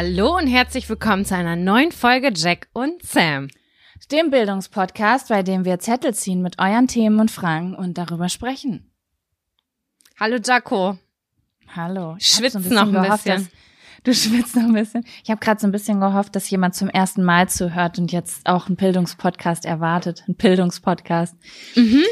Hallo 0.00 0.36
und 0.36 0.46
herzlich 0.46 0.88
willkommen 0.88 1.24
zu 1.24 1.34
einer 1.34 1.56
neuen 1.56 1.90
Folge 1.90 2.30
Jack 2.32 2.68
und 2.72 3.02
Sam. 3.02 3.48
Dem 4.12 4.30
Bildungspodcast, 4.30 5.28
bei 5.28 5.42
dem 5.42 5.64
wir 5.64 5.80
Zettel 5.80 6.14
ziehen 6.14 6.40
mit 6.40 6.60
euren 6.60 6.86
Themen 6.86 7.18
und 7.18 7.32
Fragen 7.32 7.74
und 7.74 7.98
darüber 7.98 8.28
sprechen. 8.28 8.92
Hallo 10.20 10.36
Jaco. 10.36 10.98
Hallo. 11.74 12.14
Ich 12.16 12.28
Schwitzt 12.28 12.52
so 12.52 12.60
ein 12.60 12.74
noch 12.76 12.82
ein 12.86 12.92
gehofft, 12.92 13.24
bisschen. 13.24 13.48
Dass, 14.04 14.04
du 14.04 14.14
schwitzt 14.30 14.54
noch 14.54 14.62
ein 14.66 14.72
bisschen. 14.72 15.04
Ich 15.24 15.30
habe 15.32 15.40
gerade 15.40 15.60
so 15.60 15.66
ein 15.66 15.72
bisschen 15.72 15.98
gehofft, 15.98 16.36
dass 16.36 16.48
jemand 16.48 16.76
zum 16.76 16.88
ersten 16.88 17.24
Mal 17.24 17.48
zuhört 17.48 17.98
und 17.98 18.12
jetzt 18.12 18.46
auch 18.46 18.68
einen 18.68 18.76
Bildungspodcast 18.76 19.64
erwartet. 19.64 20.22
Ein 20.28 20.36
Bildungspodcast. 20.36 21.34
Mhm. 21.74 22.04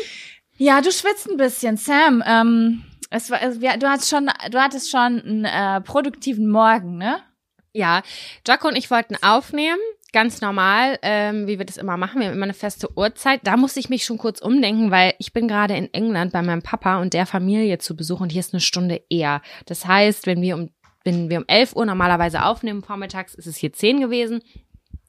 Ja, 0.57 0.81
du 0.81 0.91
schwitzt 0.91 1.31
ein 1.31 1.37
bisschen, 1.37 1.77
Sam. 1.77 2.21
Ähm, 2.27 2.83
es 3.11 3.31
war, 3.31 3.41
es, 3.43 3.61
du 3.61 3.89
hast 3.89 4.09
schon, 4.09 4.29
du 4.51 4.61
hattest 4.61 4.91
schon 4.91 5.21
einen 5.21 5.45
äh, 5.45 5.81
produktiven 5.83 6.51
Morgen, 6.51 6.99
ne? 6.99 7.23
Ja, 7.77 8.01
Jaco 8.47 8.69
und 8.69 8.77
ich 8.77 8.91
wollten 8.91 9.17
aufnehmen, 9.23 9.79
ganz 10.15 10.41
normal, 10.41 10.99
ähm, 11.03 11.47
wie 11.47 11.59
wir 11.59 11.67
das 11.67 11.77
immer 11.77 11.99
machen. 11.99 12.21
Wir 12.21 12.29
haben 12.29 12.35
immer 12.35 12.45
eine 12.45 12.55
feste 12.55 12.89
Uhrzeit. 12.97 13.41
Da 13.45 13.59
musste 13.59 13.81
ich 13.81 13.91
mich 13.91 14.07
schon 14.07 14.17
kurz 14.17 14.41
umdenken, 14.41 14.91
weil 14.91 15.13
ich 15.19 15.35
bin 15.35 15.47
gerade 15.47 15.77
in 15.77 15.93
England 15.93 16.33
bei 16.33 16.41
meinem 16.41 16.63
Papa 16.63 17.03
und 17.03 17.13
der 17.13 17.27
Familie 17.27 17.77
zu 17.77 17.95
Besuch 17.95 18.21
und 18.21 18.33
hier 18.33 18.41
ist 18.41 18.55
eine 18.55 18.63
Stunde 18.63 19.03
eher. 19.11 19.43
Das 19.67 19.85
heißt, 19.85 20.27
wenn 20.27 20.41
wir 20.41 20.57
um 20.57 20.71
wenn 21.05 21.31
wir 21.31 21.39
um 21.39 21.45
11 21.47 21.77
Uhr 21.77 21.87
normalerweise 21.87 22.45
aufnehmen 22.45 22.83
vormittags, 22.83 23.35
ist 23.35 23.47
es 23.47 23.57
hier 23.57 23.73
10 23.73 24.01
gewesen. 24.01 24.43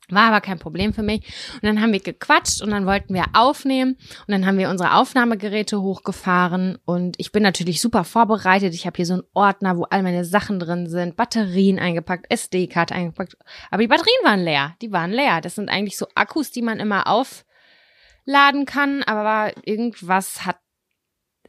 War 0.09 0.29
aber 0.29 0.40
kein 0.40 0.57
Problem 0.57 0.94
für 0.94 1.03
mich. 1.03 1.22
Und 1.56 1.63
dann 1.63 1.81
haben 1.81 1.91
wir 1.91 2.00
gequatscht 2.00 2.62
und 2.62 2.72
dann 2.72 2.85
wollten 2.85 3.13
wir 3.13 3.25
aufnehmen 3.34 3.97
und 4.25 4.31
dann 4.31 4.45
haben 4.45 4.57
wir 4.57 4.69
unsere 4.69 4.95
Aufnahmegeräte 4.95 5.81
hochgefahren 5.81 6.78
und 6.85 7.16
ich 7.19 7.34
bin 7.34 7.44
natürlich 7.44 7.81
super 7.81 8.06
vorbereitet. 8.06 8.73
Ich 8.73 8.85
habe 8.85 8.96
hier 8.96 9.06
so 9.06 9.16
einen 9.16 9.23
Ordner, 9.34 9.78
wo 9.78 9.84
all 9.84 10.03
meine 10.03 10.23
Sachen 10.23 10.59
drin 10.59 10.88
sind, 10.90 11.17
Batterien 11.17 11.78
eingepackt, 11.78 12.31
SD-Karte 12.31 12.96
eingepackt. 12.96 13.35
Aber 13.69 13.81
die 13.81 13.88
Batterien 13.88 14.23
waren 14.23 14.44
leer. 14.44 14.75
Die 14.81 14.94
waren 14.94 15.12
leer. 15.12 15.41
Das 15.41 15.56
sind 15.56 15.69
eigentlich 15.69 15.97
so 15.97 16.07
Akkus, 16.16 16.51
die 16.51 16.62
man 16.62 16.79
immer 16.79 17.07
aufladen 17.07 18.66
kann, 18.66 19.03
aber 19.03 19.51
irgendwas 19.66 20.46
hat 20.46 20.57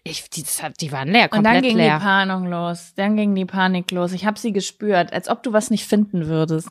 ich, 0.05 0.31
die, 0.31 0.45
die 0.81 0.93
waren 0.93 1.09
leer, 1.09 1.29
komplett 1.29 1.39
Und 1.39 1.45
dann 1.45 1.63
ging 1.63 1.77
leer. 1.77 1.99
die 1.99 2.05
Panik 2.05 2.51
los. 2.51 2.93
Dann 2.97 3.17
ging 3.17 3.35
die 3.35 3.45
Panik 3.45 3.91
los. 3.91 4.13
Ich 4.13 4.25
habe 4.27 4.39
sie 4.39 4.53
gespürt, 4.53 5.13
als 5.13 5.29
ob 5.29 5.43
du 5.43 5.53
was 5.53 5.71
nicht 5.71 5.87
finden 5.87 6.27
würdest. 6.27 6.69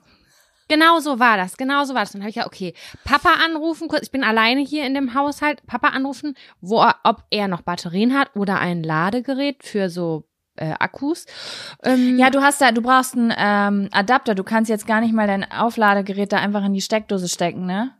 Genau 0.67 0.99
so 0.99 1.19
war 1.19 1.37
das, 1.37 1.57
genau 1.57 1.83
so 1.85 1.93
war 1.93 2.01
das. 2.01 2.11
Dann 2.11 2.21
habe 2.21 2.29
ich 2.29 2.35
ja, 2.35 2.45
okay, 2.45 2.73
Papa 3.03 3.29
anrufen, 3.45 3.87
kurz, 3.87 4.03
ich 4.03 4.11
bin 4.11 4.23
alleine 4.23 4.61
hier 4.61 4.85
in 4.85 4.93
dem 4.93 5.13
Haushalt, 5.13 5.65
Papa 5.65 5.89
anrufen, 5.89 6.35
wo 6.61 6.81
er, 6.81 6.95
ob 7.03 7.23
er 7.29 7.47
noch 7.47 7.61
Batterien 7.61 8.17
hat 8.17 8.35
oder 8.35 8.59
ein 8.59 8.83
Ladegerät 8.83 9.63
für 9.63 9.89
so 9.89 10.25
äh, 10.57 10.73
Akkus. 10.79 11.25
Ähm, 11.83 12.17
ja, 12.17 12.29
du 12.29 12.41
hast 12.41 12.59
da, 12.61 12.71
du 12.71 12.81
brauchst 12.81 13.15
einen 13.15 13.33
ähm, 13.37 13.89
Adapter. 13.91 14.35
Du 14.35 14.43
kannst 14.43 14.69
jetzt 14.69 14.87
gar 14.87 15.01
nicht 15.01 15.13
mal 15.13 15.27
dein 15.27 15.49
Aufladegerät 15.49 16.33
da 16.33 16.37
einfach 16.37 16.65
in 16.65 16.73
die 16.73 16.81
Steckdose 16.81 17.29
stecken, 17.29 17.65
ne? 17.65 17.93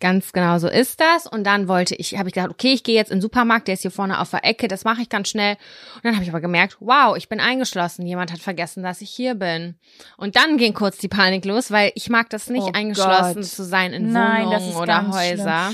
Ganz 0.00 0.32
genau 0.32 0.58
so 0.58 0.68
ist 0.68 1.00
das. 1.00 1.26
Und 1.26 1.44
dann 1.44 1.66
wollte 1.66 1.94
ich, 1.96 2.16
habe 2.16 2.28
ich 2.28 2.34
gedacht, 2.34 2.50
okay, 2.50 2.72
ich 2.72 2.84
gehe 2.84 2.94
jetzt 2.94 3.10
in 3.10 3.16
den 3.16 3.22
Supermarkt, 3.22 3.66
der 3.66 3.74
ist 3.74 3.82
hier 3.82 3.90
vorne 3.90 4.20
auf 4.20 4.30
der 4.30 4.44
Ecke, 4.44 4.68
das 4.68 4.84
mache 4.84 5.02
ich 5.02 5.08
ganz 5.08 5.28
schnell. 5.28 5.56
Und 5.96 6.04
dann 6.04 6.14
habe 6.14 6.22
ich 6.22 6.30
aber 6.30 6.40
gemerkt, 6.40 6.76
wow, 6.80 7.16
ich 7.16 7.28
bin 7.28 7.40
eingeschlossen. 7.40 8.06
Jemand 8.06 8.32
hat 8.32 8.38
vergessen, 8.38 8.82
dass 8.82 9.00
ich 9.00 9.10
hier 9.10 9.34
bin. 9.34 9.76
Und 10.16 10.36
dann 10.36 10.56
ging 10.56 10.72
kurz 10.72 10.98
die 10.98 11.08
Panik 11.08 11.44
los, 11.44 11.70
weil 11.70 11.90
ich 11.96 12.10
mag 12.10 12.30
das 12.30 12.48
nicht, 12.48 12.62
oh 12.62 12.72
eingeschlossen 12.72 13.42
Gott. 13.42 13.44
zu 13.44 13.64
sein 13.64 13.92
in 13.92 14.12
Nein, 14.12 14.46
Wohnungen 14.46 14.76
oder 14.76 15.08
Häuser. 15.08 15.70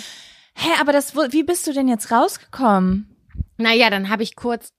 Hä, 0.54 0.68
hey, 0.70 0.72
aber 0.80 0.92
das, 0.92 1.14
wie 1.14 1.42
bist 1.42 1.66
du 1.66 1.72
denn 1.72 1.88
jetzt 1.88 2.10
rausgekommen? 2.10 3.10
Naja, 3.58 3.90
dann 3.90 4.08
habe 4.08 4.22
ich 4.22 4.36
kurz 4.36 4.70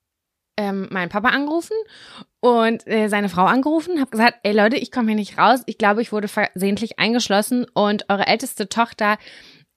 ähm, 0.58 0.88
meinen 0.92 1.10
Papa 1.10 1.30
angerufen 1.30 1.76
und 2.40 2.86
äh, 2.88 3.08
seine 3.08 3.30
Frau 3.30 3.46
angerufen, 3.46 4.00
habe 4.00 4.12
gesagt, 4.12 4.40
ey 4.44 4.54
Leute, 4.54 4.78
ich 4.78 4.92
komme 4.92 5.08
hier 5.08 5.16
nicht 5.16 5.38
raus. 5.38 5.62
Ich 5.66 5.78
glaube, 5.78 6.02
ich 6.02 6.12
wurde 6.12 6.28
versehentlich 6.28 7.00
eingeschlossen 7.00 7.66
und 7.74 8.06
eure 8.10 8.28
älteste 8.28 8.70
Tochter 8.70 9.18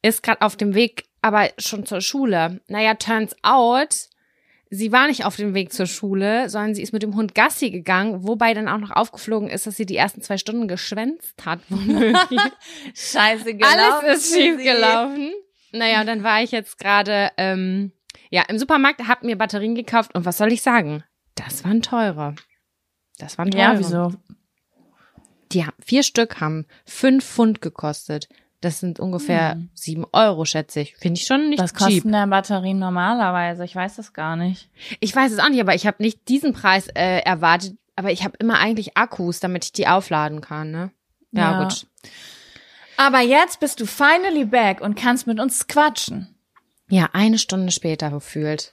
ist 0.03 0.23
gerade 0.23 0.43
auf 0.43 0.57
dem 0.57 0.75
Weg, 0.75 1.05
aber 1.23 1.49
schon 1.59 1.87
zur 1.87 2.01
Schule. 2.01 2.61
Naja, 2.69 2.95
turns 2.95 3.35
out, 3.43 4.09
sie 4.71 4.93
war 4.93 5.09
nicht 5.09 5.25
auf 5.25 5.37
dem 5.37 5.55
Weg 5.55 5.73
zur 5.73 5.87
Schule, 5.87 6.49
sondern 6.49 6.75
sie 6.75 6.83
ist 6.83 6.93
mit 6.93 7.03
dem 7.03 7.17
Hund 7.17 7.35
Gassi 7.35 7.71
gegangen, 7.71 8.27
wobei 8.27 8.55
dann 8.55 8.69
auch 8.69 8.79
noch 8.79 8.91
aufgeflogen 8.91 9.49
ist, 9.49 9.67
dass 9.67 9.77
sie 9.77 9.87
die 9.87 9.97
ersten 9.97 10.23
zwei 10.23 10.39
Stunden 10.39 10.69
geschwänzt 10.69 11.45
hat. 11.45 11.61
Scheiße 12.95 13.55
gelaufen. 13.55 14.05
Alles 14.05 14.19
ist 14.19 14.35
schief 14.37 14.59
gelaufen. 14.59 15.33
Naja, 15.73 16.01
und 16.01 16.07
dann 16.07 16.23
war 16.23 16.43
ich 16.43 16.51
jetzt 16.51 16.79
gerade 16.79 17.31
ähm, 17.37 17.93
ja, 18.31 18.43
im 18.49 18.59
Supermarkt 18.59 19.07
hab 19.07 19.23
mir 19.23 19.37
Batterien 19.37 19.75
gekauft 19.75 20.15
und 20.15 20.25
was 20.25 20.39
soll 20.39 20.53
ich 20.53 20.63
sagen? 20.63 21.05
Das 21.35 21.65
waren 21.65 21.83
teure. 21.83 22.35
Das 23.19 23.39
waren 23.39 23.51
teure. 23.51 23.63
Ja, 23.63 23.79
wieso? 23.79 24.13
Die 25.53 25.65
haben, 25.65 25.77
vier 25.81 26.03
Stück 26.03 26.41
haben 26.41 26.67
fünf 26.85 27.25
Pfund 27.25 27.61
gekostet. 27.63 28.29
Das 28.61 28.81
sind 28.81 28.99
ungefähr 28.99 29.53
hm. 29.53 29.71
sieben 29.73 30.05
Euro, 30.13 30.45
schätze 30.45 30.81
ich. 30.81 30.97
Finde 30.97 31.21
ich 31.21 31.27
schon 31.27 31.49
nicht 31.49 31.63
Was 31.63 31.75
kosten 31.75 32.11
denn 32.11 32.31
Batterien 32.31 32.79
normalerweise? 32.79 33.65
Ich 33.65 33.75
weiß 33.75 33.97
das 33.97 34.13
gar 34.13 34.35
nicht. 34.35 34.69
Ich 34.99 35.15
weiß 35.15 35.33
es 35.33 35.39
auch 35.39 35.49
nicht, 35.49 35.61
aber 35.61 35.75
ich 35.77 35.87
habe 35.87 36.03
nicht 36.03 36.29
diesen 36.29 36.53
Preis 36.53 36.89
äh, 36.89 37.21
erwartet. 37.21 37.77
Aber 37.95 38.11
ich 38.11 38.25
habe 38.25 38.37
immer 38.39 38.59
eigentlich 38.59 38.97
Akkus, 38.97 39.41
damit 39.41 39.65
ich 39.65 39.73
die 39.73 39.87
aufladen 39.87 40.41
kann, 40.41 40.71
ne? 40.71 40.91
Ja, 41.33 41.53
ja, 41.53 41.63
gut. 41.63 41.87
Aber 42.97 43.21
jetzt 43.21 43.61
bist 43.61 43.81
du 43.81 43.87
finally 43.87 44.45
back 44.45 44.81
und 44.81 44.97
kannst 44.97 45.27
mit 45.27 45.39
uns 45.39 45.69
quatschen. 45.69 46.35
Ja, 46.89 47.11
eine 47.13 47.39
Stunde 47.39 47.73
später 47.73 48.11
gefühlt. 48.11 48.73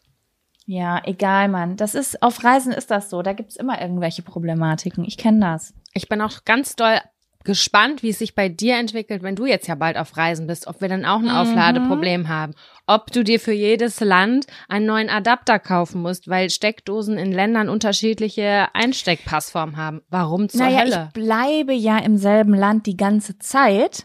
Ja, 0.65 1.01
egal, 1.05 1.47
Mann. 1.49 1.77
Das 1.77 1.93
ist, 1.95 2.23
auf 2.23 2.43
Reisen 2.43 2.71
ist 2.71 2.89
das 2.89 3.09
so. 3.09 3.21
Da 3.21 3.33
gibt's 3.33 3.55
immer 3.55 3.79
irgendwelche 3.81 4.23
Problematiken. 4.23 5.05
Ich 5.05 5.17
kenne 5.17 5.41
das. 5.41 5.73
Ich 5.93 6.09
bin 6.09 6.21
auch 6.21 6.43
ganz 6.45 6.75
doll 6.75 6.99
gespannt, 7.43 8.01
wie 8.01 8.09
es 8.09 8.17
sich 8.17 8.33
bei 8.33 8.49
dir 8.49 8.75
entwickelt, 8.77 9.21
wenn 9.21 9.35
du 9.35 9.45
jetzt 9.45 9.67
ja 9.67 9.75
bald 9.75 9.97
auf 9.97 10.17
Reisen 10.17 10.47
bist, 10.47 10.65
ob 10.65 10.81
wir 10.81 10.89
dann 10.89 11.05
auch 11.05 11.19
ein 11.19 11.25
Mhm. 11.25 11.29
Aufladeproblem 11.29 12.27
haben. 12.27 12.55
Ob 12.87 13.11
du 13.11 13.23
dir 13.23 13.39
für 13.39 13.51
jedes 13.51 13.99
Land 13.99 14.47
einen 14.67 14.87
neuen 14.87 15.09
Adapter 15.11 15.59
kaufen 15.59 16.01
musst, 16.01 16.27
weil 16.27 16.49
Steckdosen 16.49 17.19
in 17.19 17.31
Ländern 17.31 17.69
unterschiedliche 17.69 18.69
Einsteckpassformen 18.73 19.77
haben. 19.77 20.01
Warum 20.09 20.49
zur 20.49 20.61
naja, 20.61 20.79
Hölle? 20.79 21.09
ich 21.09 21.13
bleibe 21.13 21.73
ja 21.73 21.99
im 21.99 22.17
selben 22.17 22.55
Land 22.55 22.87
die 22.87 22.97
ganze 22.97 23.37
Zeit. 23.37 24.03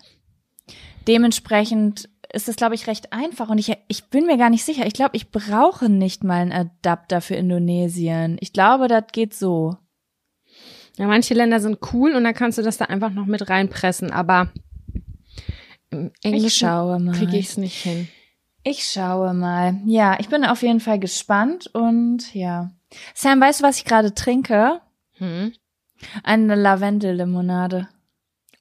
Dementsprechend 1.08 2.10
ist 2.32 2.48
es, 2.48 2.56
glaube 2.56 2.74
ich, 2.74 2.86
recht 2.86 3.12
einfach. 3.12 3.48
Und 3.48 3.58
ich, 3.58 3.76
ich 3.88 4.04
bin 4.04 4.26
mir 4.26 4.36
gar 4.38 4.50
nicht 4.50 4.64
sicher. 4.64 4.86
Ich 4.86 4.94
glaube, 4.94 5.16
ich 5.16 5.30
brauche 5.30 5.88
nicht 5.88 6.24
mal 6.24 6.40
einen 6.40 6.52
Adapter 6.52 7.20
für 7.20 7.34
Indonesien. 7.34 8.36
Ich 8.40 8.52
glaube, 8.52 8.88
das 8.88 9.04
geht 9.12 9.34
so. 9.34 9.76
Ja, 10.96 11.06
manche 11.06 11.34
Länder 11.34 11.60
sind 11.60 11.78
cool 11.92 12.14
und 12.14 12.24
dann 12.24 12.34
kannst 12.34 12.58
du 12.58 12.62
das 12.62 12.76
da 12.78 12.86
einfach 12.86 13.10
noch 13.10 13.26
mit 13.26 13.48
reinpressen, 13.48 14.10
aber 14.12 14.52
im 15.90 16.10
Ich 16.22 16.24
Englischen 16.32 16.66
schaue 16.68 16.98
mal. 17.00 17.14
kriege 17.16 17.36
ich 17.36 17.48
es 17.48 17.56
nicht 17.56 17.82
hin. 17.82 18.08
Ich 18.62 18.84
schaue 18.84 19.32
mal. 19.32 19.80
Ja, 19.86 20.18
ich 20.20 20.28
bin 20.28 20.44
auf 20.44 20.62
jeden 20.62 20.80
Fall 20.80 20.98
gespannt 20.98 21.68
und 21.72 22.34
ja. 22.34 22.70
Sam, 23.14 23.40
weißt 23.40 23.60
du, 23.60 23.64
was 23.64 23.78
ich 23.78 23.84
gerade 23.84 24.14
trinke? 24.14 24.80
Hm? 25.12 25.52
Eine 26.22 26.54
Lavendellimonade. 26.54 27.88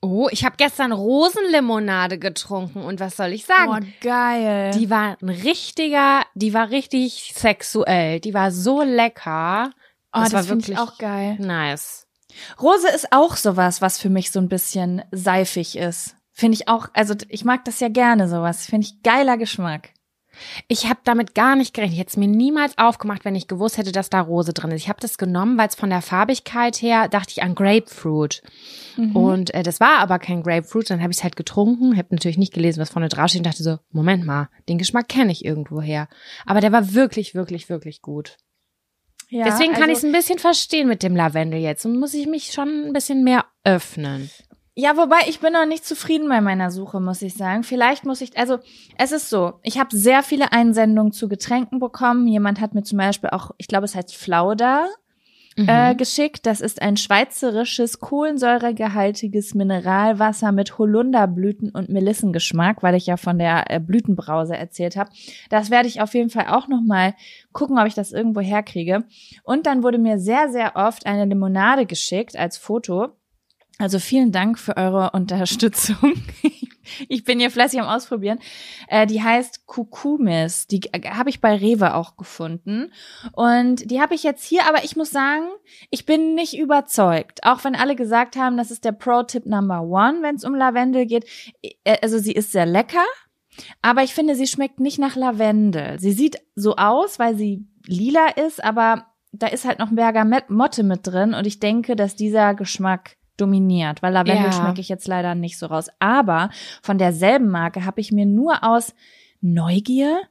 Oh, 0.01 0.29
ich 0.31 0.45
habe 0.45 0.55
gestern 0.57 0.93
Rosenlimonade 0.93 2.19
getrunken 2.19 2.83
und 2.83 3.01
was 3.01 3.17
soll 3.17 3.33
ich 3.33 3.45
sagen? 3.45 3.85
Oh, 3.85 3.87
geil. 4.01 4.71
Die 4.71 4.89
war 4.89 5.17
ein 5.21 5.29
richtiger, 5.29 6.23
die 6.35 6.53
war 6.53 6.69
richtig 6.69 7.33
sexuell. 7.35 8.21
Die 8.21 8.33
war 8.33 8.51
so 8.51 8.81
lecker. 8.81 9.71
oh, 10.13 10.21
das, 10.21 10.33
war 10.33 10.43
finde 10.43 10.61
ich 10.61 10.67
wirklich 10.69 10.79
auch 10.79 10.97
geil. 10.97 11.35
nice. 11.39 12.07
Rose 12.61 12.87
ist 12.87 13.11
auch 13.11 13.35
sowas, 13.35 13.81
was 13.81 13.99
für 13.99 14.09
mich 14.09 14.31
so 14.31 14.39
ein 14.39 14.47
bisschen 14.47 15.01
seifig 15.11 15.77
ist. 15.77 16.15
Finde 16.31 16.55
ich 16.55 16.69
auch, 16.69 16.87
also 16.93 17.15
ich 17.27 17.43
mag 17.43 17.65
das 17.65 17.81
ja 17.81 17.89
gerne 17.89 18.29
sowas. 18.29 18.65
Finde 18.65 18.87
ich 18.87 19.03
geiler 19.03 19.35
Geschmack. 19.35 19.89
Ich 20.67 20.87
habe 20.87 20.99
damit 21.03 21.35
gar 21.35 21.55
nicht 21.55 21.73
gerechnet. 21.73 21.93
Ich 21.95 21.99
hätte 21.99 22.11
es 22.11 22.17
mir 22.17 22.27
niemals 22.27 22.77
aufgemacht, 22.77 23.25
wenn 23.25 23.35
ich 23.35 23.47
gewusst 23.47 23.77
hätte, 23.77 23.91
dass 23.91 24.09
da 24.09 24.21
Rose 24.21 24.53
drin 24.53 24.71
ist. 24.71 24.81
Ich 24.83 24.89
habe 24.89 24.99
das 25.01 25.17
genommen, 25.17 25.57
weil 25.57 25.67
es 25.67 25.75
von 25.75 25.89
der 25.89 26.01
Farbigkeit 26.01 26.81
her 26.81 27.07
dachte 27.09 27.31
ich 27.31 27.43
an 27.43 27.55
Grapefruit. 27.55 28.41
Mhm. 28.97 29.15
Und 29.15 29.53
äh, 29.53 29.63
das 29.63 29.79
war 29.79 29.99
aber 29.99 30.19
kein 30.19 30.43
Grapefruit. 30.43 30.89
Dann 30.89 31.01
habe 31.01 31.11
ich 31.11 31.17
es 31.17 31.23
halt 31.23 31.35
getrunken, 31.35 31.97
habe 31.97 32.09
natürlich 32.11 32.37
nicht 32.37 32.53
gelesen, 32.53 32.79
was 32.79 32.89
vorne 32.89 33.09
draufsteht 33.09 33.39
und 33.39 33.45
dachte 33.45 33.63
so, 33.63 33.77
Moment 33.91 34.25
mal, 34.25 34.49
den 34.67 34.77
Geschmack 34.77 35.09
kenne 35.09 35.31
ich 35.31 35.43
irgendwoher. 35.43 36.07
Aber 36.45 36.61
der 36.61 36.71
war 36.71 36.93
wirklich, 36.93 37.35
wirklich, 37.35 37.69
wirklich 37.69 38.01
gut. 38.01 38.37
Ja, 39.29 39.45
Deswegen 39.45 39.73
kann 39.73 39.83
also- 39.83 39.91
ich 39.91 39.97
es 39.99 40.03
ein 40.03 40.11
bisschen 40.11 40.39
verstehen 40.39 40.87
mit 40.87 41.03
dem 41.03 41.15
Lavendel 41.15 41.59
jetzt 41.59 41.85
und 41.85 41.99
muss 41.99 42.13
ich 42.13 42.27
mich 42.27 42.51
schon 42.51 42.87
ein 42.87 42.93
bisschen 42.93 43.23
mehr 43.23 43.45
öffnen. 43.63 44.29
Ja, 44.81 44.95
wobei 44.95 45.17
ich 45.27 45.41
bin 45.41 45.51
noch 45.51 45.65
nicht 45.65 45.85
zufrieden 45.85 46.29
bei 46.29 46.39
meiner 46.39 46.71
Suche, 46.71 47.01
muss 47.01 47.21
ich 47.21 47.33
sagen. 47.33 47.63
Vielleicht 47.63 48.05
muss 48.05 48.21
ich, 48.21 48.37
also 48.37 48.59
es 48.97 49.11
ist 49.11 49.29
so, 49.29 49.55
ich 49.61 49.77
habe 49.77 49.93
sehr 49.93 50.23
viele 50.23 50.53
Einsendungen 50.53 51.11
zu 51.11 51.27
Getränken 51.27 51.79
bekommen. 51.79 52.29
Jemand 52.29 52.61
hat 52.61 52.73
mir 52.73 52.83
zum 52.83 52.97
Beispiel 52.97 53.29
auch, 53.31 53.51
ich 53.57 53.67
glaube, 53.67 53.83
es 53.83 53.93
heißt 53.93 54.15
Flauda 54.15 54.87
äh, 55.57 55.95
geschickt. 55.95 56.45
Das 56.45 56.61
ist 56.61 56.81
ein 56.81 56.95
schweizerisches 56.95 57.99
kohlensäuregehaltiges 57.99 59.53
Mineralwasser 59.53 60.53
mit 60.53 60.77
Holunderblüten 60.77 61.71
und 61.71 61.89
Melissengeschmack, 61.89 62.81
weil 62.81 62.95
ich 62.95 63.05
ja 63.05 63.17
von 63.17 63.37
der 63.37 63.69
äh, 63.69 63.81
Blütenbrause 63.81 64.55
erzählt 64.55 64.95
habe. 64.95 65.09
Das 65.49 65.71
werde 65.71 65.89
ich 65.89 66.01
auf 66.01 66.13
jeden 66.13 66.29
Fall 66.29 66.47
auch 66.47 66.69
noch 66.69 66.81
mal 66.81 67.15
gucken, 67.51 67.77
ob 67.79 67.87
ich 67.87 67.95
das 67.95 68.13
irgendwo 68.13 68.39
herkriege. 68.39 69.03
Und 69.43 69.65
dann 69.65 69.83
wurde 69.83 69.97
mir 69.97 70.19
sehr, 70.19 70.49
sehr 70.49 70.77
oft 70.77 71.05
eine 71.05 71.25
Limonade 71.25 71.85
geschickt 71.85 72.37
als 72.37 72.57
Foto. 72.57 73.18
Also 73.79 73.97
vielen 73.97 74.31
Dank 74.31 74.59
für 74.59 74.77
eure 74.77 75.11
Unterstützung. 75.11 76.13
Ich 77.07 77.23
bin 77.23 77.39
hier 77.39 77.51
fleißig 77.51 77.79
am 77.79 77.87
Ausprobieren. 77.87 78.39
Äh, 78.87 79.05
die 79.05 79.21
heißt 79.21 79.67
Kukumis. 79.67 80.65
Die 80.65 80.81
äh, 80.91 81.11
habe 81.11 81.29
ich 81.29 81.39
bei 81.39 81.55
Rewe 81.55 81.93
auch 81.93 82.17
gefunden. 82.17 82.91
Und 83.33 83.91
die 83.91 84.01
habe 84.01 84.15
ich 84.15 84.23
jetzt 84.23 84.43
hier, 84.43 84.67
aber 84.67 84.83
ich 84.83 84.95
muss 84.95 85.11
sagen, 85.11 85.45
ich 85.91 86.07
bin 86.07 86.33
nicht 86.33 86.57
überzeugt. 86.57 87.43
Auch 87.43 87.63
wenn 87.63 87.75
alle 87.75 87.95
gesagt 87.95 88.37
haben, 88.37 88.57
das 88.57 88.71
ist 88.71 88.85
der 88.85 88.91
Pro-Tipp 88.91 89.45
Number 89.45 89.83
One, 89.83 90.23
wenn 90.23 90.35
es 90.35 90.43
um 90.43 90.55
Lavendel 90.55 91.05
geht. 91.05 91.27
Äh, 91.61 91.97
Also 92.01 92.17
sie 92.17 92.33
ist 92.33 92.51
sehr 92.51 92.65
lecker, 92.65 93.05
aber 93.83 94.01
ich 94.01 94.15
finde, 94.15 94.33
sie 94.33 94.47
schmeckt 94.47 94.79
nicht 94.79 94.97
nach 94.97 95.15
Lavendel. 95.15 95.99
Sie 95.99 96.11
sieht 96.11 96.39
so 96.55 96.75
aus, 96.75 97.19
weil 97.19 97.35
sie 97.35 97.67
lila 97.85 98.29
ist, 98.29 98.63
aber 98.63 99.05
da 99.31 99.45
ist 99.45 99.65
halt 99.65 99.77
noch 99.77 99.91
Bergamotte 99.91 100.81
mit 100.81 101.05
drin 101.05 101.35
und 101.35 101.45
ich 101.45 101.59
denke, 101.59 101.95
dass 101.95 102.15
dieser 102.15 102.55
Geschmack 102.55 103.18
dominiert, 103.39 104.01
weil 104.01 104.13
Lavendel 104.13 104.45
Ja. 104.45 104.51
schmecke 104.51 104.81
ich 104.81 104.89
jetzt 104.89 105.07
leider 105.07 105.35
nicht 105.35 105.57
so 105.57 105.67
raus. 105.67 105.87
Aber 105.99 106.49
von 106.81 106.97
derselben 106.97 107.49
Marke 107.49 107.85
habe 107.85 108.01
ich 108.01 108.11
mir 108.11 108.25
nur 108.25 108.63
aus 108.63 108.93
Neugier 109.41 110.21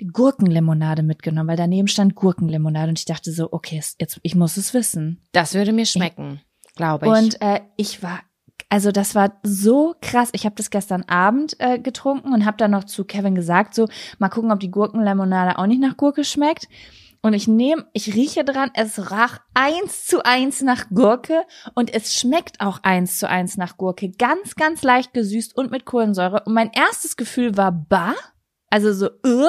die 0.00 0.06
Gurkenlimonade 0.06 1.02
mitgenommen, 1.02 1.48
weil 1.48 1.56
daneben 1.56 1.88
stand 1.88 2.14
Gurkenlimonade 2.14 2.90
und 2.90 2.98
ich 2.98 3.04
dachte 3.04 3.32
so, 3.32 3.52
okay, 3.52 3.80
jetzt 3.98 4.20
ich 4.22 4.34
muss 4.34 4.56
es 4.56 4.74
wissen. 4.74 5.20
Das 5.32 5.54
würde 5.54 5.72
mir 5.72 5.86
schmecken, 5.86 6.40
glaube 6.76 7.06
ich. 7.06 7.12
Und 7.12 7.40
äh, 7.40 7.60
ich 7.76 8.02
war, 8.02 8.20
also 8.68 8.92
das 8.92 9.14
war 9.14 9.40
so 9.42 9.94
krass. 10.00 10.30
Ich 10.32 10.44
habe 10.44 10.54
das 10.56 10.70
gestern 10.70 11.02
Abend 11.04 11.56
äh, 11.60 11.78
getrunken 11.78 12.32
und 12.32 12.44
habe 12.44 12.56
dann 12.56 12.72
noch 12.72 12.84
zu 12.84 13.04
Kevin 13.04 13.34
gesagt, 13.34 13.74
so 13.74 13.88
mal 14.18 14.28
gucken, 14.28 14.52
ob 14.52 14.60
die 14.60 14.70
Gurkenlimonade 14.70 15.58
auch 15.58 15.66
nicht 15.66 15.80
nach 15.80 15.96
Gurke 15.96 16.24
schmeckt. 16.24 16.68
Und 17.24 17.32
ich 17.32 17.48
nehme, 17.48 17.86
ich 17.94 18.14
rieche 18.14 18.44
dran, 18.44 18.70
es 18.74 19.10
rach 19.10 19.40
eins 19.54 20.04
zu 20.04 20.26
eins 20.26 20.60
nach 20.60 20.90
Gurke 20.90 21.46
und 21.74 21.90
es 21.94 22.14
schmeckt 22.14 22.60
auch 22.60 22.82
eins 22.82 23.18
zu 23.18 23.26
eins 23.26 23.56
nach 23.56 23.78
Gurke. 23.78 24.10
Ganz, 24.10 24.56
ganz 24.56 24.82
leicht 24.82 25.14
gesüßt 25.14 25.56
und 25.56 25.70
mit 25.70 25.86
Kohlensäure. 25.86 26.42
Und 26.44 26.52
mein 26.52 26.70
erstes 26.70 27.16
Gefühl 27.16 27.56
war 27.56 27.72
bah, 27.72 28.12
also 28.68 28.92
so, 28.92 29.06
äh. 29.06 29.48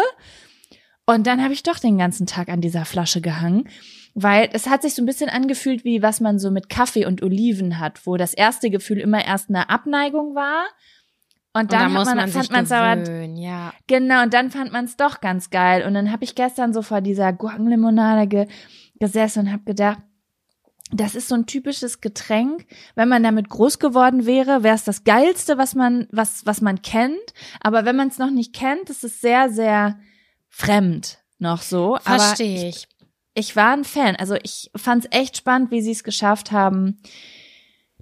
Und 1.06 1.28
dann 1.28 1.44
habe 1.44 1.54
ich 1.54 1.64
doch 1.64 1.78
den 1.78 1.98
ganzen 1.98 2.26
Tag 2.26 2.48
an 2.48 2.62
dieser 2.62 2.86
Flasche 2.86 3.20
gehangen, 3.20 3.68
weil 4.14 4.48
es 4.54 4.68
hat 4.68 4.82
sich 4.82 4.96
so 4.96 5.02
ein 5.02 5.06
bisschen 5.06 5.30
angefühlt, 5.30 5.84
wie 5.84 6.02
was 6.02 6.22
man 6.22 6.40
so 6.40 6.52
mit 6.52 6.70
Kaffee 6.70 7.06
und 7.06 7.24
Oliven 7.24 7.78
hat, 7.78 8.08
wo 8.08 8.16
das 8.16 8.34
erste 8.34 8.70
Gefühl 8.70 9.00
immer 9.00 9.26
erst 9.26 9.50
eine 9.50 9.70
Abneigung 9.70 10.34
war. 10.34 10.64
Und 11.56 11.62
Und 11.62 11.72
dann, 11.72 11.80
da 11.80 11.86
hat 11.86 11.92
muss 11.92 12.06
man, 12.06 12.18
man 12.18 12.30
fand 12.30 12.52
man 12.52 12.64
es 12.66 12.72
aber 12.74 13.22
ja. 13.36 13.74
Genau, 13.88 14.24
und 14.24 14.34
dann 14.34 14.52
fand 14.52 14.74
man 14.74 14.86
es 14.86 14.98
doch 14.98 15.22
ganz 15.22 15.50
geil. 15.50 15.86
Und 15.88 15.94
dann 15.94 16.12
habe 16.12 16.26
ich 16.26 16.36
gestern 16.36 16.74
so 16.74 16.82
vor 16.82 17.00
dieser 17.00 17.32
Gurkenlimonade 17.32 18.28
ge 18.28 18.48
gesessen 19.00 19.46
und 19.46 19.52
habe 19.52 19.64
gedacht, 19.64 20.00
das 20.92 21.16
ist 21.16 21.30
so 21.30 21.36
ein 21.36 21.46
typisches 21.46 22.02
Getränk. 22.02 22.66
Wenn 22.96 23.08
man 23.08 23.24
damit 23.24 23.50
groß 23.50 23.80
geworden 23.80 24.26
wäre, 24.26 24.64
wäre 24.64 24.76
es 24.76 24.84
das 24.84 25.06
geilste, 25.06 25.58
was 25.58 25.76
man, 25.76 26.08
was, 26.12 26.46
was 26.46 26.60
man 26.60 26.82
kennt. 26.82 27.34
Aber 27.62 27.86
wenn 27.86 27.96
man 27.96 28.10
es 28.10 28.18
noch 28.18 28.32
nicht 28.32 28.54
kennt, 28.54 28.90
ist 28.90 29.04
es 29.04 29.22
sehr, 29.22 29.50
sehr 29.50 29.98
fremd 30.50 31.20
noch 31.40 31.62
so. 31.62 31.98
Verstehe 32.02 32.70
ich. 32.70 32.88
ich 33.34 33.56
war 33.56 33.74
ein 33.74 33.84
Fan. 33.86 34.16
Also 34.18 34.36
ich 34.44 34.72
fand 34.76 35.06
es 35.06 35.18
echt 35.18 35.38
spannend, 35.38 35.72
wie 35.72 35.82
sie 35.82 35.92
es 35.92 36.04
geschafft 36.04 36.52
haben, 36.52 37.00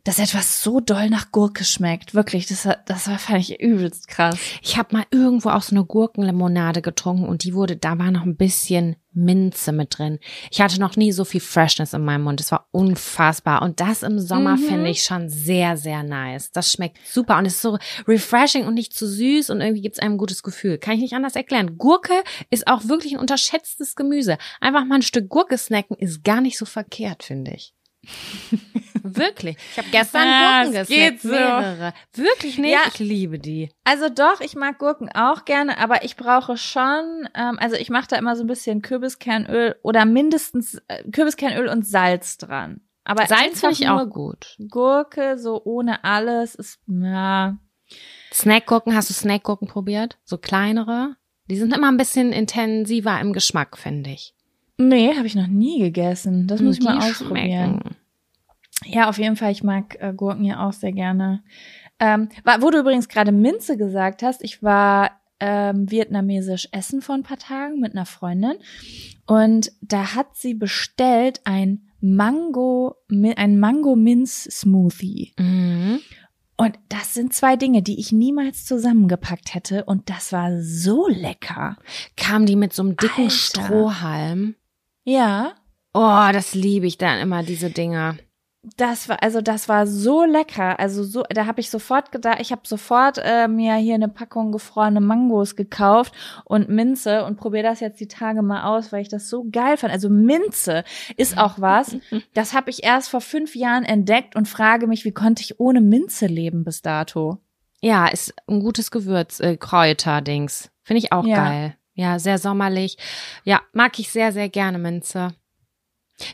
dass 0.05 0.19
etwas 0.19 0.61
so 0.61 0.81
doll 0.81 1.09
nach 1.09 1.31
Gurke 1.31 1.63
schmeckt. 1.63 2.13
Wirklich, 2.13 2.45
das, 2.45 2.65
war- 2.65 2.77
das 2.85 3.07
war, 3.07 3.17
fand 3.19 3.39
ich 3.39 3.61
übelst 3.61 4.07
krass. 4.09 4.37
Ich 4.61 4.77
habe 4.77 4.95
mal 4.97 5.05
irgendwo 5.11 5.49
auch 5.49 5.61
so 5.61 5.75
eine 5.75 5.85
Gurkenlimonade 5.85 6.81
getrunken 6.81 7.25
und 7.25 7.43
die 7.45 7.53
wurde, 7.53 7.77
da 7.77 7.97
war 7.97 8.11
noch 8.11 8.23
ein 8.23 8.35
bisschen 8.35 8.97
Minze 9.13 9.71
mit 9.71 9.97
drin. 9.97 10.19
Ich 10.51 10.59
hatte 10.59 10.79
noch 10.79 10.95
nie 10.97 11.11
so 11.11 11.23
viel 11.23 11.39
Freshness 11.39 11.93
in 11.93 12.03
meinem 12.03 12.23
Mund. 12.23 12.41
Es 12.41 12.51
war 12.51 12.67
unfassbar. 12.71 13.61
Und 13.61 13.79
das 13.79 14.01
im 14.03 14.19
Sommer 14.19 14.57
Mhm. 14.57 14.63
finde 14.63 14.89
ich 14.89 15.03
schon 15.03 15.29
sehr, 15.29 15.77
sehr 15.77 16.03
nice. 16.03 16.51
Das 16.51 16.71
schmeckt 16.71 16.97
super 17.07 17.37
und 17.37 17.45
ist 17.45 17.61
so 17.61 17.77
refreshing 18.07 18.65
und 18.65 18.73
nicht 18.73 18.93
zu 18.93 19.07
süß 19.07 19.51
und 19.51 19.61
irgendwie 19.61 19.81
gibt 19.83 19.95
es 19.95 19.99
einem 19.99 20.15
ein 20.15 20.17
gutes 20.17 20.41
Gefühl. 20.43 20.79
Kann 20.79 20.95
ich 20.95 21.01
nicht 21.01 21.13
anders 21.13 21.35
erklären. 21.35 21.77
Gurke 21.77 22.13
ist 22.49 22.67
auch 22.67 22.87
wirklich 22.89 23.13
ein 23.13 23.19
unterschätztes 23.19 23.95
Gemüse. 23.95 24.37
Einfach 24.59 24.83
mal 24.83 24.95
ein 24.95 25.01
Stück 25.03 25.29
Gurke 25.29 25.57
snacken 25.57 25.95
ist 25.97 26.23
gar 26.23 26.41
nicht 26.41 26.57
so 26.57 26.65
verkehrt, 26.65 27.23
finde 27.23 27.51
ich. 27.51 27.73
Wirklich. 29.03 29.57
Ich 29.71 29.77
habe 29.77 29.89
gestern 29.91 30.27
Ah, 30.27 30.63
Gurken 30.63 30.79
es 30.81 30.87
gesnackt. 30.87 31.11
geht 31.11 31.21
so. 31.21 31.27
Mehrere. 31.29 31.93
Wirklich 32.13 32.57
nicht? 32.57 32.71
Ja. 32.71 32.79
Ich 32.87 32.99
liebe 32.99 33.37
die. 33.37 33.69
Also 33.83 34.09
doch, 34.09 34.39
ich 34.41 34.55
mag 34.55 34.79
Gurken 34.79 35.09
auch 35.13 35.45
gerne, 35.45 35.77
aber 35.77 36.03
ich 36.05 36.15
brauche 36.15 36.55
schon, 36.57 37.27
ähm, 37.35 37.59
also 37.59 37.75
ich 37.75 37.89
mache 37.89 38.07
da 38.09 38.15
immer 38.15 38.35
so 38.35 38.43
ein 38.43 38.47
bisschen 38.47 38.81
Kürbiskernöl 38.81 39.75
oder 39.83 40.05
mindestens 40.05 40.81
äh, 40.87 41.03
Kürbiskernöl 41.11 41.67
und 41.67 41.85
Salz 41.85 42.37
dran. 42.37 42.81
Aber 43.03 43.25
Salz 43.27 43.59
finde 43.59 43.75
ich 43.77 43.89
auch 43.89 44.09
gut. 44.09 44.55
Gurke, 44.69 45.37
so 45.37 45.61
ohne 45.65 46.03
alles, 46.05 46.55
ist, 46.55 46.79
ja. 46.87 47.57
Snackgurken, 48.33 48.95
hast 48.95 49.09
du 49.09 49.13
Snackgurken 49.13 49.67
probiert? 49.67 50.17
So 50.23 50.37
kleinere? 50.37 51.15
Die 51.49 51.57
sind 51.57 51.75
immer 51.75 51.89
ein 51.91 51.97
bisschen 51.97 52.31
intensiver 52.31 53.19
im 53.19 53.33
Geschmack, 53.33 53.77
finde 53.77 54.11
ich. 54.11 54.33
Nee, 54.77 55.13
habe 55.15 55.27
ich 55.27 55.35
noch 55.35 55.47
nie 55.47 55.79
gegessen. 55.79 56.47
Das 56.47 56.61
muss 56.61 56.77
ich 56.77 56.83
mal 56.83 56.97
ausprobieren. 56.97 57.79
schmecken. 57.81 57.92
Ja, 58.85 59.09
auf 59.09 59.17
jeden 59.17 59.35
Fall. 59.35 59.51
Ich 59.51 59.63
mag 59.63 59.97
äh, 59.99 60.13
Gurken 60.13 60.45
ja 60.45 60.67
auch 60.67 60.73
sehr 60.73 60.91
gerne. 60.91 61.43
Ähm, 61.99 62.29
wo 62.59 62.69
du 62.69 62.79
übrigens 62.79 63.07
gerade 63.07 63.31
Minze 63.31 63.77
gesagt 63.77 64.23
hast, 64.23 64.43
ich 64.43 64.63
war 64.63 65.11
ähm, 65.39 65.89
vietnamesisch 65.89 66.69
essen 66.71 67.01
vor 67.01 67.15
ein 67.15 67.23
paar 67.23 67.37
Tagen 67.37 67.79
mit 67.79 67.93
einer 67.93 68.05
Freundin 68.05 68.55
und 69.25 69.71
da 69.81 70.15
hat 70.15 70.35
sie 70.35 70.53
bestellt 70.53 71.41
ein 71.43 71.89
Mango, 72.01 72.95
ein 73.09 73.59
Mango 73.59 73.95
Minz 73.95 74.43
Smoothie. 74.51 75.33
Mhm. 75.39 75.99
Und 76.57 76.77
das 76.89 77.13
sind 77.13 77.33
zwei 77.33 77.55
Dinge, 77.55 77.81
die 77.81 77.99
ich 77.99 78.11
niemals 78.11 78.65
zusammengepackt 78.65 79.55
hätte. 79.55 79.85
Und 79.85 80.09
das 80.09 80.31
war 80.31 80.61
so 80.61 81.07
lecker. 81.07 81.77
Kam 82.15 82.45
die 82.45 82.55
mit 82.55 82.73
so 82.73 82.83
einem 82.83 82.95
dicken 82.95 83.23
Alter. 83.23 83.35
Strohhalm? 83.35 84.55
Ja. 85.03 85.55
Oh, 85.93 86.29
das 86.31 86.53
liebe 86.53 86.85
ich 86.85 86.97
dann 86.97 87.19
immer, 87.19 87.43
diese 87.43 87.69
Dinger. 87.69 88.17
Das 88.77 89.09
war 89.09 89.21
also 89.21 89.41
das 89.41 89.67
war 89.67 89.85
so 89.85 90.23
lecker, 90.23 90.79
also 90.79 91.03
so 91.03 91.23
da 91.29 91.45
habe 91.47 91.59
ich 91.59 91.69
sofort 91.69 92.13
gedacht, 92.13 92.37
ich 92.39 92.53
habe 92.53 92.61
sofort 92.63 93.17
äh, 93.21 93.49
mir 93.49 93.75
hier 93.75 93.95
eine 93.95 94.07
Packung 94.07 94.53
gefrorene 94.53 95.01
Mangos 95.01 95.57
gekauft 95.57 96.13
und 96.45 96.69
Minze 96.69 97.25
und 97.25 97.35
probiere 97.35 97.63
das 97.63 97.81
jetzt 97.81 97.99
die 97.99 98.07
Tage 98.07 98.41
mal 98.41 98.63
aus, 98.63 98.93
weil 98.93 99.01
ich 99.01 99.09
das 99.09 99.27
so 99.27 99.45
geil 99.51 99.75
fand. 99.75 99.91
Also 99.91 100.09
Minze 100.09 100.85
ist 101.17 101.37
auch 101.37 101.59
was, 101.59 101.97
das 102.33 102.53
habe 102.53 102.69
ich 102.69 102.85
erst 102.85 103.09
vor 103.09 103.19
fünf 103.19 103.53
Jahren 103.53 103.83
entdeckt 103.83 104.33
und 104.37 104.47
frage 104.47 104.87
mich, 104.87 105.03
wie 105.03 105.11
konnte 105.11 105.43
ich 105.43 105.59
ohne 105.59 105.81
Minze 105.81 106.27
leben 106.27 106.63
bis 106.63 106.81
dato? 106.81 107.39
Ja, 107.81 108.07
ist 108.07 108.33
ein 108.47 108.61
gutes 108.61 108.91
Gewürz, 108.91 109.41
äh, 109.41 109.57
Kräuter-Dings. 109.57 110.71
Finde 110.83 110.99
ich 110.99 111.11
auch 111.11 111.25
Ja. 111.25 111.35
geil. 111.49 111.77
Ja, 111.95 112.17
sehr 112.17 112.37
sommerlich. 112.37 112.97
Ja, 113.43 113.61
mag 113.73 113.99
ich 113.99 114.09
sehr, 114.09 114.31
sehr 114.31 114.47
gerne 114.47 114.79
Minze. 114.79 115.33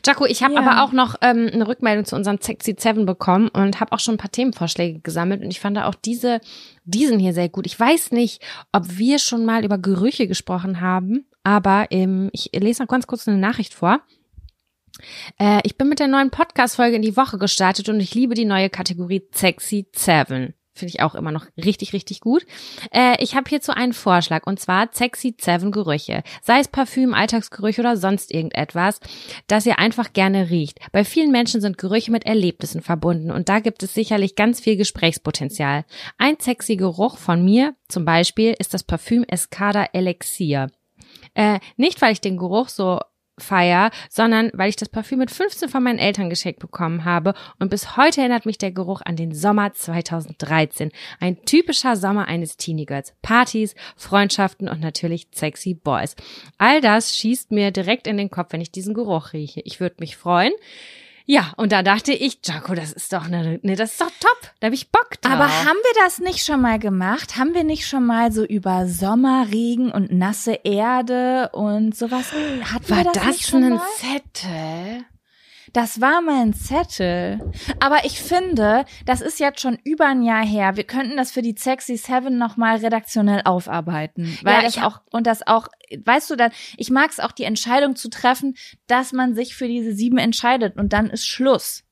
Jaco, 0.04 0.26
ich 0.26 0.42
habe 0.42 0.54
Ja. 0.54 0.60
aber 0.60 0.84
auch 0.84 0.92
noch 0.92 1.16
ähm, 1.22 1.48
eine 1.52 1.66
Rückmeldung 1.66 2.04
zu 2.04 2.14
unserem 2.14 2.38
Sexy 2.40 2.76
Seven 2.78 3.06
bekommen 3.06 3.48
und 3.48 3.80
habe 3.80 3.92
auch 3.92 3.98
schon 4.00 4.14
ein 4.14 4.18
paar 4.18 4.30
Themenvorschläge 4.30 5.00
gesammelt 5.00 5.42
und 5.42 5.50
ich 5.50 5.60
fand 5.60 5.78
auch 5.78 5.94
diese, 5.94 6.40
diesen 6.84 7.18
hier 7.18 7.32
sehr 7.32 7.48
gut. 7.48 7.66
Ich 7.66 7.78
weiß 7.80 8.12
nicht, 8.12 8.42
ob 8.72 8.98
wir 8.98 9.18
schon 9.18 9.44
mal 9.44 9.64
über 9.64 9.78
Gerüche 9.78 10.28
gesprochen 10.28 10.80
haben, 10.80 11.26
aber 11.44 11.86
ähm, 11.90 12.28
ich 12.32 12.50
lese 12.52 12.82
noch 12.82 12.88
ganz 12.88 13.06
kurz 13.06 13.26
eine 13.26 13.38
Nachricht 13.38 13.72
vor. 13.74 14.00
Äh, 15.38 15.60
ich 15.64 15.78
bin 15.78 15.88
mit 15.88 15.98
der 15.98 16.08
neuen 16.08 16.30
Podcast-Folge 16.30 16.96
in 16.96 17.02
die 17.02 17.16
Woche 17.16 17.38
gestartet 17.38 17.88
und 17.88 18.00
ich 18.00 18.14
liebe 18.14 18.34
die 18.34 18.44
neue 18.44 18.68
Kategorie 18.68 19.22
Sexy 19.32 19.86
Seven. 19.94 20.52
Finde 20.72 20.94
ich 20.94 21.02
auch 21.02 21.14
immer 21.16 21.32
noch 21.32 21.46
richtig, 21.56 21.92
richtig 21.92 22.20
gut. 22.20 22.46
Äh, 22.92 23.22
ich 23.22 23.34
habe 23.34 23.48
hierzu 23.48 23.72
einen 23.72 23.92
Vorschlag 23.92 24.46
und 24.46 24.60
zwar 24.60 24.88
Sexy 24.92 25.34
Seven 25.38 25.72
Gerüche. 25.72 26.22
Sei 26.42 26.60
es 26.60 26.68
Parfüm, 26.68 27.12
Alltagsgerüche 27.12 27.80
oder 27.80 27.96
sonst 27.96 28.32
irgendetwas, 28.32 29.00
das 29.48 29.66
ihr 29.66 29.80
einfach 29.80 30.12
gerne 30.12 30.48
riecht. 30.50 30.78
Bei 30.92 31.04
vielen 31.04 31.32
Menschen 31.32 31.60
sind 31.60 31.76
Gerüche 31.76 32.12
mit 32.12 32.24
Erlebnissen 32.24 32.82
verbunden 32.82 33.32
und 33.32 33.48
da 33.48 33.58
gibt 33.58 33.82
es 33.82 33.94
sicherlich 33.94 34.36
ganz 34.36 34.60
viel 34.60 34.76
Gesprächspotenzial. 34.76 35.84
Ein 36.18 36.38
sexy 36.38 36.76
Geruch 36.76 37.18
von 37.18 37.44
mir 37.44 37.74
zum 37.88 38.04
Beispiel 38.04 38.54
ist 38.58 38.72
das 38.72 38.84
Parfüm 38.84 39.24
Escada 39.24 39.86
Elixir. 39.92 40.70
Äh, 41.34 41.58
nicht, 41.76 42.00
weil 42.00 42.12
ich 42.12 42.20
den 42.20 42.36
Geruch 42.36 42.68
so 42.68 43.00
feier, 43.40 43.90
sondern 44.08 44.50
weil 44.54 44.68
ich 44.68 44.76
das 44.76 44.88
Parfüm 44.88 45.18
mit 45.18 45.30
15 45.30 45.68
von 45.68 45.82
meinen 45.82 45.98
Eltern 45.98 46.30
geschenkt 46.30 46.60
bekommen 46.60 47.04
habe 47.04 47.34
und 47.58 47.70
bis 47.70 47.96
heute 47.96 48.20
erinnert 48.20 48.46
mich 48.46 48.58
der 48.58 48.70
Geruch 48.70 49.00
an 49.04 49.16
den 49.16 49.34
Sommer 49.34 49.72
2013. 49.72 50.90
Ein 51.18 51.44
typischer 51.44 51.96
Sommer 51.96 52.28
eines 52.28 52.56
Teenie 52.56 52.86
Girls. 52.86 53.14
Partys, 53.22 53.74
Freundschaften 53.96 54.68
und 54.68 54.80
natürlich 54.80 55.28
sexy 55.34 55.74
Boys. 55.74 56.14
All 56.58 56.80
das 56.80 57.16
schießt 57.16 57.50
mir 57.50 57.70
direkt 57.70 58.06
in 58.06 58.16
den 58.16 58.30
Kopf, 58.30 58.52
wenn 58.52 58.60
ich 58.60 58.70
diesen 58.70 58.94
Geruch 58.94 59.32
rieche. 59.32 59.60
Ich 59.64 59.80
würde 59.80 59.96
mich 60.00 60.16
freuen. 60.16 60.52
Ja, 61.30 61.52
und 61.56 61.70
da 61.70 61.84
dachte 61.84 62.12
ich, 62.12 62.40
Jaco, 62.44 62.74
das 62.74 62.92
ist 62.92 63.12
doch 63.12 63.28
ne, 63.28 63.60
ne, 63.62 63.76
das 63.76 63.92
ist 63.92 64.00
doch 64.00 64.10
top. 64.18 64.50
Da 64.58 64.66
habe 64.66 64.74
ich 64.74 64.90
Bock 64.90 65.10
drauf. 65.20 65.34
Aber 65.34 65.44
haben 65.44 65.76
wir 65.76 66.02
das 66.02 66.18
nicht 66.18 66.44
schon 66.44 66.60
mal 66.60 66.80
gemacht? 66.80 67.36
Haben 67.36 67.54
wir 67.54 67.62
nicht 67.62 67.86
schon 67.86 68.04
mal 68.04 68.32
so 68.32 68.44
über 68.44 68.88
Sommerregen 68.88 69.92
und 69.92 70.10
nasse 70.10 70.58
Erde 70.64 71.50
und 71.52 71.96
sowas? 71.96 72.32
Hatten 72.64 72.88
wir 72.88 72.96
war 72.96 73.04
das, 73.04 73.12
das, 73.12 73.26
nicht 73.26 73.46
schon 73.46 73.62
ein? 73.62 73.80
Zettel? 73.98 75.04
Das 75.72 76.00
war 76.00 76.20
mal 76.20 76.42
ein 76.42 76.54
Zettel. 76.54 77.40
Aber 77.78 78.04
ich 78.04 78.20
finde, 78.20 78.84
das 79.06 79.20
ist 79.20 79.38
jetzt 79.40 79.60
schon 79.60 79.78
über 79.84 80.06
ein 80.06 80.22
Jahr 80.22 80.44
her. 80.44 80.76
Wir 80.76 80.84
könnten 80.84 81.16
das 81.16 81.30
für 81.30 81.42
die 81.42 81.54
Sexy 81.56 81.96
Seven 81.96 82.38
nochmal 82.38 82.78
redaktionell 82.78 83.42
aufarbeiten. 83.44 84.38
Weil 84.42 84.54
Ja, 84.54 84.62
das 84.62 84.78
auch, 84.78 85.00
und 85.10 85.26
das 85.26 85.46
auch, 85.46 85.68
weißt 86.04 86.30
du 86.30 86.36
dann, 86.36 86.50
ich 86.76 86.90
mag 86.90 87.10
es 87.10 87.20
auch, 87.20 87.32
die 87.32 87.44
Entscheidung 87.44 87.96
zu 87.96 88.10
treffen, 88.10 88.56
dass 88.86 89.12
man 89.12 89.34
sich 89.34 89.54
für 89.54 89.68
diese 89.68 89.94
sieben 89.94 90.18
entscheidet 90.18 90.76
und 90.76 90.92
dann 90.92 91.10
ist 91.10 91.26
Schluss. 91.26 91.84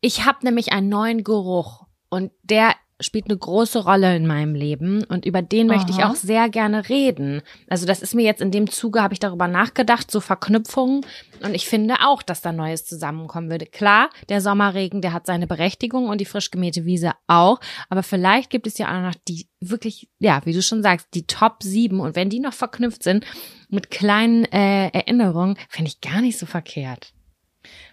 Ich 0.00 0.24
habe 0.24 0.38
nämlich 0.42 0.72
einen 0.72 0.88
neuen 0.88 1.24
Geruch 1.24 1.86
und 2.10 2.32
der 2.42 2.74
spielt 3.00 3.26
eine 3.26 3.36
große 3.36 3.84
Rolle 3.84 4.16
in 4.16 4.26
meinem 4.26 4.54
Leben 4.54 5.04
und 5.04 5.26
über 5.26 5.42
den 5.42 5.66
möchte 5.66 5.90
ich 5.90 5.98
Aha. 5.98 6.10
auch 6.10 6.14
sehr 6.14 6.48
gerne 6.48 6.88
reden. 6.88 7.42
Also 7.68 7.86
das 7.86 8.00
ist 8.00 8.14
mir 8.14 8.24
jetzt 8.24 8.40
in 8.40 8.50
dem 8.50 8.70
Zuge, 8.70 9.02
habe 9.02 9.12
ich 9.12 9.20
darüber 9.20 9.48
nachgedacht, 9.48 10.10
so 10.10 10.20
Verknüpfungen 10.20 11.04
und 11.42 11.54
ich 11.54 11.66
finde 11.66 11.96
auch, 12.06 12.22
dass 12.22 12.40
da 12.40 12.52
Neues 12.52 12.86
zusammenkommen 12.86 13.50
würde. 13.50 13.66
Klar, 13.66 14.08
der 14.28 14.40
Sommerregen, 14.40 15.02
der 15.02 15.12
hat 15.12 15.26
seine 15.26 15.46
Berechtigung 15.46 16.08
und 16.08 16.20
die 16.20 16.24
frisch 16.24 16.50
gemähte 16.50 16.84
Wiese 16.84 17.12
auch, 17.26 17.60
aber 17.90 18.02
vielleicht 18.02 18.50
gibt 18.50 18.66
es 18.66 18.78
ja 18.78 18.88
auch 18.88 19.02
noch 19.02 19.14
die 19.28 19.48
wirklich, 19.60 20.08
ja, 20.18 20.40
wie 20.44 20.52
du 20.52 20.62
schon 20.62 20.82
sagst, 20.82 21.08
die 21.14 21.26
Top 21.26 21.62
7 21.62 22.00
und 22.00 22.16
wenn 22.16 22.30
die 22.30 22.40
noch 22.40 22.54
verknüpft 22.54 23.02
sind 23.02 23.24
mit 23.68 23.90
kleinen 23.90 24.44
äh, 24.46 24.88
Erinnerungen, 24.88 25.56
finde 25.68 25.90
ich 25.90 26.00
gar 26.00 26.20
nicht 26.22 26.38
so 26.38 26.46
verkehrt. 26.46 27.12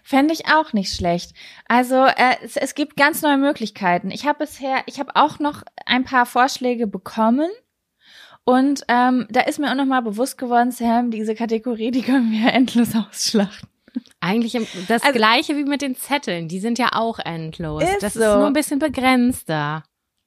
Fände 0.02 0.34
ich 0.34 0.46
auch 0.46 0.72
nicht 0.72 0.94
schlecht. 0.94 1.32
Also 1.66 2.04
äh, 2.04 2.36
es, 2.42 2.56
es 2.56 2.74
gibt 2.74 2.96
ganz 2.96 3.22
neue 3.22 3.38
Möglichkeiten. 3.38 4.10
Ich 4.10 4.26
habe 4.26 4.40
bisher, 4.40 4.82
ich 4.86 4.98
habe 5.00 5.16
auch 5.16 5.38
noch 5.38 5.62
ein 5.86 6.04
paar 6.04 6.26
Vorschläge 6.26 6.86
bekommen. 6.86 7.50
Und 8.44 8.84
ähm, 8.88 9.26
da 9.30 9.40
ist 9.40 9.58
mir 9.58 9.70
auch 9.70 9.74
nochmal 9.74 10.02
bewusst 10.02 10.36
geworden, 10.36 10.70
Sam, 10.70 11.10
diese 11.10 11.34
Kategorie, 11.34 11.90
die 11.90 12.02
können 12.02 12.30
wir 12.32 12.52
endlos 12.52 12.90
ausschlachten. 12.94 13.68
Eigentlich 14.20 14.52
das 14.88 15.02
Also- 15.02 15.14
gleiche 15.16 15.56
wie 15.56 15.64
mit 15.64 15.80
den 15.82 15.96
Zetteln, 15.96 16.48
die 16.48 16.60
sind 16.60 16.78
ja 16.78 16.90
auch 16.92 17.18
endlos. 17.18 17.82
Ist 17.82 18.02
das 18.02 18.14
so. 18.14 18.20
ist 18.20 18.26
nur 18.26 18.46
ein 18.46 18.52
bisschen 18.52 18.78
begrenzter. 18.78 19.84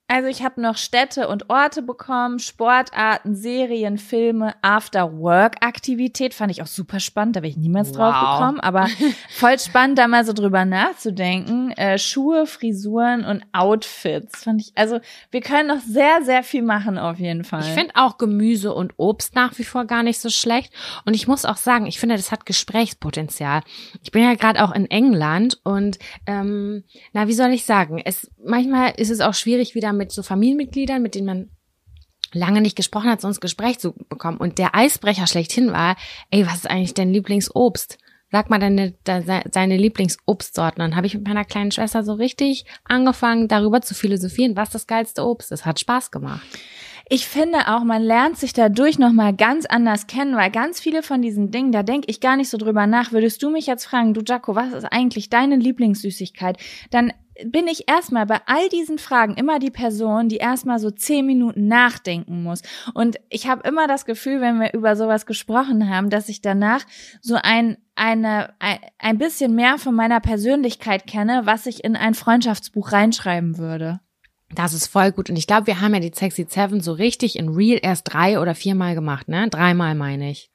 Also 0.09 0.29
ich 0.29 0.41
habe 0.41 0.61
noch 0.61 0.77
Städte 0.77 1.27
und 1.27 1.49
Orte 1.49 1.81
bekommen, 1.81 2.39
Sportarten, 2.39 3.35
Serien, 3.35 3.97
Filme, 3.97 4.53
After-Work-Aktivität. 4.61 6.33
Fand 6.33 6.49
ich 6.51 6.61
auch 6.61 6.67
super 6.67 6.99
spannend, 7.01 7.35
da 7.35 7.41
wäre 7.41 7.49
ich 7.49 7.57
niemals 7.57 7.91
drauf 7.91 8.15
Wow. 8.15 8.39
gekommen. 8.39 8.59
Aber 8.61 8.87
voll 9.29 9.59
spannend, 9.59 9.97
da 9.99 10.07
mal 10.07 10.23
so 10.25 10.31
drüber 10.31 10.63
nachzudenken. 10.63 11.71
Äh, 11.71 11.97
Schuhe, 11.99 12.45
Frisuren 12.47 13.25
und 13.25 13.43
Outfits. 13.51 14.43
Fand 14.45 14.61
ich, 14.61 14.71
also 14.75 14.99
wir 15.31 15.41
können 15.41 15.67
noch 15.67 15.81
sehr, 15.81 16.21
sehr 16.23 16.43
viel 16.43 16.61
machen 16.61 16.97
auf 16.97 17.19
jeden 17.19 17.43
Fall. 17.43 17.61
Ich 17.61 17.67
finde 17.73 17.91
auch 17.95 18.17
Gemüse 18.17 18.73
und 18.73 18.93
Obst 18.97 19.35
nach 19.35 19.57
wie 19.57 19.63
vor 19.65 19.85
gar 19.85 20.03
nicht 20.03 20.19
so 20.19 20.29
schlecht. 20.29 20.71
Und 21.05 21.15
ich 21.15 21.27
muss 21.27 21.43
auch 21.45 21.57
sagen, 21.57 21.85
ich 21.85 21.99
finde, 21.99 22.15
das 22.15 22.31
hat 22.31 22.45
Gesprächspotenzial. 22.45 23.61
Ich 24.03 24.11
bin 24.11 24.23
ja 24.23 24.35
gerade 24.35 24.63
auch 24.63 24.73
in 24.73 24.89
England 24.89 25.59
und 25.63 25.99
ähm, 26.25 26.83
na, 27.13 27.27
wie 27.27 27.33
soll 27.33 27.49
ich 27.49 27.65
sagen? 27.65 28.01
Es 28.05 28.31
manchmal 28.43 28.93
ist 28.97 29.09
es 29.09 29.19
auch 29.19 29.33
schwierig, 29.33 29.75
wieder 29.75 29.96
mit 29.97 30.11
so 30.11 30.23
Familienmitgliedern, 30.23 31.01
mit 31.01 31.15
denen 31.15 31.25
man 31.25 31.49
lange 32.33 32.61
nicht 32.61 32.75
gesprochen 32.75 33.09
hat, 33.09 33.21
so 33.21 33.27
ins 33.27 33.41
Gespräch 33.41 33.79
zu 33.79 33.93
bekommen. 34.09 34.37
Und 34.37 34.57
der 34.57 34.75
Eisbrecher 34.75 35.27
schlechthin 35.27 35.71
war, 35.71 35.95
ey, 36.31 36.45
was 36.45 36.55
ist 36.55 36.69
eigentlich 36.69 36.93
dein 36.93 37.11
Lieblingsobst? 37.13 37.97
Sag 38.29 38.49
mal 38.49 38.59
deine, 38.59 38.93
deine, 39.05 39.43
deine 39.49 39.77
Lieblingsobstsorten. 39.77 40.79
Dann 40.79 40.97
habe 40.97 41.07
ich 41.07 41.13
mit 41.13 41.25
meiner 41.25 41.45
kleinen 41.45 41.71
Schwester 41.71 42.03
so 42.03 42.13
richtig 42.13 42.65
angefangen, 42.83 43.47
darüber 43.47 43.81
zu 43.81 43.93
philosophieren, 43.93 44.57
was 44.57 44.69
das 44.69 44.85
geilste 44.85 45.25
Obst 45.25 45.51
ist. 45.53 45.65
Hat 45.65 45.79
Spaß 45.79 46.11
gemacht. 46.11 46.45
Ich 47.09 47.25
finde 47.25 47.69
auch, 47.69 47.85
man 47.85 48.03
lernt 48.03 48.37
sich 48.37 48.51
dadurch 48.51 48.99
nochmal 48.99 49.33
ganz 49.33 49.65
anders 49.65 50.07
kennen, 50.07 50.35
weil 50.35 50.51
ganz 50.51 50.81
viele 50.81 51.03
von 51.03 51.21
diesen 51.21 51.51
Dingen, 51.51 51.71
da 51.71 51.81
denke 51.81 52.07
ich 52.09 52.19
gar 52.19 52.35
nicht 52.35 52.49
so 52.49 52.57
drüber 52.57 52.85
nach. 52.85 53.13
Würdest 53.13 53.41
du 53.41 53.49
mich 53.49 53.65
jetzt 53.65 53.85
fragen, 53.85 54.13
du 54.13 54.21
Jaco, 54.27 54.55
was 54.55 54.73
ist 54.73 54.83
eigentlich 54.83 55.29
deine 55.29 55.55
Lieblingssüßigkeit? 55.55 56.57
Dann 56.91 57.13
bin 57.45 57.67
ich 57.67 57.89
erstmal 57.89 58.25
bei 58.25 58.39
all 58.45 58.69
diesen 58.69 58.97
Fragen 58.97 59.35
immer 59.35 59.59
die 59.59 59.71
Person, 59.71 60.29
die 60.29 60.37
erstmal 60.37 60.79
so 60.79 60.91
zehn 60.91 61.25
Minuten 61.25 61.67
nachdenken 61.67 62.43
muss. 62.43 62.61
Und 62.93 63.17
ich 63.29 63.47
habe 63.47 63.67
immer 63.67 63.87
das 63.87 64.05
Gefühl, 64.05 64.41
wenn 64.41 64.59
wir 64.59 64.73
über 64.73 64.95
sowas 64.95 65.25
gesprochen 65.25 65.89
haben, 65.89 66.09
dass 66.09 66.29
ich 66.29 66.41
danach 66.41 66.83
so 67.21 67.37
ein, 67.41 67.77
eine, 67.95 68.53
ein, 68.99 69.17
bisschen 69.17 69.55
mehr 69.55 69.77
von 69.77 69.95
meiner 69.95 70.19
Persönlichkeit 70.19 71.07
kenne, 71.07 71.41
was 71.45 71.65
ich 71.65 71.83
in 71.83 71.95
ein 71.95 72.13
Freundschaftsbuch 72.13 72.91
reinschreiben 72.91 73.57
würde. 73.57 73.99
Das 74.53 74.73
ist 74.73 74.87
voll 74.87 75.11
gut. 75.11 75.29
Und 75.29 75.35
ich 75.35 75.47
glaube, 75.47 75.67
wir 75.67 75.81
haben 75.81 75.93
ja 75.93 75.99
die 75.99 76.13
Sexy 76.13 76.47
Seven 76.49 76.79
so 76.79 76.93
richtig 76.93 77.37
in 77.37 77.49
Real 77.49 77.79
erst 77.81 78.11
drei 78.11 78.39
oder 78.39 78.55
viermal 78.55 78.95
gemacht, 78.95 79.27
ne? 79.27 79.49
Dreimal 79.49 79.93
meine 79.93 80.31
ich. 80.31 80.49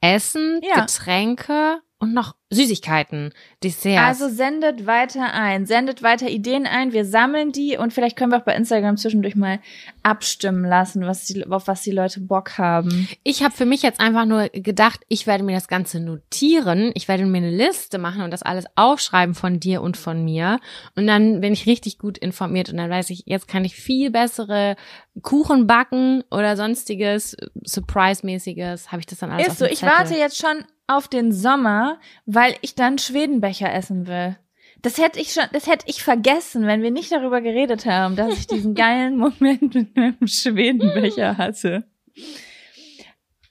Essen, 0.00 0.60
Ja. 0.62 0.80
Getränke 0.80 1.80
und 2.02 2.14
noch 2.14 2.34
Süßigkeiten, 2.50 3.32
Desserts. 3.62 4.20
Also 4.20 4.28
sendet 4.28 4.86
weiter 4.86 5.32
ein, 5.32 5.66
sendet 5.66 6.02
weiter 6.02 6.28
Ideen 6.28 6.66
ein, 6.66 6.92
wir 6.92 7.04
sammeln 7.04 7.52
die 7.52 7.76
und 7.76 7.92
vielleicht 7.92 8.16
können 8.16 8.32
wir 8.32 8.38
auch 8.38 8.44
bei 8.44 8.56
Instagram 8.56 8.96
zwischendurch 8.96 9.36
mal 9.36 9.60
abstimmen 10.02 10.64
lassen, 10.64 11.06
was 11.06 11.26
die, 11.26 11.46
auf 11.46 11.68
was 11.68 11.82
die 11.82 11.92
Leute 11.92 12.18
Bock 12.18 12.58
haben. 12.58 13.08
ich 13.22 13.44
habe 13.44 13.54
für 13.54 13.66
mich 13.66 13.82
jetzt 13.82 14.00
einfach 14.00 14.24
nur 14.24 14.48
gedacht, 14.48 15.02
ich 15.06 15.28
werde 15.28 15.44
mir 15.44 15.54
das 15.54 15.68
Ganze 15.68 16.00
notieren. 16.00 16.90
Ich 16.94 17.06
werde 17.06 17.24
mir 17.24 17.38
eine 17.38 17.52
Liste 17.52 17.98
machen 17.98 18.22
und 18.22 18.32
das 18.32 18.42
alles 18.42 18.64
aufschreiben 18.74 19.36
von 19.36 19.60
dir 19.60 19.80
und 19.80 19.96
von 19.96 20.24
mir. 20.24 20.58
Und 20.96 21.06
dann 21.06 21.40
bin 21.40 21.52
ich 21.52 21.66
richtig 21.66 21.98
gut 21.98 22.18
informiert 22.18 22.68
und 22.68 22.78
dann 22.78 22.90
weiß 22.90 23.10
ich, 23.10 23.22
jetzt 23.26 23.46
kann 23.46 23.64
ich 23.64 23.76
viel 23.76 24.10
bessere 24.10 24.74
Kuchen 25.22 25.68
backen 25.68 26.24
oder 26.32 26.56
sonstiges 26.56 27.36
Surprise-mäßiges. 27.64 28.90
Habe 28.90 28.98
ich 28.98 29.06
das 29.06 29.20
dann 29.20 29.30
alles 29.30 29.46
Ist 29.46 29.58
so, 29.58 29.66
ich 29.66 29.82
warte 29.82 30.16
jetzt 30.16 30.38
schon 30.38 30.64
auf 30.96 31.08
den 31.08 31.32
Sommer, 31.32 31.98
weil 32.26 32.54
ich 32.60 32.74
dann 32.74 32.98
Schwedenbecher 32.98 33.72
essen 33.72 34.06
will. 34.06 34.36
Das 34.82 34.98
hätte 34.98 35.20
ich 35.20 35.32
schon, 35.32 35.44
das 35.52 35.66
hätte 35.68 35.86
ich 35.88 36.02
vergessen, 36.02 36.66
wenn 36.66 36.82
wir 36.82 36.90
nicht 36.90 37.12
darüber 37.12 37.40
geredet 37.40 37.86
haben, 37.86 38.16
dass 38.16 38.36
ich 38.36 38.46
diesen 38.48 38.74
geilen 38.74 39.16
Moment 39.16 39.74
mit 39.74 39.96
meinem 39.96 40.26
Schwedenbecher 40.26 41.36
hatte. 41.38 41.84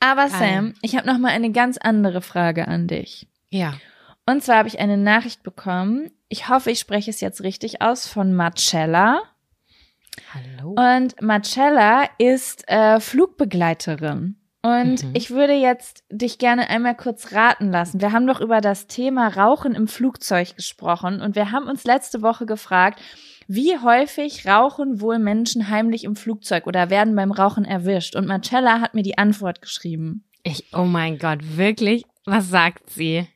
Aber 0.02 0.28
Geil. 0.28 0.32
Sam, 0.32 0.74
ich 0.82 0.96
habe 0.98 1.08
noch 1.08 1.18
mal 1.20 1.30
eine 1.30 1.52
ganz 1.52 1.78
andere 1.78 2.22
Frage 2.22 2.68
an 2.68 2.88
dich. 2.88 3.28
Ja. 3.50 3.76
Und 4.26 4.44
zwar 4.44 4.58
habe 4.58 4.68
ich 4.68 4.80
eine 4.80 4.98
Nachricht 4.98 5.44
bekommen. 5.44 6.12
Ich 6.28 6.50
hoffe, 6.50 6.72
ich 6.72 6.80
spreche 6.80 7.12
es 7.12 7.22
jetzt 7.22 7.44
richtig 7.44 7.82
aus 7.82 8.08
von 8.08 8.34
Marcella. 8.34 9.22
Hallo. 10.34 10.72
Und 10.72 11.22
Marcella 11.22 12.06
ist 12.18 12.68
äh, 12.68 13.00
Flugbegleiterin. 13.00 14.41
Und 14.64 15.04
Mhm. 15.04 15.12
ich 15.16 15.32
würde 15.32 15.54
jetzt 15.54 16.04
dich 16.12 16.38
gerne 16.38 16.70
einmal 16.70 16.96
kurz 16.96 17.32
raten 17.34 17.72
lassen. 17.72 18.00
Wir 18.00 18.12
haben 18.12 18.28
doch 18.28 18.40
über 18.40 18.62
das 18.62 18.86
Thema 18.88 19.28
Rauchen 19.28 19.74
im 19.74 19.88
Flugzeug 19.88 20.56
gesprochen 20.56 21.20
und 21.22 21.36
wir 21.36 21.52
haben 21.52 21.68
uns 21.68 21.84
letzte 21.84 22.22
Woche 22.22 22.46
gefragt, 22.46 23.00
wie 23.48 23.78
häufig 23.80 24.48
rauchen 24.48 25.02
wohl 25.02 25.18
Menschen 25.20 25.70
heimlich 25.70 26.04
im 26.04 26.16
Flugzeug 26.16 26.68
oder 26.68 26.90
werden 26.92 27.16
beim 27.16 27.32
Rauchen 27.32 27.66
erwischt? 27.66 28.16
Und 28.16 28.28
Marcella 28.28 28.80
hat 28.82 28.94
mir 28.94 29.04
die 29.04 29.18
Antwort 29.18 29.62
geschrieben. 29.62 30.24
Ich, 30.44 30.66
oh 30.74 30.86
mein 30.86 31.18
Gott, 31.18 31.40
wirklich? 31.58 32.04
Was 32.26 32.50
sagt 32.50 32.90
sie? 32.92 33.28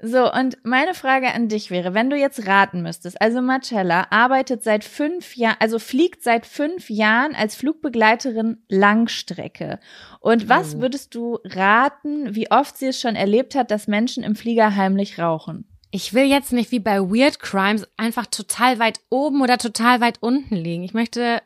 So, 0.00 0.32
und 0.32 0.58
meine 0.64 0.94
Frage 0.94 1.32
an 1.34 1.48
dich 1.48 1.70
wäre, 1.72 1.92
wenn 1.92 2.08
du 2.08 2.16
jetzt 2.16 2.46
raten 2.46 2.82
müsstest, 2.82 3.20
also 3.20 3.42
Marcella 3.42 4.06
arbeitet 4.10 4.62
seit 4.62 4.84
fünf 4.84 5.34
Jahren, 5.36 5.56
also 5.58 5.80
fliegt 5.80 6.22
seit 6.22 6.46
fünf 6.46 6.88
Jahren 6.88 7.34
als 7.34 7.56
Flugbegleiterin 7.56 8.62
Langstrecke. 8.68 9.80
Und 10.20 10.48
was 10.48 10.76
Oh. 10.76 10.80
würdest 10.82 11.16
du 11.16 11.40
raten, 11.44 12.36
wie 12.36 12.48
oft 12.50 12.76
sie 12.76 12.86
es 12.86 13.00
schon 13.00 13.16
erlebt 13.16 13.56
hat, 13.56 13.72
dass 13.72 13.88
Menschen 13.88 14.22
im 14.22 14.36
Flieger 14.36 14.76
heimlich 14.76 15.18
rauchen? 15.18 15.66
Ich 15.90 16.14
will 16.14 16.24
jetzt 16.26 16.52
nicht 16.52 16.70
wie 16.70 16.80
bei 16.80 17.00
Weird 17.00 17.40
Crimes 17.40 17.84
einfach 17.96 18.26
total 18.26 18.78
weit 18.78 19.00
oben 19.10 19.40
oder 19.42 19.58
total 19.58 20.00
weit 20.00 20.18
unten 20.22 20.54
liegen. 20.54 20.84
Ich 20.84 20.94
möchte, 20.94 21.42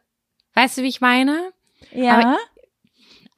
weißt 0.54 0.76
du, 0.76 0.82
wie 0.82 0.88
ich 0.88 1.00
meine? 1.00 1.52
Ja. 1.90 2.18
Aber- 2.18 2.38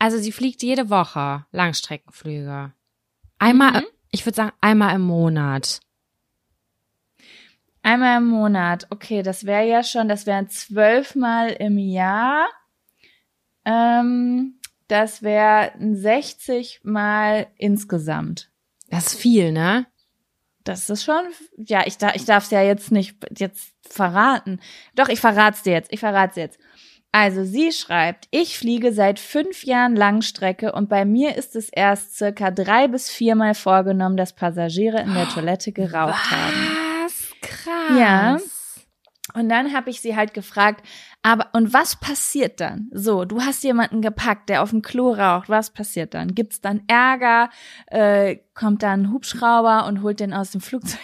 Also 0.00 0.18
sie 0.18 0.32
fliegt 0.32 0.62
jede 0.64 0.90
Woche 0.90 1.46
Langstreckenflüge. 1.52 2.72
Einmal, 3.38 3.82
Mhm. 3.82 3.86
Ich 4.14 4.24
würde 4.24 4.36
sagen, 4.36 4.52
einmal 4.60 4.94
im 4.94 5.02
Monat. 5.02 5.80
Einmal 7.82 8.18
im 8.18 8.28
Monat. 8.28 8.86
Okay, 8.90 9.22
das 9.22 9.44
wäre 9.44 9.66
ja 9.66 9.82
schon, 9.82 10.08
das 10.08 10.24
wären 10.24 10.48
zwölfmal 10.48 11.50
im 11.50 11.78
Jahr. 11.78 12.46
Ähm, 13.64 14.60
das 14.88 15.22
wären 15.22 15.96
60 15.96 16.80
Mal 16.84 17.48
insgesamt. 17.56 18.50
Das 18.88 19.08
ist 19.08 19.20
viel, 19.20 19.52
ne? 19.52 19.86
Das 20.62 20.88
ist 20.88 21.04
schon, 21.04 21.24
ja, 21.58 21.82
ich, 21.84 21.98
da, 21.98 22.14
ich 22.14 22.24
darf 22.24 22.44
es 22.44 22.50
ja 22.50 22.62
jetzt 22.62 22.90
nicht 22.92 23.16
jetzt 23.36 23.74
verraten. 23.82 24.60
Doch, 24.94 25.08
ich 25.08 25.20
verrat's 25.20 25.62
dir 25.62 25.72
jetzt. 25.72 25.92
Ich 25.92 26.00
verrat's 26.00 26.36
dir 26.36 26.42
jetzt. 26.42 26.58
Also 27.14 27.44
sie 27.44 27.70
schreibt, 27.70 28.26
ich 28.32 28.58
fliege 28.58 28.92
seit 28.92 29.20
fünf 29.20 29.62
Jahren 29.62 29.94
Langstrecke 29.94 30.72
und 30.72 30.88
bei 30.88 31.04
mir 31.04 31.36
ist 31.36 31.54
es 31.54 31.68
erst 31.68 32.16
circa 32.16 32.50
drei 32.50 32.88
bis 32.88 33.08
viermal 33.08 33.54
vorgenommen, 33.54 34.16
dass 34.16 34.32
Passagiere 34.32 35.00
in 35.00 35.14
der 35.14 35.28
Toilette 35.28 35.70
geraucht 35.70 36.32
haben. 36.32 37.04
Was? 37.04 37.30
Krass. 37.40 37.96
Ja. 37.96 38.38
Und 39.32 39.48
dann 39.48 39.72
habe 39.72 39.90
ich 39.90 40.00
sie 40.00 40.16
halt 40.16 40.34
gefragt, 40.34 40.84
aber 41.22 41.50
und 41.52 41.72
was 41.72 41.94
passiert 41.94 42.60
dann? 42.60 42.90
So, 42.92 43.24
du 43.24 43.42
hast 43.42 43.62
jemanden 43.62 44.02
gepackt, 44.02 44.48
der 44.48 44.64
auf 44.64 44.70
dem 44.70 44.82
Klo 44.82 45.12
raucht. 45.12 45.48
Was 45.48 45.70
passiert 45.70 46.14
dann? 46.14 46.34
Gibt's 46.34 46.62
dann 46.62 46.82
Ärger? 46.88 47.48
Äh, 47.86 48.38
kommt 48.54 48.82
dann 48.82 49.02
ein 49.02 49.12
Hubschrauber 49.12 49.86
und 49.86 50.02
holt 50.02 50.18
den 50.18 50.34
aus 50.34 50.50
dem 50.50 50.60
Flugzeug? 50.60 50.98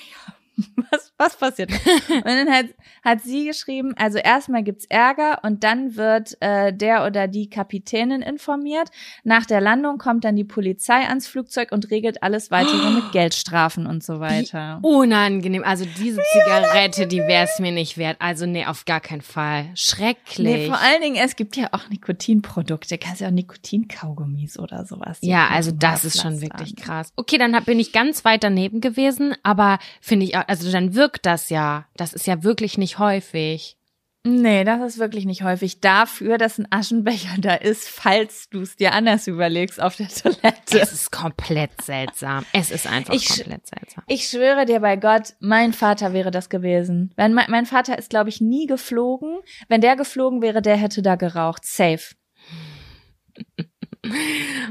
Was, 0.91 1.13
was 1.19 1.37
passiert? 1.37 1.71
und 2.09 2.25
dann 2.25 2.51
hat, 2.51 2.67
hat 3.05 3.21
sie 3.21 3.45
geschrieben, 3.45 3.95
also 3.97 4.19
erstmal 4.19 4.63
gibt's 4.63 4.87
Ärger 4.87 5.41
und 5.45 5.63
dann 5.63 5.95
wird 5.97 6.37
äh, 6.41 6.73
der 6.73 7.05
oder 7.07 7.29
die 7.29 7.49
Kapitänin 7.51 8.23
informiert. 8.23 8.91
Nach 9.23 9.47
der 9.47 9.61
Landung 9.61 9.99
kommt 9.99 10.25
dann 10.25 10.35
die 10.37 10.45
Polizei 10.45 11.07
ans 11.07 11.29
Flugzeug 11.29 11.71
und 11.73 11.91
regelt 11.91 12.23
alles 12.23 12.51
weitere 12.51 12.91
mit 12.91 13.05
Geldstrafen 13.13 13.87
und 13.87 14.03
so 14.03 14.19
weiter. 14.21 14.79
Unangenehm. 14.83 15.63
Also 15.65 15.85
diese 15.99 16.21
Zigarette, 16.33 17.07
die 17.07 17.19
wäre 17.21 17.45
es 17.45 17.59
mir 17.61 17.73
nicht 17.73 17.97
wert. 17.99 18.17
Also 18.21 18.47
nee, 18.47 18.65
auf 18.67 18.85
gar 18.85 19.01
keinen 19.01 19.23
Fall. 19.23 19.67
Schrecklich. 19.75 20.39
Nee, 20.47 20.67
vor 20.67 20.81
allen 20.81 21.03
Dingen, 21.03 21.17
es 21.17 21.37
gibt 21.37 21.57
ja 21.57 21.69
auch 21.73 21.89
Nikotinprodukte. 21.91 22.99
Kannst 22.99 23.21
ja 23.21 23.29
auch 23.29 23.33
Nikotinkaugummis 23.33 24.59
oder 24.59 24.85
sowas. 24.85 25.19
Ja, 25.21 25.49
also 25.49 25.71
das 25.71 26.05
ist 26.05 26.21
schon 26.21 26.41
wirklich 26.41 26.77
krass. 26.77 27.13
Okay, 27.17 27.39
dann 27.39 27.53
bin 27.65 27.79
ich 27.79 27.93
ganz 27.93 28.25
weit 28.25 28.43
daneben 28.43 28.81
gewesen, 28.81 29.35
aber 29.43 29.79
finde 30.01 30.27
ich, 30.27 30.37
auch- 30.37 30.45
also 30.51 30.73
dann 30.73 30.97
wirkt 30.97 31.27
das 31.27 31.49
ja. 31.49 31.87
Das 31.97 32.13
ist 32.13 32.27
ja 32.27 32.43
wirklich 32.43 32.77
nicht 32.77 32.99
häufig. 32.99 33.77
Nee, 34.25 34.65
das 34.65 34.83
ist 34.83 34.99
wirklich 34.99 35.25
nicht 35.25 35.45
häufig. 35.45 35.81
Dafür, 35.81 36.39
dass 36.39 36.59
ein 36.59 36.67
Aschenbecher 36.71 37.37
da 37.39 37.55
ist, 37.55 37.89
falls 37.89 38.49
du 38.51 38.63
es 38.63 38.75
dir 38.75 38.93
anders 38.93 39.29
überlegst 39.29 39.81
auf 39.81 39.95
der 39.95 40.09
Toilette. 40.09 40.81
Es 40.81 40.93
ist 40.93 41.13
komplett 41.13 41.71
seltsam. 41.81 42.45
Es 42.53 42.73
ist 42.73 42.89
einfach 42.89 43.15
Ich 43.15 43.29
komplett 43.29 43.65
seltsam. 43.69 44.03
Ich 44.09 44.29
schwöre 44.29 44.67
dir 44.67 44.81
bei 44.81 44.97
Gott, 44.97 45.35
mein 45.39 45.73
Vater 45.73 46.13
wäre 46.13 46.33
das 46.33 46.49
gewesen. 46.49 47.13
Wenn 47.15 47.33
mein, 47.33 47.49
mein 47.49 47.65
Vater 47.65 47.97
ist, 47.97 48.11
glaube 48.11 48.29
ich, 48.29 48.41
nie 48.41 48.67
geflogen. 48.67 49.39
Wenn 49.69 49.81
der 49.81 49.95
geflogen 49.95 50.43
wäre, 50.43 50.63
der 50.63 50.77
hätte 50.77 51.01
da 51.01 51.15
geraucht. 51.15 51.65
Safe. 51.65 52.17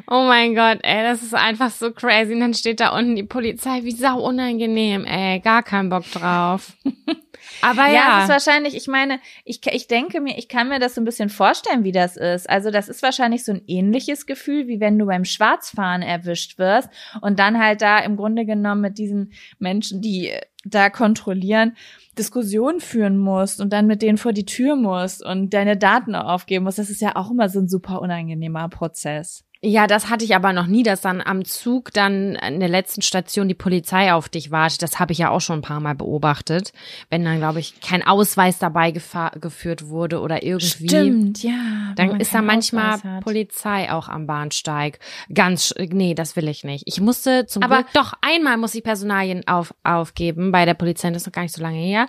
Oh 0.07 0.23
mein 0.27 0.55
Gott, 0.55 0.79
ey, 0.81 1.03
das 1.03 1.21
ist 1.21 1.35
einfach 1.35 1.69
so 1.69 1.91
crazy. 1.91 2.33
Und 2.33 2.39
dann 2.39 2.53
steht 2.53 2.79
da 2.79 2.97
unten 2.97 3.15
die 3.15 3.23
Polizei, 3.23 3.83
wie 3.83 3.91
sau 3.91 4.19
unangenehm, 4.21 5.05
ey, 5.05 5.39
gar 5.39 5.61
keinen 5.61 5.89
Bock 5.89 6.09
drauf. 6.11 6.73
Aber 7.61 7.87
Ja, 7.87 7.93
ja, 7.93 8.17
es 8.17 8.23
ist 8.23 8.29
wahrscheinlich, 8.29 8.75
ich 8.75 8.87
meine, 8.87 9.19
ich, 9.43 9.61
ich 9.65 9.87
denke 9.87 10.21
mir, 10.21 10.37
ich 10.37 10.47
kann 10.47 10.69
mir 10.69 10.79
das 10.79 10.95
so 10.95 11.01
ein 11.01 11.05
bisschen 11.05 11.29
vorstellen, 11.29 11.83
wie 11.83 11.91
das 11.91 12.15
ist. 12.17 12.49
Also 12.49 12.71
das 12.71 12.89
ist 12.89 13.03
wahrscheinlich 13.03 13.43
so 13.43 13.51
ein 13.51 13.61
ähnliches 13.67 14.25
Gefühl, 14.25 14.67
wie 14.67 14.79
wenn 14.79 14.97
du 14.97 15.05
beim 15.05 15.25
Schwarzfahren 15.25 16.01
erwischt 16.01 16.57
wirst 16.57 16.89
und 17.21 17.39
dann 17.39 17.59
halt 17.59 17.81
da 17.81 17.99
im 17.99 18.17
Grunde 18.17 18.45
genommen 18.45 18.81
mit 18.81 18.97
diesen 18.97 19.33
Menschen, 19.57 20.01
die 20.01 20.31
da 20.73 20.89
kontrollieren, 20.89 21.75
Diskussionen 22.17 22.81
führen 22.81 23.17
musst 23.17 23.61
und 23.61 23.71
dann 23.71 23.87
mit 23.87 24.01
denen 24.01 24.17
vor 24.17 24.33
die 24.33 24.45
Tür 24.45 24.75
musst 24.75 25.23
und 25.23 25.53
deine 25.53 25.77
Daten 25.77 26.15
aufgeben 26.15 26.65
musst. 26.65 26.79
Das 26.79 26.89
ist 26.89 27.01
ja 27.01 27.15
auch 27.15 27.31
immer 27.31 27.49
so 27.49 27.59
ein 27.59 27.69
super 27.69 28.01
unangenehmer 28.01 28.67
Prozess. 28.69 29.45
Ja, 29.61 29.87
das 29.87 30.09
hatte 30.09 30.23
ich 30.23 30.35
aber 30.35 30.53
noch 30.53 30.67
nie, 30.67 30.83
dass 30.83 31.01
dann 31.01 31.21
am 31.21 31.43
Zug 31.43 31.91
dann 31.93 32.35
in 32.35 32.61
der 32.61 32.69
letzten 32.69 33.01
Station 33.01 33.49
die 33.49 33.53
Polizei 33.55 34.13
auf 34.13 34.29
dich 34.29 34.51
wartet. 34.51 34.81
Das 34.81 34.99
habe 34.99 35.11
ich 35.11 35.17
ja 35.17 35.31
auch 35.31 35.41
schon 35.41 35.59
ein 35.59 35.61
paar 35.63 35.81
Mal 35.81 35.95
beobachtet. 35.95 36.71
Wenn 37.09 37.25
dann, 37.25 37.39
glaube 37.39 37.59
ich, 37.59 37.81
kein 37.81 38.01
Ausweis 38.05 38.57
dabei 38.57 38.91
geführt 38.91 39.87
wurde 39.89 40.21
oder 40.21 40.43
irgendwie. 40.43 40.87
Stimmt, 40.87 41.43
ja. 41.43 41.93
Dann 41.97 42.21
ist 42.21 42.33
da 42.33 42.41
manchmal. 42.41 42.99
Polizei 43.21 43.91
auch 43.91 44.07
am 44.07 44.27
Bahnsteig. 44.27 44.99
Ganz, 45.33 45.73
nee, 45.77 46.13
das 46.13 46.37
will 46.37 46.47
ich 46.47 46.63
nicht. 46.63 46.83
Ich 46.87 47.01
musste 47.01 47.45
zum 47.45 47.61
Aber- 47.63 47.83
Glück, 47.83 47.93
doch 47.93 48.13
einmal 48.21 48.55
muss 48.55 48.75
ich 48.75 48.83
Personalien 48.83 49.45
auf, 49.45 49.73
aufgeben 49.83 50.53
bei 50.53 50.63
der 50.63 50.73
Polizei, 50.73 51.09
das 51.11 51.23
ist 51.23 51.25
noch 51.27 51.33
gar 51.33 51.41
nicht 51.41 51.53
so 51.55 51.61
lange 51.61 51.79
her. 51.79 52.07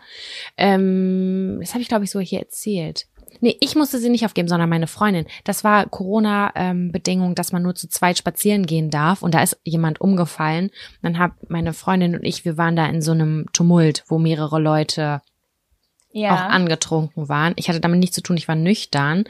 Ähm, 0.57 1.59
das 1.61 1.73
habe 1.73 1.83
ich, 1.83 1.89
glaube 1.89 2.05
ich, 2.05 2.11
so 2.13 2.21
hier 2.21 2.39
erzählt. 2.39 3.07
Nee, 3.41 3.57
ich 3.61 3.75
musste 3.75 3.99
sie 3.99 4.11
nicht 4.11 4.25
aufgeben, 4.25 4.49
sondern 4.49 4.69
meine 4.69 4.87
Freundin. 4.87 5.27
Das 5.45 5.65
war 5.65 5.87
Corona-Bedingung, 5.87 7.35
dass 7.35 7.53
man 7.53 7.63
nur 7.63 7.75
zu 7.75 7.89
zweit 7.89 8.19
spazieren 8.19 8.67
gehen 8.67 8.91
darf. 8.91 9.23
Und 9.23 9.35
da 9.35 9.43
ist 9.43 9.59
jemand 9.65 10.01
umgefallen. 10.01 10.71
Dann 11.03 11.19
hat 11.19 11.33
meine 11.49 11.73
Freundin 11.73 12.15
und 12.15 12.25
ich, 12.25 12.45
wir 12.45 12.59
waren 12.59 12.77
da 12.77 12.87
in 12.87 13.03
so 13.03 13.13
einem 13.13 13.47
Tumult, 13.53 14.05
wo 14.09 14.19
mehrere 14.19 14.61
Leute 14.61 15.23
ja. 16.13 16.35
auch 16.35 16.51
angetrunken 16.51 17.29
waren. 17.29 17.55
Ich 17.57 17.69
hatte 17.69 17.81
damit 17.81 18.01
nichts 18.01 18.17
zu 18.17 18.23
tun, 18.23 18.37
ich 18.37 18.49
war 18.49 18.57
nüchtern. 18.57 19.25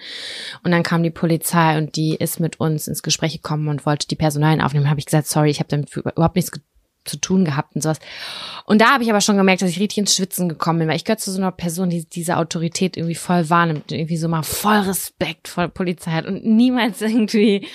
Und 0.62 0.70
dann 0.70 0.82
kam 0.82 1.02
die 1.02 1.10
Polizei 1.10 1.78
und 1.78 1.96
die 1.96 2.14
ist 2.14 2.40
mit 2.40 2.58
uns 2.58 2.88
ins 2.88 3.02
Gespräch 3.02 3.34
gekommen 3.34 3.68
und 3.68 3.86
wollte 3.86 4.08
die 4.08 4.16
Personalien 4.16 4.60
aufnehmen. 4.60 4.90
Habe 4.90 5.00
ich 5.00 5.06
gesagt, 5.06 5.26
sorry, 5.26 5.50
ich 5.50 5.60
habe 5.60 5.68
damit 5.68 5.94
überhaupt 5.94 6.36
nichts 6.36 6.52
zu 7.04 7.16
tun 7.16 7.44
gehabt 7.44 7.74
und 7.74 7.82
sowas. 7.82 7.98
Und 8.66 8.80
da 8.80 8.92
habe 8.92 9.02
ich 9.02 9.10
aber 9.10 9.20
schon 9.20 9.36
gemerkt, 9.36 9.62
dass 9.62 9.70
ich 9.70 9.80
richtig 9.80 9.98
ins 9.98 10.14
Schwitzen 10.14 10.48
gekommen 10.48 10.80
bin, 10.80 10.88
weil 10.88 10.96
ich 10.96 11.04
gehöre 11.04 11.18
zu 11.18 11.32
so 11.32 11.38
einer 11.38 11.52
Person, 11.52 11.90
die 11.90 12.04
diese 12.04 12.36
Autorität 12.36 12.96
irgendwie 12.96 13.14
voll 13.14 13.48
wahrnimmt, 13.50 13.90
irgendwie 13.92 14.16
so 14.16 14.28
mal 14.28 14.42
voll 14.42 14.78
Respekt 14.78 15.48
vor 15.48 15.68
Polizei 15.68 16.10
hat 16.12 16.26
und 16.26 16.44
niemals 16.44 17.00
irgendwie 17.02 17.66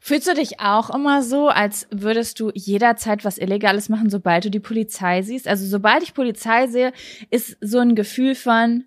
Fühlst 0.00 0.28
du 0.28 0.34
dich 0.34 0.60
auch 0.60 0.90
immer 0.90 1.22
so, 1.22 1.48
als 1.48 1.86
würdest 1.90 2.38
du 2.40 2.50
jederzeit 2.54 3.24
was 3.24 3.36
Illegales 3.36 3.88
machen, 3.88 4.10
sobald 4.10 4.44
du 4.44 4.50
die 4.50 4.60
Polizei 4.60 5.22
siehst? 5.22 5.48
Also 5.48 5.66
sobald 5.66 6.02
ich 6.02 6.14
Polizei 6.14 6.66
sehe, 6.68 6.92
ist 7.30 7.56
so 7.60 7.78
ein 7.78 7.94
Gefühl 7.94 8.34
von, 8.34 8.84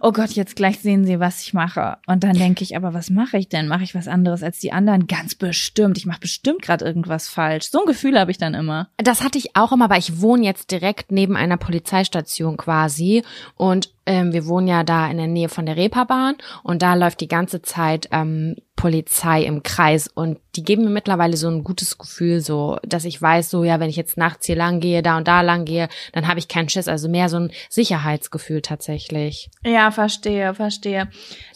oh 0.00 0.12
Gott, 0.12 0.30
jetzt 0.30 0.56
gleich 0.56 0.80
sehen 0.80 1.04
sie, 1.04 1.20
was 1.20 1.42
ich 1.42 1.54
mache. 1.54 1.98
Und 2.06 2.24
dann 2.24 2.34
denke 2.34 2.64
ich, 2.64 2.76
aber 2.76 2.94
was 2.94 3.10
mache 3.10 3.38
ich 3.38 3.48
denn? 3.48 3.68
Mache 3.68 3.84
ich 3.84 3.94
was 3.94 4.08
anderes 4.08 4.42
als 4.42 4.58
die 4.58 4.72
anderen? 4.72 5.06
Ganz 5.06 5.34
bestimmt. 5.34 5.98
Ich 5.98 6.06
mache 6.06 6.20
bestimmt 6.20 6.62
gerade 6.62 6.84
irgendwas 6.84 7.28
falsch. 7.28 7.70
So 7.70 7.80
ein 7.80 7.86
Gefühl 7.86 8.18
habe 8.18 8.30
ich 8.30 8.38
dann 8.38 8.54
immer. 8.54 8.88
Das 8.96 9.22
hatte 9.22 9.38
ich 9.38 9.56
auch 9.56 9.72
immer, 9.72 9.86
aber 9.86 9.98
ich 9.98 10.20
wohne 10.20 10.44
jetzt 10.44 10.70
direkt 10.70 11.12
neben 11.12 11.36
einer 11.36 11.56
Polizeistation 11.56 12.56
quasi 12.56 13.22
und 13.56 13.90
ähm, 14.06 14.32
wir 14.32 14.46
wohnen 14.46 14.68
ja 14.68 14.84
da 14.84 15.10
in 15.10 15.16
der 15.16 15.26
Nähe 15.26 15.48
von 15.48 15.66
der 15.66 15.76
Reeperbahn 15.76 16.36
und 16.62 16.82
da 16.82 16.94
läuft 16.94 17.20
die 17.20 17.28
ganze 17.28 17.62
Zeit 17.62 18.08
ähm, 18.10 18.56
Polizei 18.74 19.44
im 19.44 19.62
Kreis 19.62 20.08
und 20.08 20.38
die 20.56 20.64
geben 20.64 20.84
mir 20.84 20.90
mittlerweile 20.90 21.36
so 21.36 21.48
ein 21.48 21.62
gutes 21.62 21.98
Gefühl, 21.98 22.40
so, 22.40 22.78
dass 22.82 23.04
ich 23.04 23.20
weiß, 23.20 23.48
so, 23.50 23.62
ja, 23.62 23.78
wenn 23.78 23.90
ich 23.90 23.96
jetzt 23.96 24.16
nachts 24.16 24.46
hier 24.46 24.56
lang 24.56 24.80
gehe, 24.80 25.02
da 25.02 25.18
und 25.18 25.28
da 25.28 25.40
lang 25.42 25.64
gehe, 25.64 25.88
dann 26.12 26.26
habe 26.26 26.40
ich 26.40 26.48
keinen 26.48 26.68
Schiss. 26.68 26.88
Also 26.88 27.08
mehr 27.08 27.28
so 27.28 27.38
ein 27.38 27.52
Sicherheitsgefühl 27.68 28.60
tatsächlich. 28.60 29.50
Ja, 29.64 29.90
verstehe, 29.92 30.54
verstehe. 30.54 31.08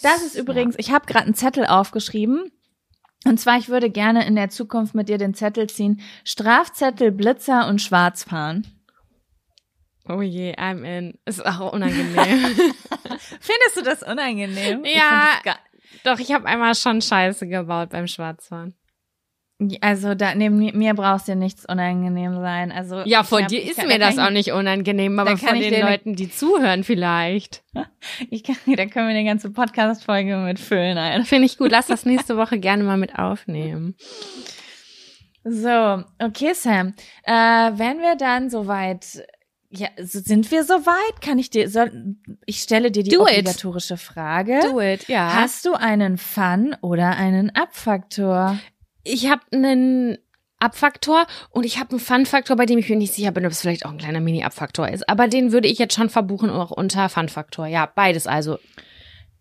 Das 0.02 0.22
ist 0.22 0.37
übrigens, 0.37 0.76
ich 0.78 0.92
habe 0.92 1.06
gerade 1.06 1.24
einen 1.24 1.35
Zettel 1.35 1.66
aufgeschrieben. 1.66 2.52
Und 3.24 3.40
zwar, 3.40 3.59
ich 3.59 3.68
würde 3.68 3.90
gerne 3.90 4.24
in 4.24 4.37
der 4.37 4.50
Zukunft 4.50 4.94
mit 4.94 5.09
dir 5.09 5.18
den 5.18 5.35
Zettel 5.35 5.68
ziehen. 5.68 6.00
Strafzettel, 6.22 7.11
Blitzer 7.11 7.66
und 7.66 7.82
Schwarzfahren. 7.82 8.75
Oh 10.08 10.22
je, 10.22 10.54
I'm 10.54 10.84
in. 10.84 11.18
Ist 11.24 11.44
auch 11.44 11.72
unangenehm. 11.72 12.14
Findest 13.40 13.76
du 13.76 13.82
das 13.82 14.02
unangenehm? 14.02 14.84
ja, 14.84 15.40
ich 15.44 15.52
doch, 16.04 16.18
ich 16.18 16.32
habe 16.32 16.46
einmal 16.46 16.74
schon 16.74 17.02
Scheiße 17.02 17.46
gebaut 17.48 17.90
beim 17.90 18.06
Schwarzfahren. 18.06 18.74
Also 19.80 20.14
da 20.14 20.34
neben 20.34 20.58
mir 20.58 20.92
brauchst 20.92 21.28
dir 21.28 21.34
nichts 21.34 21.64
unangenehm 21.64 22.34
sein. 22.34 22.70
Also 22.70 23.00
ja, 23.06 23.28
hab, 23.28 23.48
dir 23.48 23.62
ist 23.62 23.82
mir 23.86 23.98
das 23.98 24.18
auch 24.18 24.28
nicht 24.28 24.52
unangenehm, 24.52 25.18
aber 25.18 25.38
von 25.38 25.58
den 25.58 25.80
Leuten, 25.80 26.14
die 26.14 26.30
zuhören, 26.30 26.84
vielleicht. 26.84 27.62
Ich 28.30 28.44
kann, 28.44 28.56
da 28.66 28.86
können 28.86 29.08
wir 29.08 29.14
eine 29.14 29.24
ganze 29.24 29.50
Podcast-Folge 29.50 30.36
mitfüllen. 30.36 30.96
Alter. 30.96 31.24
Finde 31.24 31.46
ich 31.46 31.58
gut. 31.58 31.70
Lass 31.70 31.86
das 31.86 32.04
nächste 32.06 32.36
Woche 32.36 32.58
gerne 32.58 32.82
mal 32.84 32.96
mit 32.96 33.18
aufnehmen. 33.18 33.94
So, 35.44 36.02
okay, 36.18 36.52
Sam. 36.54 36.94
Äh, 37.24 37.32
wenn 37.32 38.00
wir 38.00 38.16
dann 38.16 38.48
soweit 38.48 39.26
ja, 39.70 39.88
sind 39.98 40.50
wir 40.50 40.64
soweit? 40.64 41.20
Kann 41.20 41.38
ich 41.38 41.50
dir, 41.50 41.68
soll, 41.68 42.16
ich 42.46 42.61
stelle 42.61 42.90
dir 42.90 43.02
die 43.02 43.11
Do 43.11 43.22
obligatorische 43.22 43.94
it. 43.94 44.00
Frage. 44.00 44.61
Do 44.62 44.81
it, 44.81 45.09
ja. 45.09 45.35
Hast 45.35 45.66
du 45.66 45.74
einen 45.74 46.18
Fun 46.18 46.76
oder 46.81 47.16
einen 47.16 47.55
Abfaktor? 47.55 48.59
Ich 49.02 49.29
habe 49.31 49.42
einen 49.52 50.18
Abfaktor 50.59 51.26
und 51.50 51.66
ich 51.66 51.79
habe 51.79 51.90
einen 51.90 52.00
Fun-Faktor, 52.00 52.57
bei 52.57 52.66
dem 52.66 52.79
ich 52.79 52.88
mir 52.88 52.96
nicht 52.96 53.14
sicher 53.14 53.31
bin, 53.31 53.44
ob 53.44 53.52
es 53.52 53.61
vielleicht 53.61 53.85
auch 53.85 53.90
ein 53.90 53.98
kleiner 53.98 54.20
Mini-Abfaktor 54.20 54.88
ist. 54.88 55.09
Aber 55.09 55.29
den 55.29 55.52
würde 55.52 55.68
ich 55.68 55.79
jetzt 55.79 55.94
schon 55.94 56.09
verbuchen, 56.09 56.50
auch 56.50 56.70
unter 56.70 57.09
Fun-Faktor. 57.09 57.66
Ja, 57.66 57.87
beides 57.87 58.26
also. 58.26 58.59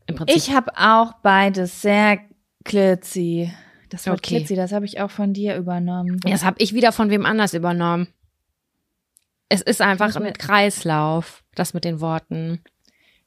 Im 0.08 0.16
Prinzip. 0.16 0.36
Ich 0.36 0.54
habe 0.54 0.72
auch 0.78 1.14
beides 1.24 1.82
sehr 1.82 2.20
klitzy. 2.64 3.52
Das 3.90 4.08
Wort 4.08 4.20
okay. 4.20 4.38
klitzy, 4.38 4.56
das 4.56 4.72
habe 4.72 4.86
ich 4.86 5.00
auch 5.00 5.12
von 5.12 5.34
dir 5.34 5.56
übernommen. 5.56 6.20
Das 6.24 6.44
habe 6.44 6.58
ich 6.60 6.74
wieder 6.74 6.92
von 6.92 7.10
wem 7.10 7.26
anders 7.26 7.54
übernommen. 7.54 8.08
Es 9.50 9.62
ist 9.62 9.82
einfach 9.82 10.16
ein 10.16 10.34
Kreislauf, 10.34 11.44
das 11.54 11.74
mit 11.74 11.84
den 11.86 12.02
Worten. 12.02 12.64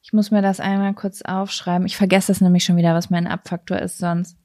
Ich 0.01 0.13
muss 0.13 0.31
mir 0.31 0.41
das 0.41 0.59
einmal 0.59 0.93
kurz 0.93 1.21
aufschreiben. 1.21 1.85
Ich 1.85 1.97
vergesse 1.97 2.31
es 2.31 2.41
nämlich 2.41 2.63
schon 2.63 2.77
wieder, 2.77 2.93
was 2.93 3.09
mein 3.09 3.27
Abfaktor 3.27 3.79
ist 3.79 3.97
sonst. 3.97 4.37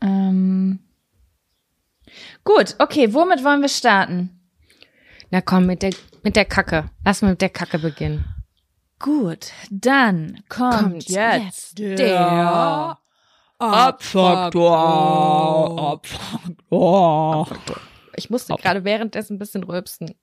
Ähm. 0.00 0.80
Gut, 2.44 2.76
okay, 2.78 3.12
womit 3.14 3.44
wollen 3.44 3.62
wir 3.62 3.68
starten? 3.68 4.40
Na 5.30 5.40
komm, 5.40 5.66
mit 5.66 5.82
der, 5.82 5.92
mit 6.22 6.36
der 6.36 6.44
Kacke. 6.44 6.90
Lass 7.04 7.22
mal 7.22 7.30
mit 7.30 7.40
der 7.40 7.48
Kacke 7.48 7.78
beginnen. 7.78 8.24
Gut, 8.98 9.52
dann 9.70 10.42
kommt, 10.48 10.74
kommt 10.74 11.08
jetzt, 11.08 11.78
jetzt 11.78 11.98
der 11.98 12.98
Abfaktor. 13.58 14.70
Abfaktor. 15.90 15.92
Abfaktor. 17.40 17.76
Ich 18.16 18.30
musste 18.30 18.54
gerade 18.54 18.84
währenddessen 18.84 19.36
ein 19.36 19.38
bisschen 19.38 19.64
rülpsen. 19.64 20.14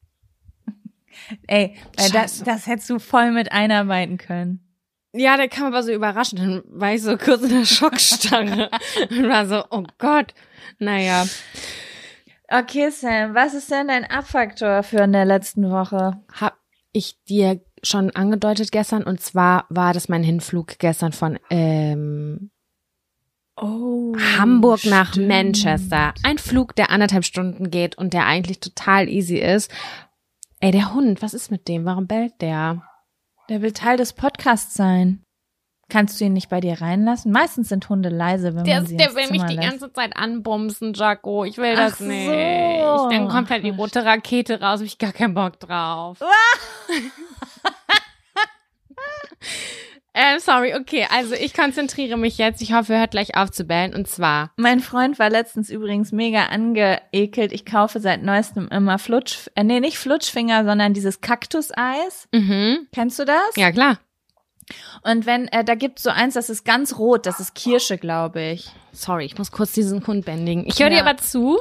Ey, 1.48 1.76
das, 2.14 2.44
das 2.44 2.68
hättest 2.68 2.90
du 2.90 3.00
voll 3.00 3.32
mit 3.32 3.52
einarbeiten 3.52 4.18
können. 4.18 4.72
Ja, 5.14 5.36
der 5.36 5.50
kam 5.50 5.66
aber 5.66 5.84
so 5.84 5.92
überraschend. 5.92 6.40
Dann 6.40 6.64
war 6.68 6.94
ich 6.94 7.02
so 7.02 7.18
kurz 7.18 7.42
in 7.44 7.50
der 7.50 7.66
Schockstarre 7.66 8.70
und 9.10 9.28
war 9.28 9.46
so, 9.46 9.64
oh 9.70 9.84
Gott. 9.98 10.34
Naja. 10.80 11.26
Okay, 12.48 12.90
Sam, 12.90 13.34
was 13.34 13.54
ist 13.54 13.72
denn 13.72 13.88
dein 13.88 14.06
Abfaktor 14.06 14.84
für 14.84 15.00
in 15.00 15.14
der 15.14 15.26
letzten 15.26 15.70
Woche? 15.70 16.22
Hab 16.32 16.58
ich 16.94 17.22
dir 17.26 17.62
schon 17.84 18.12
angedeutet 18.12 18.72
gestern 18.72 19.04
und 19.04 19.22
zwar 19.22 19.66
war 19.70 19.94
das 19.94 20.08
mein 20.08 20.24
Hinflug 20.24 20.78
gestern 20.78 21.14
von 21.14 21.40
ähm, 21.50 22.52
Oh, 23.64 24.16
Hamburg 24.40 24.80
stimmt. 24.80 24.96
nach 24.96 25.16
Manchester. 25.16 26.14
Ein 26.24 26.40
Flug, 26.40 26.76
der 26.76 26.90
anderthalb 26.90 27.24
Stunden 27.24 27.70
geht 27.70 27.96
und 27.96 28.14
der 28.14 28.26
eigentlich 28.26 28.60
total 28.60 29.08
easy 29.08 29.38
ist. 29.38 29.72
Ey, 30.60 30.72
der 30.72 30.94
Hund, 30.94 31.22
was 31.22 31.36
ist 31.36 31.52
mit 31.52 31.68
dem? 31.68 31.86
Warum 31.86 32.08
bellt 32.08 32.34
der? 32.42 32.82
Der 33.50 33.62
will 33.62 33.72
Teil 33.72 33.98
des 33.98 34.14
Podcasts 34.14 34.74
sein. 34.74 35.24
Kannst 35.90 36.20
du 36.20 36.26
ihn 36.26 36.34
nicht 36.34 36.50
bei 36.50 36.60
dir 36.62 36.82
reinlassen? 36.82 37.32
Meistens 37.32 37.70
sind 37.70 37.88
Hunde 37.90 38.10
leise, 38.10 38.56
wenn 38.56 38.64
der, 38.64 38.78
man 38.78 38.86
sie 38.88 38.98
Der 38.98 39.14
will 39.14 39.30
mich 39.30 39.44
die 39.44 39.56
lässt. 39.56 39.70
ganze 39.70 39.92
Zeit 39.92 40.16
anbumsen, 40.16 40.94
Jaco. 40.94 41.44
Ich 41.44 41.58
will 41.58 41.76
das 41.76 41.96
Ach 41.96 42.00
nicht. 42.00 42.28
So. 42.28 43.10
Dann 43.10 43.28
kommt 43.28 43.50
halt 43.50 43.64
die 43.64 43.72
rote 43.72 44.06
Rakete 44.06 44.62
raus. 44.62 44.80
Hab 44.80 44.86
ich 44.88 44.98
gar 44.98 45.12
keinen 45.12 45.34
Bock 45.34 45.60
drauf. 45.60 46.18
Ähm, 50.14 50.40
sorry, 50.40 50.76
okay, 50.76 51.08
also 51.10 51.34
ich 51.36 51.54
konzentriere 51.54 52.18
mich 52.18 52.38
jetzt. 52.38 52.62
Ich 52.62 52.74
hoffe, 52.74 52.98
hört 52.98 53.12
gleich 53.12 53.38
auf 53.38 53.50
zu 53.52 53.64
bellen. 53.64 53.94
Und 53.94 54.08
zwar. 54.08 54.52
Mein 54.58 54.82
Freund 54.82 55.20
war 55.20 55.30
letztens 55.30 55.70
übrigens 55.70 56.12
mega 56.12 56.48
angeekelt. 56.48 57.54
Ich 57.54 57.66
kaufe 57.66 58.00
seit 58.02 58.22
neuestem 58.22 58.68
immer 58.68 59.00
Flutsch, 59.00 59.48
äh, 59.56 59.64
nee, 59.64 59.80
nicht 59.80 59.98
Flutschfinger, 59.98 60.66
sondern 60.66 60.94
dieses 60.94 61.22
Kaktuseis. 61.22 62.28
Mhm. 62.34 62.88
Kennst 62.94 63.20
du 63.20 63.26
das? 63.26 63.56
Ja, 63.56 63.72
klar. 63.72 64.00
Und 65.04 65.26
wenn, 65.26 65.48
äh, 65.48 65.64
da 65.64 65.76
gibt's 65.76 66.04
so 66.04 66.10
eins, 66.10 66.34
das 66.34 66.50
ist 66.50 66.66
ganz 66.66 66.98
rot, 66.98 67.26
das 67.26 67.40
ist 67.40 67.56
Kirsche, 67.56 67.98
glaube 67.98 68.42
ich. 68.42 68.70
Sorry, 68.92 69.26
ich 69.26 69.38
muss 69.38 69.52
kurz 69.52 69.72
diesen 69.72 70.06
Hund 70.06 70.26
bändigen. 70.26 70.66
Ich 70.66 70.80
höre 70.80 70.92
ja. 70.92 71.04
dir 71.04 71.10
aber 71.10 71.18
zu. 71.18 71.58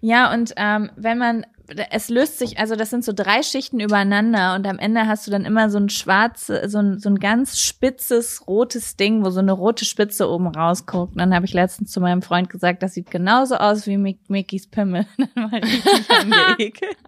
Ja, 0.00 0.32
und 0.32 0.52
ähm, 0.56 0.90
wenn 0.96 1.18
man 1.18 1.46
es 1.90 2.08
löst 2.08 2.38
sich, 2.38 2.58
also 2.58 2.76
das 2.76 2.90
sind 2.90 3.04
so 3.04 3.12
drei 3.12 3.42
Schichten 3.42 3.80
übereinander 3.80 4.54
und 4.54 4.66
am 4.66 4.78
Ende 4.78 5.06
hast 5.06 5.26
du 5.26 5.30
dann 5.30 5.44
immer 5.44 5.70
so 5.70 5.78
ein 5.78 5.88
schwarzes, 5.88 6.72
so 6.72 6.78
ein, 6.78 6.98
so 6.98 7.08
ein 7.08 7.18
ganz 7.18 7.60
spitzes, 7.60 8.46
rotes 8.46 8.96
Ding, 8.96 9.24
wo 9.24 9.30
so 9.30 9.40
eine 9.40 9.52
rote 9.52 9.84
Spitze 9.84 10.28
oben 10.28 10.48
rausguckt. 10.48 11.12
Und 11.12 11.18
dann 11.18 11.34
habe 11.34 11.46
ich 11.46 11.52
letztens 11.52 11.90
zu 11.90 12.00
meinem 12.00 12.22
Freund 12.22 12.50
gesagt, 12.50 12.82
das 12.82 12.94
sieht 12.94 13.10
genauso 13.10 13.56
aus 13.56 13.86
wie 13.86 13.96
Mick 13.96 14.28
Mickeys 14.28 14.68
Pimmel. 14.68 15.06
dann 15.16 15.52
war 15.52 15.62
ich 15.62 16.10
angeekelt. 16.10 16.96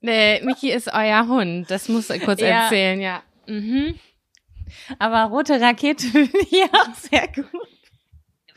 Nee, 0.00 0.40
Mickey 0.44 0.70
ist 0.70 0.88
euer 0.92 1.26
Hund, 1.26 1.68
das 1.70 1.88
musst 1.88 2.10
du 2.10 2.20
kurz 2.20 2.40
ja. 2.40 2.62
erzählen, 2.62 3.00
ja. 3.00 3.20
Mhm. 3.48 3.98
Aber 4.98 5.24
rote 5.24 5.60
Rakete 5.60 6.06
finde 6.12 6.38
ich 6.38 6.62
auch 6.72 6.94
sehr 6.94 7.26
gut. 7.34 7.46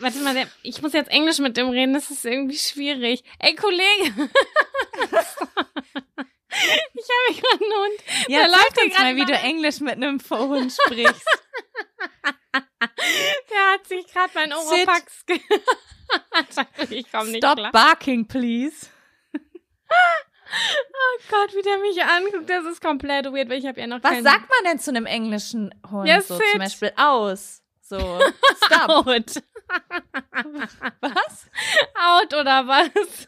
Warte 0.02 0.20
mal, 0.20 0.48
ich 0.64 0.82
muss 0.82 0.94
jetzt 0.94 1.12
Englisch 1.12 1.40
mit 1.40 1.58
dem 1.58 1.70
reden, 1.70 1.94
das 1.94 2.10
ist 2.10 2.24
irgendwie 2.26 2.58
schwierig. 2.58 3.24
Ey, 3.40 3.56
Kollege! 3.56 4.06
ich 4.08 4.12
habe 6.52 7.36
gerade 7.36 7.64
einen 7.64 7.74
Hund. 7.74 8.00
Ja, 8.28 8.40
der 8.40 8.50
läuft 8.50 8.82
uns 8.84 8.98
mal, 8.98 9.16
wie 9.16 9.26
du 9.26 9.34
Englisch 9.34 9.80
mit 9.80 9.94
einem 9.94 10.20
Hund 10.30 10.74
sprichst. 10.74 11.26
der 12.54 13.72
hat 13.74 13.88
sich 13.88 14.06
gerade 14.08 14.32
mein 14.34 14.54
Oropax 14.54 15.26
Ich 16.90 17.12
komm 17.12 17.32
nicht 17.32 17.44
Stop 17.44 17.58
klar. 17.58 17.72
barking, 17.72 18.28
please. 18.28 18.88
Oh 20.54 21.20
Gott, 21.30 21.56
wie 21.56 21.62
der 21.62 21.78
mich 21.78 22.04
anguckt, 22.04 22.50
das 22.50 22.66
ist 22.66 22.82
komplett 22.82 23.26
weird, 23.28 23.50
weil 23.50 23.60
ich 23.60 23.66
habe 23.66 23.80
ja 23.80 23.88
noch 23.88 24.04
Was 24.04 24.22
sagt 24.22 24.50
man 24.50 24.66
denn 24.66 24.80
zu 24.80 24.90
einem 24.90 25.06
englischen 25.06 25.74
Hund? 25.90 26.06
Ja, 26.08 26.22
so 26.22 26.38
zum 26.38 26.60
Beispiel 26.60 26.92
aus. 26.98 27.61
So, 27.92 28.22
stop. 28.68 28.90
Out. 29.06 29.44
was? 31.02 31.50
Out 31.94 32.34
oder 32.34 32.66
was? 32.66 33.28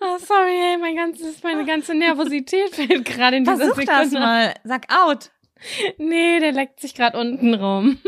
Oh, 0.00 0.18
sorry, 0.18 0.72
ey, 0.72 0.78
mein 0.78 0.96
ganzes, 0.96 1.44
meine 1.44 1.64
ganze 1.64 1.94
Nervosität 1.94 2.74
fällt 2.74 3.04
gerade 3.04 3.36
in 3.36 3.44
dieser 3.44 3.56
Versuch 3.56 3.76
Sekunde. 3.76 4.02
das 4.02 4.12
mal. 4.12 4.54
Sag 4.64 4.86
out. 4.92 5.30
Nee, 5.98 6.40
der 6.40 6.50
leckt 6.50 6.80
sich 6.80 6.92
gerade 6.92 7.20
unten 7.20 7.54
rum. 7.54 7.98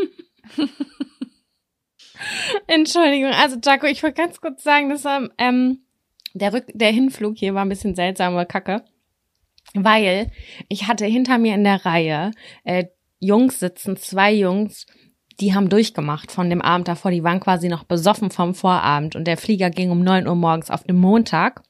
Entschuldigung, 2.67 3.31
also 3.31 3.57
Jaco, 3.63 3.87
ich 3.87 4.03
wollte 4.03 4.21
ganz 4.21 4.41
kurz 4.41 4.63
sagen, 4.63 4.89
dass 4.89 5.05
ähm, 5.37 5.85
der, 6.33 6.51
Rück 6.51 6.65
der 6.73 6.91
Hinflug 6.91 7.37
hier 7.37 7.53
war 7.53 7.63
ein 7.63 7.69
bisschen 7.69 7.95
seltsame 7.95 8.45
Kacke, 8.45 8.83
weil 9.73 10.31
ich 10.67 10.89
hatte 10.89 11.05
hinter 11.05 11.37
mir 11.37 11.55
in 11.55 11.63
der 11.63 11.85
Reihe 11.85 12.31
äh, 12.65 12.87
Jungs 13.19 13.59
sitzen, 13.59 13.95
zwei 13.95 14.33
Jungs, 14.33 14.85
die 15.41 15.53
haben 15.53 15.69
durchgemacht 15.69 16.31
von 16.31 16.49
dem 16.49 16.61
Abend 16.61 16.87
davor. 16.87 17.11
Die 17.11 17.23
waren 17.23 17.39
quasi 17.39 17.67
noch 17.67 17.83
besoffen 17.83 18.31
vom 18.31 18.55
Vorabend 18.55 19.15
und 19.15 19.25
der 19.25 19.37
Flieger 19.37 19.69
ging 19.69 19.91
um 19.91 20.03
neun 20.03 20.27
Uhr 20.27 20.35
morgens 20.35 20.69
auf 20.69 20.83
dem 20.83 20.97
Montag. 20.97 21.63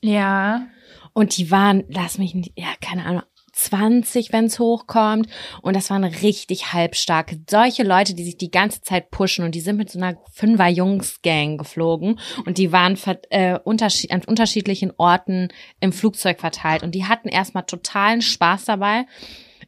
Ja. 0.00 0.66
Und 1.14 1.36
die 1.36 1.50
waren, 1.50 1.84
lass 1.88 2.18
mich 2.18 2.34
nicht, 2.34 2.52
ja, 2.56 2.68
keine 2.80 3.04
Ahnung, 3.04 3.22
20, 3.52 4.32
wenn 4.32 4.46
es 4.46 4.58
hochkommt. 4.58 5.28
Und 5.60 5.76
das 5.76 5.90
waren 5.90 6.04
richtig 6.04 6.72
halbstarke. 6.72 7.40
Solche 7.48 7.82
Leute, 7.82 8.14
die 8.14 8.24
sich 8.24 8.36
die 8.36 8.50
ganze 8.50 8.80
Zeit 8.80 9.10
pushen 9.10 9.44
und 9.44 9.54
die 9.54 9.60
sind 9.60 9.76
mit 9.76 9.90
so 9.90 9.98
einer 9.98 10.16
Fünfer-Jungs-Gang 10.32 11.58
geflogen 11.58 12.18
und 12.46 12.58
die 12.58 12.72
waren 12.72 12.98
äh, 13.30 13.58
unterschied 13.62 14.10
an 14.10 14.22
unterschiedlichen 14.24 14.92
Orten 14.96 15.48
im 15.80 15.92
Flugzeug 15.92 16.40
verteilt 16.40 16.82
und 16.82 16.94
die 16.94 17.04
hatten 17.04 17.28
erstmal 17.28 17.64
totalen 17.64 18.22
Spaß 18.22 18.64
dabei, 18.64 19.04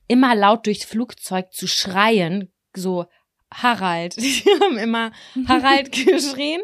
immer 0.09 0.35
laut 0.35 0.67
durchs 0.67 0.85
Flugzeug 0.85 1.53
zu 1.53 1.67
schreien, 1.67 2.51
so 2.75 3.07
Harald. 3.55 4.17
Die 4.19 4.45
haben 4.61 4.79
immer 4.79 5.13
Harald 5.49 5.93
geschrien. 6.07 6.61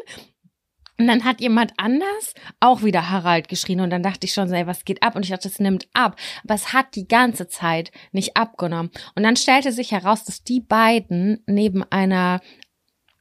Und 1.01 1.07
dann 1.07 1.23
hat 1.23 1.41
jemand 1.41 1.73
anders 1.77 2.35
auch 2.59 2.83
wieder 2.83 3.09
Harald 3.09 3.47
geschrien 3.47 3.81
und 3.81 3.89
dann 3.89 4.03
dachte 4.03 4.27
ich 4.27 4.33
schon, 4.33 4.47
so, 4.47 4.53
ey, 4.53 4.67
was 4.67 4.85
geht 4.85 5.01
ab? 5.01 5.15
Und 5.15 5.23
ich 5.23 5.31
dachte, 5.31 5.47
es 5.47 5.59
nimmt 5.59 5.87
ab. 5.93 6.15
Aber 6.43 6.53
es 6.53 6.73
hat 6.73 6.93
die 6.93 7.07
ganze 7.07 7.47
Zeit 7.47 7.91
nicht 8.11 8.37
abgenommen. 8.37 8.91
Und 9.15 9.23
dann 9.23 9.35
stellte 9.35 9.71
sich 9.71 9.91
heraus, 9.91 10.25
dass 10.25 10.43
die 10.43 10.59
beiden 10.59 11.43
neben 11.47 11.83
einer 11.91 12.39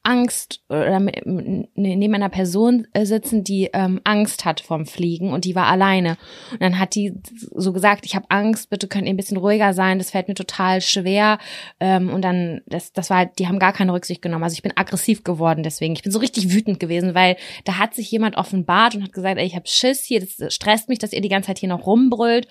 Angst 0.03 0.63
oder 0.71 0.99
neben 0.99 2.15
einer 2.15 2.31
Person 2.31 2.87
äh, 2.95 3.05
sitzen, 3.05 3.45
die 3.45 3.69
ähm, 3.75 4.01
Angst 4.05 4.47
hat 4.47 4.61
vom 4.61 4.87
Fliegen 4.87 5.31
und 5.33 5.45
die 5.45 5.55
war 5.55 5.67
alleine. 5.67 6.17
Und 6.53 6.63
dann 6.63 6.79
hat 6.79 6.95
die 6.95 7.13
so 7.55 7.73
gesagt, 7.73 8.07
ich 8.07 8.15
habe 8.15 8.25
Angst, 8.31 8.71
bitte 8.71 8.89
könnt 8.89 9.07
ihr 9.07 9.13
ein 9.13 9.19
bisschen 9.19 9.37
ruhiger 9.37 9.75
sein, 9.75 9.99
das 9.99 10.11
fällt 10.11 10.29
mir 10.29 10.35
total 10.35 10.81
schwer. 10.81 11.39
Ähm, 11.81 12.09
und 12.09 12.23
dann, 12.23 12.63
das, 12.67 12.93
das 12.93 13.11
war 13.11 13.19
halt, 13.19 13.39
die 13.39 13.47
haben 13.47 13.59
gar 13.59 13.75
keine 13.75 13.93
Rücksicht 13.93 14.23
genommen. 14.23 14.45
Also 14.45 14.55
ich 14.55 14.63
bin 14.63 14.73
aggressiv 14.75 15.23
geworden 15.23 15.63
deswegen. 15.63 15.93
Ich 15.93 16.03
bin 16.03 16.13
so 16.13 16.19
richtig 16.19 16.51
wütend 16.51 16.81
gewesen, 16.81 17.15
weil 17.15 17.37
da 17.65 17.77
hat 17.77 17.95
sich 17.95 18.11
jemand 18.11 18.39
offenbart 18.39 18.95
und 18.95 19.03
hat 19.03 19.13
gesagt, 19.13 19.39
ey, 19.39 19.47
ich 19.47 19.55
habe 19.55 19.69
Schiss 19.69 20.05
hier, 20.05 20.21
das 20.21 20.55
stresst 20.55 20.89
mich, 20.89 20.99
dass 20.99 21.13
ihr 21.13 21.21
die 21.21 21.29
ganze 21.29 21.49
Zeit 21.49 21.59
hier 21.59 21.69
noch 21.69 21.87
rumbrüllt 21.87 22.49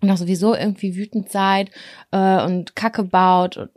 und 0.00 0.10
auch 0.10 0.16
sowieso 0.16 0.54
irgendwie 0.54 0.96
wütend 0.96 1.30
seid 1.30 1.70
äh, 2.10 2.42
und 2.44 2.76
Kacke 2.76 3.04
baut. 3.04 3.56
Und 3.56 3.70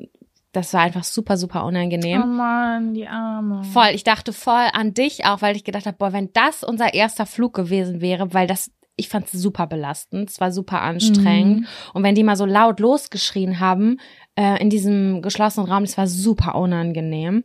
das 0.51 0.73
war 0.73 0.81
einfach 0.81 1.03
super, 1.03 1.37
super 1.37 1.65
unangenehm. 1.65 2.21
Oh 2.23 2.27
Mann, 2.27 2.93
die 2.93 3.07
Arme. 3.07 3.63
Voll. 3.63 3.89
Ich 3.93 4.03
dachte 4.03 4.33
voll 4.33 4.67
an 4.73 4.93
dich 4.93 5.25
auch, 5.25 5.41
weil 5.41 5.55
ich 5.55 5.63
gedacht 5.63 5.85
habe, 5.85 5.97
boah, 5.97 6.13
wenn 6.13 6.31
das 6.33 6.63
unser 6.63 6.93
erster 6.93 7.25
Flug 7.25 7.53
gewesen 7.53 8.01
wäre, 8.01 8.33
weil 8.33 8.47
das, 8.47 8.71
ich 8.95 9.09
fand 9.09 9.25
es 9.25 9.33
super 9.33 9.67
belastend, 9.67 10.29
es 10.29 10.39
war 10.39 10.51
super 10.51 10.81
anstrengend. 10.81 11.61
Mhm. 11.61 11.67
Und 11.93 12.03
wenn 12.03 12.15
die 12.15 12.23
mal 12.23 12.37
so 12.37 12.45
laut 12.45 12.79
losgeschrien 12.79 13.59
haben 13.59 13.99
äh, 14.35 14.59
in 14.61 14.69
diesem 14.69 15.21
geschlossenen 15.21 15.69
Raum, 15.69 15.83
das 15.83 15.97
war 15.97 16.07
super 16.07 16.55
unangenehm. 16.55 17.43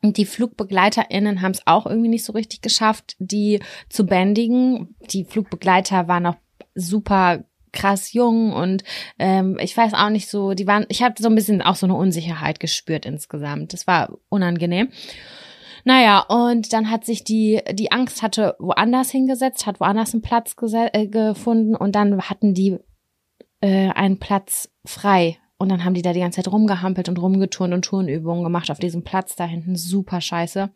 Und 0.00 0.16
die 0.16 0.26
FlugbegleiterInnen 0.26 1.42
haben 1.42 1.52
es 1.52 1.66
auch 1.66 1.86
irgendwie 1.86 2.08
nicht 2.08 2.24
so 2.24 2.32
richtig 2.32 2.60
geschafft, 2.60 3.16
die 3.18 3.60
zu 3.88 4.06
bändigen. 4.06 4.94
Die 5.10 5.24
Flugbegleiter 5.24 6.06
waren 6.06 6.26
auch 6.26 6.36
super 6.76 7.44
krass 7.72 8.12
jung 8.12 8.52
und 8.52 8.84
ähm, 9.18 9.58
ich 9.60 9.76
weiß 9.76 9.94
auch 9.94 10.10
nicht 10.10 10.28
so, 10.28 10.54
die 10.54 10.66
waren, 10.66 10.86
ich 10.88 11.02
habe 11.02 11.14
so 11.18 11.28
ein 11.28 11.34
bisschen 11.34 11.62
auch 11.62 11.76
so 11.76 11.86
eine 11.86 11.94
Unsicherheit 11.94 12.60
gespürt 12.60 13.06
insgesamt. 13.06 13.72
Das 13.72 13.86
war 13.86 14.18
unangenehm. 14.28 14.88
Naja, 15.84 16.20
und 16.20 16.72
dann 16.72 16.90
hat 16.90 17.04
sich 17.04 17.24
die, 17.24 17.60
die 17.72 17.92
Angst 17.92 18.22
hatte 18.22 18.56
woanders 18.58 19.10
hingesetzt, 19.10 19.66
hat 19.66 19.80
woanders 19.80 20.12
einen 20.12 20.22
Platz 20.22 20.54
äh, 20.72 21.06
gefunden 21.06 21.74
und 21.76 21.94
dann 21.94 22.20
hatten 22.22 22.52
die 22.52 22.78
äh, 23.60 23.90
einen 23.90 24.18
Platz 24.18 24.70
frei. 24.84 25.38
Und 25.60 25.70
dann 25.70 25.84
haben 25.84 25.94
die 25.94 26.02
da 26.02 26.12
die 26.12 26.20
ganze 26.20 26.36
Zeit 26.42 26.52
rumgehampelt 26.52 27.08
und 27.08 27.18
rumgeturnt 27.18 27.74
und 27.74 27.84
Turnübungen 27.84 28.44
gemacht 28.44 28.70
auf 28.70 28.78
diesem 28.78 29.02
Platz 29.02 29.34
da 29.34 29.44
hinten. 29.44 29.74
Super 29.74 30.20
scheiße. 30.20 30.70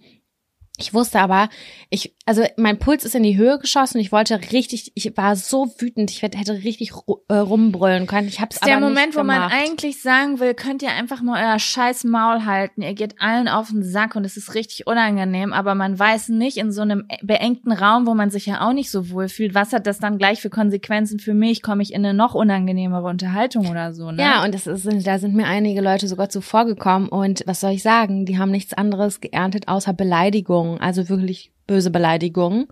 Ich 0.83 0.95
wusste 0.95 1.21
aber, 1.21 1.49
ich, 1.91 2.15
also 2.27 2.43
mein 2.57 2.79
Puls 2.79 3.05
ist 3.05 3.15
in 3.15 3.23
die 3.23 3.37
Höhe 3.37 3.59
geschossen. 3.59 3.99
Ich 3.99 4.13
wollte 4.13 4.41
richtig, 4.53 4.93
ich 4.95 5.17
war 5.17 5.37
so 5.37 5.73
wütend, 5.79 6.11
ich 6.11 6.23
hätte 6.23 6.53
richtig 6.53 6.93
äh, 7.29 7.35
rumbrüllen 7.35 8.07
können. 8.07 8.29
Ich 8.29 8.41
hab's 8.41 8.59
das 8.59 8.69
ist 8.69 8.73
aber 8.73 8.81
der 8.81 8.89
Moment, 8.89 9.17
wo 9.17 9.23
man 9.23 9.43
eigentlich 9.43 10.03
sagen 10.03 10.41
will, 10.41 10.55
könnt 10.55 10.83
ihr 10.83 10.91
einfach 10.91 11.23
mal 11.23 11.43
euer 11.43 11.59
scheiß 11.59 12.05
Maul 12.05 12.45
halten. 12.45 12.83
Ihr 12.83 12.95
geht 12.95 13.21
allen 13.21 13.49
auf 13.49 13.69
den 13.69 13.83
Sack 13.83 14.17
und 14.17 14.25
es 14.25 14.37
ist 14.37 14.55
richtig 14.55 14.87
unangenehm, 14.87 15.53
aber 15.53 15.75
man 15.75 15.99
weiß 15.99 16.29
nicht 16.31 16.57
in 16.57 16.73
so 16.73 16.83
einem 16.83 17.07
beengten 17.23 17.73
Raum, 17.73 18.07
wo 18.07 18.15
man 18.15 18.31
sich 18.31 18.47
ja 18.47 18.67
auch 18.67 18.73
nicht 18.73 18.91
so 18.91 19.11
wohl 19.11 19.29
fühlt, 19.29 19.55
was 19.55 19.73
hat 19.73 19.87
das 19.87 19.99
dann 19.99 20.19
gleich 20.19 20.41
für 20.41 20.51
Konsequenzen 20.51 21.19
für 21.19 21.35
mich? 21.35 21.63
Komme 21.63 21.83
ich 21.83 21.93
in 21.93 22.05
eine 22.05 22.15
noch 22.15 22.35
unangenehmere 22.35 23.07
Unterhaltung 23.07 23.69
oder 23.69 23.93
so, 23.95 24.11
ne? 24.11 24.23
Ja, 24.23 24.45
und 24.45 24.55
das 24.55 24.67
ist, 24.67 24.87
da 25.07 25.19
sind 25.19 25.35
mir 25.35 25.47
einige 25.47 25.81
Leute 25.81 26.09
sogar 26.09 26.29
zuvor 26.29 26.65
gekommen 26.65 27.09
und 27.09 27.43
was 27.47 27.61
soll 27.61 27.73
ich 27.73 27.83
sagen? 27.83 28.27
Die 28.27 28.39
haben 28.39 28.51
nichts 28.51 28.75
anderes 28.75 29.21
geerntet 29.21 29.69
außer 29.69 29.93
Beleidigung. 29.93 30.72
Beleidigungen, 30.73 30.81
also 30.81 31.09
wirklich 31.09 31.53
böse 31.67 31.91
Beleidigungen. 31.91 32.67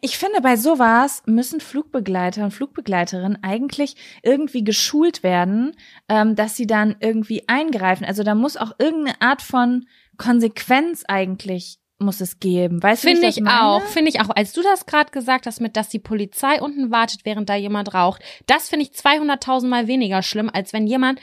Ich 0.00 0.18
finde, 0.18 0.40
bei 0.40 0.56
sowas 0.56 1.22
müssen 1.26 1.60
Flugbegleiter 1.60 2.44
und 2.44 2.52
Flugbegleiterinnen 2.52 3.42
eigentlich 3.42 3.96
irgendwie 4.22 4.64
geschult 4.64 5.22
werden, 5.22 5.72
ähm, 6.08 6.36
dass 6.36 6.56
sie 6.56 6.66
dann 6.66 6.96
irgendwie 7.00 7.48
eingreifen. 7.48 8.04
Also 8.04 8.22
da 8.22 8.34
muss 8.34 8.56
auch 8.56 8.72
irgendeine 8.78 9.20
Art 9.20 9.42
von 9.42 9.86
Konsequenz 10.16 11.04
eigentlich 11.08 11.78
muss 12.02 12.22
es 12.22 12.40
geben. 12.40 12.82
Weißt 12.82 13.02
Finde 13.02 13.20
du, 13.20 13.28
ich 13.28 13.46
auch, 13.46 13.82
finde 13.82 14.08
ich 14.08 14.20
auch. 14.22 14.30
Als 14.34 14.54
du 14.54 14.62
das 14.62 14.86
gerade 14.86 15.10
gesagt 15.10 15.46
hast, 15.46 15.60
mit 15.60 15.76
dass 15.76 15.90
die 15.90 15.98
Polizei 15.98 16.58
unten 16.62 16.90
wartet, 16.90 17.26
während 17.26 17.50
da 17.50 17.56
jemand 17.56 17.92
raucht, 17.92 18.22
das 18.46 18.70
finde 18.70 18.86
ich 18.86 18.92
200.000 18.92 19.66
Mal 19.66 19.86
weniger 19.86 20.22
schlimm, 20.22 20.50
als 20.50 20.72
wenn 20.72 20.86
jemand 20.86 21.20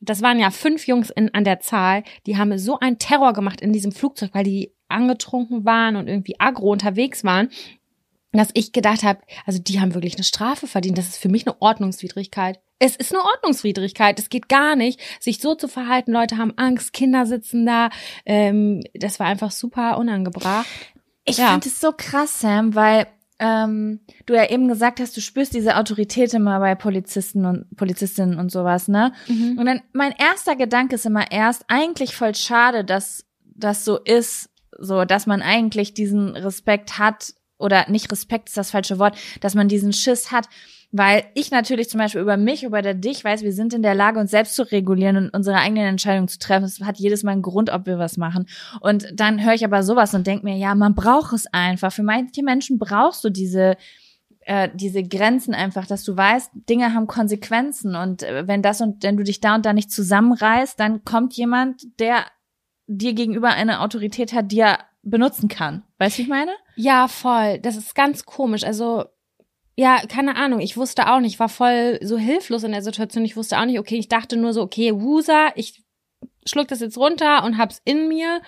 das 0.00 0.22
waren 0.22 0.38
ja 0.38 0.50
fünf 0.50 0.86
Jungs 0.86 1.10
in, 1.10 1.34
an 1.34 1.44
der 1.44 1.60
Zahl, 1.60 2.04
die 2.26 2.36
haben 2.36 2.56
so 2.58 2.78
einen 2.78 2.98
Terror 2.98 3.32
gemacht 3.32 3.60
in 3.60 3.72
diesem 3.72 3.92
Flugzeug, 3.92 4.30
weil 4.32 4.44
die 4.44 4.72
angetrunken 4.88 5.64
waren 5.64 5.96
und 5.96 6.08
irgendwie 6.08 6.38
aggro 6.38 6.70
unterwegs 6.72 7.24
waren, 7.24 7.50
dass 8.32 8.50
ich 8.54 8.72
gedacht 8.72 9.02
habe, 9.02 9.20
also 9.46 9.58
die 9.58 9.80
haben 9.80 9.94
wirklich 9.94 10.14
eine 10.14 10.24
Strafe 10.24 10.66
verdient. 10.66 10.98
Das 10.98 11.08
ist 11.08 11.18
für 11.18 11.28
mich 11.28 11.46
eine 11.46 11.60
Ordnungswidrigkeit. 11.60 12.60
Es 12.78 12.94
ist 12.94 13.12
eine 13.12 13.24
Ordnungswidrigkeit. 13.24 14.18
Es 14.18 14.28
geht 14.28 14.48
gar 14.48 14.76
nicht, 14.76 15.00
sich 15.18 15.38
so 15.40 15.54
zu 15.54 15.66
verhalten. 15.66 16.12
Leute 16.12 16.36
haben 16.36 16.52
Angst, 16.56 16.92
Kinder 16.92 17.26
sitzen 17.26 17.66
da. 17.66 17.90
Ähm, 18.24 18.82
das 18.94 19.18
war 19.18 19.26
einfach 19.26 19.50
super 19.50 19.98
unangebracht. 19.98 20.66
Ich 21.24 21.38
ja. 21.38 21.50
finde 21.50 21.68
es 21.68 21.80
so 21.80 21.92
krass, 21.96 22.40
Sam, 22.40 22.74
weil 22.74 23.06
ähm, 23.38 24.00
du 24.26 24.34
ja 24.34 24.50
eben 24.50 24.68
gesagt 24.68 25.00
hast, 25.00 25.16
du 25.16 25.20
spürst 25.20 25.54
diese 25.54 25.76
Autorität 25.76 26.34
immer 26.34 26.58
bei 26.60 26.74
Polizisten 26.74 27.44
und 27.44 27.76
Polizistinnen 27.76 28.38
und 28.38 28.50
sowas, 28.50 28.88
ne? 28.88 29.12
Mhm. 29.28 29.58
Und 29.58 29.66
dann 29.66 29.80
mein 29.92 30.12
erster 30.12 30.56
Gedanke 30.56 30.96
ist 30.96 31.06
immer 31.06 31.30
erst, 31.30 31.64
eigentlich 31.68 32.14
voll 32.16 32.34
schade, 32.34 32.84
dass 32.84 33.24
das 33.44 33.84
so 33.84 33.98
ist, 33.98 34.50
so, 34.78 35.04
dass 35.04 35.26
man 35.26 35.42
eigentlich 35.42 35.94
diesen 35.94 36.36
Respekt 36.36 36.98
hat, 36.98 37.34
oder 37.58 37.88
nicht 37.88 38.10
Respekt 38.10 38.48
ist 38.48 38.56
das 38.56 38.70
falsche 38.70 38.98
Wort, 38.98 39.16
dass 39.40 39.54
man 39.54 39.68
diesen 39.68 39.92
Schiss 39.92 40.30
hat, 40.30 40.48
weil 40.90 41.24
ich 41.34 41.50
natürlich 41.50 41.90
zum 41.90 41.98
Beispiel 41.98 42.22
über 42.22 42.36
mich, 42.36 42.64
über 42.64 42.82
dich 42.82 43.22
weiß, 43.22 43.42
wir 43.42 43.52
sind 43.52 43.74
in 43.74 43.82
der 43.82 43.94
Lage, 43.94 44.20
uns 44.20 44.30
selbst 44.30 44.54
zu 44.54 44.62
regulieren 44.62 45.16
und 45.16 45.30
unsere 45.30 45.58
eigenen 45.58 45.84
Entscheidungen 45.84 46.28
zu 46.28 46.38
treffen. 46.38 46.64
Es 46.64 46.80
hat 46.80 46.98
jedes 46.98 47.22
Mal 47.22 47.32
einen 47.32 47.42
Grund, 47.42 47.70
ob 47.70 47.86
wir 47.86 47.98
was 47.98 48.16
machen. 48.16 48.46
Und 48.80 49.06
dann 49.14 49.44
höre 49.44 49.54
ich 49.54 49.64
aber 49.64 49.82
sowas 49.82 50.14
und 50.14 50.26
denke 50.26 50.46
mir, 50.46 50.56
ja, 50.56 50.74
man 50.74 50.94
braucht 50.94 51.34
es 51.34 51.46
einfach. 51.52 51.92
Für 51.92 52.02
manche 52.02 52.42
Menschen 52.42 52.78
brauchst 52.78 53.22
du 53.22 53.30
diese 53.30 53.76
äh, 54.48 54.70
diese 54.72 55.02
Grenzen 55.02 55.54
einfach, 55.54 55.86
dass 55.86 56.04
du 56.04 56.16
weißt, 56.16 56.50
Dinge 56.54 56.94
haben 56.94 57.06
Konsequenzen 57.06 57.94
und 57.94 58.22
äh, 58.22 58.48
wenn 58.48 58.62
das 58.62 58.80
und 58.80 59.02
wenn 59.02 59.18
du 59.18 59.22
dich 59.22 59.40
da 59.40 59.54
und 59.56 59.66
da 59.66 59.74
nicht 59.74 59.92
zusammenreißt, 59.92 60.80
dann 60.80 61.04
kommt 61.04 61.34
jemand, 61.34 61.82
der 62.00 62.24
dir 62.86 63.12
gegenüber 63.12 63.50
eine 63.50 63.80
Autorität 63.80 64.32
hat, 64.32 64.50
die 64.50 64.60
er 64.60 64.78
benutzen 65.02 65.48
kann. 65.48 65.82
Weißt 65.98 66.16
du, 66.16 66.22
ich 66.22 66.28
meine? 66.28 66.52
Ja, 66.76 67.08
voll. 67.08 67.58
Das 67.58 67.76
ist 67.76 67.94
ganz 67.94 68.24
komisch. 68.24 68.64
Also, 68.64 69.04
ja, 69.78 70.00
keine 70.08 70.34
Ahnung. 70.34 70.58
Ich 70.58 70.76
wusste 70.76 71.08
auch 71.08 71.20
nicht. 71.20 71.34
Ich 71.34 71.38
war 71.38 71.48
voll 71.48 72.00
so 72.02 72.18
hilflos 72.18 72.64
in 72.64 72.72
der 72.72 72.82
Situation. 72.82 73.24
Ich 73.24 73.36
wusste 73.36 73.60
auch 73.60 73.64
nicht, 73.64 73.78
okay, 73.78 73.96
ich 73.96 74.08
dachte 74.08 74.36
nur 74.36 74.52
so, 74.52 74.60
okay, 74.60 74.92
Wusa, 74.92 75.52
ich 75.54 75.84
schluck 76.44 76.66
das 76.66 76.80
jetzt 76.80 76.98
runter 76.98 77.44
und 77.44 77.58
hab's 77.58 77.80
in 77.84 78.08
mir. 78.08 78.40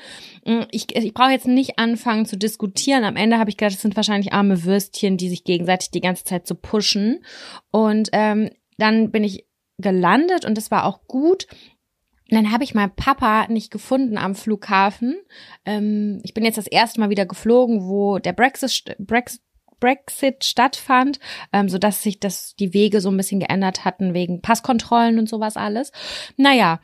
Mm, 0.44 0.62
ich, 0.72 0.96
ich 0.96 1.14
brauche 1.14 1.30
jetzt 1.30 1.46
nicht 1.46 1.78
anfangen 1.78 2.26
zu 2.26 2.36
diskutieren. 2.36 3.04
Am 3.04 3.14
Ende 3.14 3.38
habe 3.38 3.48
ich 3.48 3.56
gedacht, 3.56 3.74
das 3.74 3.80
sind 3.80 3.94
wahrscheinlich 3.94 4.32
arme 4.32 4.64
Würstchen, 4.64 5.18
die 5.18 5.28
sich 5.28 5.44
gegenseitig 5.44 5.92
die 5.92 6.00
ganze 6.00 6.24
Zeit 6.24 6.48
so 6.48 6.56
pushen. 6.56 7.24
Und 7.70 8.08
ähm, 8.10 8.50
dann 8.78 9.12
bin 9.12 9.22
ich 9.22 9.46
gelandet 9.78 10.44
und 10.44 10.58
das 10.58 10.72
war 10.72 10.84
auch 10.84 11.06
gut. 11.06 11.46
Dann 12.30 12.50
habe 12.50 12.64
ich 12.64 12.74
meinen 12.74 12.96
Papa 12.96 13.46
nicht 13.46 13.70
gefunden 13.70 14.18
am 14.18 14.34
Flughafen. 14.34 15.16
Ähm, 15.64 16.20
ich 16.24 16.34
bin 16.34 16.44
jetzt 16.44 16.58
das 16.58 16.66
erste 16.66 16.98
Mal 16.98 17.10
wieder 17.10 17.26
geflogen, 17.26 17.88
wo 17.88 18.18
der 18.18 18.32
Brexit, 18.32 18.96
Brexit 18.98 19.42
Brexit 19.80 20.44
stattfand, 20.44 21.18
ähm, 21.52 21.68
so 21.68 21.78
dass 21.78 22.02
sich 22.02 22.20
das 22.20 22.54
die 22.56 22.74
Wege 22.74 23.00
so 23.00 23.10
ein 23.10 23.16
bisschen 23.16 23.40
geändert 23.40 23.84
hatten 23.84 24.14
wegen 24.14 24.42
Passkontrollen 24.42 25.18
und 25.18 25.28
sowas 25.28 25.56
alles. 25.56 25.92
Naja, 26.36 26.80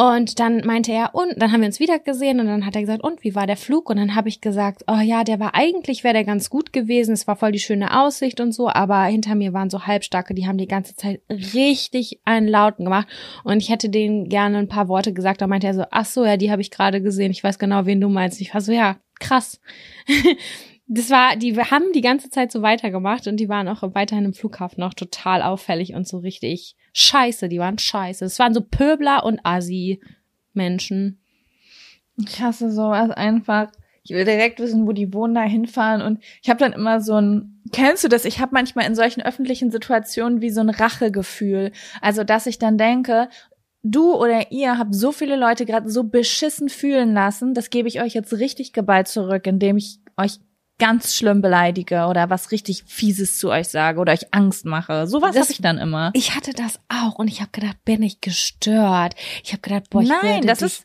und 0.00 0.38
dann 0.38 0.64
meinte 0.64 0.92
er, 0.92 1.12
und 1.16 1.42
dann 1.42 1.50
haben 1.50 1.60
wir 1.60 1.66
uns 1.66 1.80
wieder 1.80 1.98
gesehen 1.98 2.38
und 2.38 2.46
dann 2.46 2.64
hat 2.64 2.76
er 2.76 2.82
gesagt, 2.82 3.02
und 3.02 3.24
wie 3.24 3.34
war 3.34 3.48
der 3.48 3.56
Flug? 3.56 3.90
Und 3.90 3.96
dann 3.96 4.14
habe 4.14 4.28
ich 4.28 4.40
gesagt, 4.40 4.84
oh 4.86 5.00
ja, 5.00 5.24
der 5.24 5.40
war 5.40 5.56
eigentlich, 5.56 6.04
wäre 6.04 6.14
der 6.14 6.22
ganz 6.22 6.50
gut 6.50 6.72
gewesen. 6.72 7.14
Es 7.14 7.26
war 7.26 7.34
voll 7.34 7.50
die 7.50 7.58
schöne 7.58 8.00
Aussicht 8.00 8.40
und 8.40 8.52
so, 8.52 8.68
aber 8.68 9.02
hinter 9.06 9.34
mir 9.34 9.52
waren 9.54 9.70
so 9.70 9.86
Halbstarke, 9.86 10.34
die 10.34 10.46
haben 10.46 10.56
die 10.56 10.68
ganze 10.68 10.94
Zeit 10.94 11.20
richtig 11.28 12.20
einen 12.24 12.46
Lauten 12.46 12.84
gemacht. 12.84 13.08
Und 13.42 13.60
ich 13.60 13.70
hätte 13.70 13.90
denen 13.90 14.28
gerne 14.28 14.58
ein 14.58 14.68
paar 14.68 14.86
Worte 14.86 15.12
gesagt. 15.12 15.40
Da 15.40 15.48
meinte 15.48 15.66
er 15.66 15.74
so, 15.74 15.84
ach 15.90 16.06
so, 16.06 16.24
ja, 16.24 16.36
die 16.36 16.52
habe 16.52 16.62
ich 16.62 16.70
gerade 16.70 17.02
gesehen. 17.02 17.32
Ich 17.32 17.42
weiß 17.42 17.58
genau, 17.58 17.84
wen 17.84 18.00
du 18.00 18.08
meinst. 18.08 18.40
Ich 18.40 18.54
war 18.54 18.60
so, 18.60 18.70
ja, 18.70 18.98
krass. 19.18 19.60
das 20.88 21.10
war, 21.10 21.36
die 21.36 21.54
haben 21.56 21.92
die 21.94 22.00
ganze 22.00 22.30
Zeit 22.30 22.50
so 22.50 22.62
weitergemacht 22.62 23.26
und 23.26 23.36
die 23.36 23.50
waren 23.50 23.68
auch 23.68 23.82
weiterhin 23.94 24.24
im 24.24 24.32
Flughafen 24.32 24.80
noch 24.80 24.94
total 24.94 25.42
auffällig 25.42 25.94
und 25.94 26.08
so 26.08 26.18
richtig 26.18 26.76
scheiße, 26.94 27.48
die 27.48 27.58
waren 27.58 27.78
scheiße. 27.78 28.24
Es 28.24 28.38
waren 28.38 28.54
so 28.54 28.62
Pöbler 28.62 29.24
und 29.24 29.40
Assi-Menschen. 29.44 31.20
Ich 32.16 32.40
hasse 32.40 32.72
sowas 32.72 33.10
einfach. 33.10 33.70
Ich 34.02 34.12
will 34.12 34.24
direkt 34.24 34.58
wissen, 34.60 34.86
wo 34.86 34.92
die 34.92 35.12
wohnen, 35.12 35.34
da 35.34 35.42
hinfahren. 35.42 36.00
Und 36.00 36.22
ich 36.42 36.48
habe 36.48 36.58
dann 36.58 36.72
immer 36.72 37.02
so 37.02 37.20
ein, 37.20 37.62
kennst 37.70 38.04
du 38.04 38.08
das? 38.08 38.24
Ich 38.24 38.40
habe 38.40 38.52
manchmal 38.54 38.86
in 38.86 38.94
solchen 38.94 39.22
öffentlichen 39.22 39.70
Situationen 39.70 40.40
wie 40.40 40.50
so 40.50 40.62
ein 40.62 40.70
Rachegefühl. 40.70 41.72
Also, 42.00 42.24
dass 42.24 42.46
ich 42.46 42.58
dann 42.58 42.78
denke, 42.78 43.28
du 43.82 44.14
oder 44.14 44.50
ihr 44.50 44.78
habt 44.78 44.94
so 44.94 45.12
viele 45.12 45.36
Leute 45.36 45.66
gerade 45.66 45.90
so 45.90 46.04
beschissen 46.04 46.70
fühlen 46.70 47.12
lassen, 47.12 47.52
das 47.52 47.68
gebe 47.68 47.88
ich 47.88 48.00
euch 48.00 48.14
jetzt 48.14 48.32
richtig 48.32 48.72
geballt 48.72 49.08
zurück, 49.08 49.46
indem 49.46 49.76
ich 49.76 50.00
euch 50.16 50.38
ganz 50.78 51.14
schlimm 51.14 51.40
beleidige 51.40 52.06
oder 52.06 52.30
was 52.30 52.50
richtig 52.50 52.84
fieses 52.86 53.38
zu 53.38 53.50
euch 53.50 53.68
sage 53.68 54.00
oder 54.00 54.12
euch 54.12 54.32
Angst 54.32 54.64
mache. 54.64 55.06
Sowas 55.06 55.36
habe 55.36 55.50
ich 55.50 55.60
dann 55.60 55.78
immer. 55.78 56.10
Ich 56.14 56.34
hatte 56.34 56.52
das 56.52 56.78
auch 56.88 57.16
und 57.16 57.28
ich 57.28 57.40
habe 57.40 57.50
gedacht, 57.52 57.84
bin 57.84 58.02
ich 58.02 58.20
gestört? 58.20 59.14
Ich 59.42 59.52
habe 59.52 59.62
gedacht, 59.62 59.90
boah, 59.90 60.02
ich 60.02 60.08
Nein, 60.08 60.46
das 60.46 60.62
ist 60.62 60.84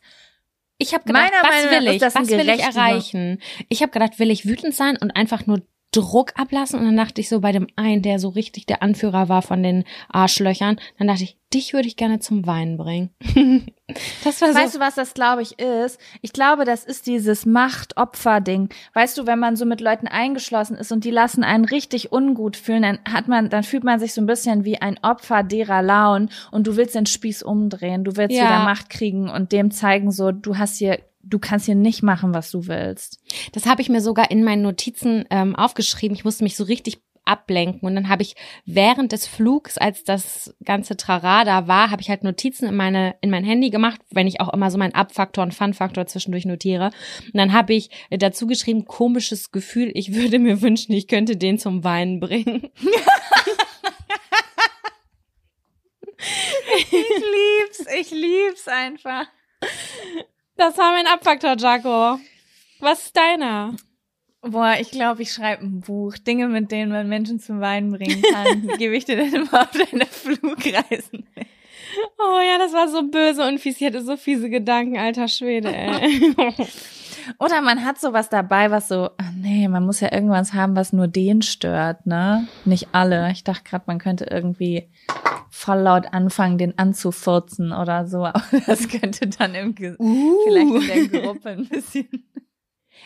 ich 0.77 0.93
habe 0.93 1.03
gedacht, 1.05 1.31
meiner 1.31 1.43
was 1.43 1.65
Meinung 1.65 1.85
will 1.85 1.95
ich? 1.95 2.01
Was 2.01 2.29
will 2.29 2.49
ich 2.49 2.61
erreichen? 2.61 3.41
Ich 3.69 3.81
habe 3.81 3.91
gedacht, 3.91 4.19
will 4.19 4.31
ich 4.31 4.45
wütend 4.45 4.73
sein 4.73 4.97
und 4.97 5.11
einfach 5.11 5.45
nur 5.45 5.61
Druck 5.93 6.33
ablassen 6.35 6.79
und 6.79 6.85
dann 6.85 6.97
dachte 6.97 7.21
ich 7.21 7.29
so 7.29 7.39
bei 7.39 7.51
dem 7.51 7.67
einen, 7.75 8.01
der 8.01 8.19
so 8.19 8.29
richtig 8.29 8.65
der 8.65 8.83
Anführer 8.83 9.29
war 9.29 9.41
von 9.41 9.63
den 9.63 9.85
Arschlöchern, 10.09 10.77
dann 10.97 11.07
dachte 11.07 11.23
ich, 11.23 11.37
dich 11.53 11.73
würde 11.73 11.87
ich 11.87 11.95
gerne 11.95 12.19
zum 12.19 12.47
Weinen 12.47 12.77
bringen. 12.77 13.11
das 14.23 14.41
war 14.41 14.51
so 14.51 14.59
Weißt 14.59 14.75
du, 14.75 14.79
was 14.79 14.95
das 14.95 15.13
glaube 15.13 15.43
ich 15.43 15.59
ist? 15.59 15.99
Ich 16.21 16.33
glaube, 16.33 16.65
das 16.65 16.83
ist 16.83 17.05
dieses 17.05 17.45
Macht-Opfer-Ding. 17.45 18.69
Weißt 18.93 19.17
du, 19.17 19.27
wenn 19.27 19.37
man 19.39 19.55
so 19.55 19.65
mit 19.65 19.79
Leuten 19.81 20.07
eingeschlossen 20.07 20.75
ist 20.75 20.91
und 20.91 21.03
die 21.03 21.11
lassen 21.11 21.43
einen 21.43 21.65
richtig 21.65 22.11
ungut 22.11 22.57
fühlen, 22.57 22.81
dann 22.81 22.99
hat 23.07 23.27
man, 23.27 23.49
dann 23.49 23.63
fühlt 23.63 23.83
man 23.83 23.99
sich 23.99 24.13
so 24.13 24.21
ein 24.21 24.25
bisschen 24.27 24.65
wie 24.65 24.81
ein 24.81 24.99
Opfer 25.03 25.43
derer 25.43 25.83
Laun 25.83 26.29
und 26.51 26.65
du 26.65 26.75
willst 26.75 26.95
den 26.95 27.05
Spieß 27.05 27.43
umdrehen, 27.43 28.03
du 28.03 28.15
willst 28.17 28.35
Ja. 28.35 28.45
wieder 28.45 28.63
Macht 28.65 28.89
kriegen 28.89 29.29
und 29.29 29.51
dem 29.51 29.69
zeigen 29.69 30.11
so, 30.11 30.31
du 30.31 30.57
hast 30.57 30.77
hier, 30.77 30.99
du 31.23 31.39
kannst 31.39 31.65
hier 31.65 31.75
nicht 31.75 32.03
machen, 32.03 32.33
was 32.33 32.51
du 32.51 32.67
willst. 32.67 33.19
Das 33.53 33.65
habe 33.65 33.81
ich 33.81 33.89
mir 33.89 34.01
sogar 34.01 34.29
in 34.29 34.43
meinen 34.43 34.61
Notizen 34.61 35.25
ähm, 35.29 35.55
aufgeschrieben. 35.55 36.15
Ich 36.15 36.25
musste 36.25 36.43
mich 36.43 36.55
so 36.55 36.63
richtig 36.65 37.01
ablenken 37.25 37.87
und 37.87 37.95
dann 37.95 38.09
habe 38.09 38.21
ich 38.21 38.35
während 38.65 39.13
des 39.13 39.27
Flugs, 39.27 39.77
als 39.77 40.03
das 40.03 40.53
ganze 40.65 40.97
Trara 40.97 41.45
da 41.45 41.67
war, 41.67 41.89
habe 41.89 42.01
ich 42.01 42.09
halt 42.09 42.23
Notizen 42.23 42.67
in 42.67 42.75
meine 42.75 43.15
in 43.21 43.29
mein 43.29 43.45
Handy 43.45 43.69
gemacht, 43.69 44.01
wenn 44.11 44.27
ich 44.27 44.41
auch 44.41 44.51
immer 44.53 44.69
so 44.69 44.77
meinen 44.77 44.93
Abfaktor 44.93 45.43
und 45.43 45.53
Fun-Faktor 45.53 46.05
zwischendurch 46.05 46.45
notiere. 46.45 46.91
Und 47.25 47.37
dann 47.37 47.53
habe 47.53 47.73
ich 47.73 47.89
äh, 48.09 48.17
dazu 48.17 48.45
geschrieben, 48.45 48.85
komisches 48.85 49.51
Gefühl, 49.51 49.91
ich 49.93 50.13
würde 50.13 50.37
mir 50.37 50.61
wünschen, 50.61 50.91
ich 50.91 51.07
könnte 51.07 51.37
den 51.37 51.57
zum 51.57 51.83
Weinen 51.83 52.19
bringen. 52.19 52.69
Ich 56.75 56.91
lieb's, 56.91 57.85
ich 57.99 58.11
lieb's 58.11 58.67
einfach. 58.67 59.25
Das 60.55 60.77
war 60.77 60.91
mein 60.91 61.07
Abfaktor, 61.07 61.55
Jaco. 61.57 62.19
Was 62.79 63.05
ist 63.05 63.17
deiner? 63.17 63.75
Boah, 64.41 64.75
ich 64.79 64.91
glaube, 64.91 65.21
ich 65.21 65.31
schreibe 65.31 65.63
ein 65.63 65.79
Buch. 65.79 66.17
Dinge, 66.17 66.47
mit 66.47 66.69
denen 66.71 66.91
man 66.91 67.07
Menschen 67.07 67.39
zum 67.39 67.61
Weinen 67.61 67.91
bringen 67.91 68.21
kann. 68.21 68.67
Gebe 68.77 68.95
ich 68.95 69.05
dir 69.05 69.15
dann 69.15 69.33
immer 69.33 69.61
auf 69.61 69.71
deine 69.71 70.05
Flugreisen. 70.05 71.27
Oh 72.19 72.39
ja, 72.39 72.57
das 72.57 72.73
war 72.73 72.87
so 72.89 73.03
böse 73.03 73.47
und 73.47 73.59
fies. 73.59 73.79
Ich 73.79 73.87
hatte 73.87 74.01
so 74.01 74.17
fiese 74.17 74.49
Gedanken, 74.49 74.97
alter 74.97 75.27
Schwede, 75.27 75.73
ey. 75.73 76.35
Oder 77.39 77.61
man 77.61 77.85
hat 77.85 77.99
sowas 77.99 78.29
dabei, 78.29 78.71
was 78.71 78.87
so, 78.87 79.09
ach 79.17 79.31
nee, 79.35 79.67
man 79.67 79.85
muss 79.85 79.99
ja 79.99 80.11
irgendwas 80.11 80.53
haben, 80.53 80.75
was 80.75 80.93
nur 80.93 81.07
den 81.07 81.41
stört, 81.41 82.05
ne? 82.05 82.47
Nicht 82.65 82.89
alle. 82.91 83.31
Ich 83.31 83.43
dachte 83.43 83.63
gerade, 83.63 83.85
man 83.87 83.99
könnte 83.99 84.25
irgendwie 84.25 84.89
voll 85.49 85.79
laut 85.79 86.13
anfangen, 86.13 86.57
den 86.57 86.77
anzufurzen 86.77 87.71
oder 87.71 88.07
so. 88.07 88.25
Aber 88.25 88.43
das 88.65 88.87
könnte 88.87 89.27
dann 89.27 89.55
im 89.55 89.75
Ge 89.75 89.95
vielleicht 89.97 90.89
in 91.01 91.11
der 91.11 91.21
Gruppe 91.21 91.49
ein 91.49 91.67
bisschen. 91.67 92.07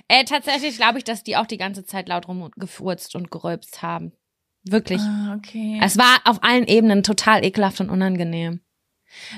Äh, 0.10 0.26
tatsächlich 0.26 0.78
glaube 0.78 1.00
ich, 1.00 1.06
dass 1.06 1.24
die 1.24 1.38
auch 1.38 1.48
die 1.48 1.58
ganze 1.58 1.86
Zeit 1.86 2.08
laut 2.08 2.28
rumgefurzt 2.28 3.16
und 3.16 3.32
gerülpst 3.32 3.82
haben. 3.82 4.12
Wirklich. 4.64 5.02
Ah, 5.02 5.36
okay. 5.36 5.80
Es 5.82 5.98
war 5.98 6.20
auf 6.26 6.44
allen 6.44 6.66
Ebenen 6.66 7.04
total 7.04 7.44
ekelhaft 7.44 7.80
und 7.82 7.90
unangenehm. 7.90 8.62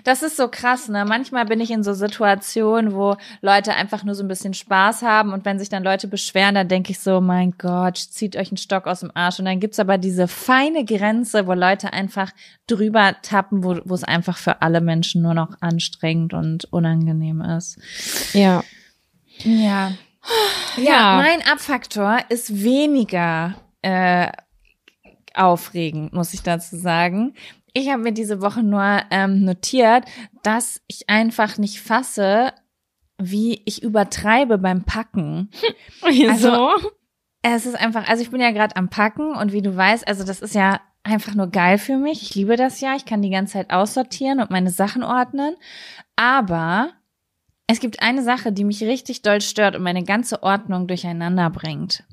Das 0.04 0.24
ist 0.24 0.38
so 0.38 0.48
krass, 0.48 0.90
ne? 0.90 1.06
Manchmal 1.06 1.46
bin 1.46 1.60
ich 1.62 1.72
in 1.72 1.84
so 1.84 1.94
Situationen, 1.94 2.94
wo 2.94 3.16
Leute 3.42 3.74
einfach 3.74 4.04
nur 4.04 4.16
so 4.16 4.24
ein 4.24 4.28
bisschen 4.28 4.54
Spaß 4.54 5.04
haben 5.04 5.32
und 5.34 5.46
wenn 5.46 5.60
sich 5.60 5.70
dann 5.70 5.84
Leute 5.84 6.08
beschweren, 6.08 6.56
dann 6.56 6.68
denke 6.68 6.92
ich 6.92 7.00
so, 7.00 7.22
mein 7.22 7.54
Gott, 7.58 7.98
zieht 7.98 8.36
euch 8.36 8.50
einen 8.52 8.58
Stock 8.58 8.88
aus 8.88 9.02
dem 9.02 9.12
Arsch. 9.14 9.40
Und 9.40 9.46
dann 9.46 9.60
gibt's 9.60 9.80
aber 9.80 9.98
diese 9.98 10.28
feine 10.28 10.86
Grenze, 10.86 11.48
wo 11.48 11.54
Leute 11.54 11.94
einfach 11.94 12.32
drüber 12.68 13.16
tappen, 13.22 13.64
wo, 13.64 13.78
wo 13.86 13.94
es 13.94 14.04
einfach 14.04 14.38
für 14.38 14.62
alle 14.62 14.82
Menschen 14.82 15.22
nur 15.22 15.34
noch 15.34 15.50
anstrengend 15.62 16.34
und 16.34 16.66
unangenehm 16.72 17.42
ist. 17.42 17.78
Ja. 18.34 18.64
Ja. 19.44 19.92
Ja, 20.78 20.84
Ja. 20.84 21.16
mein 21.16 21.42
Abfaktor 21.50 22.20
ist 22.30 22.64
weniger 22.64 23.56
äh, 23.82 24.28
aufregend, 25.34 26.14
muss 26.14 26.34
ich 26.34 26.44
dazu 26.44 26.76
sagen. 26.76 27.34
Ich 27.74 27.90
habe 27.90 28.02
mir 28.02 28.14
diese 28.14 28.42
Woche 28.42 28.64
nur 28.64 29.02
ähm, 29.12 29.44
notiert, 29.44 30.06
dass 30.44 30.82
ich 30.88 31.10
einfach 31.10 31.58
nicht 31.58 31.82
fasse, 31.82 32.54
wie 33.18 33.62
ich 33.66 33.84
übertreibe 33.84 34.58
beim 34.58 34.84
Packen. 34.84 35.50
Also, 36.30 36.70
Es 37.42 37.66
ist 37.66 37.76
einfach, 37.76 38.08
also 38.08 38.22
ich 38.22 38.32
bin 38.32 38.42
ja 38.42 38.52
gerade 38.52 38.76
am 38.76 38.90
Packen 38.90 39.36
und 39.36 39.54
wie 39.54 39.62
du 39.62 39.76
weißt, 39.76 40.08
also 40.08 40.26
das 40.26 40.42
ist 40.42 40.56
ja 40.56 40.82
einfach 41.04 41.36
nur 41.36 41.48
geil 41.48 41.78
für 41.78 41.98
mich. 41.98 42.22
Ich 42.22 42.36
liebe 42.36 42.56
das 42.58 42.82
ja. 42.82 42.96
Ich 42.96 43.06
kann 43.06 43.22
die 43.22 43.30
ganze 43.30 43.54
Zeit 43.54 43.72
aussortieren 43.72 44.40
und 44.40 44.52
meine 44.52 44.72
Sachen 44.72 45.04
ordnen. 45.04 45.56
Aber 46.16 46.92
es 47.68 47.80
gibt 47.80 48.02
eine 48.02 48.24
Sache, 48.24 48.52
die 48.52 48.64
mich 48.64 48.84
richtig 48.84 49.22
doll 49.22 49.42
stört 49.42 49.76
und 49.76 49.84
meine 49.84 50.04
ganze 50.04 50.44
Ordnung 50.44 50.88
durcheinander 50.88 51.50
bringt. 51.50 52.04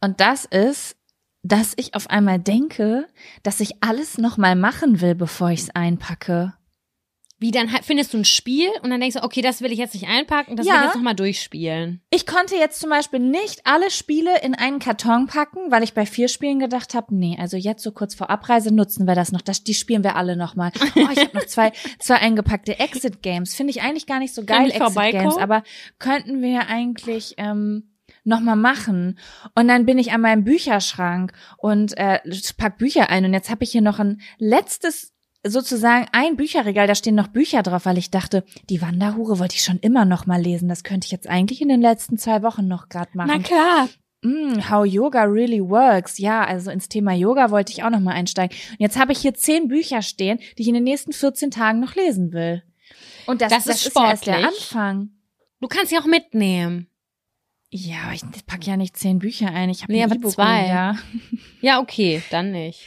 Und 0.00 0.20
das 0.20 0.44
ist, 0.44 0.96
dass 1.42 1.72
ich 1.76 1.94
auf 1.94 2.08
einmal 2.10 2.38
denke, 2.38 3.06
dass 3.42 3.60
ich 3.60 3.82
alles 3.82 4.18
nochmal 4.18 4.54
machen 4.56 5.00
will, 5.00 5.14
bevor 5.14 5.50
ich 5.50 5.60
es 5.60 5.70
einpacke. 5.70 6.54
wie 7.38 7.50
dann 7.50 7.68
findest 7.82 8.14
du 8.14 8.18
ein 8.18 8.24
Spiel 8.24 8.68
und 8.84 8.90
dann 8.90 9.00
denkst 9.00 9.16
du, 9.16 9.24
okay, 9.24 9.40
das 9.42 9.62
will 9.62 9.72
ich 9.72 9.78
jetzt 9.80 9.94
nicht 9.94 10.06
einpacken, 10.06 10.54
das 10.54 10.64
Ja. 10.64 10.74
will 10.74 10.78
ich 10.78 10.86
jetzt 10.86 10.94
nochmal 10.94 11.16
durchspielen. 11.16 12.00
Ich 12.10 12.24
konnte 12.24 12.54
jetzt 12.54 12.78
zum 12.78 12.88
Beispiel 12.88 13.18
nicht 13.18 13.62
alle 13.66 13.90
Spiele 13.90 14.40
in 14.42 14.54
einen 14.54 14.78
Karton 14.78 15.26
packen, 15.26 15.72
weil 15.72 15.82
ich 15.82 15.92
bei 15.92 16.06
vier 16.06 16.28
Spielen 16.28 16.60
gedacht 16.60 16.94
habe, 16.94 17.12
nee, 17.16 17.36
also 17.40 17.56
jetzt 17.56 17.82
so 17.82 17.90
kurz 17.90 18.14
vor 18.14 18.30
Abreise 18.30 18.72
nutzen 18.72 19.08
wir 19.08 19.16
das 19.16 19.32
noch, 19.32 19.40
das, 19.40 19.64
die 19.64 19.74
spielen 19.74 20.04
wir 20.04 20.14
alle 20.14 20.36
noch 20.36 20.54
mal. 20.54 20.70
Oh, 20.94 21.08
ich 21.12 21.18
habe 21.18 21.36
noch 21.36 21.46
zwei, 21.46 21.72
zwei 21.98 22.14
eingepackte 22.18 22.78
Exit-Games. 22.78 23.56
Finde 23.56 23.72
ich 23.72 23.82
eigentlich 23.82 24.06
gar 24.06 24.20
nicht 24.20 24.34
so 24.34 24.44
geil? 24.44 24.70
Exit-Games, 24.70 25.36
aber 25.36 25.64
könnten 25.98 26.42
wir 26.42 26.68
eigentlich 26.68 27.34
ähm, 27.38 27.88
noch 28.24 28.40
mal 28.40 28.56
machen. 28.56 29.18
Und 29.54 29.68
dann 29.68 29.86
bin 29.86 29.98
ich 29.98 30.12
an 30.12 30.20
meinem 30.20 30.44
Bücherschrank 30.44 31.32
und 31.58 31.96
äh, 31.98 32.20
pack 32.56 32.78
Bücher 32.78 33.10
ein 33.10 33.24
und 33.24 33.34
jetzt 33.34 33.50
habe 33.50 33.64
ich 33.64 33.72
hier 33.72 33.82
noch 33.82 33.98
ein 33.98 34.20
letztes 34.38 35.12
sozusagen 35.44 36.06
ein 36.12 36.36
Bücherregal, 36.36 36.86
da 36.86 36.94
stehen 36.94 37.16
noch 37.16 37.28
Bücher 37.28 37.62
drauf, 37.62 37.84
weil 37.84 37.98
ich 37.98 38.10
dachte, 38.10 38.44
die 38.70 38.80
Wanderhure 38.80 39.38
wollte 39.38 39.56
ich 39.56 39.64
schon 39.64 39.78
immer 39.78 40.04
noch 40.04 40.26
mal 40.26 40.40
lesen. 40.40 40.68
Das 40.68 40.84
könnte 40.84 41.06
ich 41.06 41.10
jetzt 41.10 41.28
eigentlich 41.28 41.60
in 41.60 41.68
den 41.68 41.80
letzten 41.80 42.16
zwei 42.16 42.42
Wochen 42.42 42.68
noch 42.68 42.88
gerade 42.88 43.10
machen. 43.14 43.42
klar. 43.42 43.88
Mm, 44.22 44.70
how 44.70 44.84
Yoga 44.84 45.24
really 45.24 45.60
works. 45.60 46.18
Ja, 46.18 46.44
also 46.44 46.70
ins 46.70 46.88
Thema 46.88 47.12
Yoga 47.12 47.50
wollte 47.50 47.72
ich 47.72 47.82
auch 47.82 47.90
noch 47.90 47.98
mal 47.98 48.12
einsteigen. 48.12 48.56
Und 48.70 48.78
jetzt 48.78 48.98
habe 48.98 49.10
ich 49.10 49.18
hier 49.18 49.34
zehn 49.34 49.66
Bücher 49.66 50.00
stehen, 50.02 50.38
die 50.56 50.62
ich 50.62 50.68
in 50.68 50.74
den 50.74 50.84
nächsten 50.84 51.12
14 51.12 51.50
Tagen 51.50 51.80
noch 51.80 51.96
lesen 51.96 52.32
will. 52.32 52.62
Und 53.26 53.40
das, 53.40 53.50
Das 53.50 53.64
das, 53.64 53.76
ist 53.76 53.86
ist, 53.88 53.96
ja 53.96 54.10
erst 54.10 54.26
der. 54.26 54.46
Anfang. 54.46 55.10
Du 55.60 55.66
kannst 55.66 55.88
sie 55.90 55.98
auch 55.98 56.06
mitnehmen. 56.06 56.86
Ja, 57.74 58.02
aber 58.04 58.12
ich 58.12 58.22
pack 58.46 58.66
ja 58.66 58.76
nicht 58.76 58.98
zehn 58.98 59.18
Bücher 59.18 59.50
ein. 59.50 59.70
Ich 59.70 59.82
habe 59.82 59.92
Nee, 59.92 60.04
aber 60.04 60.16
E-Book 60.16 60.32
zwei. 60.32 60.66
Ja. 60.66 60.98
Ja, 61.62 61.78
okay, 61.78 62.20
dann 62.30 62.50
nicht. 62.50 62.80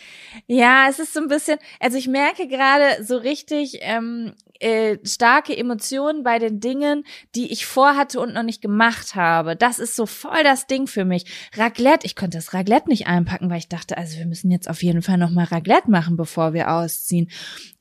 Ja, 0.47 0.87
es 0.89 0.99
ist 0.99 1.13
so 1.13 1.21
ein 1.21 1.29
bisschen, 1.29 1.57
also 1.79 1.97
ich 1.97 2.09
merke 2.09 2.47
gerade 2.49 3.01
so 3.05 3.15
richtig 3.15 3.77
ähm, 3.81 4.33
äh, 4.59 4.97
starke 5.03 5.57
Emotionen 5.57 6.23
bei 6.23 6.39
den 6.39 6.59
Dingen, 6.59 7.05
die 7.35 7.53
ich 7.53 7.65
vorhatte 7.65 8.19
und 8.19 8.33
noch 8.33 8.43
nicht 8.43 8.61
gemacht 8.61 9.15
habe. 9.15 9.55
Das 9.55 9.79
ist 9.79 9.95
so 9.95 10.05
voll 10.05 10.43
das 10.43 10.67
Ding 10.67 10.87
für 10.87 11.05
mich. 11.05 11.25
Raclette, 11.55 12.05
ich 12.05 12.17
konnte 12.17 12.37
das 12.37 12.53
Raclette 12.53 12.89
nicht 12.89 13.07
einpacken, 13.07 13.49
weil 13.49 13.59
ich 13.59 13.69
dachte, 13.69 13.97
also 13.97 14.17
wir 14.17 14.25
müssen 14.25 14.51
jetzt 14.51 14.69
auf 14.69 14.83
jeden 14.83 15.01
Fall 15.01 15.17
noch 15.17 15.31
mal 15.31 15.45
Raclette 15.45 15.89
machen, 15.89 16.17
bevor 16.17 16.53
wir 16.53 16.69
ausziehen. 16.69 17.31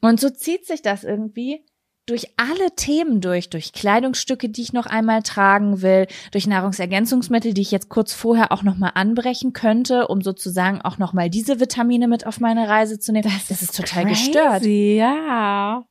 Und 0.00 0.20
so 0.20 0.30
zieht 0.30 0.64
sich 0.64 0.80
das 0.80 1.02
irgendwie 1.02 1.64
durch 2.06 2.28
alle 2.36 2.74
Themen 2.76 3.20
durch, 3.20 3.48
durch 3.48 3.72
Kleidungsstücke, 3.72 4.48
die 4.48 4.62
ich 4.62 4.72
noch 4.72 4.86
einmal 4.86 5.22
tragen 5.22 5.80
will, 5.82 6.06
durch 6.32 6.46
Nahrungsergänzungsmittel, 6.46 7.54
die 7.54 7.62
ich 7.62 7.70
jetzt 7.70 7.88
kurz 7.88 8.12
vorher 8.12 8.52
auch 8.52 8.62
noch 8.62 8.76
mal 8.76 8.92
anbrechen 8.94 9.52
könnte, 9.52 10.08
um 10.08 10.20
sozusagen 10.20 10.82
auch 10.82 10.98
noch 10.98 11.12
mal 11.12 11.30
diese 11.30 11.60
Vitamine 11.60 12.08
mit 12.08 12.26
auf 12.26 12.40
meine 12.40 12.68
Reise 12.68 12.98
zu 12.98 13.12
nehmen. 13.12 13.30
Das, 13.48 13.62
ist 13.62 13.76
total 13.76 14.04
gestört. 14.04 14.62
Crazy, 14.62 14.96
Ja. 14.98 15.84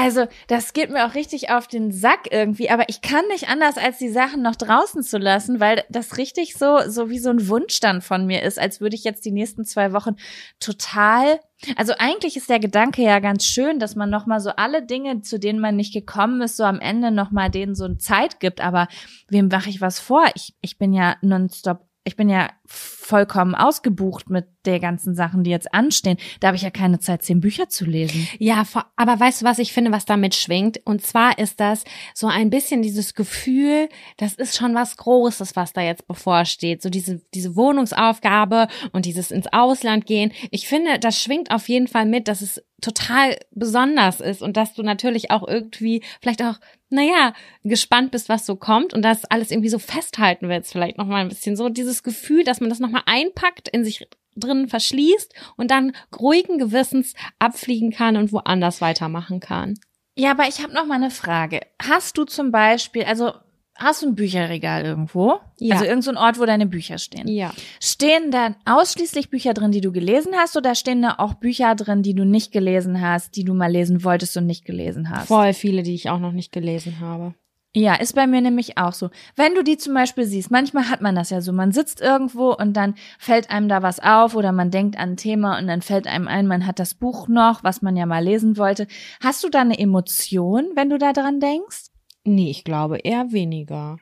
Also, 0.00 0.28
das 0.46 0.74
geht 0.74 0.90
mir 0.90 1.04
auch 1.08 1.16
richtig 1.16 1.50
auf 1.50 1.66
den 1.66 1.90
Sack 1.90 2.28
irgendwie, 2.30 2.70
aber 2.70 2.88
ich 2.88 3.00
kann 3.00 3.26
nicht 3.32 3.48
anders, 3.48 3.76
als 3.76 3.98
die 3.98 4.10
Sachen 4.10 4.42
noch 4.42 4.54
draußen 4.54 5.02
zu 5.02 5.18
lassen, 5.18 5.58
weil 5.58 5.82
das 5.88 6.18
richtig 6.18 6.54
so, 6.54 6.88
so 6.88 7.10
wie 7.10 7.18
so 7.18 7.30
ein 7.30 7.48
Wunsch 7.48 7.80
dann 7.80 8.00
von 8.00 8.24
mir 8.24 8.44
ist, 8.44 8.60
als 8.60 8.80
würde 8.80 8.94
ich 8.94 9.02
jetzt 9.02 9.24
die 9.24 9.32
nächsten 9.32 9.64
zwei 9.64 9.92
Wochen 9.92 10.14
total, 10.60 11.40
also 11.74 11.94
eigentlich 11.98 12.36
ist 12.36 12.48
der 12.48 12.60
Gedanke 12.60 13.02
ja 13.02 13.18
ganz 13.18 13.44
schön, 13.44 13.80
dass 13.80 13.96
man 13.96 14.08
nochmal 14.08 14.38
so 14.38 14.50
alle 14.50 14.86
Dinge, 14.86 15.22
zu 15.22 15.40
denen 15.40 15.58
man 15.58 15.74
nicht 15.74 15.92
gekommen 15.92 16.42
ist, 16.42 16.56
so 16.56 16.62
am 16.62 16.78
Ende 16.78 17.10
nochmal 17.10 17.50
denen 17.50 17.74
so 17.74 17.84
eine 17.84 17.98
Zeit 17.98 18.38
gibt, 18.38 18.60
aber 18.60 18.86
wem 19.28 19.48
mache 19.48 19.68
ich 19.68 19.80
was 19.80 19.98
vor? 19.98 20.26
Ich, 20.36 20.54
ich 20.60 20.78
bin 20.78 20.92
ja 20.92 21.16
nonstop 21.22 21.87
ich 22.08 22.16
bin 22.16 22.28
ja 22.30 22.48
vollkommen 22.64 23.54
ausgebucht 23.54 24.28
mit 24.30 24.46
der 24.64 24.80
ganzen 24.80 25.14
Sachen, 25.14 25.44
die 25.44 25.50
jetzt 25.50 25.72
anstehen. 25.72 26.18
Da 26.40 26.48
habe 26.48 26.56
ich 26.56 26.62
ja 26.62 26.70
keine 26.70 26.98
Zeit, 26.98 27.22
zehn 27.22 27.40
Bücher 27.40 27.68
zu 27.68 27.84
lesen. 27.84 28.26
Ja, 28.38 28.64
aber 28.96 29.20
weißt 29.20 29.42
du, 29.42 29.46
was 29.46 29.58
ich 29.58 29.72
finde, 29.72 29.92
was 29.92 30.06
damit 30.06 30.34
schwingt? 30.34 30.80
Und 30.84 31.02
zwar 31.02 31.38
ist 31.38 31.60
das 31.60 31.84
so 32.14 32.26
ein 32.26 32.50
bisschen 32.50 32.82
dieses 32.82 33.14
Gefühl, 33.14 33.88
das 34.16 34.34
ist 34.34 34.56
schon 34.56 34.74
was 34.74 34.96
Großes, 34.96 35.54
was 35.54 35.72
da 35.72 35.82
jetzt 35.82 36.08
bevorsteht. 36.08 36.82
So 36.82 36.90
diese, 36.90 37.20
diese 37.34 37.56
Wohnungsaufgabe 37.56 38.68
und 38.92 39.04
dieses 39.04 39.30
ins 39.30 39.46
Ausland 39.52 40.06
gehen. 40.06 40.32
Ich 40.50 40.66
finde, 40.66 40.98
das 40.98 41.22
schwingt 41.22 41.50
auf 41.50 41.68
jeden 41.68 41.88
Fall 41.88 42.06
mit, 42.06 42.26
dass 42.26 42.40
es 42.40 42.62
total 42.80 43.36
besonders 43.50 44.20
ist 44.20 44.42
und 44.42 44.56
dass 44.56 44.74
du 44.74 44.82
natürlich 44.82 45.30
auch 45.30 45.46
irgendwie 45.46 46.02
vielleicht 46.20 46.42
auch, 46.42 46.58
naja, 46.90 47.32
gespannt 47.64 48.10
bist, 48.10 48.28
was 48.28 48.46
so 48.46 48.56
kommt 48.56 48.94
und 48.94 49.02
das 49.02 49.24
alles 49.24 49.50
irgendwie 49.50 49.68
so 49.68 49.78
festhalten 49.78 50.48
willst, 50.48 50.72
vielleicht 50.72 50.98
nochmal 50.98 51.20
ein 51.20 51.28
bisschen 51.28 51.56
so 51.56 51.68
dieses 51.68 52.02
Gefühl, 52.02 52.44
dass 52.44 52.60
man 52.60 52.70
das 52.70 52.80
nochmal 52.80 53.02
einpackt, 53.06 53.68
in 53.68 53.84
sich 53.84 54.06
drin 54.36 54.68
verschließt 54.68 55.34
und 55.56 55.70
dann 55.70 55.92
ruhigen 56.18 56.58
Gewissens 56.58 57.14
abfliegen 57.38 57.90
kann 57.90 58.16
und 58.16 58.32
woanders 58.32 58.80
weitermachen 58.80 59.40
kann. 59.40 59.74
Ja, 60.16 60.32
aber 60.32 60.48
ich 60.48 60.62
habe 60.62 60.72
noch 60.72 60.86
mal 60.86 60.94
eine 60.94 61.10
Frage. 61.10 61.60
Hast 61.80 62.18
du 62.18 62.24
zum 62.24 62.50
Beispiel, 62.50 63.04
also 63.04 63.32
Hast 63.78 64.02
du 64.02 64.08
ein 64.08 64.14
Bücherregal 64.16 64.84
irgendwo? 64.84 65.38
Ja. 65.58 65.76
Also 65.76 65.84
irgendein 65.84 66.14
so 66.14 66.20
Ort, 66.20 66.40
wo 66.40 66.46
deine 66.46 66.66
Bücher 66.66 66.98
stehen? 66.98 67.28
Ja. 67.28 67.52
Stehen 67.80 68.32
da 68.32 68.56
ausschließlich 68.64 69.30
Bücher 69.30 69.54
drin, 69.54 69.70
die 69.70 69.80
du 69.80 69.92
gelesen 69.92 70.32
hast, 70.36 70.56
oder 70.56 70.74
stehen 70.74 71.00
da 71.00 71.14
auch 71.18 71.34
Bücher 71.34 71.76
drin, 71.76 72.02
die 72.02 72.14
du 72.14 72.24
nicht 72.24 72.50
gelesen 72.50 73.00
hast, 73.00 73.36
die 73.36 73.44
du 73.44 73.54
mal 73.54 73.70
lesen 73.70 74.02
wolltest 74.02 74.36
und 74.36 74.46
nicht 74.46 74.64
gelesen 74.64 75.10
hast? 75.10 75.28
Voll 75.28 75.54
viele, 75.54 75.84
die 75.84 75.94
ich 75.94 76.10
auch 76.10 76.18
noch 76.18 76.32
nicht 76.32 76.50
gelesen 76.50 76.98
habe. 76.98 77.34
Ja, 77.74 77.94
ist 77.94 78.14
bei 78.14 78.26
mir 78.26 78.40
nämlich 78.40 78.78
auch 78.78 78.94
so. 78.94 79.10
Wenn 79.36 79.54
du 79.54 79.62
die 79.62 79.76
zum 79.76 79.94
Beispiel 79.94 80.24
siehst, 80.24 80.50
manchmal 80.50 80.88
hat 80.88 81.02
man 81.02 81.14
das 81.14 81.30
ja 81.30 81.40
so, 81.40 81.52
man 81.52 81.70
sitzt 81.70 82.00
irgendwo 82.00 82.52
und 82.52 82.72
dann 82.72 82.94
fällt 83.18 83.50
einem 83.50 83.68
da 83.68 83.82
was 83.82 84.00
auf 84.00 84.34
oder 84.34 84.52
man 84.52 84.70
denkt 84.70 84.98
an 84.98 85.10
ein 85.10 85.16
Thema 85.16 85.58
und 85.58 85.68
dann 85.68 85.82
fällt 85.82 86.06
einem 86.06 86.28
ein, 86.28 86.46
man 86.46 86.66
hat 86.66 86.78
das 86.78 86.94
Buch 86.94 87.28
noch, 87.28 87.62
was 87.62 87.82
man 87.82 87.94
ja 87.94 88.06
mal 88.06 88.24
lesen 88.24 88.56
wollte. 88.56 88.88
Hast 89.22 89.44
du 89.44 89.50
da 89.50 89.60
eine 89.60 89.78
Emotion, 89.78 90.70
wenn 90.74 90.88
du 90.88 90.98
da 90.98 91.12
dran 91.12 91.40
denkst? 91.40 91.87
Nee, 92.28 92.50
ich 92.50 92.64
glaube 92.64 92.98
eher 92.98 93.32
weniger. 93.32 93.98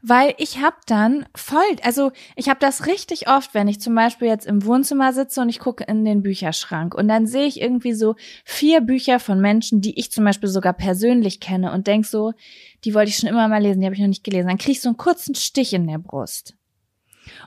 Weil 0.00 0.34
ich 0.38 0.60
hab 0.60 0.84
dann 0.86 1.26
voll, 1.34 1.62
also 1.82 2.10
ich 2.34 2.48
habe 2.48 2.58
das 2.58 2.86
richtig 2.86 3.28
oft, 3.28 3.54
wenn 3.54 3.68
ich 3.68 3.80
zum 3.80 3.94
Beispiel 3.94 4.26
jetzt 4.26 4.46
im 4.46 4.64
Wohnzimmer 4.64 5.12
sitze 5.12 5.40
und 5.40 5.48
ich 5.48 5.60
gucke 5.60 5.84
in 5.84 6.04
den 6.04 6.22
Bücherschrank 6.22 6.94
und 6.94 7.06
dann 7.06 7.26
sehe 7.26 7.46
ich 7.46 7.60
irgendwie 7.60 7.92
so 7.92 8.16
vier 8.44 8.80
Bücher 8.80 9.20
von 9.20 9.40
Menschen, 9.40 9.80
die 9.80 9.98
ich 9.98 10.10
zum 10.10 10.24
Beispiel 10.24 10.48
sogar 10.48 10.72
persönlich 10.72 11.38
kenne 11.38 11.72
und 11.72 11.86
denk 11.86 12.04
so, 12.04 12.32
die 12.84 12.94
wollte 12.94 13.10
ich 13.10 13.16
schon 13.16 13.28
immer 13.28 13.46
mal 13.46 13.62
lesen, 13.62 13.80
die 13.80 13.86
habe 13.86 13.94
ich 13.94 14.00
noch 14.00 14.08
nicht 14.08 14.24
gelesen. 14.24 14.48
Dann 14.48 14.58
krieg 14.58 14.72
ich 14.72 14.80
so 14.80 14.88
einen 14.88 14.96
kurzen 14.96 15.36
Stich 15.36 15.72
in 15.72 15.86
der 15.86 15.98
Brust. 15.98 16.56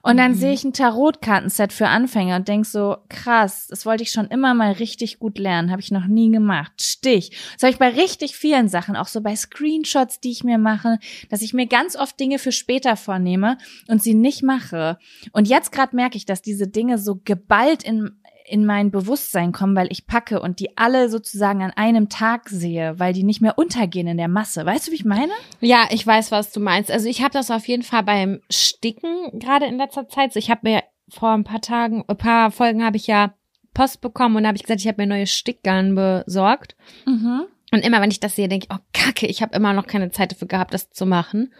Und 0.01 0.17
dann 0.17 0.31
mhm. 0.31 0.35
sehe 0.35 0.53
ich 0.53 0.63
ein 0.63 0.73
Tarotkartenset 0.73 1.73
für 1.73 1.87
Anfänger 1.87 2.37
und 2.37 2.47
denk 2.47 2.65
so, 2.65 2.97
krass, 3.09 3.67
das 3.69 3.85
wollte 3.85 4.03
ich 4.03 4.11
schon 4.11 4.27
immer 4.27 4.53
mal 4.53 4.73
richtig 4.73 5.19
gut 5.19 5.37
lernen, 5.37 5.71
habe 5.71 5.81
ich 5.81 5.91
noch 5.91 6.07
nie 6.07 6.31
gemacht. 6.31 6.73
Stich. 6.81 7.31
Das 7.53 7.63
habe 7.63 7.71
ich 7.71 7.79
bei 7.79 7.89
richtig 7.89 8.35
vielen 8.35 8.67
Sachen, 8.67 8.95
auch 8.95 9.07
so 9.07 9.21
bei 9.21 9.35
Screenshots, 9.35 10.19
die 10.19 10.31
ich 10.31 10.43
mir 10.43 10.57
mache, 10.57 10.99
dass 11.29 11.41
ich 11.41 11.53
mir 11.53 11.67
ganz 11.67 11.95
oft 11.95 12.19
Dinge 12.19 12.39
für 12.39 12.51
später 12.51 12.95
vornehme 12.95 13.57
und 13.87 14.01
sie 14.01 14.13
nicht 14.13 14.43
mache. 14.43 14.97
Und 15.31 15.47
jetzt 15.47 15.71
gerade 15.71 15.95
merke 15.95 16.17
ich, 16.17 16.25
dass 16.25 16.41
diese 16.41 16.67
Dinge 16.67 16.97
so 16.97 17.19
geballt 17.23 17.83
in 17.83 18.11
in 18.47 18.65
mein 18.65 18.91
Bewusstsein 18.91 19.51
kommen, 19.51 19.75
weil 19.75 19.91
ich 19.91 20.07
packe 20.07 20.39
und 20.41 20.59
die 20.59 20.77
alle 20.77 21.09
sozusagen 21.09 21.63
an 21.63 21.71
einem 21.71 22.09
Tag 22.09 22.49
sehe, 22.49 22.99
weil 22.99 23.13
die 23.13 23.23
nicht 23.23 23.41
mehr 23.41 23.57
untergehen 23.57 24.07
in 24.07 24.17
der 24.17 24.27
Masse. 24.27 24.65
Weißt 24.65 24.87
du, 24.87 24.91
wie 24.91 24.95
ich 24.95 25.05
meine? 25.05 25.31
Ja, 25.61 25.87
ich 25.89 26.05
weiß, 26.05 26.31
was 26.31 26.51
du 26.51 26.59
meinst. 26.59 26.91
Also 26.91 27.07
ich 27.07 27.21
habe 27.21 27.31
das 27.31 27.51
auf 27.51 27.67
jeden 27.67 27.83
Fall 27.83 28.03
beim 28.03 28.41
Sticken 28.49 29.39
gerade 29.39 29.65
in 29.65 29.77
letzter 29.77 30.07
Zeit. 30.07 30.33
So, 30.33 30.39
ich 30.39 30.51
habe 30.51 30.61
mir 30.63 30.83
vor 31.09 31.31
ein 31.31 31.43
paar 31.43 31.61
Tagen, 31.61 32.03
ein 32.07 32.17
paar 32.17 32.51
Folgen 32.51 32.83
habe 32.83 32.97
ich 32.97 33.07
ja 33.07 33.33
Post 33.73 34.01
bekommen 34.01 34.37
und 34.37 34.47
habe 34.47 34.55
ich 34.55 34.63
gesagt, 34.63 34.81
ich 34.81 34.87
habe 34.87 35.01
mir 35.01 35.07
neue 35.07 35.27
Stickgarn 35.27 35.95
besorgt. 35.95 36.75
Mhm. 37.05 37.45
Und 37.71 37.85
immer, 37.85 38.01
wenn 38.01 38.11
ich 38.11 38.19
das 38.19 38.35
sehe, 38.35 38.47
denke 38.47 38.67
ich, 38.69 38.75
oh 38.75 38.81
Kacke, 38.93 39.27
ich 39.27 39.41
habe 39.41 39.55
immer 39.55 39.73
noch 39.73 39.87
keine 39.87 40.11
Zeit 40.11 40.31
dafür 40.31 40.47
gehabt, 40.47 40.73
das 40.73 40.91
zu 40.91 41.05
machen. 41.05 41.53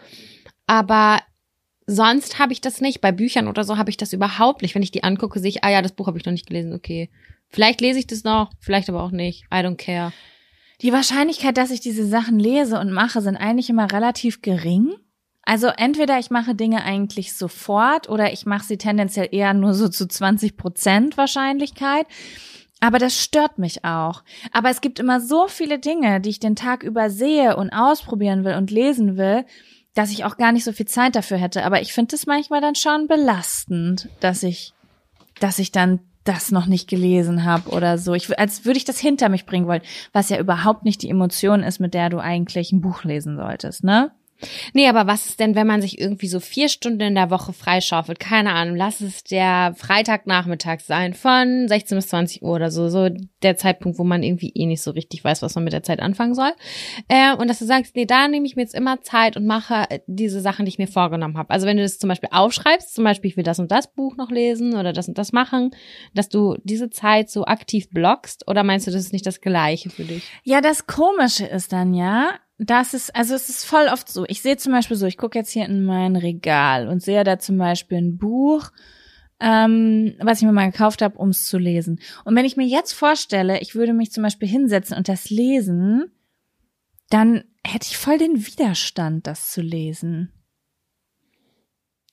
Aber 0.66 1.18
sonst 1.86 2.38
habe 2.38 2.52
ich 2.52 2.60
das 2.60 2.80
nicht. 2.80 3.00
Bei 3.00 3.12
Büchern 3.12 3.48
oder 3.48 3.64
so 3.64 3.78
habe 3.78 3.90
ich 3.90 3.96
das 3.96 4.12
überhaupt 4.12 4.62
nicht. 4.62 4.74
Wenn 4.74 4.82
ich 4.82 4.90
die 4.90 5.04
angucke, 5.04 5.38
sehe 5.40 5.50
ich, 5.50 5.64
ah 5.64 5.70
ja, 5.70 5.82
das 5.82 5.92
Buch 5.92 6.06
habe 6.06 6.18
ich 6.18 6.24
noch 6.24 6.32
nicht 6.32 6.46
gelesen, 6.46 6.72
okay. 6.72 7.10
Vielleicht 7.48 7.80
lese 7.80 7.98
ich 7.98 8.06
das 8.06 8.24
noch, 8.24 8.50
vielleicht 8.58 8.88
aber 8.88 9.02
auch 9.02 9.12
nicht. 9.12 9.44
I 9.52 9.58
don't 9.58 9.76
care. 9.76 10.12
Die 10.82 10.92
Wahrscheinlichkeit, 10.92 11.56
dass 11.56 11.70
ich 11.70 11.80
diese 11.80 12.06
Sachen 12.06 12.38
lese 12.38 12.78
und 12.78 12.92
mache, 12.92 13.22
sind 13.22 13.36
eigentlich 13.36 13.70
immer 13.70 13.90
relativ 13.92 14.42
gering. 14.42 14.94
Also 15.42 15.68
entweder 15.68 16.18
ich 16.18 16.30
mache 16.30 16.54
Dinge 16.54 16.82
eigentlich 16.82 17.34
sofort 17.34 18.08
oder 18.08 18.32
ich 18.32 18.46
mache 18.46 18.66
sie 18.66 18.78
tendenziell 18.78 19.28
eher 19.30 19.54
nur 19.54 19.74
so 19.74 19.88
zu 19.88 20.08
20 20.08 20.56
Prozent 20.56 21.16
Wahrscheinlichkeit. 21.16 22.06
Aber 22.80 22.98
das 22.98 23.18
stört 23.18 23.58
mich 23.58 23.84
auch. 23.84 24.22
Aber 24.52 24.68
es 24.70 24.80
gibt 24.80 24.98
immer 24.98 25.20
so 25.20 25.48
viele 25.48 25.78
Dinge, 25.78 26.20
die 26.20 26.30
ich 26.30 26.40
den 26.40 26.56
Tag 26.56 26.82
über 26.82 27.08
sehe 27.10 27.56
und 27.56 27.70
ausprobieren 27.70 28.44
will 28.44 28.54
und 28.54 28.70
lesen 28.70 29.16
will, 29.16 29.46
dass 29.96 30.10
ich 30.10 30.24
auch 30.24 30.36
gar 30.36 30.52
nicht 30.52 30.64
so 30.64 30.72
viel 30.72 30.86
Zeit 30.86 31.16
dafür 31.16 31.38
hätte. 31.38 31.64
Aber 31.64 31.80
ich 31.80 31.92
finde 31.92 32.14
es 32.14 32.26
manchmal 32.26 32.60
dann 32.60 32.74
schon 32.74 33.08
belastend, 33.08 34.10
dass 34.20 34.42
ich, 34.42 34.74
dass 35.40 35.58
ich 35.58 35.72
dann 35.72 36.00
das 36.22 36.52
noch 36.52 36.66
nicht 36.66 36.88
gelesen 36.88 37.44
habe 37.44 37.70
oder 37.70 37.96
so. 37.96 38.12
Ich, 38.12 38.38
als 38.38 38.66
würde 38.66 38.76
ich 38.76 38.84
das 38.84 38.98
hinter 38.98 39.30
mich 39.30 39.46
bringen 39.46 39.66
wollen, 39.66 39.80
was 40.12 40.28
ja 40.28 40.38
überhaupt 40.38 40.84
nicht 40.84 41.02
die 41.02 41.08
Emotion 41.08 41.62
ist, 41.62 41.80
mit 41.80 41.94
der 41.94 42.10
du 42.10 42.18
eigentlich 42.18 42.72
ein 42.72 42.82
Buch 42.82 43.04
lesen 43.04 43.36
solltest, 43.36 43.84
ne? 43.84 44.12
Nee, 44.74 44.88
aber 44.88 45.06
was 45.06 45.26
ist 45.26 45.40
denn, 45.40 45.54
wenn 45.54 45.66
man 45.66 45.80
sich 45.80 45.98
irgendwie 46.00 46.28
so 46.28 46.40
vier 46.40 46.68
Stunden 46.68 47.00
in 47.00 47.14
der 47.14 47.30
Woche 47.30 47.52
freischaufelt? 47.52 48.20
Keine 48.20 48.52
Ahnung, 48.52 48.76
lass 48.76 49.00
es 49.00 49.24
der 49.24 49.74
Freitagnachmittag 49.76 50.80
sein 50.80 51.14
von 51.14 51.68
16 51.68 51.96
bis 51.96 52.08
20 52.08 52.42
Uhr 52.42 52.54
oder 52.54 52.70
so, 52.70 52.88
so 52.88 53.08
der 53.42 53.56
Zeitpunkt, 53.56 53.98
wo 53.98 54.04
man 54.04 54.22
irgendwie 54.22 54.52
eh 54.54 54.66
nicht 54.66 54.82
so 54.82 54.90
richtig 54.90 55.24
weiß, 55.24 55.42
was 55.42 55.54
man 55.54 55.64
mit 55.64 55.72
der 55.72 55.82
Zeit 55.82 56.00
anfangen 56.00 56.34
soll. 56.34 56.52
Äh, 57.08 57.34
und 57.36 57.48
dass 57.48 57.58
du 57.58 57.64
sagst, 57.64 57.96
nee, 57.96 58.06
da 58.06 58.28
nehme 58.28 58.46
ich 58.46 58.56
mir 58.56 58.62
jetzt 58.62 58.74
immer 58.74 59.00
Zeit 59.02 59.36
und 59.36 59.46
mache 59.46 59.86
diese 60.06 60.40
Sachen, 60.40 60.64
die 60.64 60.70
ich 60.70 60.78
mir 60.78 60.88
vorgenommen 60.88 61.38
habe. 61.38 61.50
Also 61.50 61.66
wenn 61.66 61.76
du 61.76 61.82
das 61.82 61.98
zum 61.98 62.08
Beispiel 62.08 62.30
aufschreibst, 62.32 62.94
zum 62.94 63.04
Beispiel, 63.04 63.30
ich 63.30 63.36
will 63.36 63.44
das 63.44 63.58
und 63.58 63.70
das 63.70 63.92
Buch 63.92 64.16
noch 64.16 64.30
lesen 64.30 64.74
oder 64.74 64.92
das 64.92 65.08
und 65.08 65.18
das 65.18 65.32
machen, 65.32 65.70
dass 66.14 66.28
du 66.28 66.56
diese 66.64 66.90
Zeit 66.90 67.30
so 67.30 67.44
aktiv 67.44 67.88
blockst 67.90 68.48
oder 68.48 68.62
meinst 68.62 68.86
du, 68.86 68.90
das 68.90 69.02
ist 69.02 69.12
nicht 69.12 69.26
das 69.26 69.40
Gleiche 69.40 69.90
für 69.90 70.04
dich? 70.04 70.24
Ja, 70.44 70.60
das 70.60 70.86
Komische 70.86 71.46
ist 71.46 71.72
dann 71.72 71.94
ja, 71.94 72.34
das 72.58 72.94
ist, 72.94 73.14
also 73.14 73.34
es 73.34 73.48
ist 73.48 73.64
voll 73.64 73.88
oft 73.92 74.08
so. 74.08 74.24
Ich 74.28 74.40
sehe 74.40 74.56
zum 74.56 74.72
Beispiel 74.72 74.96
so, 74.96 75.06
ich 75.06 75.18
gucke 75.18 75.38
jetzt 75.38 75.50
hier 75.50 75.66
in 75.66 75.84
mein 75.84 76.16
Regal 76.16 76.88
und 76.88 77.02
sehe 77.02 77.22
da 77.22 77.38
zum 77.38 77.58
Beispiel 77.58 77.98
ein 77.98 78.16
Buch, 78.16 78.70
ähm, 79.40 80.14
was 80.20 80.38
ich 80.40 80.46
mir 80.46 80.52
mal 80.52 80.70
gekauft 80.70 81.02
habe, 81.02 81.18
um 81.18 81.28
es 81.28 81.44
zu 81.44 81.58
lesen. 81.58 82.00
Und 82.24 82.34
wenn 82.34 82.46
ich 82.46 82.56
mir 82.56 82.66
jetzt 82.66 82.92
vorstelle, 82.92 83.60
ich 83.60 83.74
würde 83.74 83.92
mich 83.92 84.10
zum 84.10 84.22
Beispiel 84.22 84.48
hinsetzen 84.48 84.96
und 84.96 85.08
das 85.08 85.28
lesen, 85.28 86.10
dann 87.10 87.44
hätte 87.64 87.86
ich 87.90 87.98
voll 87.98 88.18
den 88.18 88.46
Widerstand, 88.46 89.26
das 89.26 89.52
zu 89.52 89.60
lesen. 89.60 90.32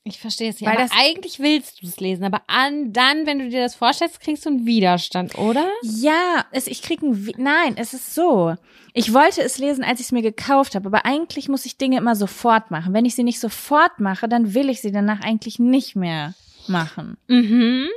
Ich 0.06 0.20
verstehe 0.20 0.50
es 0.50 0.60
ja. 0.60 0.70
Weil 0.70 0.88
eigentlich 0.98 1.40
willst 1.40 1.82
du 1.82 1.88
es 1.88 2.00
lesen, 2.00 2.26
aber 2.26 2.42
an, 2.48 2.92
dann, 2.92 3.26
wenn 3.26 3.40
du 3.40 3.50
dir 3.50 3.62
das 3.62 3.76
vorstellst, 3.76 4.20
kriegst 4.20 4.46
du 4.46 4.50
einen 4.50 4.66
Widerstand, 4.66 5.38
oder? 5.38 5.66
Ja, 5.82 6.46
es, 6.52 6.68
ich 6.68 6.82
krieg 6.82 7.02
einen, 7.02 7.32
nein, 7.38 7.76
es 7.78 7.94
ist 7.94 8.14
so. 8.14 8.56
Ich 8.94 9.14
wollte 9.14 9.42
es 9.42 9.58
lesen, 9.58 9.84
als 9.84 10.02
ich 10.02 10.08
es 10.08 10.12
mir 10.12 10.22
gekauft 10.22 10.76
habe, 10.76 10.88
aber 10.88 11.06
eigentlich 11.06 11.48
muss 11.48 11.66
ich 11.66 11.78
Dinge 11.78 11.98
immer 11.98 12.16
sofort 12.18 12.70
machen. 12.70 12.94
Wenn 12.94 13.06
ich 13.06 13.16
sie 13.16 13.24
nicht 13.24 13.40
sofort 13.40 14.00
mache, 14.00 14.28
dann 14.28 14.54
will 14.54 14.70
ich 14.70 14.82
sie 14.82 14.92
danach 14.92 15.22
eigentlich 15.22 15.58
nicht 15.58 15.96
mehr 15.96 16.34
machen. 16.68 17.18
Mhm. 17.28 17.88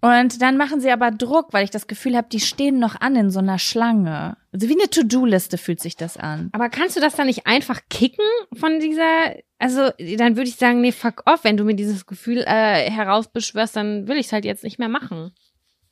Und 0.00 0.40
dann 0.40 0.56
machen 0.56 0.80
sie 0.80 0.90
aber 0.90 1.10
Druck, 1.10 1.52
weil 1.52 1.64
ich 1.64 1.70
das 1.70 1.86
Gefühl 1.86 2.16
habe, 2.16 2.28
die 2.30 2.40
stehen 2.40 2.78
noch 2.78 3.00
an 3.00 3.16
in 3.16 3.30
so 3.30 3.38
einer 3.38 3.58
Schlange. 3.58 4.36
Also 4.52 4.68
wie 4.68 4.78
eine 4.78 4.88
To-Do-Liste 4.88 5.58
fühlt 5.58 5.80
sich 5.80 5.96
das 5.96 6.16
an. 6.16 6.48
Aber 6.52 6.70
kannst 6.70 6.96
du 6.96 7.00
das 7.00 7.14
dann 7.16 7.26
nicht 7.26 7.46
einfach 7.46 7.80
kicken 7.90 8.24
von 8.54 8.80
dieser, 8.80 9.34
also 9.58 9.90
dann 10.16 10.36
würde 10.36 10.48
ich 10.48 10.56
sagen, 10.56 10.80
nee, 10.80 10.92
fuck 10.92 11.22
off, 11.26 11.44
wenn 11.44 11.58
du 11.58 11.64
mir 11.64 11.74
dieses 11.74 12.06
Gefühl 12.06 12.38
äh, 12.46 12.90
herausbeschwörst, 12.90 13.76
dann 13.76 14.08
will 14.08 14.16
ich 14.16 14.26
es 14.26 14.32
halt 14.32 14.46
jetzt 14.46 14.64
nicht 14.64 14.78
mehr 14.78 14.88
machen. 14.88 15.32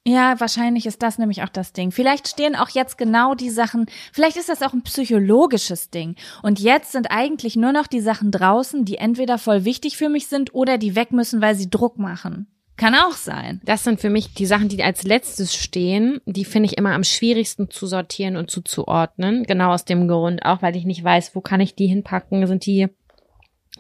Ja, 0.06 0.40
wahrscheinlich 0.40 0.86
ist 0.86 1.02
das 1.02 1.18
nämlich 1.18 1.42
auch 1.42 1.50
das 1.50 1.74
Ding. 1.74 1.90
Vielleicht 1.90 2.28
stehen 2.28 2.56
auch 2.56 2.70
jetzt 2.70 2.96
genau 2.96 3.34
die 3.34 3.50
Sachen, 3.50 3.84
vielleicht 4.10 4.38
ist 4.38 4.48
das 4.48 4.62
auch 4.62 4.72
ein 4.72 4.82
psychologisches 4.82 5.90
Ding. 5.90 6.16
Und 6.42 6.60
jetzt 6.60 6.92
sind 6.92 7.10
eigentlich 7.10 7.56
nur 7.56 7.72
noch 7.72 7.86
die 7.86 8.00
Sachen 8.00 8.30
draußen, 8.30 8.86
die 8.86 8.96
entweder 8.96 9.36
voll 9.36 9.66
wichtig 9.66 9.98
für 9.98 10.08
mich 10.08 10.28
sind 10.28 10.54
oder 10.54 10.78
die 10.78 10.96
weg 10.96 11.12
müssen, 11.12 11.42
weil 11.42 11.56
sie 11.56 11.68
Druck 11.68 11.98
machen. 11.98 12.46
Kann 12.78 12.94
auch 12.94 13.12
sein. 13.12 13.60
Das 13.64 13.82
sind 13.82 14.00
für 14.00 14.08
mich 14.08 14.34
die 14.34 14.46
Sachen, 14.46 14.68
die 14.68 14.82
als 14.82 15.02
letztes 15.02 15.54
stehen. 15.54 16.20
Die 16.26 16.44
finde 16.44 16.68
ich 16.68 16.78
immer 16.78 16.94
am 16.94 17.02
schwierigsten 17.02 17.70
zu 17.70 17.86
sortieren 17.86 18.36
und 18.36 18.50
zuzuordnen. 18.50 19.42
Genau 19.42 19.72
aus 19.72 19.84
dem 19.84 20.06
Grund 20.06 20.44
auch, 20.44 20.62
weil 20.62 20.76
ich 20.76 20.84
nicht 20.84 21.02
weiß, 21.02 21.34
wo 21.34 21.40
kann 21.40 21.60
ich 21.60 21.74
die 21.74 21.88
hinpacken? 21.88 22.46
Sind 22.46 22.64
die 22.64 22.86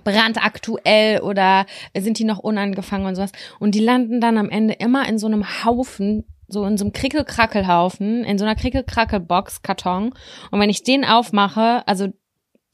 brandaktuell 0.02 1.20
oder 1.20 1.64
sind 1.96 2.18
die 2.18 2.24
noch 2.24 2.40
unangefangen 2.40 3.06
und 3.06 3.14
sowas? 3.14 3.32
Und 3.60 3.76
die 3.76 3.80
landen 3.80 4.20
dann 4.20 4.36
am 4.36 4.50
Ende 4.50 4.74
immer 4.74 5.08
in 5.08 5.18
so 5.18 5.28
einem 5.28 5.64
Haufen 5.64 6.24
so 6.50 6.64
in 6.64 6.78
so 6.78 6.84
einem 6.86 6.94
Krickelkrackelhaufen, 6.94 8.24
in 8.24 8.38
so 8.38 8.46
einer 8.46 8.54
Krickelkrackelbox 8.54 9.62
Karton. 9.62 10.14
Und 10.50 10.60
wenn 10.60 10.70
ich 10.70 10.82
den 10.82 11.04
aufmache, 11.04 11.86
also 11.86 12.08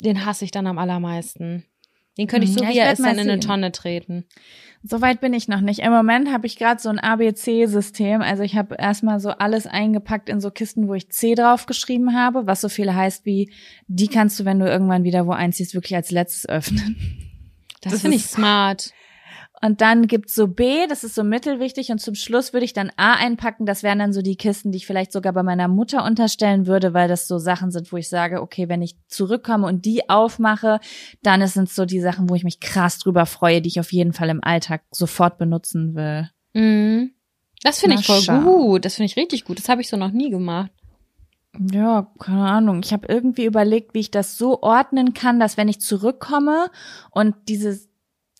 den 0.00 0.24
hasse 0.24 0.44
ich 0.44 0.52
dann 0.52 0.68
am 0.68 0.78
allermeisten. 0.78 1.64
Den 2.16 2.28
könnte 2.28 2.46
ich 2.46 2.54
so, 2.54 2.60
hm, 2.60 2.68
ja, 2.68 2.74
wie 2.74 2.78
er 2.78 2.92
ist, 2.92 3.00
dann 3.00 3.18
in 3.18 3.28
eine 3.28 3.40
Tonne 3.40 3.72
treten. 3.72 4.24
Soweit 4.86 5.22
bin 5.22 5.32
ich 5.32 5.48
noch 5.48 5.62
nicht. 5.62 5.80
Im 5.80 5.92
Moment 5.92 6.30
habe 6.30 6.46
ich 6.46 6.58
gerade 6.58 6.78
so 6.78 6.90
ein 6.90 6.98
ABC-System. 6.98 8.20
Also 8.20 8.42
ich 8.42 8.54
habe 8.54 8.74
erstmal 8.78 9.18
so 9.18 9.30
alles 9.30 9.66
eingepackt 9.66 10.28
in 10.28 10.42
so 10.42 10.50
Kisten, 10.50 10.88
wo 10.88 10.94
ich 10.94 11.08
C 11.08 11.34
draufgeschrieben 11.34 12.14
habe, 12.14 12.46
was 12.46 12.60
so 12.60 12.68
viel 12.68 12.92
heißt 12.94 13.24
wie, 13.24 13.50
die 13.86 14.08
kannst 14.08 14.38
du, 14.38 14.44
wenn 14.44 14.58
du 14.58 14.66
irgendwann 14.66 15.02
wieder 15.02 15.26
wo 15.26 15.32
einziehst, 15.32 15.74
wirklich 15.74 15.96
als 15.96 16.10
letztes 16.10 16.46
öffnen. 16.46 16.96
Das, 17.80 17.94
das 17.94 18.02
finde 18.02 18.18
ich 18.18 18.26
smart. 18.26 18.92
Und 19.62 19.80
dann 19.80 20.06
gibt's 20.08 20.34
so 20.34 20.48
B, 20.48 20.86
das 20.88 21.04
ist 21.04 21.14
so 21.14 21.24
mittelwichtig. 21.24 21.90
Und 21.90 21.98
zum 21.98 22.14
Schluss 22.14 22.52
würde 22.52 22.64
ich 22.64 22.72
dann 22.72 22.90
A 22.96 23.14
einpacken. 23.14 23.66
Das 23.66 23.82
wären 23.82 23.98
dann 23.98 24.12
so 24.12 24.20
die 24.20 24.36
Kisten, 24.36 24.72
die 24.72 24.78
ich 24.78 24.86
vielleicht 24.86 25.12
sogar 25.12 25.32
bei 25.32 25.42
meiner 25.42 25.68
Mutter 25.68 26.04
unterstellen 26.04 26.66
würde, 26.66 26.92
weil 26.92 27.08
das 27.08 27.26
so 27.26 27.38
Sachen 27.38 27.70
sind, 27.70 27.90
wo 27.92 27.96
ich 27.96 28.08
sage, 28.08 28.42
okay, 28.42 28.68
wenn 28.68 28.82
ich 28.82 28.96
zurückkomme 29.08 29.66
und 29.66 29.84
die 29.84 30.10
aufmache, 30.10 30.80
dann 31.22 31.46
sind 31.46 31.68
es 31.68 31.74
so 31.74 31.86
die 31.86 32.00
Sachen, 32.00 32.28
wo 32.28 32.34
ich 32.34 32.44
mich 32.44 32.60
krass 32.60 32.98
drüber 32.98 33.26
freue, 33.26 33.62
die 33.62 33.68
ich 33.68 33.80
auf 33.80 33.92
jeden 33.92 34.12
Fall 34.12 34.28
im 34.28 34.42
Alltag 34.44 34.82
sofort 34.90 35.38
benutzen 35.38 35.94
will. 35.94 36.28
Mhm. 36.52 37.12
Das 37.62 37.80
finde 37.80 37.96
ich 37.96 38.04
voll 38.06 38.20
schauen. 38.20 38.44
gut. 38.44 38.84
Das 38.84 38.96
finde 38.96 39.06
ich 39.06 39.16
richtig 39.16 39.44
gut. 39.44 39.58
Das 39.58 39.70
habe 39.70 39.80
ich 39.80 39.88
so 39.88 39.96
noch 39.96 40.12
nie 40.12 40.28
gemacht. 40.28 40.70
Ja, 41.72 42.10
keine 42.18 42.46
Ahnung. 42.46 42.80
Ich 42.84 42.92
habe 42.92 43.06
irgendwie 43.08 43.44
überlegt, 43.44 43.94
wie 43.94 44.00
ich 44.00 44.10
das 44.10 44.36
so 44.36 44.62
ordnen 44.62 45.14
kann, 45.14 45.40
dass 45.40 45.56
wenn 45.56 45.68
ich 45.68 45.80
zurückkomme 45.80 46.70
und 47.10 47.34
dieses 47.48 47.88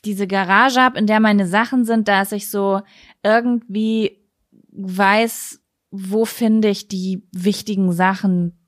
diese 0.05 0.27
Garage 0.27 0.81
habe, 0.81 0.99
in 0.99 1.07
der 1.07 1.21
meine 1.21 1.47
Sachen 1.47 1.85
sind, 1.85 2.09
dass 2.09 2.33
ich 2.33 2.51
so 2.51 2.81
irgendwie 3.23 4.19
weiß, 4.73 5.61
wo 5.91 6.25
finde 6.25 6.69
ich 6.69 6.89
die 6.89 7.27
wichtigen 7.33 7.93
Sachen, 7.93 8.59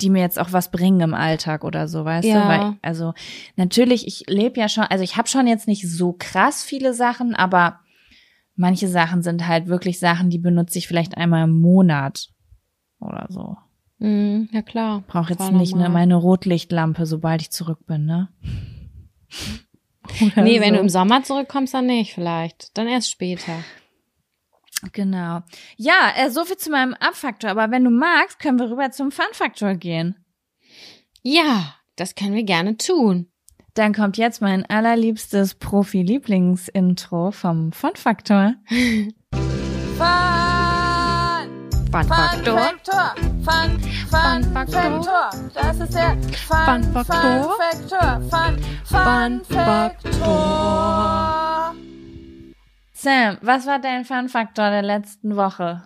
die 0.00 0.10
mir 0.10 0.20
jetzt 0.20 0.38
auch 0.38 0.52
was 0.52 0.70
bringen 0.70 1.00
im 1.00 1.14
Alltag 1.14 1.64
oder 1.64 1.88
so, 1.88 2.04
weißt 2.04 2.26
ja. 2.26 2.42
du? 2.42 2.48
Weil, 2.48 2.78
also 2.82 3.14
natürlich, 3.56 4.06
ich 4.06 4.24
lebe 4.28 4.60
ja 4.60 4.68
schon, 4.68 4.84
also 4.84 5.04
ich 5.04 5.16
habe 5.16 5.28
schon 5.28 5.46
jetzt 5.46 5.68
nicht 5.68 5.88
so 5.88 6.14
krass 6.18 6.64
viele 6.64 6.94
Sachen, 6.94 7.34
aber 7.34 7.80
manche 8.54 8.88
Sachen 8.88 9.22
sind 9.22 9.46
halt 9.46 9.68
wirklich 9.68 9.98
Sachen, 9.98 10.30
die 10.30 10.38
benutze 10.38 10.78
ich 10.78 10.88
vielleicht 10.88 11.16
einmal 11.16 11.44
im 11.44 11.60
Monat 11.60 12.28
oder 13.00 13.26
so. 13.28 13.56
Mm, 13.98 14.48
ja 14.52 14.62
klar. 14.62 15.02
Brauche 15.06 15.32
jetzt 15.32 15.52
nicht 15.52 15.74
ne, 15.74 15.88
meine 15.88 16.16
Rotlichtlampe, 16.16 17.06
sobald 17.06 17.40
ich 17.40 17.50
zurück 17.50 17.86
bin, 17.86 18.04
ne? 18.04 18.28
Nee, 20.36 20.56
so. 20.56 20.60
wenn 20.60 20.74
du 20.74 20.80
im 20.80 20.88
Sommer 20.88 21.22
zurückkommst, 21.22 21.74
dann 21.74 21.86
nicht 21.86 22.14
vielleicht. 22.14 22.76
Dann 22.76 22.88
erst 22.88 23.10
später. 23.10 23.64
Genau. 24.92 25.40
Ja, 25.76 26.12
äh, 26.16 26.30
so 26.30 26.44
viel 26.44 26.56
zu 26.56 26.70
meinem 26.70 26.94
Abfaktor. 26.94 27.50
Aber 27.50 27.70
wenn 27.70 27.84
du 27.84 27.90
magst, 27.90 28.38
können 28.38 28.58
wir 28.58 28.70
rüber 28.70 28.90
zum 28.90 29.10
Fun-Faktor 29.10 29.74
gehen. 29.74 30.16
Ja, 31.22 31.74
das 31.96 32.14
können 32.14 32.34
wir 32.34 32.44
gerne 32.44 32.76
tun. 32.76 33.28
Dann 33.74 33.92
kommt 33.92 34.16
jetzt 34.16 34.40
mein 34.40 34.64
allerliebstes 34.64 35.54
Profi-Lieblings-Intro 35.54 37.30
vom 37.30 37.72
Fun-Faktor. 37.72 38.54
Fun! 39.98 40.06
Fun 41.92 42.04
Faktor. 42.04 42.74
Fun, 43.14 43.35
Fun, 43.46 43.78
Fun 44.10 44.42
Faktor. 44.52 45.30
Das 45.54 45.78
ist 45.78 45.94
der 45.94 46.16
Fun, 46.48 46.82
Fun 46.82 47.04
Faktor. 47.04 48.20
Fun, 48.28 48.28
Fun, 48.28 48.58
Fun 48.84 49.40
Faktor. 49.44 50.96
Sam, 52.92 53.38
was 53.42 53.66
war 53.66 53.78
dein 53.78 54.04
Fun 54.04 54.28
Faktor 54.28 54.70
der 54.70 54.82
letzten 54.82 55.36
Woche? 55.36 55.84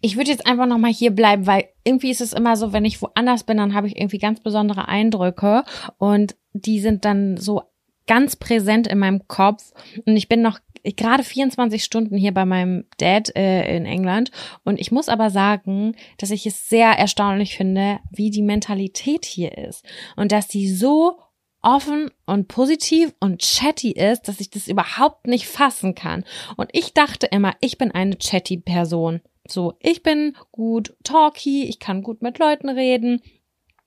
Ich 0.00 0.16
würde 0.16 0.32
jetzt 0.32 0.48
einfach 0.48 0.66
nochmal 0.66 0.92
hier 0.92 1.12
bleiben, 1.12 1.46
weil 1.46 1.68
irgendwie 1.84 2.10
ist 2.10 2.20
es 2.20 2.32
immer 2.32 2.56
so, 2.56 2.72
wenn 2.72 2.84
ich 2.84 3.00
woanders 3.00 3.44
bin, 3.44 3.58
dann 3.58 3.74
habe 3.74 3.86
ich 3.86 3.96
irgendwie 3.96 4.18
ganz 4.18 4.40
besondere 4.40 4.88
Eindrücke 4.88 5.62
und 5.98 6.34
die 6.54 6.80
sind 6.80 7.04
dann 7.04 7.36
so 7.36 7.62
ganz 8.08 8.34
präsent 8.34 8.88
in 8.88 8.98
meinem 8.98 9.28
Kopf 9.28 9.70
und 10.06 10.16
ich 10.16 10.28
bin 10.28 10.42
noch 10.42 10.58
gerade 10.84 11.22
24 11.22 11.82
Stunden 11.82 12.16
hier 12.16 12.32
bei 12.32 12.44
meinem 12.44 12.84
Dad 12.98 13.34
äh, 13.36 13.76
in 13.76 13.86
England 13.86 14.30
und 14.64 14.80
ich 14.80 14.92
muss 14.92 15.08
aber 15.08 15.30
sagen, 15.30 15.94
dass 16.18 16.30
ich 16.30 16.46
es 16.46 16.68
sehr 16.68 16.90
erstaunlich 16.90 17.56
finde, 17.56 18.00
wie 18.10 18.30
die 18.30 18.42
Mentalität 18.42 19.24
hier 19.24 19.56
ist 19.56 19.84
und 20.16 20.32
dass 20.32 20.48
die 20.48 20.68
so 20.68 21.18
offen 21.62 22.10
und 22.26 22.48
positiv 22.48 23.14
und 23.20 23.40
chatty 23.40 23.92
ist, 23.92 24.22
dass 24.28 24.40
ich 24.40 24.50
das 24.50 24.68
überhaupt 24.68 25.26
nicht 25.26 25.46
fassen 25.46 25.94
kann. 25.94 26.24
Und 26.56 26.70
ich 26.72 26.92
dachte 26.92 27.26
immer, 27.26 27.54
ich 27.60 27.78
bin 27.78 27.92
eine 27.92 28.18
chatty 28.18 28.58
Person. 28.58 29.20
So, 29.46 29.74
ich 29.80 30.02
bin 30.02 30.36
gut 30.50 30.96
talky, 31.04 31.64
ich 31.64 31.78
kann 31.78 32.02
gut 32.02 32.22
mit 32.22 32.38
Leuten 32.38 32.68
reden, 32.68 33.22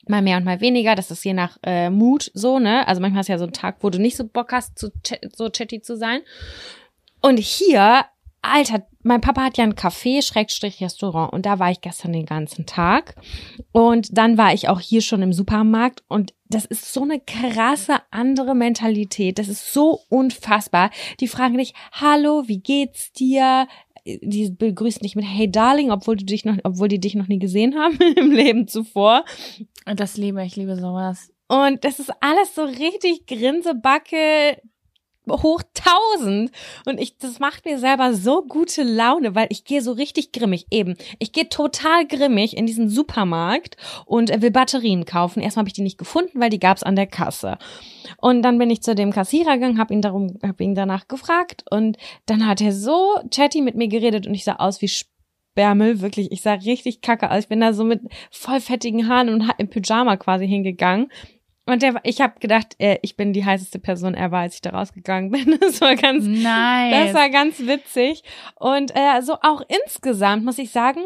mal 0.08 0.22
mehr 0.22 0.38
und 0.38 0.46
mal 0.46 0.62
weniger. 0.62 0.96
Das 0.96 1.12
ist 1.12 1.24
je 1.24 1.34
nach 1.34 1.58
äh, 1.64 1.90
Mut 1.90 2.32
so, 2.34 2.60
ne? 2.60 2.88
Also 2.88 3.02
manchmal 3.02 3.22
ist 3.22 3.30
ja 3.30 3.38
so 3.38 3.46
ein 3.46 3.54
Tag, 3.54 3.78
wo 3.82 3.90
du 3.90 4.00
nicht 4.00 4.18
so 4.18 4.26
Bock 4.26 4.52
hast, 4.52 4.78
zu 4.78 4.92
so 5.34 5.50
chatty 5.50 5.82
zu 5.82 5.98
sein. 5.98 6.22
Und 7.26 7.40
hier, 7.40 8.06
Alter, 8.44 8.86
mein 9.02 9.20
Papa 9.20 9.46
hat 9.46 9.58
ja 9.58 9.64
ein 9.64 9.74
Café, 9.74 10.22
Schrägstrich 10.22 10.80
Restaurant 10.80 11.34
und 11.34 11.48
da 11.48 11.58
war 11.58 11.72
ich 11.72 11.82
gestern 11.82 12.14
den 12.14 12.28
ganzen 12.28 12.68
Tag. 12.68 13.16
Und 13.72 14.16
dann 14.16 14.38
war 14.38 14.54
ich 14.54 14.70
auch 14.70 14.80
hier 14.80 15.02
schon 15.02 15.24
im 15.24 15.34
Supermarkt 15.34 16.04
und 16.08 16.36
das 16.50 16.66
ist 16.66 16.94
so 16.94 17.02
eine 17.02 17.20
krasse 17.20 17.96
andere 18.12 18.54
Mentalität. 18.54 19.40
Das 19.40 19.48
ist 19.48 19.74
so 19.74 20.02
unfassbar. 20.10 20.92
Die 21.20 21.28
fragen 21.28 21.58
dich, 21.58 21.74
hallo, 21.94 22.44
wie 22.46 22.60
geht's 22.60 23.12
dir? 23.12 23.68
die 24.06 24.52
begrüßen 24.52 25.02
dich 25.02 25.16
mit 25.16 25.26
Hey 25.26 25.50
Darling, 25.50 25.90
obwohl 25.90 26.16
du 26.16 26.26
dich 26.26 26.46
noch, 26.46 26.56
obwohl 26.64 26.90
die 26.90 27.00
dich 27.00 27.16
noch 27.16 27.28
nie 27.28 27.40
gesehen 27.40 27.74
haben 27.74 27.98
im 28.18 28.30
Leben 28.30 28.68
zuvor. 28.68 29.26
Und 29.88 30.00
das 30.00 30.16
liebe 30.16 30.46
ich, 30.46 30.56
liebe 30.56 30.76
sowas. 30.76 31.32
Und 31.48 31.84
das 31.84 32.00
ist 32.00 32.12
alles 32.22 32.54
so 32.54 32.66
richtig 32.66 33.26
Grinsebacke, 33.26 34.62
hoch 35.28 35.62
tausend 35.74 36.52
und 36.86 37.00
ich 37.00 37.18
das 37.18 37.40
macht 37.40 37.66
mir 37.66 37.80
selber 37.80 38.14
so 38.14 38.44
gute 38.44 38.84
Laune, 38.84 39.36
weil 39.36 39.48
ich 39.50 39.64
gehe 39.64 39.82
so 39.82 39.92
richtig 39.92 40.32
grimmig 40.32 40.66
eben. 40.72 40.96
Ich 41.20 41.32
gehe 41.32 41.50
total 41.50 42.06
grimmig 42.08 42.58
in 42.58 42.66
diesen 42.66 42.90
Supermarkt 42.90 43.78
und 44.06 44.30
will 44.42 44.52
Batterien 44.52 45.06
kaufen. 45.06 45.42
Erstmal 45.42 45.62
habe 45.62 45.70
ich 45.70 45.74
die 45.74 45.82
nicht 45.82 45.98
gefunden, 45.98 46.40
weil 46.40 46.50
die 46.50 46.60
gab's 46.60 46.84
an 46.84 46.96
der 46.96 47.08
Kasse. 47.08 47.58
Und 48.18 48.42
dann 48.42 48.58
bin 48.58 48.70
ich 48.70 48.82
zu 48.82 48.96
dem 48.96 49.12
Kassierer 49.12 49.56
gegangen, 49.56 49.80
habe 49.80 49.94
ihn 49.94 50.02
darum 50.02 50.38
habe 50.44 50.64
ihn 50.64 50.76
danach 50.76 51.08
gefragt 51.08 51.64
und 51.70 51.98
dann 52.26 52.48
hat 52.48 52.62
er 52.62 52.72
so 52.72 53.16
chatty 53.32 53.62
mit 53.62 53.76
mir 53.76 53.88
geredet 53.88 54.28
und 54.28 54.34
ich 54.34 54.44
sah 54.44 54.56
aus 54.56 54.82
wie 54.82 54.88
Spermel, 55.56 56.02
wirklich, 56.02 56.32
ich 56.32 56.42
sah 56.42 56.54
richtig 56.54 57.02
kacke 57.02 57.32
aus. 57.32 57.44
Ich 57.44 57.48
bin 57.48 57.62
da 57.62 57.74
so 57.74 57.84
mit 57.84 58.02
voll 58.30 58.60
fettigen 58.60 59.08
Haaren 59.08 59.30
und 59.30 59.50
im 59.58 59.70
Pyjama 59.70 60.18
quasi 60.18 60.48
hingegangen 60.48 61.10
und 61.66 61.82
der, 61.82 61.96
ich 62.04 62.22
habe 62.22 62.40
gedacht, 62.40 62.76
äh, 62.78 63.00
ich 63.02 63.18
bin 63.18 63.34
die 63.34 63.44
heißeste 63.44 63.80
Person 63.80 64.14
er 64.14 64.32
war, 64.32 64.42
als 64.42 64.56
ich 64.56 64.62
da 64.62 64.72
rausgegangen 64.72 65.32
bin. 65.32 65.60
Das 65.66 65.82
war 65.82 65.96
ganz, 65.96 66.26
nice. 66.26 67.06
das 67.06 67.14
war 67.14 67.30
ganz 67.30 67.60
witzig. 67.60 68.24
Und 68.56 68.92
äh, 68.96 69.22
so 69.22 69.38
auch 69.42 69.64
insgesamt 69.68 70.46
muss 70.46 70.60
ich 70.60 70.72
sagen, 70.72 71.02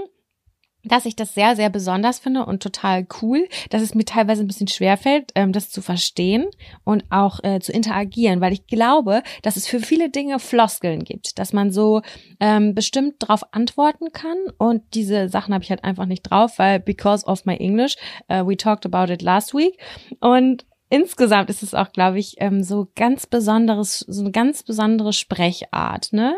dass 0.84 1.06
ich 1.06 1.16
das 1.16 1.34
sehr, 1.34 1.56
sehr 1.56 1.70
besonders 1.70 2.20
finde 2.20 2.46
und 2.46 2.64
total 2.64 3.06
cool, 3.22 3.48
dass 3.70 3.82
es 3.82 3.96
mir 3.96 4.06
teilweise 4.06 4.44
ein 4.44 4.48
bisschen 4.48 4.68
schwerfällt, 4.68 5.32
ähm, 5.36 5.52
das 5.52 5.70
zu 5.70 5.82
verstehen 5.82 6.48
und 6.84 7.04
auch 7.10 7.44
äh, 7.44 7.60
zu 7.60 7.72
interagieren, 7.72 8.42
weil 8.42 8.54
ich 8.54 8.68
glaube, 8.68 9.24
dass 9.42 9.58
es 9.58 9.68
für 9.68 9.80
viele 9.80 10.10
Dinge 10.10 10.40
Floskeln 10.40 11.04
gibt, 11.04 11.40
dass 11.40 11.54
man 11.54 11.72
so 11.72 12.02
ähm, 12.40 12.74
bestimmt 12.74 13.16
drauf 13.20 13.44
antworten 13.52 14.12
kann 14.14 14.38
und 14.58 14.84
diese 14.94 15.30
Sachen 15.30 15.54
habe 15.54 15.64
ich 15.64 15.70
halt 15.70 15.84
einfach 15.84 16.06
nicht 16.06 16.24
drauf, 16.24 16.58
weil 16.58 16.80
because 16.80 17.26
of 17.26 17.46
my 17.46 17.56
English, 17.56 17.96
uh, 18.32 18.46
we 18.46 18.56
talked 18.56 18.86
about 18.86 19.12
it 19.12 19.22
last 19.22 19.54
week 19.54 19.78
und 20.20 20.66
insgesamt 20.90 21.50
ist 21.50 21.64
es 21.64 21.74
auch, 21.74 21.92
glaube 21.92 22.20
ich, 22.20 22.36
ähm, 22.40 22.64
so 22.64 22.88
ganz 22.96 23.28
besonderes, 23.28 24.00
so 24.00 24.22
eine 24.22 24.32
ganz 24.32 24.64
besondere 24.64 25.14
Sprechart, 25.14 26.12
ne? 26.12 26.36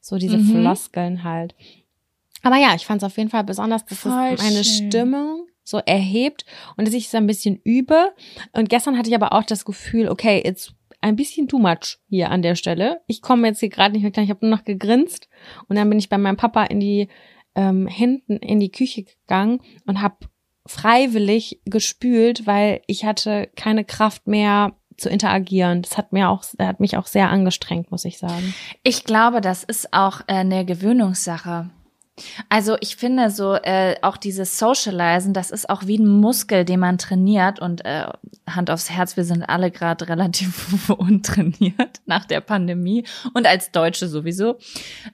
So 0.00 0.16
diese 0.16 0.38
mhm. 0.38 0.62
Floskeln 0.62 1.24
halt. 1.24 1.54
Aber 2.42 2.56
ja, 2.56 2.74
ich 2.74 2.86
fand 2.86 3.02
es 3.02 3.06
auf 3.06 3.16
jeden 3.16 3.30
Fall 3.30 3.44
besonders, 3.44 3.84
dass 3.84 3.98
Voll 3.98 4.34
es 4.34 4.42
meine 4.42 4.64
schön. 4.64 4.90
Stimmung 4.90 5.46
so 5.62 5.78
erhebt 5.78 6.44
und 6.76 6.86
dass 6.86 6.94
ich 6.94 7.06
es 7.06 7.14
ein 7.14 7.26
bisschen 7.26 7.60
übe. 7.62 8.12
Und 8.52 8.68
gestern 8.68 8.98
hatte 8.98 9.08
ich 9.08 9.14
aber 9.14 9.32
auch 9.32 9.44
das 9.44 9.64
Gefühl, 9.64 10.08
okay, 10.08 10.42
it's 10.44 10.74
ein 11.00 11.16
bisschen 11.16 11.48
too 11.48 11.58
much 11.58 11.98
hier 12.08 12.30
an 12.30 12.42
der 12.42 12.56
Stelle. 12.56 13.00
Ich 13.06 13.22
komme 13.22 13.48
jetzt 13.48 13.60
hier 13.60 13.70
gerade 13.70 13.92
nicht 13.92 14.02
mehr 14.02 14.10
klar, 14.10 14.24
ich 14.24 14.30
habe 14.30 14.46
nur 14.46 14.56
noch 14.56 14.64
gegrinst 14.64 15.28
und 15.68 15.76
dann 15.76 15.88
bin 15.88 15.98
ich 15.98 16.08
bei 16.08 16.18
meinem 16.18 16.36
Papa 16.36 16.64
in 16.64 16.80
die 16.80 17.08
ähm, 17.54 17.86
hinten 17.86 18.36
in 18.36 18.60
die 18.60 18.70
Küche 18.70 19.04
gegangen 19.04 19.60
und 19.86 20.02
habe 20.02 20.16
freiwillig 20.66 21.60
gespült, 21.64 22.46
weil 22.46 22.82
ich 22.86 23.04
hatte 23.04 23.50
keine 23.56 23.84
Kraft 23.84 24.26
mehr 24.26 24.74
zu 24.96 25.08
interagieren. 25.08 25.82
Das 25.82 25.96
hat 25.96 26.12
mir 26.12 26.28
auch, 26.28 26.44
hat 26.58 26.80
mich 26.80 26.96
auch 26.96 27.06
sehr 27.06 27.30
angestrengt, 27.30 27.90
muss 27.90 28.04
ich 28.04 28.18
sagen. 28.18 28.54
Ich 28.82 29.04
glaube, 29.04 29.40
das 29.40 29.64
ist 29.64 29.92
auch 29.92 30.20
äh, 30.22 30.34
eine 30.34 30.64
Gewöhnungssache. 30.64 31.70
Also 32.48 32.76
ich 32.80 32.96
finde 32.96 33.30
so 33.30 33.54
äh, 33.54 33.96
auch 34.02 34.16
dieses 34.16 34.58
Socializen, 34.58 35.32
das 35.32 35.50
ist 35.50 35.68
auch 35.68 35.86
wie 35.86 35.98
ein 35.98 36.06
Muskel, 36.06 36.64
den 36.64 36.80
man 36.80 36.98
trainiert 36.98 37.60
und 37.60 37.84
äh, 37.84 38.06
Hand 38.54 38.70
aufs 38.70 38.90
Herz, 38.90 39.16
wir 39.16 39.24
sind 39.24 39.42
alle 39.42 39.70
gerade 39.70 40.08
relativ 40.08 40.90
untrainiert 40.96 42.00
nach 42.06 42.24
der 42.24 42.40
Pandemie 42.40 43.04
und 43.34 43.46
als 43.46 43.72
Deutsche 43.72 44.08
sowieso. 44.08 44.58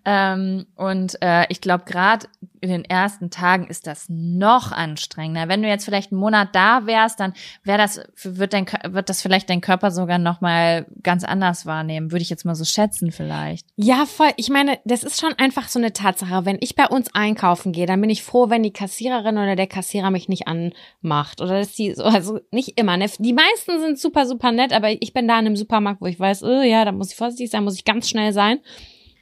Ähm, 0.05 0.67
und 0.75 1.21
äh, 1.23 1.47
ich 1.49 1.61
glaube 1.61 1.85
gerade 1.85 2.27
in 2.61 2.71
den 2.71 2.85
ersten 2.85 3.31
Tagen 3.31 3.67
ist 3.67 3.87
das 3.87 4.07
noch 4.09 4.73
anstrengender. 4.73 5.49
Wenn 5.49 5.63
du 5.63 5.69
jetzt 5.69 5.85
vielleicht 5.85 6.13
einen 6.13 6.21
Monat 6.21 6.49
da 6.53 6.87
wärst, 6.87 7.21
dann 7.21 7.33
wäre 7.65 7.79
das 7.79 8.01
wird 8.23 8.53
dein 8.53 8.67
wird 8.89 9.09
das 9.09 9.23
vielleicht 9.23 9.51
dein 9.51 9.61
Körper 9.61 9.91
sogar 9.91 10.19
noch 10.19 10.41
mal 10.41 10.87
ganz 11.03 11.25
anders 11.25 11.67
wahrnehmen, 11.67 12.13
würde 12.13 12.23
ich 12.23 12.31
jetzt 12.31 12.45
mal 12.45 12.55
so 12.55 12.65
schätzen 12.65 13.13
vielleicht. 13.13 13.67
Ja, 13.77 14.07
voll. 14.07 14.31
Ich 14.37 14.49
meine, 14.49 14.79
das 14.85 15.05
ist 15.05 15.21
schon 15.21 15.35
einfach 15.35 15.69
so 15.69 15.79
eine 15.79 15.93
Tatsache. 15.93 16.45
Wenn 16.45 16.59
ich 16.61 16.75
bei 16.75 16.87
uns 16.87 17.15
einkaufen 17.15 17.73
gehe, 17.73 17.87
dann 17.87 18.01
bin 18.01 18.11
ich 18.11 18.23
froh, 18.23 18.51
wenn 18.51 18.63
die 18.63 18.73
Kassiererin 18.73 19.39
oder 19.39 19.57
der 19.57 19.67
Kassierer 19.67 20.11
mich 20.11 20.29
nicht 20.29 20.49
anmacht 20.49 21.41
oder 21.41 21.59
dass 21.59 21.73
die 21.73 21.95
so 21.95 22.05
also 22.05 22.41
nicht 22.51 22.79
immer, 22.79 22.97
ne? 22.97 23.07
Die 23.27 23.33
meisten 23.33 23.81
sind 23.81 23.99
super 23.99 24.25
super 24.25 24.53
nett, 24.53 24.73
aber 24.73 24.91
ich 25.03 25.13
bin 25.13 25.27
da 25.27 25.35
in 25.41 25.47
einem 25.47 25.57
Supermarkt, 25.57 26.01
wo 26.01 26.07
ich 26.07 26.21
weiß, 26.21 26.45
oh, 26.45 26.63
ja, 26.63 26.85
da 26.85 26.93
muss 26.93 27.11
ich 27.11 27.17
vorsichtig 27.17 27.51
sein, 27.51 27.65
muss 27.65 27.75
ich 27.75 27.85
ganz 27.85 28.09
schnell 28.09 28.33
sein. 28.33 28.61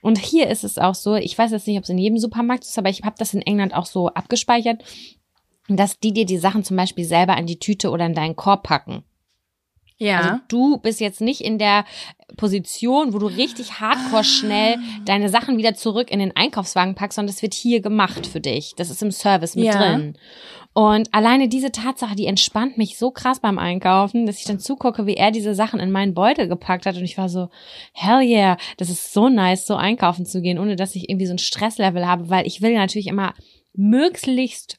Und 0.03 0.19
hier 0.19 0.51
ist 0.51 0.63
es 0.63 0.77
auch 0.77 0.95
so, 0.95 1.15
ich 1.15 1.39
weiß 1.39 1.53
jetzt 1.53 1.67
nicht, 1.67 1.79
ob 1.79 1.85
es 1.85 1.89
in 1.89 1.97
jedem 1.97 2.19
Supermarkt 2.19 2.65
ist, 2.65 2.79
aber 2.79 2.91
ich 2.91 3.03
habe 3.03 3.17
das 3.19 3.33
in 3.33 3.41
England 3.41 3.73
auch 3.73 3.87
so 3.87 4.09
abgespeichert, 4.09 4.85
dass 5.69 5.99
die 5.99 6.13
dir 6.13 6.27
die 6.27 6.37
Sachen 6.37 6.65
zum 6.65 6.77
Beispiel 6.77 7.07
selber 7.07 7.39
in 7.39 7.47
die 7.47 7.59
Tüte 7.59 7.89
oder 7.89 8.05
in 8.05 8.13
deinen 8.13 8.37
Korb 8.37 8.65
packen. 8.65 9.05
Ja. 9.97 10.19
Also 10.19 10.41
du 10.49 10.77
bist 10.77 11.01
jetzt 11.01 11.23
nicht 11.23 11.41
in 11.41 11.57
der 11.59 11.87
Position, 12.37 13.15
wo 13.15 13.19
du 13.19 13.27
richtig 13.27 13.81
hardcore 13.81 14.21
ah. 14.21 14.25
schnell 14.25 14.77
deine 15.07 15.31
Sachen 15.31 15.57
wieder 15.57 15.75
zurück 15.75 16.11
in 16.11 16.19
den 16.19 16.37
Einkaufswagen 16.37 16.95
packst, 16.95 17.17
sondern 17.17 17.33
das 17.33 17.41
wird 17.41 17.55
hier 17.55 17.81
gemacht 17.81 18.27
für 18.27 18.41
dich. 18.41 18.75
Das 18.77 18.91
ist 18.91 19.03
im 19.03 19.11
Service 19.11 19.55
mit 19.55 19.65
ja. 19.65 19.79
drin. 19.79 20.19
Und 20.75 21.15
alleine 21.15 21.49
diese 21.49 21.71
Tatsache, 21.71 22.17
die 22.17 22.27
entspannt 22.27 22.77
mich 22.77 22.99
so 22.99 23.13
krass 23.13 23.39
beim 23.39 23.61
Einkaufen, 23.61 24.27
dass 24.27 24.41
ich 24.41 24.45
dann 24.45 24.59
zugucke, 24.59 25.07
wie 25.07 25.15
er 25.15 25.31
diese 25.31 25.55
Sachen 25.55 25.79
in 25.79 25.93
meinen 25.93 26.15
Beutel 26.15 26.49
gepackt 26.49 26.85
hat. 26.85 26.97
Und 26.97 27.05
ich 27.05 27.17
war 27.17 27.29
so, 27.29 27.49
hell 27.93 28.21
yeah, 28.21 28.57
das 28.77 28.91
ist 28.91 29.13
so 29.13 29.29
nice, 29.29 29.67
so 29.67 29.77
einkaufen 29.77 30.27
zu 30.27 30.43
gehen, 30.43 30.59
ohne 30.59 30.75
dass 30.75 30.97
ich 30.97 31.09
irgendwie 31.09 31.27
so 31.27 31.33
ein 31.33 31.39
Stresslevel 31.39 32.05
habe, 32.07 32.29
weil 32.29 32.45
ich 32.47 32.61
will 32.61 32.75
natürlich 32.75 33.07
immer 33.07 33.35
möglichst 33.73 34.79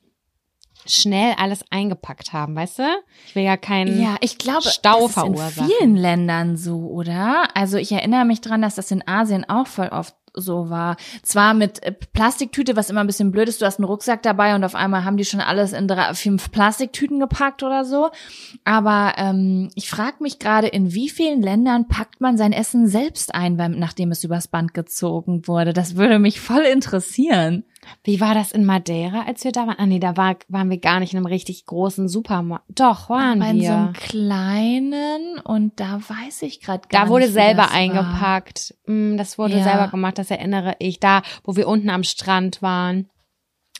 schnell 0.86 1.34
alles 1.38 1.64
eingepackt 1.72 2.34
haben, 2.34 2.56
weißt 2.56 2.80
du? 2.80 2.84
Ich 3.28 3.36
will 3.36 3.44
ja 3.44 3.56
keinen 3.56 4.02
ja, 4.02 4.18
ich 4.20 4.38
glaube, 4.38 4.68
Stau 4.68 5.04
das 5.04 5.14
verursachen. 5.14 5.66
Ist 5.66 5.72
in 5.72 5.78
vielen 5.80 5.96
Ländern 5.96 6.58
so, 6.58 6.90
oder? 6.90 7.48
Also 7.56 7.78
ich 7.78 7.94
erinnere 7.94 8.26
mich 8.26 8.42
dran, 8.42 8.62
dass 8.62 8.76
das 8.76 8.92
in 8.92 9.08
Asien 9.08 9.50
auch 9.50 9.68
voll 9.68 9.88
oft 9.88 10.14
so 10.36 10.70
war. 10.70 10.98
Zwar 11.24 11.54
mit 11.54 11.82
äh, 11.84 11.92
Plastiktüte, 11.92 12.76
was 12.76 12.90
immer 12.90 13.02
ein 13.02 13.08
bisschen 13.08 13.32
blöd 13.32 13.48
ist, 13.48 13.62
du 13.62 13.66
hast 13.66 13.80
einen 13.80 13.86
Rucksack 13.86 14.24
dabei 14.24 14.56
und 14.56 14.64
auf 14.64 14.76
einmal 14.76 15.06
haben 15.06 15.18
die 15.18 15.26
schon 15.26 15.40
alles 15.40 15.74
in 15.74 15.88
drei, 15.88 16.14
fünf 16.14 16.52
Plastiktüten 16.52 17.20
gepackt 17.20 17.64
oder 17.64 17.86
so. 17.86 18.10
Aber 18.64 19.14
ähm, 19.18 19.70
ich 19.76 19.90
frage 19.90 20.18
mich 20.20 20.40
gerade, 20.40 20.68
in 20.68 20.94
wie 20.94 21.10
vielen 21.10 21.42
Ländern 21.42 21.88
packt 21.88 22.22
man 22.22 22.38
sein 22.38 22.52
Essen 22.52 22.88
selbst 22.88 23.34
ein, 23.34 23.56
nachdem 23.78 24.12
es 24.12 24.24
übers 24.24 24.48
Band 24.48 24.74
gezogen 24.74 25.48
wurde? 25.48 25.74
Das 25.74 25.96
würde 25.96 26.20
mich 26.20 26.40
voll 26.40 26.64
interessieren. 26.64 27.64
Wie 28.04 28.20
war 28.22 28.34
das 28.34 28.52
in 28.52 28.66
Madeira, 28.66 29.24
als 29.26 29.44
wir 29.44 29.52
da 29.52 29.68
waren? 29.68 29.78
Ah 29.78 29.86
nee, 29.86 30.00
da 30.00 30.18
war, 30.18 30.36
waren 30.48 30.70
wir 30.70 30.78
gar 30.78 31.00
nicht 31.00 31.14
in 31.14 31.18
einem 31.18 31.26
richtig 31.26 31.66
großen 31.66 32.08
Supermarkt. 32.08 32.66
Doch, 32.70 33.10
waren 33.10 33.40
wir. 33.40 33.50
In 33.50 33.62
so 33.62 33.72
einem 33.72 33.94
kleinen 33.94 35.40
und 35.44 35.80
da 35.80 36.00
weiß 36.08 36.44
ich 36.44 36.62
gerade 36.62 36.88
gar 36.88 37.00
nicht. 37.02 37.08
Da 37.08 37.10
wurde 37.10 37.26
nicht, 37.26 37.34
selber 37.34 37.72
eingepackt. 37.72 38.76
War. 38.86 38.96
Mm, 38.96 39.18
das 39.18 39.38
wurde 39.38 39.58
ja. 39.58 39.64
selber 39.64 39.88
gemacht, 39.88 40.18
das 40.18 40.32
erinnere 40.32 40.76
ich. 40.80 41.00
Da, 41.00 41.22
wo 41.44 41.56
wir 41.56 41.68
unten 41.68 41.90
am 41.90 42.04
Strand 42.04 42.62
waren. 42.62 43.10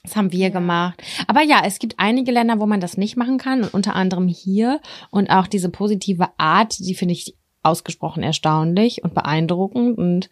Das 0.04 0.16
haben 0.16 0.32
wir 0.32 0.48
ja. 0.48 0.50
gemacht. 0.50 1.02
Aber 1.28 1.42
ja, 1.42 1.62
es 1.66 1.80
gibt 1.80 1.96
einige 1.98 2.32
Länder, 2.32 2.60
wo 2.60 2.66
man 2.66 2.80
das 2.80 2.98
nicht 2.98 3.18
machen 3.18 3.38
kann 3.38 3.64
und 3.64 3.74
unter 3.74 3.96
anderem 3.96 4.28
hier 4.28 4.80
und 5.10 5.30
auch 5.30 5.48
diese 5.48 5.70
positive 5.70 6.30
Art, 6.38 6.78
die 6.80 6.94
finde 6.94 7.14
ich 7.14 7.36
ausgesprochen 7.64 8.22
erstaunlich 8.22 9.04
und 9.04 9.16
beeindruckend 9.16 9.98
und 9.98 10.30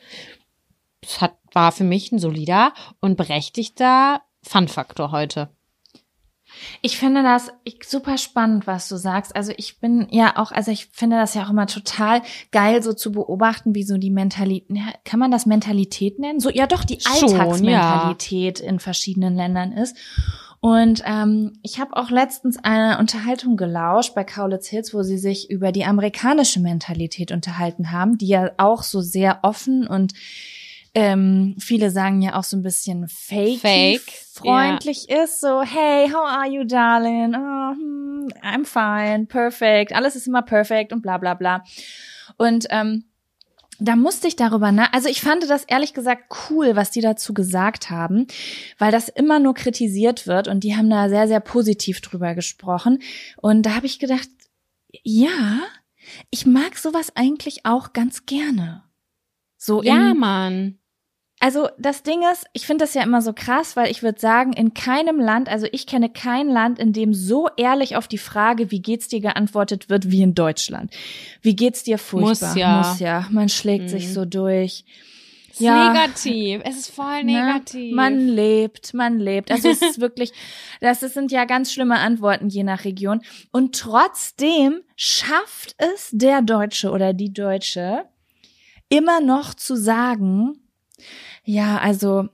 es 1.02 1.20
hat 1.20 1.36
war 1.54 1.72
für 1.72 1.84
mich 1.84 2.12
ein 2.12 2.20
solider 2.20 2.74
und 3.00 3.16
berechtigter 3.16 4.22
Fun-Faktor 4.44 5.12
heute. 5.12 5.50
Ich 6.82 6.98
finde 6.98 7.24
das 7.24 7.52
super 7.86 8.18
spannend, 8.18 8.68
was 8.68 8.88
du 8.88 8.98
sagst. 8.98 9.36
Also 9.36 9.54
ich 9.58 9.80
bin 9.80 10.08
ja 10.12 10.38
auch, 10.38 10.52
also 10.52 10.72
ich 10.72 10.88
finde 10.88 11.18
das 11.18 11.34
ja 11.34 11.46
auch 11.46 11.50
immer 11.50 11.68
total 11.68 12.22
geil, 12.52 12.84
so 12.84 12.94
zu 12.94 13.12
beobachten, 13.12 13.76
wie 13.76 13.84
so 13.84 13.98
die 13.98 14.12
Mentalität, 14.12 14.68
kann 15.04 15.20
man 15.20 15.32
das 15.32 15.46
Mentalität 15.46 16.20
nennen? 16.20 16.40
So, 16.40 16.50
ja 16.50 16.68
doch, 16.68 16.84
die 16.84 17.00
Alltagsmentalität 17.06 18.60
ja. 18.60 18.68
in 18.68 18.80
verschiedenen 18.80 19.36
Ländern 19.36 19.72
ist. 19.72 19.98
Und 20.60 21.04
ähm, 21.06 21.60
ich 21.62 21.82
habe 21.82 21.98
auch 21.98 22.10
letztens 22.10 22.58
eine 22.64 22.98
Unterhaltung 22.98 23.58
gelauscht 23.58 24.16
bei 24.16 24.24
Kaulitz 24.24 24.68
Hills, 24.68 24.94
wo 24.94 25.04
sie 25.04 25.18
sich 25.18 25.50
über 25.50 25.74
die 25.74 25.84
amerikanische 25.84 26.62
Mentalität 26.62 27.34
unterhalten 27.34 27.92
haben, 27.92 28.18
die 28.18 28.28
ja 28.28 28.52
auch 28.58 28.84
so 28.84 29.02
sehr 29.02 29.40
offen 29.42 29.86
und 29.86 30.14
ähm, 30.96 31.56
viele 31.60 31.90
sagen 31.90 32.22
ja 32.22 32.36
auch 32.36 32.44
so 32.44 32.56
ein 32.56 32.62
bisschen 32.62 33.08
fake, 33.08 33.60
fake 33.60 34.12
freundlich 34.34 35.10
yeah. 35.10 35.24
ist, 35.24 35.42
so 35.42 35.62
hey, 35.62 36.10
how 36.10 36.26
are 36.26 36.48
you, 36.48 36.64
darling? 36.64 37.34
Oh, 37.36 37.74
hmm, 37.74 38.28
I'm 38.44 38.66
fine, 38.66 39.26
perfect, 39.26 39.94
alles 39.94 40.16
ist 40.16 40.28
immer 40.28 40.44
perfekt 40.44 40.94
und 40.94 41.02
bla 41.02 41.18
bla 41.18 41.34
bla. 41.34 41.64
Und 42.38 42.68
ähm, 42.70 43.06
da 43.80 43.96
musste 43.96 44.28
ich 44.28 44.36
darüber 44.36 44.72
nach, 44.72 44.94
also 44.94 45.10
ich 45.10 45.22
fand 45.22 45.50
das 45.50 45.64
ehrlich 45.66 45.94
gesagt 45.94 46.24
cool, 46.50 46.76
was 46.76 46.92
die 46.92 47.02
dazu 47.02 47.34
gesagt 47.34 47.90
haben, 47.90 48.28
weil 48.78 48.92
das 48.92 49.10
immer 49.10 49.40
nur 49.40 49.56
kritisiert 49.56 50.28
wird 50.28 50.48
und 50.48 50.64
die 50.64 50.76
haben 50.76 50.90
da 50.90 51.10
sehr, 51.10 51.28
sehr 51.28 51.40
positiv 51.40 52.02
drüber 52.02 52.36
gesprochen. 52.36 53.00
Und 53.38 53.66
da 53.66 53.76
habe 53.76 53.88
ich 53.88 54.00
gedacht, 54.00 54.30
ja, 55.02 55.60
ich 56.30 56.46
mag 56.46 56.78
sowas 56.78 57.16
eigentlich 57.16 57.66
auch 57.66 57.94
ganz 57.94 58.26
gerne. 58.26 58.84
So 59.58 59.82
ja, 59.82 60.14
Mann. 60.14 60.78
Also 61.44 61.68
das 61.78 62.04
Ding 62.04 62.22
ist, 62.32 62.46
ich 62.54 62.66
finde 62.66 62.86
das 62.86 62.94
ja 62.94 63.04
immer 63.04 63.22
so 63.22 63.34
krass, 63.34 63.76
weil 63.76 63.92
ich 63.92 64.02
würde 64.02 64.18
sagen, 64.18 64.54
in 64.54 64.74
keinem 64.74 65.20
Land, 65.20 65.50
also 65.50 65.68
ich 65.74 65.86
kenne 65.88 66.10
kein 66.10 66.48
Land, 66.48 66.80
in 66.80 66.94
dem 66.94 67.14
so 67.14 67.50
ehrlich 67.58 67.98
auf 67.98 68.08
die 68.08 68.18
Frage, 68.18 68.72
wie 68.72 68.82
geht's 68.82 69.10
dir 69.10 69.20
geantwortet 69.20 69.90
wird, 69.90 70.10
wie 70.10 70.22
in 70.22 70.36
Deutschland. 70.36 70.94
Wie 71.42 71.54
geht's 71.54 71.84
dir 71.84 71.98
furchtbar? 71.98 72.48
Muss 72.48 72.56
ja. 72.56 72.78
Muss 72.78 73.00
ja. 73.02 73.28
Man 73.30 73.50
schlägt 73.50 73.84
mhm. 73.84 73.90
sich 73.90 74.14
so 74.14 74.24
durch. 74.24 74.86
Es 75.50 75.56
ist 75.56 75.60
ja, 75.60 75.92
negativ. 75.92 76.62
Es 76.64 76.78
ist 76.78 76.92
voll 76.92 77.26
ne? 77.26 77.34
negativ. 77.34 77.90
Ne? 77.90 77.94
Man 77.94 78.20
lebt, 78.26 78.94
man 78.94 79.20
lebt. 79.20 79.52
Also 79.52 79.68
es 79.68 79.82
ist 79.82 80.00
wirklich, 80.00 80.32
das 80.80 81.02
sind 81.02 81.30
ja 81.34 81.44
ganz 81.44 81.74
schlimme 81.74 82.00
Antworten 82.00 82.48
je 82.48 82.64
nach 82.64 82.86
Region. 82.86 83.20
Und 83.52 83.78
trotzdem 83.78 84.80
schafft 84.96 85.76
es 85.78 86.08
der 86.14 86.42
Deutsche 86.42 86.90
oder 86.90 87.12
die 87.12 87.34
Deutsche 87.34 88.06
immer 88.88 89.20
noch 89.20 89.54
zu 89.54 89.76
sagen, 89.76 90.63
ja, 91.44 91.78
also 91.78 92.28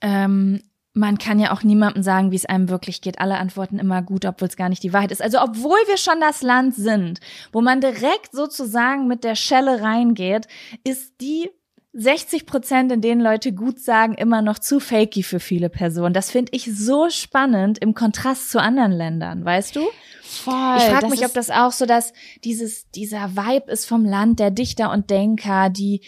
ähm, 0.00 0.62
man 0.98 1.18
kann 1.18 1.38
ja 1.38 1.52
auch 1.52 1.62
niemandem 1.62 2.02
sagen, 2.02 2.32
wie 2.32 2.36
es 2.36 2.46
einem 2.46 2.68
wirklich 2.68 3.00
geht. 3.00 3.20
Alle 3.20 3.38
antworten 3.38 3.78
immer 3.78 4.02
gut, 4.02 4.24
obwohl 4.24 4.48
es 4.48 4.56
gar 4.56 4.68
nicht 4.68 4.82
die 4.82 4.92
Wahrheit 4.92 5.12
ist. 5.12 5.22
Also 5.22 5.40
obwohl 5.40 5.78
wir 5.86 5.96
schon 5.96 6.20
das 6.20 6.42
Land 6.42 6.74
sind, 6.74 7.20
wo 7.52 7.60
man 7.60 7.80
direkt 7.80 8.32
sozusagen 8.32 9.06
mit 9.06 9.22
der 9.22 9.36
Schelle 9.36 9.80
reingeht, 9.80 10.48
ist 10.84 11.20
die 11.20 11.50
60 11.94 12.46
Prozent, 12.46 12.92
in 12.92 13.00
denen 13.00 13.20
Leute 13.20 13.52
gut 13.52 13.80
sagen, 13.80 14.14
immer 14.14 14.42
noch 14.42 14.58
zu 14.58 14.78
fakey 14.78 15.22
für 15.22 15.40
viele 15.40 15.68
Personen. 15.68 16.14
Das 16.14 16.30
finde 16.30 16.52
ich 16.54 16.64
so 16.64 17.08
spannend 17.10 17.78
im 17.78 17.94
Kontrast 17.94 18.50
zu 18.50 18.60
anderen 18.60 18.92
Ländern, 18.92 19.44
weißt 19.44 19.76
du? 19.76 19.80
Voll. 20.22 20.76
Ich 20.76 20.84
frage 20.84 21.08
mich, 21.08 21.24
ob 21.24 21.32
das 21.32 21.50
auch 21.50 21.72
so, 21.72 21.86
dass 21.86 22.12
dieses 22.44 22.90
dieser 22.90 23.36
Vibe 23.36 23.70
ist 23.70 23.86
vom 23.86 24.04
Land 24.04 24.38
der 24.38 24.50
Dichter 24.50 24.92
und 24.92 25.10
Denker, 25.10 25.70
die 25.70 26.02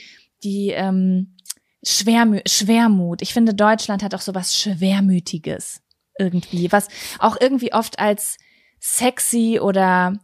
die 0.44 0.70
ähm, 0.70 1.36
Schwermü 1.84 2.40
Schwermut. 2.46 3.22
Ich 3.22 3.32
finde, 3.32 3.54
Deutschland 3.54 4.02
hat 4.02 4.14
auch 4.14 4.20
so 4.20 4.34
was 4.34 4.56
Schwermütiges 4.56 5.80
irgendwie, 6.18 6.70
was 6.70 6.88
auch 7.18 7.36
irgendwie 7.40 7.72
oft 7.72 7.98
als 7.98 8.36
sexy 8.78 9.58
oder 9.60 10.18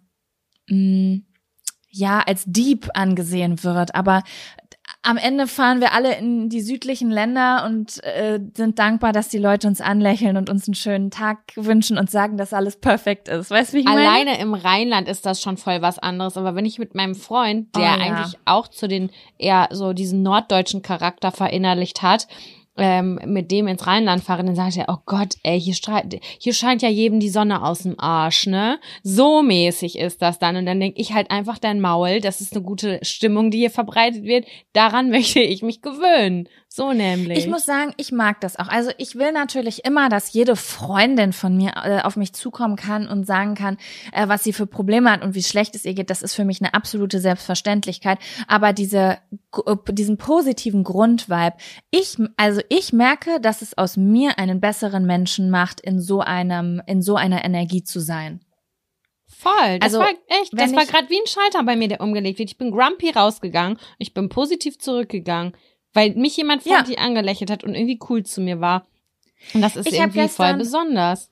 mh, 0.68 0.76
mm, 0.76 1.26
ja 1.90 2.20
als 2.20 2.44
Dieb 2.46 2.90
angesehen 2.94 3.62
wird. 3.64 3.94
Aber 3.94 4.22
am 5.07 5.18
Ende 5.18 5.46
fahren 5.46 5.80
wir 5.80 5.92
alle 5.92 6.16
in 6.16 6.48
die 6.48 6.61
südlichen 6.61 7.12
Länder 7.12 7.64
und 7.64 8.02
äh, 8.02 8.40
sind 8.57 8.80
dankbar, 8.80 9.12
dass 9.12 9.28
die 9.28 9.38
Leute 9.38 9.68
uns 9.68 9.80
anlächeln 9.80 10.36
und 10.36 10.50
uns 10.50 10.66
einen 10.66 10.74
schönen 10.74 11.12
Tag 11.12 11.38
wünschen 11.54 11.96
und 11.96 12.11
sagen, 12.11 12.36
dass 12.36 12.52
alles 12.52 12.80
perfekt 12.80 13.28
ist. 13.28 13.52
Weißt 13.52 13.72
du, 13.72 13.76
wie 13.76 13.80
ich 13.80 13.86
meine? 13.86 14.00
Alleine 14.00 14.40
im 14.40 14.52
Rheinland 14.52 15.09
ist 15.09 15.24
das 15.24 15.40
schon 15.40 15.59
voll 15.59 15.80
was 15.80 16.00
anderes. 16.00 16.36
Aber 16.36 16.57
wenn 16.57 16.64
ich 16.64 16.80
mit 16.80 16.96
meinem 16.96 17.14
Freund, 17.14 17.74
der 17.76 17.82
oh, 17.82 17.84
ja. 17.84 17.94
eigentlich 17.94 18.38
auch 18.46 18.66
zu 18.66 18.88
den 18.88 19.11
eher 19.38 19.68
so 19.70 19.92
diesen 19.92 20.22
norddeutschen 20.24 20.82
Charakter 20.82 21.30
verinnerlicht 21.30 22.02
hat, 22.02 22.26
ähm, 22.77 23.18
mit 23.24 23.51
dem 23.51 23.66
ins 23.68 23.87
Rheinland 23.87 24.22
fahre, 24.22 24.45
dann 24.45 24.55
sagt 24.55 24.77
er, 24.77 24.87
oh 24.89 24.99
Gott, 25.07 25.35
ey, 25.43 25.61
hier, 25.61 25.74
hier 26.39 26.53
scheint 26.53 26.83
ja 26.83 26.89
jedem 26.89 27.20
die 27.20 27.29
Sonne 27.29 27.62
aus 27.62 27.81
dem 27.81 27.99
Arsch, 27.99 28.47
ne? 28.47 28.79
So 29.03 29.43
mäßig 29.43 29.99
ist 29.99 30.22
das 30.22 30.39
dann. 30.39 30.57
Und 30.57 30.66
dann 30.66 30.81
denke 30.81 31.01
ich 31.01 31.12
halt 31.12 31.31
einfach 31.31 31.59
dein 31.59 31.81
Maul, 31.81 32.20
das 32.20 32.41
ist 32.41 32.55
eine 32.55 32.62
gute 32.62 32.99
Stimmung, 33.03 33.51
die 33.51 33.59
hier 33.59 33.70
verbreitet 33.70 34.24
wird. 34.24 34.47
Daran 34.72 35.11
möchte 35.11 35.41
ich 35.41 35.62
mich 35.62 35.83
gewöhnen. 35.83 36.49
So 36.77 36.93
nämlich. 36.93 37.39
Ich 37.39 37.47
muss 37.47 37.64
sagen, 37.64 37.95
ich 37.97 38.12
mag 38.12 38.39
das 38.43 38.59
auch. 38.59 38.68
Also 38.68 38.91
ich 38.99 39.14
will 39.14 39.33
natürlich 39.33 39.87
immer, 39.87 40.11
dass 40.11 40.35
jede 40.35 40.57
Freundin 40.57 41.33
von 41.33 41.57
mir 41.57 41.72
äh, 41.83 42.03
auf 42.03 42.16
mich 42.16 42.35
zukommen 42.35 42.77
kann 42.77 43.09
und 43.09 43.27
sagen 43.27 43.55
kann, 43.55 43.79
äh, 44.12 44.29
was 44.29 44.45
sie 44.45 44.53
für 44.53 44.66
Probleme 44.66 45.11
hat 45.11 45.24
und 45.24 45.35
wie 45.35 45.43
schlecht 45.43 45.74
es 45.74 45.87
ihr 45.87 45.95
geht. 45.95 46.11
Das 46.11 46.20
ist 46.20 46.35
für 46.35 46.45
mich 46.45 46.61
eine 46.61 46.74
absolute 46.74 47.18
Selbstverständlichkeit. 47.18 48.18
Aber 48.47 48.74
diese, 48.74 49.16
äh, 49.64 49.77
diesen 49.89 50.18
positiven 50.18 50.85
Grundvibe, 50.85 51.55
ich, 51.91 52.18
also 52.37 52.61
ich 52.68 52.93
merke, 52.93 53.41
dass 53.41 53.62
es 53.62 53.79
aus 53.79 53.97
mir 53.97 54.39
einen 54.39 54.61
besseren 54.61 55.07
Menschen 55.07 55.49
macht, 55.49 55.81
in 55.81 55.99
so 55.99 56.20
einem, 56.20 56.83
in 56.87 57.01
so 57.01 57.16
einer 57.16 57.43
Energie 57.43 57.85
zu 57.85 58.01
sein. 58.01 58.41
Voll. 59.27 59.79
Das 59.79 59.95
also, 59.95 60.01
war 60.01 60.11
echt, 60.27 60.53
das 60.53 60.74
war 60.74 60.85
gerade 60.85 61.09
wie 61.09 61.18
ein 61.18 61.27
Schalter 61.27 61.64
bei 61.64 61.74
mir, 61.74 61.89
der 61.89 62.03
umgelegt 62.03 62.39
wird. 62.39 62.51
Ich 62.51 62.59
bin 62.59 62.70
grumpy 62.70 63.12
rausgegangen, 63.12 63.79
ich 63.97 64.12
bin 64.12 64.29
positiv 64.29 64.79
zurückgegangen 64.79 65.55
weil 65.97 66.14
mich 66.14 66.36
jemand 66.36 66.62
freundlich 66.62 66.99
ja. 66.99 67.05
angelächelt 67.05 67.51
hat 67.51 67.64
und 67.64 67.74
irgendwie 67.74 67.99
cool 68.11 68.22
zu 68.22 68.42
mir 68.42 68.61
war. 68.61 68.86
Und 69.55 69.62
das 69.62 69.76
ist 69.76 69.86
ich 69.86 69.94
irgendwie 69.94 70.20
gestern, 70.20 70.51
voll 70.51 70.59
besonders. 70.59 71.30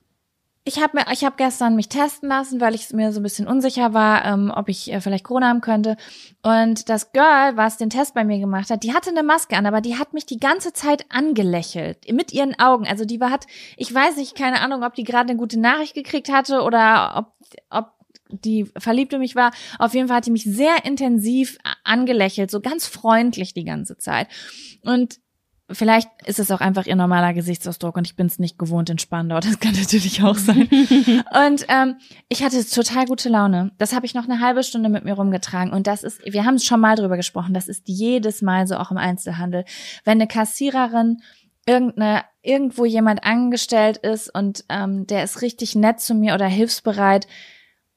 Ich 0.67 0.81
habe 0.81 0.97
mir, 0.97 1.05
ich 1.13 1.23
habe 1.23 1.35
gestern 1.37 1.75
mich 1.75 1.89
testen 1.89 2.29
lassen, 2.29 2.59
weil 2.59 2.73
ich 2.73 2.91
mir 2.91 3.11
so 3.11 3.19
ein 3.19 3.23
bisschen 3.23 3.47
unsicher 3.47 3.93
war, 3.93 4.25
ähm, 4.25 4.51
ob 4.53 4.67
ich 4.67 4.91
äh, 4.91 4.99
vielleicht 4.99 5.23
Corona 5.23 5.49
haben 5.49 5.61
könnte. 5.61 5.95
Und 6.41 6.89
das 6.89 7.11
Girl, 7.11 7.55
was 7.55 7.77
den 7.77 7.91
Test 7.91 8.15
bei 8.15 8.23
mir 8.23 8.39
gemacht 8.39 8.71
hat, 8.71 8.81
die 8.81 8.95
hatte 8.95 9.11
eine 9.11 9.21
Maske 9.21 9.55
an, 9.55 9.67
aber 9.67 9.81
die 9.81 9.99
hat 9.99 10.13
mich 10.13 10.25
die 10.25 10.39
ganze 10.39 10.73
Zeit 10.73 11.05
angelächelt 11.09 12.11
mit 12.11 12.33
ihren 12.33 12.57
Augen. 12.57 12.87
Also 12.87 13.05
die 13.05 13.19
war 13.19 13.29
hat, 13.29 13.45
ich 13.77 13.93
weiß 13.93 14.17
nicht, 14.17 14.35
keine 14.35 14.61
Ahnung, 14.61 14.83
ob 14.83 14.95
die 14.95 15.03
gerade 15.03 15.29
eine 15.29 15.37
gute 15.37 15.59
Nachricht 15.59 15.93
gekriegt 15.93 16.31
hatte 16.31 16.63
oder 16.63 17.13
ob 17.15 17.35
ob 17.69 17.94
die 18.29 18.65
verliebt 18.77 19.13
in 19.13 19.19
mich 19.19 19.35
war. 19.35 19.51
Auf 19.79 19.93
jeden 19.93 20.07
Fall 20.07 20.17
hat 20.17 20.25
die 20.25 20.31
mich 20.31 20.43
sehr 20.43 20.85
intensiv 20.85 21.57
angelächelt, 21.83 22.51
so 22.51 22.59
ganz 22.61 22.87
freundlich 22.87 23.53
die 23.53 23.65
ganze 23.65 23.97
Zeit. 23.97 24.27
Und 24.81 25.19
Vielleicht 25.71 26.09
ist 26.27 26.37
es 26.37 26.51
auch 26.51 26.61
einfach 26.61 26.85
ihr 26.85 26.95
normaler 26.95 27.33
Gesichtsausdruck 27.33 27.97
und 27.97 28.05
ich 28.05 28.15
bin 28.15 28.27
es 28.27 28.37
nicht 28.37 28.59
gewohnt 28.59 28.91
in 28.91 28.99
Spandau. 28.99 29.39
Das 29.45 29.59
kann 29.59 29.73
natürlich 29.73 30.21
auch 30.23 30.35
sein. 30.35 30.67
und 30.69 31.65
ähm, 31.69 31.95
ich 32.29 32.43
hatte 32.43 32.63
total 32.67 33.05
gute 33.05 33.29
Laune. 33.29 33.71
Das 33.79 33.95
habe 33.95 34.05
ich 34.05 34.13
noch 34.13 34.25
eine 34.25 34.41
halbe 34.41 34.61
Stunde 34.63 34.89
mit 34.89 35.05
mir 35.05 35.13
rumgetragen. 35.13 35.73
Und 35.73 35.87
das 35.87 36.03
ist, 36.03 36.21
wir 36.23 36.45
haben 36.45 36.59
schon 36.59 36.79
mal 36.79 36.95
drüber 36.95 37.17
gesprochen, 37.17 37.55
das 37.55 37.67
ist 37.67 37.87
jedes 37.87 38.43
Mal 38.43 38.67
so 38.67 38.75
auch 38.75 38.91
im 38.91 38.97
Einzelhandel. 38.97 39.65
Wenn 40.03 40.19
eine 40.19 40.27
Kassiererin 40.27 41.21
irgendeine, 41.65 42.23
irgendwo 42.43 42.85
jemand 42.85 43.23
angestellt 43.23 43.97
ist 43.97 44.33
und 44.33 44.65
ähm, 44.69 45.07
der 45.07 45.23
ist 45.23 45.41
richtig 45.41 45.73
nett 45.73 45.99
zu 45.99 46.13
mir 46.13 46.35
oder 46.35 46.47
hilfsbereit, 46.47 47.27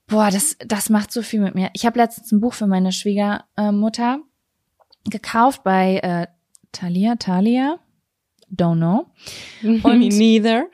Boah, 0.08 0.30
das, 0.30 0.56
das 0.66 0.88
macht 0.88 1.12
so 1.12 1.22
viel 1.22 1.40
mit 1.40 1.54
mir. 1.54 1.70
Ich 1.74 1.84
habe 1.86 1.98
letztens 1.98 2.32
ein 2.32 2.40
Buch 2.40 2.54
für 2.54 2.66
meine 2.66 2.92
Schwiegermutter 2.92 4.20
gekauft 5.04 5.62
bei 5.64 5.98
äh, 5.98 6.26
Thalia, 6.72 7.16
Thalia, 7.16 7.78
don't 8.50 8.76
know. 8.76 9.06
Und 9.62 10.00
Neither. 10.00 10.66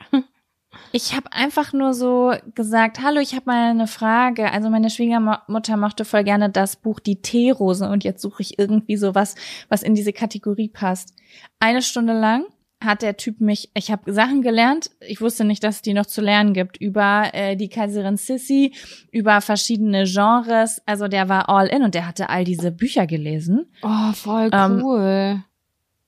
Ich 0.91 1.13
habe 1.13 1.31
einfach 1.33 1.73
nur 1.73 1.93
so 1.93 2.33
gesagt, 2.53 3.01
hallo, 3.01 3.19
ich 3.19 3.35
habe 3.35 3.47
mal 3.47 3.69
eine 3.69 3.87
Frage. 3.87 4.51
Also 4.51 4.69
meine 4.69 4.89
Schwiegermutter 4.89 5.75
mochte 5.75 6.05
voll 6.05 6.23
gerne 6.23 6.49
das 6.49 6.77
Buch 6.77 7.01
Die 7.01 7.21
Teerose 7.21 7.89
und 7.89 8.05
jetzt 8.05 8.21
suche 8.21 8.41
ich 8.41 8.57
irgendwie 8.57 8.95
so 8.95 9.13
was, 9.13 9.35
was 9.67 9.83
in 9.83 9.95
diese 9.95 10.13
Kategorie 10.13 10.69
passt. 10.69 11.13
Eine 11.59 11.81
Stunde 11.81 12.13
lang 12.13 12.45
hat 12.83 13.01
der 13.01 13.17
Typ 13.17 13.41
mich, 13.41 13.71
ich 13.73 13.91
habe 13.91 14.13
Sachen 14.13 14.41
gelernt, 14.41 14.91
ich 14.99 15.21
wusste 15.21 15.43
nicht, 15.43 15.63
dass 15.63 15.75
es 15.77 15.81
die 15.81 15.93
noch 15.93 16.05
zu 16.05 16.21
lernen 16.21 16.53
gibt, 16.53 16.77
über 16.77 17.29
äh, 17.33 17.55
die 17.55 17.69
Kaiserin 17.69 18.17
Sissy, 18.17 18.73
über 19.11 19.41
verschiedene 19.41 20.03
Genres. 20.05 20.81
Also 20.85 21.07
der 21.07 21.29
war 21.29 21.49
all 21.49 21.67
in 21.67 21.83
und 21.83 21.95
der 21.95 22.07
hatte 22.07 22.29
all 22.29 22.43
diese 22.43 22.71
Bücher 22.71 23.07
gelesen. 23.07 23.65
Oh, 23.81 24.11
voll 24.13 24.49
ähm, 24.51 24.81
cool. 24.83 25.01
Ähm, 25.01 25.43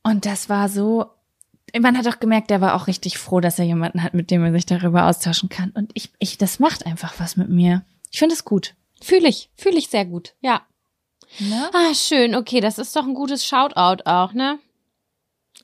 und 0.03 0.25
das 0.25 0.49
war 0.49 0.69
so, 0.69 1.05
man 1.77 1.97
hat 1.97 2.07
auch 2.07 2.19
gemerkt, 2.19 2.49
der 2.49 2.61
war 2.61 2.75
auch 2.75 2.87
richtig 2.87 3.17
froh, 3.17 3.39
dass 3.39 3.59
er 3.59 3.65
jemanden 3.65 4.03
hat, 4.03 4.13
mit 4.13 4.31
dem 4.31 4.43
er 4.43 4.51
sich 4.51 4.65
darüber 4.65 5.07
austauschen 5.07 5.49
kann. 5.49 5.71
Und 5.71 5.91
ich, 5.95 6.11
ich, 6.19 6.37
das 6.37 6.59
macht 6.59 6.85
einfach 6.85 7.15
was 7.17 7.37
mit 7.37 7.49
mir. 7.49 7.83
Ich 8.11 8.19
finde 8.19 8.35
es 8.35 8.45
gut. 8.45 8.75
Fühle 9.01 9.27
ich, 9.27 9.49
fühle 9.55 9.77
ich 9.77 9.89
sehr 9.89 10.05
gut, 10.05 10.33
ja. 10.41 10.61
Ne? 11.39 11.69
Ah, 11.73 11.93
schön, 11.93 12.35
okay, 12.35 12.61
das 12.61 12.79
ist 12.79 12.95
doch 12.95 13.05
ein 13.05 13.13
gutes 13.13 13.45
Shoutout 13.45 14.03
auch, 14.05 14.33
ne? 14.33 14.59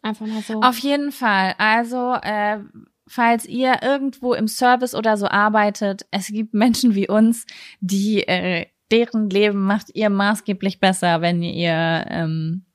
Einfach 0.04 0.28
mal 0.28 0.41
so. 0.41 0.62
Auf 0.62 0.78
jeden 0.78 1.12
Fall. 1.12 1.56
Also, 1.58 2.14
äh, 2.22 2.60
falls 3.08 3.45
ihr 3.45 3.82
irgendwo 3.82 4.34
im 4.34 4.47
Service 4.47 4.93
oder 4.93 5.18
so 5.18 5.28
arbeitet, 5.28 6.06
es 6.12 6.28
gibt 6.28 6.54
Menschen 6.54 6.93
wie 6.93 7.08
uns, 7.08 7.45
die 7.80 8.28
äh, 8.28 8.68
deren 8.91 9.30
Leben 9.30 9.64
macht 9.64 9.88
ihr 9.95 10.10
maßgeblich 10.10 10.80
besser, 10.80 11.22
wenn 11.22 11.41
ihr 11.41 12.06
ähm, 12.10 12.66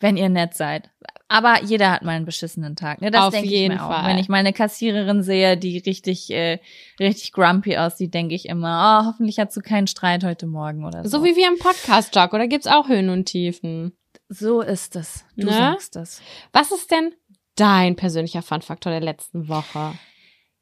wenn 0.00 0.16
ihr 0.16 0.28
nett 0.28 0.54
seid. 0.54 0.90
Aber 1.28 1.62
jeder 1.64 1.90
hat 1.90 2.02
mal 2.02 2.12
einen 2.12 2.24
beschissenen 2.24 2.76
Tag. 2.76 3.00
Ne? 3.00 3.10
Das 3.10 3.30
denke 3.30 3.52
ich 3.52 3.68
mir 3.68 3.78
Fall. 3.78 4.04
auch. 4.04 4.06
Wenn 4.06 4.18
ich 4.18 4.28
mal 4.28 4.36
eine 4.36 4.52
Kassiererin 4.52 5.22
sehe, 5.22 5.56
die 5.56 5.78
richtig, 5.78 6.30
äh, 6.30 6.60
richtig 7.00 7.32
grumpy 7.32 7.76
aussieht, 7.76 8.14
denke 8.14 8.34
ich 8.34 8.48
immer, 8.48 9.02
oh, 9.02 9.06
hoffentlich 9.06 9.38
hast 9.40 9.56
du 9.56 9.60
keinen 9.60 9.88
Streit 9.88 10.22
heute 10.22 10.46
Morgen 10.46 10.84
oder 10.84 11.02
so. 11.02 11.18
So 11.18 11.24
wie 11.24 11.34
wir 11.34 11.48
im 11.48 11.58
Podcast, 11.58 12.14
Jack, 12.14 12.32
oder 12.32 12.46
gibt's 12.46 12.68
auch 12.68 12.88
Höhen 12.88 13.08
und 13.08 13.24
Tiefen? 13.24 13.96
So 14.28 14.60
ist 14.60 14.96
es. 14.96 15.24
Du 15.36 15.46
ne? 15.46 15.52
sagst 15.52 15.96
es. 15.96 16.20
Was 16.52 16.72
ist 16.72 16.90
denn 16.90 17.14
dein 17.54 17.96
persönlicher 17.96 18.42
Fun-Faktor 18.42 18.92
der 18.92 19.00
letzten 19.00 19.48
Woche? 19.48 19.94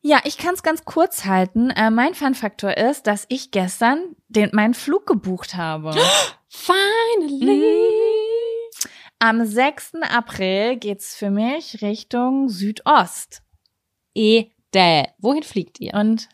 Ja, 0.02 0.20
ich 0.24 0.36
kann 0.36 0.54
es 0.54 0.62
ganz 0.62 0.84
kurz 0.84 1.24
halten. 1.24 1.70
Äh, 1.70 1.90
mein 1.90 2.14
Fun-Faktor 2.14 2.76
ist, 2.76 3.06
dass 3.06 3.24
ich 3.30 3.50
gestern 3.50 4.14
den, 4.28 4.50
meinen 4.52 4.74
Flug 4.74 5.06
gebucht 5.06 5.54
habe. 5.54 5.94
Finally! 6.48 7.46
Mhm. 7.46 8.90
Am 9.18 9.46
6. 9.46 9.94
April 10.02 10.76
geht's 10.76 11.16
für 11.16 11.30
mich 11.30 11.80
Richtung 11.80 12.50
Südost. 12.50 13.42
Edel. 14.14 15.06
Wohin 15.18 15.42
fliegt 15.42 15.80
ihr? 15.80 15.94
Und 15.94 16.28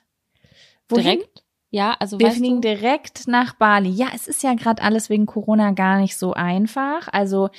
wohin? 0.89 1.05
Direkt? 1.05 1.45
Ja, 1.71 1.97
also 2.01 2.19
wir 2.19 2.33
fliegen 2.33 2.61
direkt 2.61 3.29
nach 3.29 3.55
Bali. 3.55 3.91
Ja, 3.91 4.09
es 4.15 4.27
ist 4.27 4.43
ja 4.43 4.55
gerade 4.55 4.83
alles 4.83 5.09
wegen 5.09 5.27
Corona 5.27 5.71
gar 5.71 6.01
nicht 6.01 6.17
so 6.17 6.33
einfach. 6.33 7.09
Also 7.13 7.51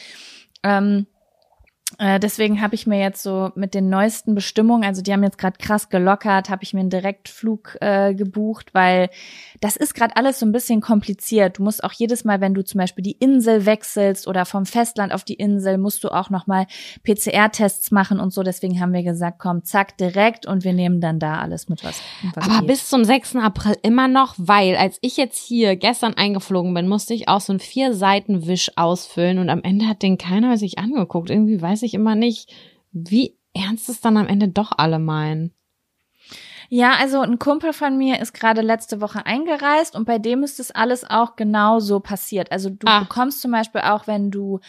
ähm, 0.64 1.08
äh, 1.08 1.21
deswegen 2.00 2.62
habe 2.62 2.76
ich 2.76 2.88
mir 2.88 3.00
jetzt 3.00 3.24
so 3.24 3.52
mit 3.56 3.74
den 3.74 3.90
neuesten 3.90 4.36
Bestimmungen, 4.36 4.84
also 4.84 5.02
die 5.02 5.12
haben 5.12 5.24
jetzt 5.24 5.38
gerade 5.38 5.58
krass 5.58 5.90
gelockert, 5.90 6.50
habe 6.50 6.64
ich 6.64 6.74
mir 6.74 6.82
einen 6.82 6.90
Direktflug 6.90 7.78
äh, 7.82 8.14
gebucht, 8.14 8.74
weil 8.74 9.10
das 9.60 9.76
ist 9.76 9.94
gerade 9.94 10.16
alles 10.16 10.40
so 10.40 10.46
ein 10.46 10.52
bisschen 10.52 10.82
kompliziert. 10.82 11.60
Du 11.60 11.64
musst 11.64 11.84
auch 11.84 11.94
jedes 11.94 12.24
Mal, 12.24 12.42
wenn 12.42 12.54
du 12.54 12.64
zum 12.64 12.80
Beispiel 12.80 13.04
die 13.04 13.12
Insel 13.14 13.66
wechselst 13.66 14.28
oder 14.28 14.46
vom 14.46 14.66
Festland 14.66 15.14
auf 15.14 15.24
die 15.24 15.36
Insel, 15.36 15.78
musst 15.78 16.04
du 16.04 16.10
auch 16.10 16.30
nochmal 16.30 16.68
PCR-Tests 17.04 17.92
machen 17.92 18.20
und 18.20 18.34
so. 18.34 18.44
Deswegen 18.44 18.80
haben 18.80 18.94
wir 18.94 19.04
gesagt, 19.04 19.40
komm, 19.40 19.64
zack, 19.64 19.98
direkt 19.98 20.46
und 20.46 20.64
wir 20.64 20.74
nehmen 20.74 21.02
dann 21.02 21.20
da 21.20 21.40
alles 21.40 21.70
mit 21.70 21.84
was. 21.84 22.02
was 22.34 22.46
Aber 22.46 22.60
geht. 22.60 22.68
bis 22.68 22.90
zum 22.90 23.04
6. 23.04 23.36
April 23.38 23.76
immer 23.84 24.08
noch, 24.08 24.36
weil 24.38 24.76
als 24.76 24.98
ich 25.02 25.18
jetzt 25.18 25.38
hier 25.38 25.76
gestern 25.76 26.16
eingeflogen 26.16 26.74
bin, 26.74 26.88
musste 26.88 27.14
ich 27.14 27.28
auch 27.28 27.42
so 27.42 27.54
einen 27.54 27.60
vier 27.60 27.94
Seiten 27.94 28.48
Wisch 28.48 28.72
ausfüllen 28.76 29.40
und 29.40 29.50
am 29.50 29.62
Ende 29.64 29.88
hat 29.88 30.02
den 30.02 30.18
keiner 30.18 30.58
sich 30.58 30.80
angeguckt. 30.80 31.30
Irgendwie 31.30 31.62
weiß 31.62 31.81
ich 31.84 31.94
immer 31.94 32.16
nicht, 32.16 32.54
wie 32.92 33.38
ernst 33.54 33.90
es 33.90 34.02
dann 34.02 34.18
am 34.18 34.28
Ende 34.28 34.48
doch 34.48 34.72
alle 34.78 35.00
meinen. 35.00 35.54
Ja, 36.70 36.94
also 37.00 37.20
ein 37.20 37.38
Kumpel 37.38 37.74
von 37.74 37.98
mir 37.98 38.22
ist 38.22 38.34
gerade 38.34 38.62
letzte 38.62 39.02
Woche 39.02 39.26
eingereist 39.26 39.94
und 39.94 40.06
bei 40.06 40.20
dem 40.20 40.42
ist 40.42 40.58
das 40.58 40.72
alles 40.72 41.04
auch 41.04 41.36
genau 41.36 41.80
so 41.80 42.00
passiert. 42.00 42.50
Also 42.52 42.70
du 42.70 42.88
ah. 42.88 43.02
bekommst 43.02 43.42
zum 43.42 43.52
Beispiel 43.52 43.82
auch, 43.82 44.08
wenn 44.08 44.32
du 44.32 44.62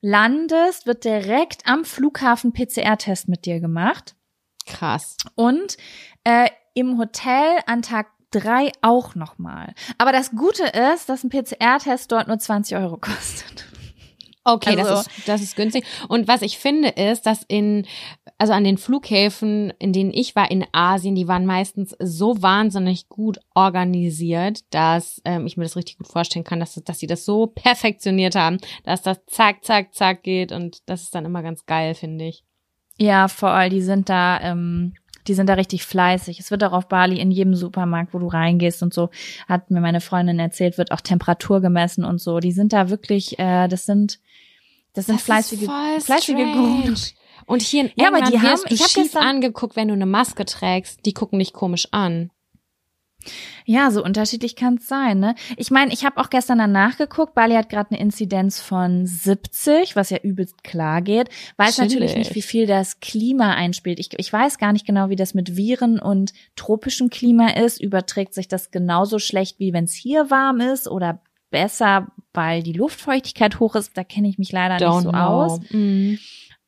landest, 0.00 0.86
wird 0.86 1.04
direkt 1.04 1.66
am 1.66 1.84
Flughafen 1.84 2.52
PCR-Test 2.52 3.28
mit 3.28 3.46
dir 3.46 3.60
gemacht. 3.60 4.16
Krass. 4.66 5.16
Und 5.36 5.76
äh, 6.24 6.48
im 6.74 6.98
Hotel 6.98 7.60
an 7.66 7.82
Tag 7.82 8.08
drei 8.30 8.72
auch 8.82 9.14
nochmal. 9.14 9.74
Aber 9.96 10.10
das 10.10 10.32
Gute 10.32 10.64
ist, 10.64 11.08
dass 11.08 11.22
ein 11.22 11.30
PCR-Test 11.30 12.10
dort 12.10 12.26
nur 12.26 12.38
20 12.38 12.76
Euro 12.76 12.96
kostet. 12.96 13.66
Okay, 14.46 14.76
also, 14.78 14.90
das, 14.90 15.06
ist, 15.06 15.28
das 15.28 15.42
ist 15.42 15.56
günstig. 15.56 15.84
Und 16.08 16.28
was 16.28 16.42
ich 16.42 16.58
finde, 16.58 16.90
ist, 16.90 17.24
dass 17.24 17.44
in, 17.48 17.86
also 18.36 18.52
an 18.52 18.64
den 18.64 18.76
Flughäfen, 18.76 19.72
in 19.78 19.94
denen 19.94 20.12
ich 20.12 20.36
war 20.36 20.50
in 20.50 20.66
Asien, 20.72 21.14
die 21.14 21.26
waren 21.28 21.46
meistens 21.46 21.96
so 21.98 22.42
wahnsinnig 22.42 23.08
gut 23.08 23.38
organisiert, 23.54 24.60
dass 24.68 25.22
ähm, 25.24 25.46
ich 25.46 25.56
mir 25.56 25.64
das 25.64 25.76
richtig 25.76 25.96
gut 25.96 26.08
vorstellen 26.08 26.44
kann, 26.44 26.60
dass, 26.60 26.74
dass 26.74 26.98
sie 26.98 27.06
das 27.06 27.24
so 27.24 27.46
perfektioniert 27.46 28.34
haben, 28.34 28.58
dass 28.84 29.00
das 29.00 29.24
zack, 29.26 29.64
zack, 29.64 29.94
zack 29.94 30.22
geht. 30.22 30.52
Und 30.52 30.82
das 30.86 31.04
ist 31.04 31.14
dann 31.14 31.24
immer 31.24 31.42
ganz 31.42 31.64
geil, 31.64 31.94
finde 31.94 32.26
ich. 32.26 32.44
Ja, 32.98 33.28
vor 33.28 33.48
allem, 33.48 33.70
die 33.70 33.82
sind 33.82 34.10
da, 34.10 34.40
ähm, 34.40 34.92
die 35.26 35.34
sind 35.34 35.48
da 35.48 35.54
richtig 35.54 35.84
fleißig. 35.84 36.38
Es 36.38 36.50
wird 36.50 36.62
auch 36.64 36.72
auf 36.72 36.88
Bali 36.88 37.18
in 37.18 37.30
jedem 37.30 37.54
Supermarkt, 37.54 38.12
wo 38.12 38.18
du 38.18 38.26
reingehst 38.26 38.82
und 38.82 38.92
so, 38.92 39.08
hat 39.48 39.70
mir 39.70 39.80
meine 39.80 40.02
Freundin 40.02 40.38
erzählt, 40.38 40.76
wird 40.76 40.92
auch 40.92 41.00
Temperatur 41.00 41.62
gemessen 41.62 42.04
und 42.04 42.20
so. 42.20 42.40
Die 42.40 42.52
sind 42.52 42.74
da 42.74 42.90
wirklich, 42.90 43.38
äh, 43.38 43.68
das 43.68 43.86
sind 43.86 44.20
das 44.94 45.06
sind 45.06 45.16
das 45.16 45.24
fleißige, 45.24 45.68
fleißige 46.00 46.52
Gruppen. 46.52 46.96
Und 47.46 47.62
hier 47.62 47.82
in 47.82 47.88
England 47.88 48.00
ja, 48.00 48.08
aber 48.08 48.30
die 48.30 48.40
haben, 48.40 48.60
ich 48.70 48.80
habe 48.80 48.92
gestern 48.94 49.24
angeguckt, 49.24 49.76
wenn 49.76 49.88
du 49.88 49.94
eine 49.94 50.06
Maske 50.06 50.44
trägst. 50.44 51.04
Die 51.04 51.12
gucken 51.12 51.38
dich 51.38 51.52
komisch 51.52 51.88
an. 51.90 52.30
Ja, 53.64 53.90
so 53.90 54.04
unterschiedlich 54.04 54.54
kann 54.56 54.74
es 54.74 54.86
sein. 54.86 55.18
Ne? 55.18 55.34
Ich 55.56 55.70
meine, 55.70 55.92
ich 55.92 56.04
habe 56.04 56.20
auch 56.20 56.28
gestern 56.28 56.58
danach 56.58 56.98
geguckt. 56.98 57.34
Bali 57.34 57.54
hat 57.54 57.70
gerade 57.70 57.90
eine 57.90 58.00
Inzidenz 58.00 58.60
von 58.60 59.06
70, 59.06 59.96
was 59.96 60.10
ja 60.10 60.18
übelst 60.18 60.62
klar 60.62 61.00
geht. 61.00 61.30
Weiß 61.56 61.78
natürlich 61.78 62.14
nicht, 62.14 62.34
wie 62.34 62.42
viel 62.42 62.66
das 62.66 63.00
Klima 63.00 63.54
einspielt. 63.54 63.98
Ich, 63.98 64.10
ich 64.18 64.32
weiß 64.32 64.58
gar 64.58 64.72
nicht 64.72 64.86
genau, 64.86 65.08
wie 65.08 65.16
das 65.16 65.32
mit 65.32 65.56
Viren 65.56 65.98
und 65.98 66.32
tropischem 66.56 67.08
Klima 67.08 67.52
ist. 67.52 67.80
Überträgt 67.80 68.34
sich 68.34 68.48
das 68.48 68.70
genauso 68.70 69.18
schlecht, 69.18 69.58
wie 69.58 69.72
wenn 69.72 69.84
es 69.84 69.94
hier 69.94 70.30
warm 70.30 70.60
ist 70.60 70.86
oder 70.86 71.22
besser, 71.54 72.08
weil 72.32 72.64
die 72.64 72.72
Luftfeuchtigkeit 72.72 73.60
hoch 73.60 73.76
ist? 73.76 73.96
Da 73.96 74.02
kenne 74.02 74.28
ich 74.28 74.38
mich 74.38 74.50
leider 74.50 74.76
Don't 74.76 74.96
nicht 74.96 75.02
so 75.04 75.10
know. 75.10 75.18
aus. 75.18 75.60
Mhm. 75.70 76.18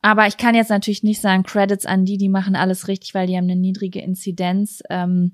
Aber 0.00 0.28
ich 0.28 0.36
kann 0.36 0.54
jetzt 0.54 0.70
natürlich 0.70 1.02
nicht 1.02 1.20
sagen, 1.20 1.42
Credits 1.42 1.84
an 1.84 2.04
die, 2.04 2.16
die 2.16 2.28
machen 2.28 2.54
alles 2.54 2.86
richtig, 2.86 3.12
weil 3.12 3.26
die 3.26 3.36
haben 3.36 3.50
eine 3.50 3.56
niedrige 3.56 4.00
Inzidenz. 4.00 4.80
Ähm, 4.88 5.32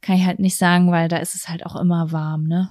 kann 0.00 0.16
ich 0.16 0.24
halt 0.24 0.38
nicht 0.38 0.56
sagen, 0.56 0.92
weil 0.92 1.08
da 1.08 1.16
ist 1.16 1.34
es 1.34 1.48
halt 1.48 1.66
auch 1.66 1.74
immer 1.74 2.12
warm, 2.12 2.44
ne? 2.44 2.70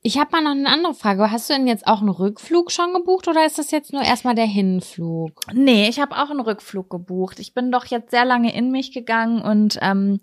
Ich 0.00 0.16
habe 0.16 0.30
mal 0.30 0.42
noch 0.42 0.52
eine 0.52 0.68
andere 0.68 0.94
Frage. 0.94 1.30
Hast 1.30 1.50
du 1.50 1.54
denn 1.54 1.66
jetzt 1.66 1.86
auch 1.86 2.00
einen 2.00 2.08
Rückflug 2.08 2.70
schon 2.70 2.94
gebucht 2.94 3.28
oder 3.28 3.44
ist 3.44 3.58
das 3.58 3.70
jetzt 3.70 3.92
nur 3.92 4.02
erstmal 4.02 4.34
der 4.34 4.46
Hinflug? 4.46 5.40
Nee, 5.52 5.88
ich 5.88 6.00
habe 6.00 6.16
auch 6.16 6.30
einen 6.30 6.40
Rückflug 6.40 6.88
gebucht. 6.88 7.40
Ich 7.40 7.52
bin 7.52 7.70
doch 7.70 7.84
jetzt 7.86 8.10
sehr 8.10 8.24
lange 8.24 8.54
in 8.54 8.70
mich 8.70 8.92
gegangen 8.92 9.42
und 9.42 9.78
ähm, 9.82 10.20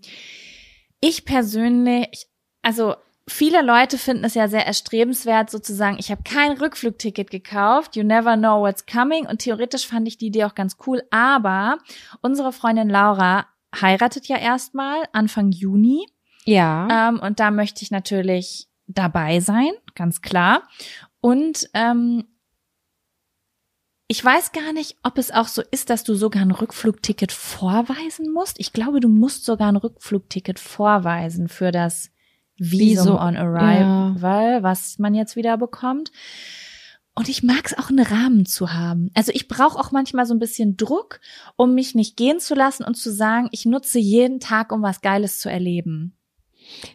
ich 1.01 1.25
persönlich, 1.25 2.27
also 2.63 2.95
viele 3.27 3.61
Leute 3.61 3.97
finden 3.97 4.23
es 4.23 4.33
ja 4.33 4.47
sehr 4.47 4.65
erstrebenswert, 4.65 5.49
sozusagen, 5.49 5.97
ich 5.99 6.11
habe 6.11 6.23
kein 6.23 6.53
Rückflugticket 6.53 7.29
gekauft, 7.29 7.95
you 7.95 8.03
never 8.03 8.37
know 8.37 8.61
what's 8.61 8.85
coming 8.85 9.25
und 9.27 9.39
theoretisch 9.39 9.87
fand 9.87 10.07
ich 10.07 10.17
die 10.17 10.27
Idee 10.27 10.45
auch 10.45 10.55
ganz 10.55 10.77
cool, 10.87 11.03
aber 11.11 11.77
unsere 12.21 12.53
Freundin 12.53 12.89
Laura 12.89 13.45
heiratet 13.79 14.27
ja 14.27 14.37
erstmal 14.37 15.03
Anfang 15.11 15.51
Juni 15.51 16.07
Ja. 16.45 17.09
ähm, 17.09 17.19
und 17.19 17.39
da 17.39 17.51
möchte 17.51 17.83
ich 17.83 17.91
natürlich 17.91 18.67
dabei 18.87 19.41
sein, 19.41 19.71
ganz 19.95 20.21
klar. 20.21 20.63
Und 21.19 21.69
ähm, 21.73 22.23
ich 24.07 24.23
weiß 24.23 24.53
gar 24.53 24.71
nicht, 24.71 24.95
ob 25.03 25.17
es 25.17 25.31
auch 25.31 25.49
so 25.49 25.61
ist, 25.69 25.89
dass 25.89 26.05
du 26.05 26.15
sogar 26.15 26.41
ein 26.41 26.51
Rückflugticket 26.51 27.33
vorweisen 27.33 28.31
musst. 28.31 28.57
Ich 28.57 28.71
glaube, 28.71 29.01
du 29.01 29.09
musst 29.09 29.43
sogar 29.43 29.67
ein 29.67 29.75
Rückflugticket 29.75 30.59
vorweisen 30.59 31.49
für 31.49 31.71
das 31.73 32.11
Visum 32.57 33.05
Visum, 33.05 33.15
on 33.17 33.35
Arrival, 33.37 34.63
was 34.63 34.99
man 34.99 35.13
jetzt 35.15 35.35
wieder 35.35 35.57
bekommt. 35.57 36.11
Und 37.15 37.29
ich 37.29 37.41
mag 37.41 37.65
es 37.65 37.77
auch, 37.77 37.89
einen 37.89 38.05
Rahmen 38.05 38.45
zu 38.45 38.73
haben. 38.73 39.09
Also 39.15 39.31
ich 39.33 39.47
brauche 39.47 39.79
auch 39.79 39.91
manchmal 39.91 40.27
so 40.27 40.35
ein 40.35 40.39
bisschen 40.39 40.77
Druck, 40.77 41.19
um 41.55 41.73
mich 41.73 41.95
nicht 41.95 42.15
gehen 42.15 42.39
zu 42.39 42.53
lassen 42.53 42.83
und 42.83 42.95
zu 42.95 43.11
sagen, 43.11 43.49
ich 43.51 43.65
nutze 43.65 43.97
jeden 43.97 44.39
Tag, 44.39 44.71
um 44.71 44.83
was 44.83 45.01
Geiles 45.01 45.39
zu 45.39 45.49
erleben. 45.49 46.15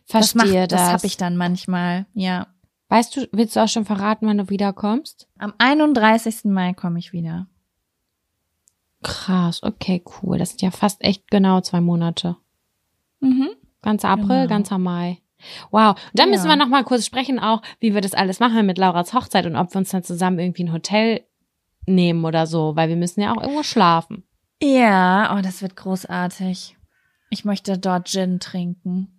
Verstehe 0.04 0.68
das. 0.68 0.78
das. 0.78 0.80
Das 0.80 0.92
habe 0.92 1.06
ich 1.06 1.16
dann 1.16 1.36
manchmal, 1.36 2.06
ja. 2.14 2.46
Weißt 2.88 3.16
du, 3.16 3.26
willst 3.32 3.56
du 3.56 3.60
auch 3.60 3.68
schon 3.68 3.86
verraten, 3.86 4.26
wann 4.26 4.38
du 4.38 4.48
wiederkommst? 4.50 5.26
Am 5.38 5.54
31. 5.58 6.44
Mai 6.44 6.74
komme 6.74 6.98
ich 6.98 7.12
wieder. 7.12 7.46
Krass, 9.02 9.62
okay, 9.62 10.04
cool. 10.22 10.38
Das 10.38 10.50
sind 10.50 10.62
ja 10.62 10.70
fast 10.70 11.02
echt 11.02 11.30
genau 11.30 11.60
zwei 11.62 11.80
Monate. 11.80 12.36
Mhm. 13.20 13.48
Ganzer 13.80 14.10
April, 14.10 14.42
Genau. 14.42 14.46
ganzer 14.48 14.78
Mai. 14.78 15.21
Wow. 15.70 15.90
Und 15.96 15.98
dann 16.14 16.28
Ja. 16.28 16.36
müssen 16.36 16.48
wir 16.48 16.56
noch 16.56 16.68
mal 16.68 16.84
kurz 16.84 17.06
sprechen 17.06 17.38
auch, 17.38 17.62
wie 17.80 17.94
wir 17.94 18.00
das 18.00 18.14
alles 18.14 18.40
machen 18.40 18.66
mit 18.66 18.78
Lauras 18.78 19.12
Hochzeit 19.14 19.46
und 19.46 19.56
ob 19.56 19.72
wir 19.74 19.78
uns 19.78 19.90
dann 19.90 20.02
zusammen 20.04 20.38
irgendwie 20.38 20.64
ein 20.64 20.72
Hotel 20.72 21.22
nehmen 21.86 22.24
oder 22.24 22.46
so, 22.46 22.76
weil 22.76 22.88
wir 22.88 22.96
müssen 22.96 23.20
ja 23.20 23.32
auch 23.32 23.40
irgendwo 23.42 23.62
schlafen. 23.62 24.24
Ja, 24.62 25.36
oh, 25.36 25.42
das 25.42 25.62
wird 25.62 25.74
großartig. 25.76 26.76
Ich 27.30 27.44
möchte 27.44 27.78
dort 27.78 28.08
Gin 28.08 28.38
trinken. 28.38 29.18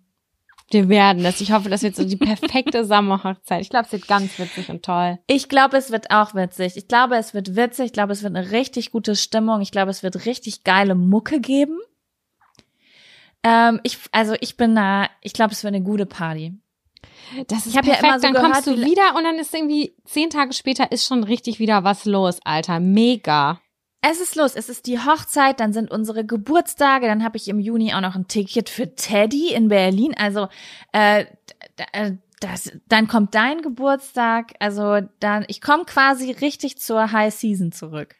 Wir 0.70 0.88
werden 0.88 1.22
das. 1.22 1.42
Ich 1.42 1.52
hoffe, 1.52 1.68
das 1.68 1.82
wird 1.82 1.94
so 1.94 2.04
die 2.04 2.16
perfekte 2.16 2.84
Sommerhochzeit. 2.86 3.60
Ich 3.60 3.68
glaube, 3.68 3.84
es 3.86 3.92
wird 3.92 4.08
ganz 4.08 4.38
witzig 4.38 4.70
und 4.70 4.82
toll. 4.82 5.18
Ich 5.26 5.50
glaube, 5.50 5.76
es 5.76 5.90
wird 5.92 6.10
auch 6.10 6.34
witzig. 6.34 6.76
Ich 6.76 6.88
glaube, 6.88 7.16
es 7.16 7.34
wird 7.34 7.54
witzig. 7.54 7.86
Ich 7.86 7.92
glaube, 7.92 8.12
es 8.14 8.22
wird 8.22 8.34
eine 8.34 8.50
richtig 8.50 8.90
gute 8.90 9.14
Stimmung. 9.14 9.60
Ich 9.60 9.70
glaube, 9.72 9.90
es 9.90 10.02
wird 10.02 10.24
richtig 10.24 10.64
geile 10.64 10.94
Mucke 10.94 11.40
geben. 11.40 11.78
Ähm, 13.44 13.80
ich, 13.82 13.98
also 14.10 14.34
ich 14.40 14.56
bin 14.56 14.74
da, 14.74 15.08
ich 15.20 15.32
glaube, 15.34 15.52
es 15.52 15.62
wird 15.62 15.74
eine 15.74 15.84
gute 15.84 16.06
Party. 16.06 16.54
Das 17.48 17.58
ist 17.66 17.66
Ich 17.72 17.76
hab 17.76 17.84
ja 17.84 17.94
perfekt. 17.94 18.04
immer 18.08 18.18
so 18.18 18.22
dann 18.22 18.32
gehört, 18.32 18.52
kommst 18.52 18.66
du 18.66 18.76
wie- 18.76 18.86
wieder 18.90 19.14
und 19.16 19.24
dann 19.24 19.36
ist 19.38 19.54
irgendwie 19.54 19.94
zehn 20.04 20.30
Tage 20.30 20.52
später 20.54 20.90
ist 20.90 21.06
schon 21.06 21.22
richtig 21.24 21.58
wieder 21.58 21.84
was 21.84 22.04
los, 22.06 22.38
Alter. 22.44 22.80
Mega. 22.80 23.60
Es 24.06 24.20
ist 24.20 24.36
los, 24.36 24.54
es 24.54 24.68
ist 24.68 24.86
die 24.86 24.98
Hochzeit, 24.98 25.60
dann 25.60 25.72
sind 25.72 25.90
unsere 25.90 26.26
Geburtstage, 26.26 27.06
dann 27.06 27.24
habe 27.24 27.36
ich 27.38 27.48
im 27.48 27.58
Juni 27.58 27.94
auch 27.94 28.00
noch 28.02 28.14
ein 28.14 28.28
Ticket 28.28 28.68
für 28.68 28.94
Teddy 28.94 29.52
in 29.54 29.68
Berlin. 29.68 30.14
Also 30.16 30.48
äh, 30.92 31.24
äh, 31.92 32.12
das, 32.40 32.70
dann 32.88 33.08
kommt 33.08 33.34
dein 33.34 33.62
Geburtstag. 33.62 34.52
Also 34.58 35.00
dann, 35.20 35.44
ich 35.48 35.60
komme 35.62 35.84
quasi 35.86 36.30
richtig 36.32 36.78
zur 36.78 37.12
High 37.12 37.32
Season 37.34 37.72
zurück. 37.72 38.16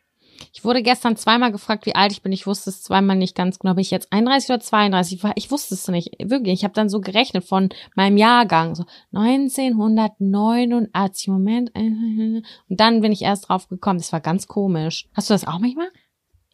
Ich 0.53 0.64
wurde 0.64 0.82
gestern 0.82 1.16
zweimal 1.16 1.53
gefragt, 1.53 1.87
wie 1.87 1.95
alt 1.95 2.12
ich 2.12 2.22
bin. 2.22 2.32
Ich 2.32 2.47
wusste 2.47 2.70
es 2.70 2.82
zweimal 2.82 3.16
nicht 3.16 3.35
ganz 3.35 3.59
genau. 3.59 3.74
Bin 3.74 3.82
ich 3.82 3.91
jetzt 3.91 4.12
31 4.12 4.51
oder 4.51 4.61
32? 4.61 5.16
Ich, 5.16 5.24
war, 5.24 5.32
ich 5.37 5.51
wusste 5.51 5.74
es 5.74 5.89
nicht. 5.89 6.16
Wirklich. 6.22 6.55
Ich 6.55 6.64
habe 6.64 6.74
dann 6.74 6.89
so 6.89 7.01
gerechnet 7.01 7.45
von 7.45 7.68
meinem 7.95 8.16
Jahrgang. 8.16 8.74
So 8.74 8.85
1989. 9.12 11.28
Moment. 11.28 11.72
Und 11.74 12.45
dann 12.68 13.01
bin 13.01 13.12
ich 13.12 13.22
erst 13.22 13.49
drauf 13.49 13.68
gekommen. 13.68 13.99
Das 13.99 14.12
war 14.12 14.20
ganz 14.20 14.47
komisch. 14.47 15.09
Hast 15.14 15.30
du 15.30 15.35
das 15.35 15.47
auch 15.47 15.59
manchmal? 15.59 15.89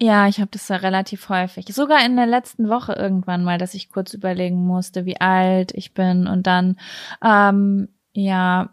Ja, 0.02 0.28
ich 0.28 0.40
habe 0.40 0.50
das 0.50 0.68
ja 0.68 0.76
relativ 0.76 1.28
häufig. 1.28 1.66
Sogar 1.66 2.04
in 2.06 2.16
der 2.16 2.26
letzten 2.26 2.70
Woche 2.70 2.94
irgendwann 2.94 3.44
mal, 3.44 3.58
dass 3.58 3.74
ich 3.74 3.90
kurz 3.90 4.14
überlegen 4.14 4.66
musste, 4.66 5.04
wie 5.04 5.20
alt 5.20 5.72
ich 5.74 5.92
bin. 5.92 6.26
Und 6.26 6.46
dann, 6.46 6.78
ähm, 7.22 7.88
ja, 8.14 8.70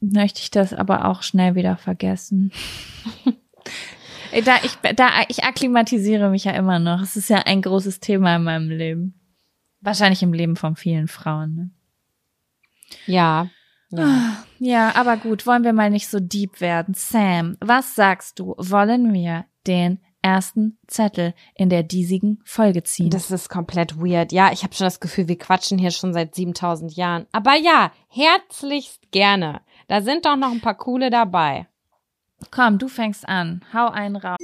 möchte 0.00 0.40
ich 0.40 0.50
das 0.50 0.72
aber 0.72 1.06
auch 1.06 1.22
schnell 1.22 1.54
wieder 1.54 1.76
vergessen. 1.76 2.50
da, 4.40 4.56
ich, 4.62 4.76
da, 4.96 5.10
ich 5.28 5.44
akklimatisiere 5.44 6.30
mich 6.30 6.44
ja 6.44 6.52
immer 6.52 6.78
noch. 6.78 7.02
Es 7.02 7.16
ist 7.16 7.28
ja 7.28 7.38
ein 7.38 7.60
großes 7.62 8.00
Thema 8.00 8.36
in 8.36 8.44
meinem 8.44 8.70
Leben. 8.70 9.20
Wahrscheinlich 9.80 10.22
im 10.22 10.32
Leben 10.32 10.56
von 10.56 10.76
vielen 10.76 11.08
Frauen. 11.08 11.54
Ne? 11.54 11.70
Ja. 13.06 13.48
ja. 13.90 14.44
Ja, 14.58 14.94
aber 14.94 15.16
gut, 15.16 15.46
wollen 15.46 15.64
wir 15.64 15.72
mal 15.72 15.90
nicht 15.90 16.08
so 16.08 16.20
deep 16.20 16.60
werden. 16.60 16.94
Sam, 16.94 17.56
was 17.60 17.94
sagst 17.94 18.38
du? 18.38 18.54
Wollen 18.56 19.12
wir 19.12 19.44
den 19.66 19.98
ersten 20.22 20.78
Zettel 20.86 21.34
in 21.54 21.68
der 21.68 21.82
diesigen 21.82 22.38
Folge 22.44 22.84
ziehen? 22.84 23.10
Das 23.10 23.30
ist 23.30 23.48
komplett 23.48 23.98
weird. 23.98 24.32
Ja, 24.32 24.52
ich 24.52 24.62
habe 24.62 24.74
schon 24.74 24.86
das 24.86 25.00
Gefühl, 25.00 25.28
wir 25.28 25.36
quatschen 25.36 25.78
hier 25.78 25.90
schon 25.90 26.12
seit 26.12 26.34
7000 26.34 26.94
Jahren. 26.94 27.26
Aber 27.32 27.56
ja, 27.56 27.92
herzlichst 28.08 29.10
gerne. 29.10 29.60
Da 29.88 30.00
sind 30.00 30.24
doch 30.24 30.36
noch 30.36 30.52
ein 30.52 30.60
paar 30.60 30.76
coole 30.76 31.10
dabei. 31.10 31.66
Komm, 32.50 32.78
du 32.78 32.88
fängst 32.88 33.28
an. 33.28 33.60
Hau 33.72 33.88
einen 33.88 34.16
raus. 34.16 34.38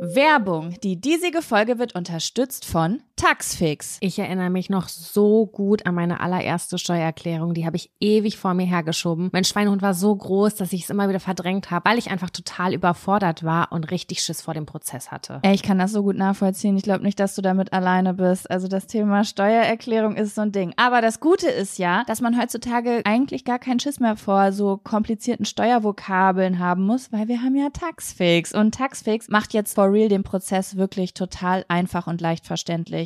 Werbung. 0.00 0.78
Die 0.82 1.00
diesige 1.00 1.40
Folge 1.40 1.78
wird 1.78 1.94
unterstützt 1.94 2.64
von 2.64 3.02
Taxfix. 3.16 3.96
Ich 4.00 4.18
erinnere 4.18 4.50
mich 4.50 4.68
noch 4.68 4.88
so 4.88 5.46
gut 5.46 5.86
an 5.86 5.94
meine 5.94 6.20
allererste 6.20 6.76
Steuererklärung. 6.76 7.54
Die 7.54 7.64
habe 7.64 7.76
ich 7.76 7.90
ewig 7.98 8.36
vor 8.36 8.52
mir 8.52 8.66
hergeschoben. 8.66 9.30
Mein 9.32 9.44
Schweinehund 9.44 9.80
war 9.80 9.94
so 9.94 10.14
groß, 10.14 10.54
dass 10.54 10.74
ich 10.74 10.82
es 10.84 10.90
immer 10.90 11.08
wieder 11.08 11.18
verdrängt 11.18 11.70
habe, 11.70 11.88
weil 11.88 11.96
ich 11.98 12.10
einfach 12.10 12.28
total 12.28 12.74
überfordert 12.74 13.42
war 13.42 13.72
und 13.72 13.90
richtig 13.90 14.20
Schiss 14.20 14.42
vor 14.42 14.52
dem 14.52 14.66
Prozess 14.66 15.10
hatte. 15.10 15.40
Ey, 15.42 15.54
ich 15.54 15.62
kann 15.62 15.78
das 15.78 15.92
so 15.92 16.02
gut 16.02 16.16
nachvollziehen. 16.16 16.76
Ich 16.76 16.82
glaube 16.82 17.04
nicht, 17.04 17.18
dass 17.18 17.34
du 17.34 17.40
damit 17.40 17.72
alleine 17.72 18.12
bist. 18.12 18.50
Also 18.50 18.68
das 18.68 18.86
Thema 18.86 19.24
Steuererklärung 19.24 20.14
ist 20.16 20.34
so 20.34 20.42
ein 20.42 20.52
Ding. 20.52 20.74
Aber 20.76 21.00
das 21.00 21.18
Gute 21.18 21.48
ist 21.48 21.78
ja, 21.78 22.04
dass 22.06 22.20
man 22.20 22.38
heutzutage 22.38 23.00
eigentlich 23.06 23.46
gar 23.46 23.58
keinen 23.58 23.80
Schiss 23.80 23.98
mehr 23.98 24.16
vor 24.16 24.52
so 24.52 24.76
komplizierten 24.76 25.46
Steuervokabeln 25.46 26.58
haben 26.58 26.84
muss, 26.84 27.10
weil 27.12 27.28
wir 27.28 27.40
haben 27.40 27.56
ja 27.56 27.70
Taxfix. 27.70 28.54
Und 28.54 28.74
Taxfix 28.74 29.28
macht 29.28 29.54
jetzt 29.54 29.74
for 29.74 29.90
real 29.90 30.10
den 30.10 30.22
Prozess 30.22 30.76
wirklich 30.76 31.14
total 31.14 31.64
einfach 31.68 32.06
und 32.06 32.20
leicht 32.20 32.44
verständlich. 32.44 33.05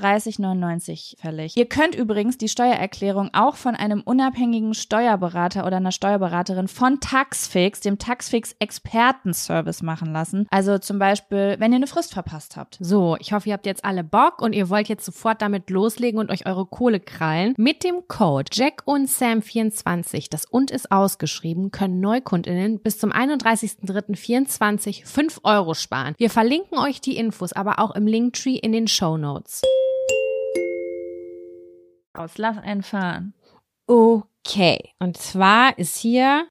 39,99 0.00 1.20
fällig. 1.20 1.56
Ihr 1.56 1.66
könnt 1.66 1.94
übrigens 1.94 2.38
die 2.38 2.48
Steuererklärung 2.48 3.30
auch 3.32 3.56
von 3.56 3.74
einem 3.74 4.00
unabhängigen 4.00 4.74
Steuerberater 4.74 5.66
oder 5.66 5.76
einer 5.76 5.92
Steuerberaterin 5.92 6.68
von 6.68 7.00
Taxfix, 7.00 7.80
dem 7.80 7.98
Taxfix 7.98 8.54
Expertenservice 8.58 9.82
machen 9.82 10.12
lassen. 10.12 10.46
Also 10.50 10.78
zum 10.78 10.98
Beispiel, 10.98 11.56
wenn 11.58 11.72
ihr 11.72 11.76
eine 11.76 11.86
Frist 11.86 12.12
verpasst 12.12 12.56
habt. 12.56 12.78
So, 12.80 13.16
ich 13.20 13.32
hoffe, 13.32 13.48
ihr 13.48 13.54
habt 13.54 13.66
jetzt 13.66 13.84
alle 13.84 14.04
Bock 14.04 14.42
und 14.42 14.54
ihr 14.54 14.68
wollt 14.68 14.88
jetzt 14.88 15.04
sofort 15.04 15.42
damit 15.42 15.70
loslegen 15.70 16.20
und 16.20 16.30
euch 16.30 16.46
eure 16.46 16.66
Kohle 16.66 17.00
krallen. 17.00 17.54
Mit 17.56 17.84
dem 17.84 18.08
Code 18.08 18.50
Jack 18.52 18.82
und 18.84 19.08
Sam 19.08 19.42
24, 19.42 20.30
das 20.30 20.44
und 20.44 20.70
ist 20.70 20.90
ausgeschrieben, 20.92 21.70
können 21.70 22.00
Neukundinnen 22.00 22.80
bis 22.80 22.98
zum 22.98 23.12
31.03.24 23.12 25.06
5 25.06 25.40
Euro 25.44 25.74
sparen. 25.74 26.14
Wir 26.18 26.30
verlinken 26.30 26.78
euch 26.78 27.00
die 27.00 27.16
Infos 27.16 27.52
aber 27.52 27.78
auch 27.78 27.94
im 27.94 28.06
Linktree 28.06 28.56
in 28.56 28.72
den 28.72 28.88
Show 28.88 29.16
Notes. 29.16 29.62
Aus, 32.20 32.36
lass 32.36 32.58
einfahren. 32.58 33.32
Okay, 33.86 34.90
und 34.98 35.16
zwar 35.16 35.78
ist 35.78 35.96
hier 35.96 36.46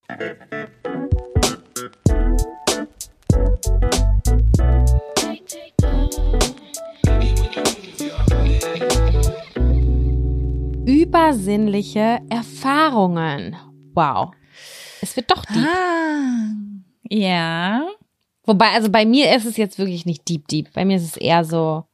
übersinnliche 10.88 12.20
Erfahrungen. 12.32 13.56
Wow. 13.94 14.32
Es 15.04 15.16
wird 15.16 15.30
doch 15.30 15.46
deep. 15.46 15.68
Ah, 15.68 16.50
ja. 17.12 17.88
Wobei, 18.44 18.72
also 18.72 18.90
bei 18.90 19.06
mir 19.06 19.36
ist 19.36 19.46
es 19.46 19.56
jetzt 19.56 19.78
wirklich 19.78 20.08
nicht 20.08 20.28
deep, 20.28 20.48
deep. 20.48 20.74
Bei 20.74 20.84
mir 20.84 20.98
ist 20.98 21.04
es 21.04 21.18
eher 21.18 21.46
so, 21.46 21.86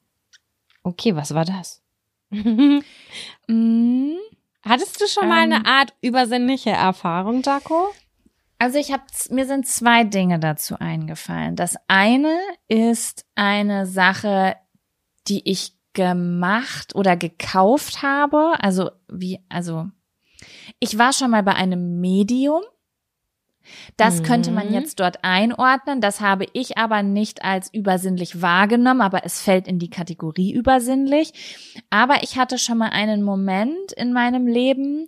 okay, 0.84 1.13
was 1.13 1.34
war 1.34 1.43
das? 1.43 1.84
mm, 3.47 4.15
Hattest 4.67 4.99
du 4.99 5.07
schon 5.07 5.29
mal 5.29 5.43
Ähm. 5.43 5.53
eine 5.53 5.65
Art 5.65 5.93
übersinnliche 6.01 6.71
Erfahrung, 6.71 7.43
Jaco? 7.43 7.93
Also 8.57 8.79
ich 8.79 8.91
habe, 8.91 9.03
mir 9.29 9.45
sind 9.45 9.67
zwei 9.67 10.03
Dinge 10.03 10.39
dazu 10.39 10.79
eingefallen. 10.79 11.55
Das 11.55 11.75
eine 11.88 12.39
ist 12.67 13.25
eine 13.36 13.86
Sache, 13.86 14.55
die 15.27 15.47
ich 15.49 15.73
gemacht 15.93 16.95
oder 16.95 17.15
gekauft 17.15 18.01
habe. 18.01 18.53
Also 18.59 18.89
wie, 19.07 19.39
also 19.49 19.88
ich 20.79 20.97
war 20.97 21.13
schon 21.13 21.31
mal 21.31 21.43
bei 21.43 21.53
einem 21.53 21.99
Medium. 21.99 22.63
Das 23.97 24.24
könnte 24.24 24.51
man 24.51 24.68
Mhm. 24.68 24.74
jetzt 24.74 24.99
dort 24.99 25.24
einordnen. 25.24 26.01
Das 26.01 26.22
habe 26.22 26.45
ich 26.53 26.78
aber 26.78 27.03
nicht 27.03 27.43
als 27.43 27.74
übersinnlich 27.74 28.41
wahrgenommen, 28.41 29.01
aber 29.01 29.26
es 29.26 29.41
fällt 29.41 29.68
in 29.68 29.80
die 29.80 29.89
Kategorie 29.89 30.53
übersinnlich. 30.53 31.82
Aber 31.89 32.24
ich 32.24 32.38
hatte 32.38 32.57
schon 32.57 32.78
mal 32.78 32.89
einen 32.89 33.24
Moment 33.24 33.91
in 33.95 34.13
meinem 34.13 34.47
Leben, 34.47 35.07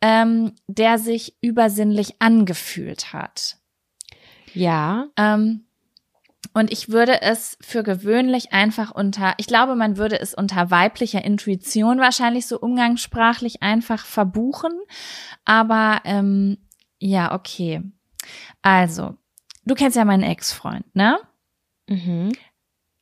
ähm, 0.00 0.52
der 0.66 0.98
sich 0.98 1.36
übersinnlich 1.40 2.16
angefühlt 2.18 3.12
hat. 3.12 3.58
Ja. 4.54 5.06
Ähm, 5.16 5.64
und 6.54 6.70
ich 6.70 6.90
würde 6.90 7.22
es 7.22 7.56
für 7.62 7.82
gewöhnlich 7.82 8.52
einfach 8.52 8.90
unter, 8.90 9.32
ich 9.38 9.46
glaube, 9.46 9.74
man 9.74 9.96
würde 9.96 10.20
es 10.20 10.34
unter 10.34 10.70
weiblicher 10.70 11.24
Intuition 11.24 11.98
wahrscheinlich 11.98 12.46
so 12.46 12.58
umgangssprachlich 12.58 13.62
einfach 13.62 14.04
verbuchen. 14.04 14.72
Aber 15.46 16.00
ähm, 16.04 16.58
ja, 17.04 17.34
okay. 17.34 17.82
Also, 18.62 19.16
du 19.64 19.74
kennst 19.74 19.96
ja 19.96 20.04
meinen 20.04 20.22
Ex-Freund, 20.22 20.94
ne? 20.94 21.18
Mhm. 21.88 22.32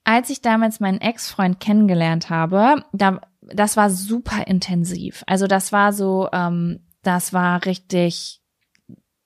als 0.05 0.31
ich 0.31 0.41
damals 0.41 0.81
meinen 0.81 1.01
Ex-Freund 1.01 1.61
kennengelernt 1.61 2.31
habe, 2.31 2.85
da, 2.93 3.21
das 3.43 3.77
war 3.77 3.91
super 3.91 4.47
intensiv. 4.47 5.23
Also 5.27 5.47
das 5.47 5.71
war 5.71 5.93
so, 5.93 6.29
ähm, 6.33 6.81
das 7.03 7.35
war 7.35 7.65
richtig, 7.67 8.41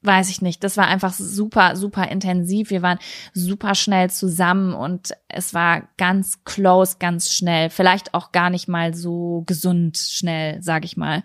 weiß 0.03 0.29
ich 0.29 0.43
nicht, 0.43 0.65
das 0.65 0.77
war 0.77 0.89
einfach 0.89 1.13
super, 1.13 1.77
super 1.77 2.09
intensiv. 2.09 2.71
Wir 2.71 2.83
waren 2.83 2.99
super 3.33 3.77
schnell 3.77 4.11
zusammen 4.11 4.75
und 4.75 5.13
es 5.29 5.55
war 5.55 5.89
ganz 5.97 6.43
close, 6.45 6.97
ganz 6.99 7.33
schnell. 7.33 7.71
Vielleicht 7.71 8.13
auch 8.13 8.33
gar 8.33 8.51
nicht 8.51 8.67
mal 8.69 8.93
so 8.93 9.45
gesund 9.47 9.97
schnell, 9.97 10.61
sag 10.63 10.85
ich 10.85 10.97
mal. 10.97 11.23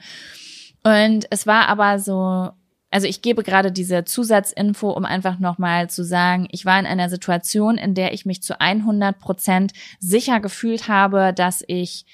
Und 0.83 1.25
es 1.31 1.47
war 1.47 1.67
aber 1.67 1.99
so, 1.99 2.51
also 2.91 3.07
ich 3.07 3.21
gebe 3.21 3.43
gerade 3.43 3.71
diese 3.71 4.03
Zusatzinfo, 4.03 4.89
um 4.89 5.05
einfach 5.05 5.39
nochmal 5.39 5.89
zu 5.89 6.03
sagen, 6.03 6.47
ich 6.51 6.65
war 6.65 6.79
in 6.79 6.87
einer 6.87 7.09
Situation, 7.09 7.77
in 7.77 7.93
der 7.93 8.13
ich 8.13 8.25
mich 8.25 8.41
zu 8.41 8.59
100 8.59 9.19
Prozent 9.19 9.73
sicher 9.99 10.39
gefühlt 10.39 10.87
habe, 10.87 11.31
dass 11.33 11.63
ich, 11.67 12.05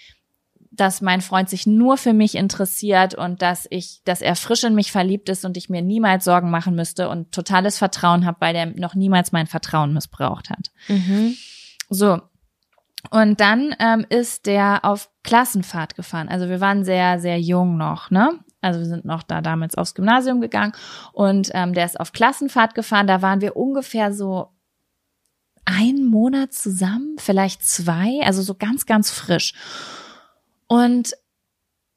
dass 0.72 1.02
mein 1.02 1.22
Freund 1.22 1.50
sich 1.50 1.66
nur 1.66 1.96
für 1.98 2.12
mich 2.12 2.36
interessiert 2.36 3.16
und 3.16 3.42
dass 3.42 3.68
ich, 3.70 4.02
dass 4.04 4.22
er 4.22 4.36
frisch 4.36 4.66
in 4.66 4.76
mich 4.76 4.92
verliebt 4.92 5.30
ist 5.30 5.46
und 5.46 5.56
ich 5.56 5.70
mir 5.70 5.82
niemals 5.82 6.26
Sorgen 6.26 6.50
machen 6.50 6.76
müsste 6.76 7.08
und 7.08 7.32
totales 7.32 7.78
Vertrauen 7.78 8.26
habe, 8.26 8.38
weil 8.42 8.54
der 8.54 8.66
noch 8.66 8.96
niemals 8.96 9.32
mein 9.32 9.48
Vertrauen 9.48 9.94
missbraucht 9.94 10.50
hat. 10.50 10.72
Mhm. 10.90 11.38
So. 11.90 12.20
Und 13.12 13.40
dann 13.40 13.76
ähm, 13.80 14.06
ist 14.10 14.46
der 14.46 14.84
auf 14.84 15.10
Klassenfahrt 15.24 15.96
gefahren. 15.96 16.28
Also 16.28 16.50
wir 16.50 16.60
waren 16.60 16.84
sehr, 16.84 17.20
sehr 17.20 17.40
jung 17.40 17.78
noch, 17.78 18.10
ne? 18.10 18.40
Also 18.66 18.80
wir 18.80 18.88
sind 18.88 19.06
noch 19.06 19.24
da 19.24 19.42
damals 19.42 19.76
aufs 19.76 19.94
Gymnasium 19.94 20.42
gegangen 20.42 20.74
und 21.14 21.52
ähm, 21.54 21.74
der 21.74 21.86
ist 21.86 22.00
auf 22.00 22.12
Klassenfahrt 22.12 22.76
gefahren. 22.76 23.08
Da 23.08 23.22
waren 23.22 23.42
wir 23.42 23.56
ungefähr 23.56 24.14
so 24.14 24.50
einen 25.66 26.06
Monat 26.06 26.54
zusammen, 26.54 27.18
vielleicht 27.18 27.66
zwei, 27.66 28.22
also 28.24 28.42
so 28.42 28.56
ganz, 28.56 28.86
ganz 28.86 29.12
frisch. 29.12 29.54
Und 30.68 31.16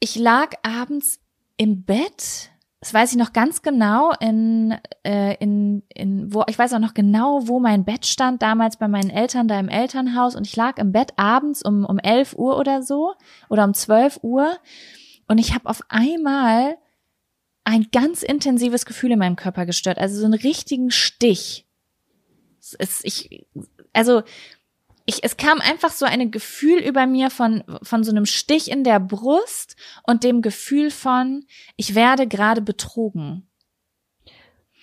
ich 0.00 0.16
lag 0.16 0.52
abends 0.62 1.20
im 1.56 1.84
Bett, 1.84 2.50
das 2.80 2.94
weiß 2.94 3.12
ich 3.12 3.18
noch 3.18 3.32
ganz 3.32 3.62
genau, 3.62 4.12
in, 4.20 4.76
äh, 5.04 5.34
in, 5.40 5.82
in, 5.88 6.32
wo, 6.32 6.44
ich 6.46 6.58
weiß 6.58 6.72
auch 6.74 6.78
noch 6.78 6.94
genau, 6.94 7.48
wo 7.48 7.58
mein 7.58 7.84
Bett 7.84 8.06
stand, 8.06 8.40
damals 8.40 8.76
bei 8.76 8.88
meinen 8.88 9.10
Eltern 9.10 9.48
da 9.48 9.58
im 9.58 9.68
Elternhaus. 9.68 10.36
Und 10.36 10.46
ich 10.46 10.54
lag 10.54 10.78
im 10.78 10.92
Bett 10.92 11.12
abends 11.16 11.62
um, 11.62 11.84
um 11.84 11.98
11 11.98 12.34
Uhr 12.38 12.56
oder 12.56 12.82
so 12.82 13.14
oder 13.48 13.64
um 13.64 13.74
12 13.74 14.20
Uhr. 14.22 14.56
Und 15.28 15.38
ich 15.38 15.54
habe 15.54 15.68
auf 15.68 15.82
einmal 15.88 16.78
ein 17.64 17.88
ganz 17.92 18.22
intensives 18.22 18.86
Gefühl 18.86 19.12
in 19.12 19.18
meinem 19.18 19.36
Körper 19.36 19.66
gestört, 19.66 19.98
also 19.98 20.18
so 20.18 20.24
einen 20.24 20.34
richtigen 20.34 20.90
Stich. 20.90 21.66
Es, 22.78 23.00
ich, 23.04 23.46
also 23.92 24.22
ich, 25.04 25.22
es 25.22 25.36
kam 25.36 25.60
einfach 25.60 25.90
so 25.90 26.06
ein 26.06 26.30
Gefühl 26.30 26.80
über 26.80 27.06
mir 27.06 27.30
von, 27.30 27.62
von 27.82 28.04
so 28.04 28.10
einem 28.10 28.26
Stich 28.26 28.70
in 28.70 28.84
der 28.84 29.00
Brust 29.00 29.76
und 30.02 30.24
dem 30.24 30.42
Gefühl 30.42 30.90
von, 30.90 31.46
ich 31.76 31.94
werde 31.94 32.26
gerade 32.26 32.62
betrogen. 32.62 33.48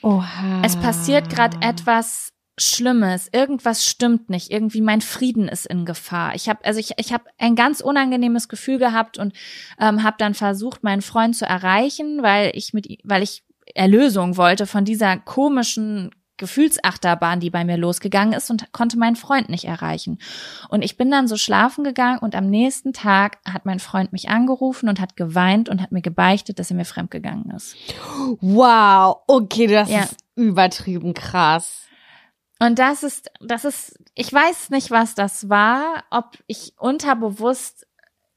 Oha. 0.02 0.62
Es 0.64 0.76
passiert 0.76 1.30
gerade 1.30 1.58
etwas 1.62 2.34
Schlimmes, 2.58 3.28
irgendwas 3.34 3.86
stimmt 3.86 4.30
nicht, 4.30 4.50
irgendwie 4.50 4.82
mein 4.82 5.02
Frieden 5.02 5.48
ist 5.50 5.66
in 5.66 5.86
Gefahr. 5.86 6.36
Ich 6.36 6.48
habe 6.48 6.64
also 6.64 6.80
ich, 6.80 6.92
ich 6.98 7.12
habe 7.12 7.26
ein 7.38 7.56
ganz 7.56 7.82
unangenehmes 7.82 8.48
Gefühl 8.48 8.78
gehabt 8.80 9.18
und 9.18 9.34
ähm, 9.80 10.04
habe 10.04 10.16
dann 10.20 10.34
versucht, 10.34 10.84
meinen 10.84 11.02
Freund 11.02 11.36
zu 11.36 11.46
erreichen, 11.46 12.24
weil 12.24 12.52
ich 12.54 12.74
mit 12.74 12.88
weil 13.04 13.24
ich 13.24 13.44
Erlösung 13.74 14.38
wollte 14.38 14.68
von 14.68 14.86
dieser 14.86 15.18
komischen 15.18 16.12
Gefühlsachterbahn, 16.38 17.40
die 17.40 17.50
bei 17.50 17.64
mir 17.64 17.78
losgegangen 17.78 18.34
ist 18.34 18.50
und 18.50 18.72
konnte 18.74 18.98
meinen 18.98 19.16
Freund 19.16 19.50
nicht 19.50 19.66
erreichen. 19.66 20.20
Und 20.70 20.82
ich 20.84 20.98
bin 20.98 21.10
dann 21.10 21.28
so 21.28 21.38
schlafen 21.38 21.84
gegangen 21.84 22.20
und 22.20 22.36
am 22.36 22.50
nächsten 22.50 22.92
Tag 22.94 23.38
hat 23.46 23.66
mein 23.66 23.80
Freund 23.80 24.12
mich 24.12 24.30
angerufen 24.30 24.90
und 24.90 25.00
hat 25.00 25.16
geweint 25.16 25.70
und 25.70 25.82
hat 25.82 25.92
mir 25.92 26.02
gebeichtet, 26.02 26.60
dass 26.60 26.70
er 26.72 26.76
mir 26.76 26.86
fremdgegangen 26.86 27.52
ist. 27.52 27.76
Wow, 28.42 29.18
okay, 29.28 29.68
das 29.68 29.90
Ja. 29.90 30.02
ist 30.04 30.18
übertrieben 30.36 31.14
krass. 31.14 31.85
Und 32.60 32.80
das 32.80 33.04
ist, 33.04 33.30
das 33.42 33.66
ist, 33.66 34.00
ich 34.14 34.32
weiß 34.32 34.70
nicht, 34.70 34.92
was 34.92 35.16
das 35.16 35.50
war, 35.50 36.04
ob 36.10 36.38
ich 36.48 36.74
unterbewusst 36.78 37.86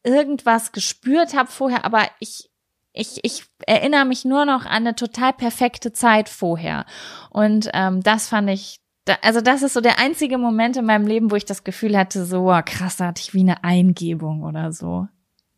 irgendwas 0.03 0.73
gespürt 0.73 1.37
habe 1.37 1.51
vorher, 1.51 1.85
aber 1.85 2.03
ich, 2.19 2.51
ich, 2.93 3.21
ich 3.23 3.45
erinnere 3.67 4.05
mich 4.05 4.25
nur 4.25 4.45
noch 4.45 4.65
an 4.65 4.87
eine 4.87 4.95
total 4.95 5.33
perfekte 5.33 5.93
Zeit 5.93 6.29
vorher. 6.29 6.85
Und 7.31 7.71
ähm, 7.75 8.03
das 8.03 8.29
fand 8.29 8.51
ich, 8.51 8.81
da, 9.05 9.17
also 9.23 9.41
das 9.41 9.63
ist 9.63 9.75
so 9.75 9.81
der 9.81 9.99
einzige 9.99 10.39
Moment 10.39 10.77
in 10.77 10.85
meinem 10.85 11.07
Leben, 11.07 11.31
wo 11.31 11.37
ich 11.37 11.45
das 11.45 11.65
Gefühl 11.65 11.97
hatte, 11.97 12.25
so 12.25 12.47
krass, 12.65 12.97
da 12.97 13.07
hatte 13.07 13.23
ich 13.23 13.35
wie 13.35 13.41
eine 13.41 13.63
Eingebung 13.63 14.43
oder 14.43 14.73
so. 14.73 15.07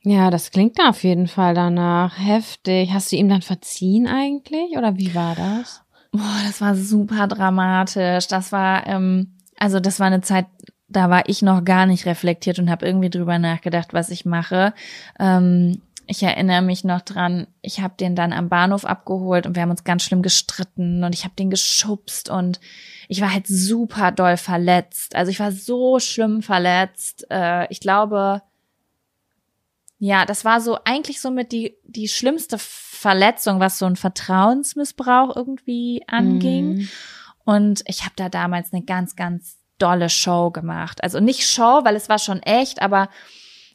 Ja, 0.02 0.30
das 0.30 0.50
klingt 0.50 0.80
auf 0.80 1.02
jeden 1.02 1.28
Fall 1.28 1.54
danach 1.54 2.18
heftig. 2.18 2.92
Hast 2.92 3.12
du 3.12 3.16
ihm 3.16 3.28
dann 3.28 3.42
verziehen 3.42 4.06
eigentlich 4.06 4.76
oder 4.76 4.96
wie 4.96 5.14
war 5.14 5.34
das? 5.34 5.82
Boah, 6.12 6.40
das 6.44 6.60
war 6.60 6.74
super 6.74 7.28
dramatisch. 7.28 8.26
Das 8.26 8.52
war, 8.52 8.86
ähm, 8.86 9.36
also 9.58 9.78
das 9.80 10.00
war 10.00 10.08
eine 10.08 10.22
Zeit, 10.22 10.46
da 10.88 11.08
war 11.08 11.28
ich 11.28 11.42
noch 11.42 11.64
gar 11.64 11.86
nicht 11.86 12.06
reflektiert 12.06 12.58
und 12.58 12.70
habe 12.70 12.86
irgendwie 12.86 13.10
drüber 13.10 13.38
nachgedacht, 13.38 13.94
was 13.94 14.10
ich 14.10 14.24
mache. 14.24 14.74
Ähm, 15.18 15.80
ich 16.06 16.24
erinnere 16.24 16.62
mich 16.62 16.82
noch 16.82 17.02
dran, 17.02 17.46
ich 17.62 17.80
habe 17.80 17.94
den 17.98 18.16
dann 18.16 18.32
am 18.32 18.48
Bahnhof 18.48 18.84
abgeholt 18.84 19.46
und 19.46 19.54
wir 19.54 19.62
haben 19.62 19.70
uns 19.70 19.84
ganz 19.84 20.02
schlimm 20.02 20.22
gestritten 20.22 21.04
und 21.04 21.14
ich 21.14 21.22
habe 21.22 21.36
den 21.38 21.50
geschubst 21.50 22.28
und 22.28 22.58
ich 23.06 23.20
war 23.20 23.32
halt 23.32 23.46
super 23.46 24.10
doll 24.10 24.36
verletzt. 24.36 25.14
Also 25.14 25.30
ich 25.30 25.38
war 25.38 25.52
so 25.52 26.00
schlimm 26.00 26.42
verletzt. 26.42 27.26
Äh, 27.30 27.70
ich 27.70 27.78
glaube, 27.78 28.42
ja, 30.02 30.24
das 30.24 30.46
war 30.46 30.62
so 30.62 30.78
eigentlich 30.84 31.20
somit 31.20 31.52
die, 31.52 31.76
die 31.84 32.08
schlimmste 32.08 32.56
Verletzung, 32.58 33.60
was 33.60 33.78
so 33.78 33.84
ein 33.84 33.96
Vertrauensmissbrauch 33.96 35.36
irgendwie 35.36 36.02
anging. 36.06 36.74
Mhm. 36.74 36.88
Und 37.44 37.82
ich 37.86 38.00
habe 38.02 38.14
da 38.16 38.30
damals 38.30 38.72
eine 38.72 38.82
ganz, 38.82 39.14
ganz 39.14 39.58
dolle 39.78 40.08
Show 40.08 40.50
gemacht. 40.50 41.04
Also 41.04 41.20
nicht 41.20 41.46
Show, 41.46 41.80
weil 41.84 41.96
es 41.96 42.08
war 42.08 42.18
schon 42.18 42.42
echt, 42.42 42.80
aber 42.80 43.10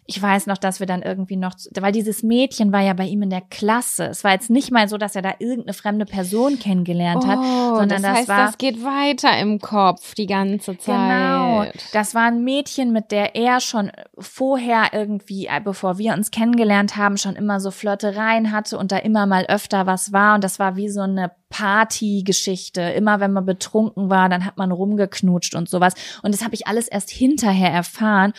ich 0.07 0.21
weiß 0.21 0.45
noch, 0.45 0.59
dass 0.59 0.79
wir 0.79 0.85
dann 0.85 1.01
irgendwie 1.01 1.35
noch, 1.35 1.55
weil 1.79 1.91
dieses 1.91 2.21
Mädchen 2.21 2.71
war 2.71 2.81
ja 2.81 2.93
bei 2.93 3.05
ihm 3.05 3.23
in 3.23 3.31
der 3.31 3.41
Klasse. 3.41 4.05
Es 4.05 4.23
war 4.23 4.33
jetzt 4.33 4.51
nicht 4.51 4.71
mal 4.71 4.87
so, 4.87 4.99
dass 4.99 5.15
er 5.15 5.23
da 5.23 5.33
irgendeine 5.39 5.73
fremde 5.73 6.05
Person 6.05 6.59
kennengelernt 6.59 7.25
hat, 7.25 7.39
Oh, 7.39 7.77
sondern 7.77 8.01
das, 8.01 8.01
das 8.01 8.17
heißt, 8.17 8.27
war 8.27 8.45
das 8.45 8.57
geht 8.59 8.83
weiter 8.83 9.35
im 9.39 9.59
Kopf 9.59 10.13
die 10.13 10.27
ganze 10.27 10.77
Zeit. 10.77 10.95
Genau. 10.95 11.65
Das 11.91 12.13
war 12.13 12.25
ein 12.25 12.43
Mädchen, 12.43 12.93
mit 12.93 13.11
der 13.11 13.35
er 13.35 13.59
schon 13.59 13.91
vorher 14.19 14.89
irgendwie, 14.93 15.47
äh, 15.47 15.59
bevor 15.63 15.97
wir 15.97 16.13
uns 16.13 16.29
kennengelernt 16.29 16.97
haben, 16.97 17.17
schon 17.17 17.35
immer 17.35 17.59
so 17.59 17.71
Flirtereien 17.71 18.51
hatte 18.51 18.77
und 18.77 18.91
da 18.91 18.97
immer 18.97 19.25
mal 19.25 19.45
öfter 19.47 19.87
was 19.87 20.13
war. 20.13 20.35
Und 20.35 20.43
das 20.43 20.59
war 20.59 20.75
wie 20.75 20.89
so 20.89 21.01
eine 21.01 21.31
Partygeschichte. 21.49 22.81
Immer 22.81 23.19
wenn 23.19 23.33
man 23.33 23.45
betrunken 23.45 24.09
war, 24.09 24.29
dann 24.29 24.45
hat 24.45 24.57
man 24.57 24.71
rumgeknutscht 24.71 25.55
und 25.55 25.69
sowas. 25.69 25.93
Und 26.21 26.33
das 26.33 26.43
habe 26.43 26.53
ich 26.53 26.67
alles 26.67 26.87
erst 26.87 27.09
hinterher 27.09 27.71
erfahren. 27.71 28.33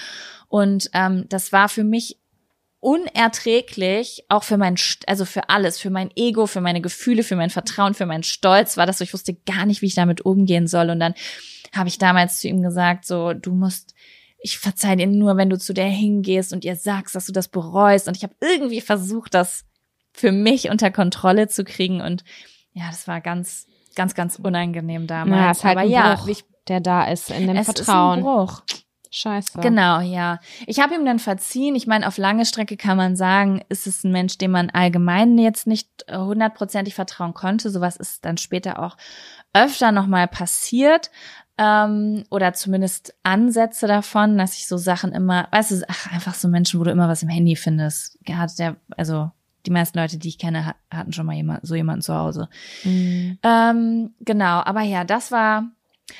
Und 0.56 0.88
ähm, 0.94 1.26
das 1.28 1.52
war 1.52 1.68
für 1.68 1.84
mich 1.84 2.18
unerträglich, 2.80 4.24
auch 4.30 4.42
für 4.42 4.56
mein, 4.56 4.76
also 5.06 5.26
für 5.26 5.50
alles, 5.50 5.78
für 5.78 5.90
mein 5.90 6.10
Ego, 6.16 6.46
für 6.46 6.62
meine 6.62 6.80
Gefühle, 6.80 7.24
für 7.24 7.36
mein 7.36 7.50
Vertrauen, 7.50 7.92
für 7.92 8.06
meinen 8.06 8.22
Stolz 8.22 8.78
war 8.78 8.86
das 8.86 8.96
so, 8.96 9.04
ich 9.04 9.12
wusste 9.12 9.34
gar 9.34 9.66
nicht, 9.66 9.82
wie 9.82 9.86
ich 9.86 9.94
damit 9.94 10.22
umgehen 10.22 10.66
soll. 10.66 10.88
Und 10.88 10.98
dann 10.98 11.12
habe 11.74 11.90
ich 11.90 11.98
damals 11.98 12.40
zu 12.40 12.48
ihm 12.48 12.62
gesagt, 12.62 13.04
so, 13.04 13.34
du 13.34 13.52
musst, 13.52 13.94
ich 14.38 14.56
verzeih 14.56 14.96
dir 14.96 15.06
nur, 15.06 15.36
wenn 15.36 15.50
du 15.50 15.58
zu 15.58 15.74
der 15.74 15.90
hingehst 15.90 16.54
und 16.54 16.64
ihr 16.64 16.76
sagst, 16.76 17.14
dass 17.14 17.26
du 17.26 17.32
das 17.32 17.48
bereust. 17.48 18.08
Und 18.08 18.16
ich 18.16 18.22
habe 18.22 18.34
irgendwie 18.40 18.80
versucht, 18.80 19.34
das 19.34 19.66
für 20.14 20.32
mich 20.32 20.70
unter 20.70 20.90
Kontrolle 20.90 21.48
zu 21.48 21.64
kriegen. 21.64 22.00
Und 22.00 22.24
ja, 22.72 22.84
das 22.88 23.06
war 23.06 23.20
ganz, 23.20 23.66
ganz, 23.94 24.14
ganz 24.14 24.38
unangenehm 24.38 25.06
damals. 25.06 25.38
Ja, 25.38 25.50
ist 25.50 25.64
halt 25.64 25.76
Aber 25.76 25.86
ein 25.86 25.90
ja, 25.90 26.14
Bruch, 26.14 26.28
ich, 26.28 26.44
der 26.66 26.80
da 26.80 27.04
ist 27.10 27.30
in 27.30 27.46
dem 27.46 27.56
es 27.56 27.66
Vertrauen. 27.66 28.20
ist 28.20 28.24
ein 28.24 28.46
Bruch. 28.46 28.62
Scheiße. 29.18 29.60
Genau, 29.60 30.00
ja. 30.00 30.40
Ich 30.66 30.78
habe 30.78 30.94
ihm 30.94 31.06
dann 31.06 31.18
verziehen. 31.18 31.74
Ich 31.74 31.86
meine, 31.86 32.06
auf 32.06 32.18
lange 32.18 32.44
Strecke 32.44 32.76
kann 32.76 32.98
man 32.98 33.16
sagen, 33.16 33.62
ist 33.70 33.86
es 33.86 34.04
ein 34.04 34.12
Mensch, 34.12 34.36
dem 34.36 34.50
man 34.50 34.68
allgemein 34.68 35.38
jetzt 35.38 35.66
nicht 35.66 35.88
äh, 36.06 36.18
hundertprozentig 36.18 36.94
vertrauen 36.94 37.32
konnte. 37.32 37.70
Sowas 37.70 37.96
ist 37.96 38.26
dann 38.26 38.36
später 38.36 38.78
auch 38.78 38.98
öfter 39.54 39.90
nochmal 39.90 40.28
passiert. 40.28 41.10
Ähm, 41.56 42.24
oder 42.28 42.52
zumindest 42.52 43.14
Ansätze 43.22 43.86
davon, 43.86 44.36
dass 44.36 44.58
ich 44.58 44.68
so 44.68 44.76
Sachen 44.76 45.12
immer, 45.12 45.48
weißt 45.50 45.70
du, 45.70 45.82
ach, 45.88 46.12
einfach 46.12 46.34
so 46.34 46.48
Menschen, 46.48 46.78
wo 46.78 46.84
du 46.84 46.90
immer 46.90 47.08
was 47.08 47.22
im 47.22 47.30
Handy 47.30 47.56
findest. 47.56 48.18
Hat 48.30 48.58
der, 48.58 48.76
also 48.98 49.30
die 49.64 49.70
meisten 49.70 49.98
Leute, 49.98 50.18
die 50.18 50.28
ich 50.28 50.36
kenne, 50.38 50.66
hat- 50.66 50.76
hatten 50.92 51.14
schon 51.14 51.24
mal 51.24 51.34
jemand, 51.34 51.66
so 51.66 51.74
jemanden 51.74 52.02
zu 52.02 52.14
Hause. 52.14 52.50
Mhm. 52.84 53.38
Ähm, 53.42 54.14
genau, 54.20 54.60
aber 54.60 54.82
ja, 54.82 55.04
das 55.04 55.32
war, 55.32 55.70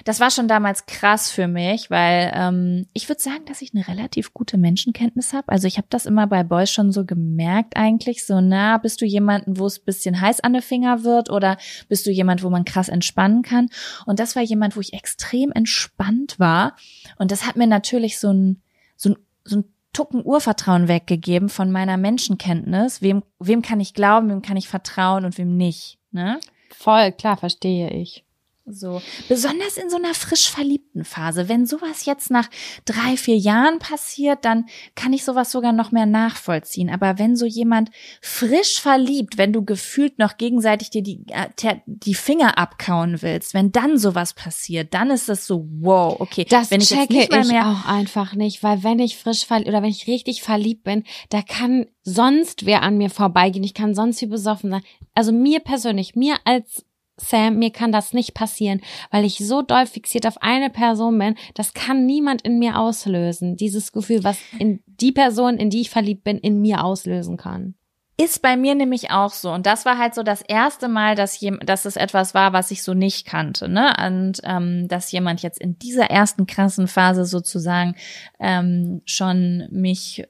das 0.05 0.19
war 0.19 0.31
schon 0.31 0.49
damals 0.49 0.87
krass 0.87 1.31
für 1.31 1.47
mich, 1.47 1.91
weil 1.91 2.33
ähm, 2.35 2.87
ich 2.93 3.09
würde 3.09 3.23
sagen, 3.23 3.45
dass 3.47 3.63
ich 3.63 3.73
eine 3.73 3.87
relativ 3.87 4.35
gute 4.35 4.59
Menschenkenntnis 4.59 5.33
habe. 5.33 5.49
Also 5.49 5.69
ich 5.69 5.79
habe 5.79 5.87
das 5.91 6.07
immer 6.07 6.27
bei 6.27 6.43
Boys 6.43 6.71
schon 6.71 6.91
so 6.91 7.05
gemerkt 7.05 7.77
eigentlich. 7.77 8.25
So, 8.25 8.41
na, 8.41 8.79
bist 8.79 9.01
du 9.01 9.07
jemanden, 9.07 9.59
wo 9.59 9.67
es 9.67 9.79
bisschen 9.79 10.21
heiß 10.21 10.41
an 10.41 10.55
den 10.55 10.63
Finger 10.63 11.05
wird 11.05 11.31
oder 11.31 11.57
bist 11.89 12.05
du 12.05 12.11
jemand, 12.11 12.43
wo 12.43 12.51
man 12.51 12.65
krass 12.65 12.89
entspannen 12.89 13.43
kann? 13.43 13.69
Und 14.07 14.19
das 14.19 14.35
war 14.35 14.43
jemand, 14.43 14.77
wo 14.77 14.81
ich 14.81 14.93
extrem 14.93 15.53
entspannt 15.53 16.39
war. 16.41 16.75
Und 17.17 17.31
das 17.31 17.47
hat 17.47 17.57
mir 17.57 17.69
natürlich 17.69 18.19
so 18.19 18.33
ein, 18.33 18.63
so 18.97 19.11
ein, 19.11 19.17
so 19.45 19.59
ein 19.59 19.65
Tucken 19.93 20.27
Urvertrauen 20.27 20.89
weggegeben 20.89 21.49
von 21.49 21.71
meiner 21.71 21.97
Menschenkenntnis. 21.97 23.03
Wem, 23.03 23.23
wem 23.39 23.63
kann 23.63 23.81
ich 23.81 23.95
glauben, 23.95 24.29
wem 24.29 24.43
kann 24.43 24.57
ich 24.57 24.69
vertrauen 24.69 25.25
und 25.25 25.39
wem 25.39 25.57
nicht, 25.57 25.99
ne? 26.11 26.39
Voll, 26.71 27.13
klar, 27.13 27.39
verstehe 27.39 27.91
ich. 27.91 28.26
So, 28.69 29.01
besonders 29.29 29.77
in 29.77 29.91
so 29.91 29.97
einer 29.97 30.13
frisch 30.13 30.51
verliebten 30.51 31.05
Phase. 31.05 31.49
Wenn 31.49 31.67
sowas 31.67 32.05
jetzt 32.05 32.33
nach 32.33 32.51
drei, 32.85 33.17
vier 33.17 33.37
Jahren 33.37 33.79
passiert, 33.79 34.45
dann 34.45 34.67
kann 34.97 35.13
ich 35.13 35.25
sowas 35.25 35.53
sogar 35.53 35.73
noch 35.73 35.93
mehr 35.93 36.05
nachvollziehen. 36.05 36.91
Aber 36.91 37.17
wenn 37.21 37.37
so 37.37 37.47
jemand 37.47 37.91
frisch 38.21 38.81
verliebt, 38.81 39.39
wenn 39.39 39.53
du 39.53 39.65
gefühlt 39.65 40.19
noch 40.19 40.37
gegenseitig 40.37 40.91
dir 40.91 41.05
die, 41.05 41.25
äh, 41.29 41.77
die 41.87 42.15
Finger 42.15 42.59
abkauen 42.59 43.23
willst, 43.23 43.55
wenn 43.55 43.71
dann 43.71 43.99
sowas 43.99 44.35
passiert, 44.35 44.95
dann 44.95 45.11
ist 45.11 45.29
das 45.29 45.47
so, 45.47 45.69
wow, 45.79 46.17
okay. 46.19 46.45
Das 46.49 46.73
wenn 46.73 46.81
ich 46.81 46.89
checke 46.89 47.13
nicht 47.13 47.31
mal 47.31 47.43
ich 47.43 47.49
mehr, 47.53 47.69
auch 47.69 47.89
einfach 47.89 48.35
nicht, 48.35 48.65
weil 48.65 48.83
wenn 48.83 48.99
ich 48.99 49.17
frisch 49.17 49.47
verliebt 49.47 49.69
oder 49.69 49.83
wenn 49.83 49.91
ich 49.91 50.09
richtig 50.09 50.43
verliebt 50.43 50.83
bin, 50.83 51.05
da 51.29 51.41
kann 51.41 51.87
sonst 52.03 52.67
wer 52.67 52.83
an 52.83 52.99
mir 52.99 53.11
vorbeigehen. 53.11 53.65
Ich 53.65 53.75
kann 53.75 53.95
sonst 53.95 54.21
wie 54.23 54.27
besoffen 54.27 54.73
sein. 54.73 54.83
Also 55.15 55.31
mir 55.31 55.61
persönlich, 55.61 56.17
mir 56.17 56.35
als 56.45 56.85
Sam, 57.19 57.59
mir 57.59 57.71
kann 57.71 57.93
das 57.93 58.13
nicht 58.13 58.35
passieren, 58.35 58.81
weil 59.11 59.25
ich 59.25 59.39
so 59.39 59.63
doll 59.63 59.87
fixiert 59.87 60.27
auf 60.27 60.43
eine 60.43 60.69
Person 60.69 61.19
bin. 61.19 61.35
Das 61.55 61.73
kann 61.73 62.05
niemand 62.05 62.43
in 62.43 62.59
mir 62.59 62.79
auslösen. 62.79 63.57
Dieses 63.57 63.93
Gefühl, 63.93 64.23
was 64.23 64.39
in 64.59 64.83
die 64.87 65.13
Person, 65.13 65.57
in 65.57 65.71
die 65.71 65.81
ich 65.81 65.91
verliebt 65.91 66.25
bin, 66.25 66.39
in 66.39 66.61
mir 66.61 66.85
auslösen 66.85 67.37
kann. 67.37 67.75
Ist 68.19 68.41
bei 68.41 68.57
mir 68.57 68.75
nämlich 68.75 69.11
auch 69.11 69.33
so. 69.33 69.51
Und 69.51 69.67
das 69.67 69.85
war 69.85 69.99
halt 69.99 70.15
so 70.15 70.23
das 70.23 70.41
erste 70.41 70.89
Mal, 70.89 71.17
dass, 71.17 71.39
jem, 71.41 71.59
dass 71.61 71.85
es 71.85 71.97
etwas 71.97 72.33
war, 72.33 72.55
was 72.55 72.71
ich 72.71 72.83
so 72.83 72.95
nicht 72.95 73.27
kannte. 73.27 73.69
Ne? 73.69 73.95
Und 74.07 74.41
ähm, 74.45 74.89
dass 74.89 75.13
jemand 75.13 75.43
jetzt 75.43 75.61
in 75.61 75.79
dieser 75.79 76.11
ersten 76.11 76.47
krassen 76.47 76.89
Phase 76.89 77.27
sozusagen 77.27 77.95
ähm, 78.41 79.03
schon 79.05 79.69
mich 79.71 80.25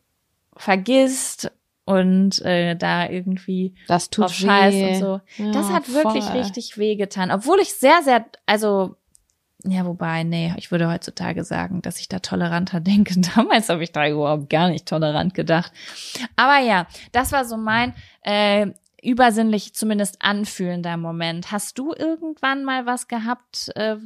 vergisst 0.56 1.52
und 1.86 2.42
äh, 2.42 2.74
da 2.76 3.08
irgendwie 3.08 3.74
Das 3.88 4.10
tut 4.10 4.24
drauf 4.26 4.34
scheißt 4.34 4.76
weh. 4.76 4.88
und 4.88 5.00
so. 5.00 5.20
Ja, 5.38 5.52
das 5.52 5.70
hat 5.70 5.90
wirklich 5.94 6.24
voll. 6.24 6.38
richtig 6.38 6.76
wehgetan. 6.76 7.30
Obwohl 7.30 7.60
ich 7.60 7.72
sehr, 7.74 8.02
sehr, 8.02 8.26
also 8.44 8.96
ja, 9.64 9.86
wobei, 9.86 10.22
nee, 10.22 10.52
ich 10.58 10.70
würde 10.70 10.88
heutzutage 10.88 11.42
sagen, 11.44 11.82
dass 11.82 11.98
ich 12.00 12.08
da 12.08 12.18
toleranter 12.18 12.80
denke. 12.80 13.14
Damals 13.34 13.68
habe 13.68 13.84
ich 13.84 13.92
da 13.92 14.06
überhaupt 14.06 14.50
gar 14.50 14.68
nicht 14.68 14.86
tolerant 14.86 15.32
gedacht. 15.34 15.72
Aber 16.36 16.58
ja, 16.58 16.86
das 17.12 17.32
war 17.32 17.44
so 17.44 17.56
mein 17.56 17.94
äh, 18.22 18.66
übersinnlich 19.02 19.72
zumindest 19.74 20.18
anfühlender 20.20 20.96
Moment. 20.96 21.52
Hast 21.52 21.78
du 21.78 21.94
irgendwann 21.96 22.64
mal 22.64 22.84
was 22.86 23.06
gehabt? 23.06 23.70
Äh, 23.76 23.96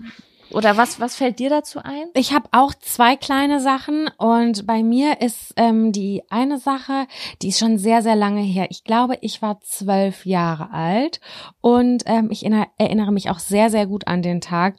oder 0.52 0.76
was, 0.76 1.00
was 1.00 1.16
fällt 1.16 1.38
dir 1.38 1.50
dazu 1.50 1.80
ein? 1.82 2.06
Ich 2.14 2.32
habe 2.32 2.48
auch 2.52 2.74
zwei 2.74 3.16
kleine 3.16 3.60
Sachen 3.60 4.08
und 4.18 4.66
bei 4.66 4.82
mir 4.82 5.20
ist 5.20 5.52
ähm, 5.56 5.92
die 5.92 6.22
eine 6.30 6.58
Sache, 6.58 7.06
die 7.42 7.48
ist 7.48 7.58
schon 7.58 7.78
sehr, 7.78 8.02
sehr 8.02 8.16
lange 8.16 8.42
her. 8.42 8.66
Ich 8.70 8.84
glaube, 8.84 9.18
ich 9.20 9.42
war 9.42 9.60
zwölf 9.60 10.26
Jahre 10.26 10.70
alt 10.72 11.20
und 11.60 12.02
ähm, 12.06 12.28
ich 12.30 12.44
inner- 12.44 12.68
erinnere 12.78 13.12
mich 13.12 13.30
auch 13.30 13.38
sehr, 13.38 13.70
sehr 13.70 13.86
gut 13.86 14.06
an 14.06 14.22
den 14.22 14.40
Tag. 14.40 14.76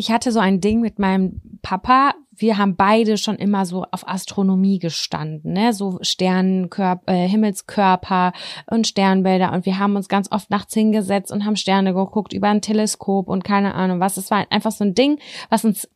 Ich 0.00 0.12
hatte 0.12 0.30
so 0.30 0.38
ein 0.38 0.60
Ding 0.60 0.80
mit 0.80 1.00
meinem 1.00 1.40
Papa. 1.60 2.14
Wir 2.30 2.56
haben 2.56 2.76
beide 2.76 3.18
schon 3.18 3.34
immer 3.34 3.66
so 3.66 3.84
auf 3.90 4.06
Astronomie 4.06 4.78
gestanden, 4.78 5.54
ne? 5.54 5.72
so 5.72 5.98
Sternenkörper, 6.02 7.12
äh, 7.12 7.26
Himmelskörper 7.26 8.32
und 8.70 8.86
Sternbilder. 8.86 9.52
Und 9.52 9.66
wir 9.66 9.80
haben 9.80 9.96
uns 9.96 10.08
ganz 10.08 10.30
oft 10.30 10.50
nachts 10.50 10.72
hingesetzt 10.72 11.32
und 11.32 11.44
haben 11.44 11.56
Sterne 11.56 11.94
geguckt 11.94 12.32
über 12.32 12.48
ein 12.48 12.62
Teleskop 12.62 13.28
und 13.28 13.42
keine 13.42 13.74
Ahnung 13.74 13.98
was. 13.98 14.16
Es 14.16 14.30
war 14.30 14.46
einfach 14.50 14.70
so 14.70 14.84
ein 14.84 14.94
Ding, 14.94 15.18
was 15.50 15.64
uns 15.64 15.88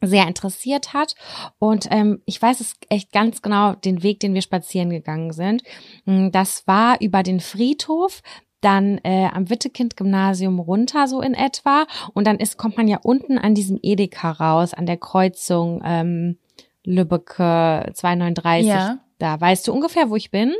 sehr 0.00 0.26
interessiert 0.26 0.92
hat. 0.92 1.14
Und 1.60 1.86
ähm, 1.92 2.22
ich 2.26 2.42
weiß 2.42 2.58
es 2.58 2.74
echt 2.88 3.12
ganz 3.12 3.40
genau, 3.40 3.76
den 3.76 4.02
Weg, 4.02 4.18
den 4.18 4.34
wir 4.34 4.42
spazieren 4.42 4.90
gegangen 4.90 5.32
sind. 5.32 5.62
Mm, 6.06 6.30
Das 6.32 6.66
war 6.66 7.00
über 7.00 7.22
den 7.22 7.38
Friedhof, 7.38 8.20
dann 8.62 8.98
äh, 9.02 9.28
am 9.32 9.50
Wittekind-Gymnasium 9.50 10.58
runter, 10.58 11.06
so 11.08 11.20
in 11.20 11.34
etwa. 11.34 11.84
Und 12.14 12.26
dann 12.26 12.38
ist, 12.38 12.56
kommt 12.56 12.78
man 12.78 12.88
ja 12.88 12.98
unten 13.02 13.36
an 13.36 13.54
diesem 13.54 13.78
Edeka 13.82 14.30
raus, 14.30 14.72
an 14.72 14.86
der 14.86 14.96
Kreuzung 14.96 15.82
ähm, 15.84 16.38
Lübbecke 16.84 17.90
239. 17.92 18.68
Ja. 18.68 18.98
Da 19.18 19.40
weißt 19.40 19.68
du 19.68 19.72
ungefähr, 19.72 20.10
wo 20.10 20.16
ich 20.16 20.30
bin? 20.30 20.52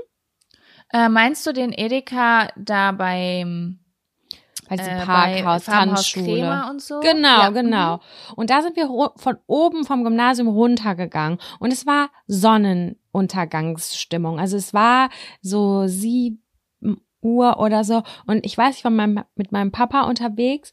Äh, 0.92 1.08
meinst 1.08 1.46
du 1.46 1.52
den 1.52 1.72
Edeka 1.72 2.48
da 2.56 2.92
beim 2.92 3.78
Bei 4.68 4.76
diesem 4.76 4.94
äh, 4.94 5.04
Parkhaus, 5.04 5.64
Tanzschule. 5.64 6.66
Und 6.68 6.82
so? 6.82 7.00
Genau, 7.00 7.40
Ja, 7.40 7.48
genau. 7.50 8.00
Und 8.36 8.50
da 8.50 8.62
sind 8.62 8.76
wir 8.76 8.88
von 9.16 9.36
oben 9.46 9.84
vom 9.84 10.04
Gymnasium 10.04 10.48
runtergegangen 10.48 11.38
und 11.60 11.72
es 11.72 11.86
war 11.86 12.10
Sonnenuntergangsstimmung. 12.26 14.38
Also 14.38 14.56
es 14.56 14.74
war 14.74 15.08
so 15.40 15.86
sieben 15.86 16.42
Uhr 17.22 17.58
oder 17.58 17.84
so 17.84 18.02
und 18.26 18.44
ich 18.44 18.58
weiß, 18.58 18.76
ich 18.76 18.84
war 18.84 18.90
mit 18.90 19.52
meinem 19.52 19.72
Papa 19.72 20.02
unterwegs 20.02 20.72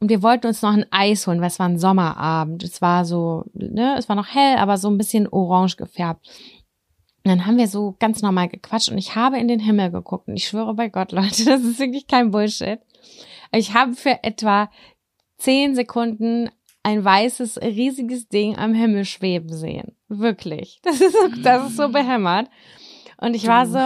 und 0.00 0.08
wir 0.10 0.22
wollten 0.22 0.48
uns 0.48 0.60
noch 0.60 0.72
ein 0.72 0.86
Eis 0.90 1.26
holen, 1.26 1.40
weil 1.40 1.48
es 1.48 1.58
war 1.58 1.66
ein 1.66 1.78
Sommerabend. 1.78 2.62
Es 2.62 2.82
war 2.82 3.04
so, 3.04 3.44
ne, 3.54 3.96
es 3.96 4.08
war 4.08 4.16
noch 4.16 4.34
hell, 4.34 4.58
aber 4.58 4.76
so 4.76 4.90
ein 4.90 4.98
bisschen 4.98 5.26
orange 5.28 5.76
gefärbt. 5.76 6.28
Und 7.24 7.30
dann 7.30 7.46
haben 7.46 7.56
wir 7.56 7.68
so 7.68 7.96
ganz 7.98 8.20
normal 8.20 8.48
gequatscht 8.48 8.90
und 8.90 8.98
ich 8.98 9.14
habe 9.14 9.38
in 9.38 9.48
den 9.48 9.60
Himmel 9.60 9.90
geguckt 9.90 10.28
und 10.28 10.36
ich 10.36 10.46
schwöre 10.46 10.74
bei 10.74 10.90
Gott, 10.90 11.12
Leute, 11.12 11.44
das 11.46 11.62
ist 11.62 11.78
wirklich 11.78 12.06
kein 12.06 12.30
Bullshit. 12.30 12.80
Ich 13.50 13.72
habe 13.72 13.94
für 13.94 14.22
etwa 14.22 14.70
zehn 15.38 15.74
Sekunden 15.74 16.50
ein 16.82 17.02
weißes, 17.02 17.62
riesiges 17.62 18.28
Ding 18.28 18.58
am 18.58 18.74
Himmel 18.74 19.06
schweben 19.06 19.54
sehen. 19.54 19.96
Wirklich. 20.08 20.82
Das 20.84 21.00
ist 21.00 21.12
so, 21.12 21.28
das 21.42 21.70
ist 21.70 21.76
so 21.78 21.88
behämmert. 21.88 22.50
Und 23.16 23.34
ich 23.34 23.46
war 23.46 23.66
so. 23.66 23.78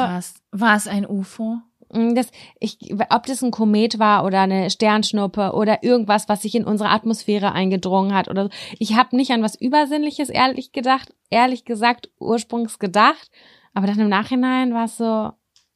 War 0.50 0.76
es 0.76 0.88
ein 0.88 1.06
UFO? 1.06 1.58
Mm, 1.92 2.14
das, 2.14 2.30
ich, 2.60 2.78
ob 3.10 3.26
das 3.26 3.42
ein 3.42 3.50
Komet 3.50 3.98
war 3.98 4.24
oder 4.24 4.40
eine 4.40 4.70
Sternschnuppe 4.70 5.52
oder 5.52 5.82
irgendwas, 5.82 6.28
was 6.28 6.42
sich 6.42 6.54
in 6.54 6.64
unsere 6.64 6.90
Atmosphäre 6.90 7.52
eingedrungen 7.52 8.14
hat 8.14 8.28
oder 8.28 8.44
so. 8.44 8.50
Ich 8.78 8.96
habe 8.96 9.16
nicht 9.16 9.30
an 9.30 9.42
was 9.42 9.60
Übersinnliches 9.60 10.28
ehrlich 10.28 10.72
gedacht, 10.72 11.14
ehrlich 11.30 11.64
gesagt, 11.64 12.10
ursprünglich 12.18 12.78
gedacht. 12.78 13.30
Aber 13.74 13.86
dann 13.86 14.00
im 14.00 14.08
Nachhinein 14.08 14.74
war 14.74 14.84
es 14.84 14.96
so, 14.96 15.30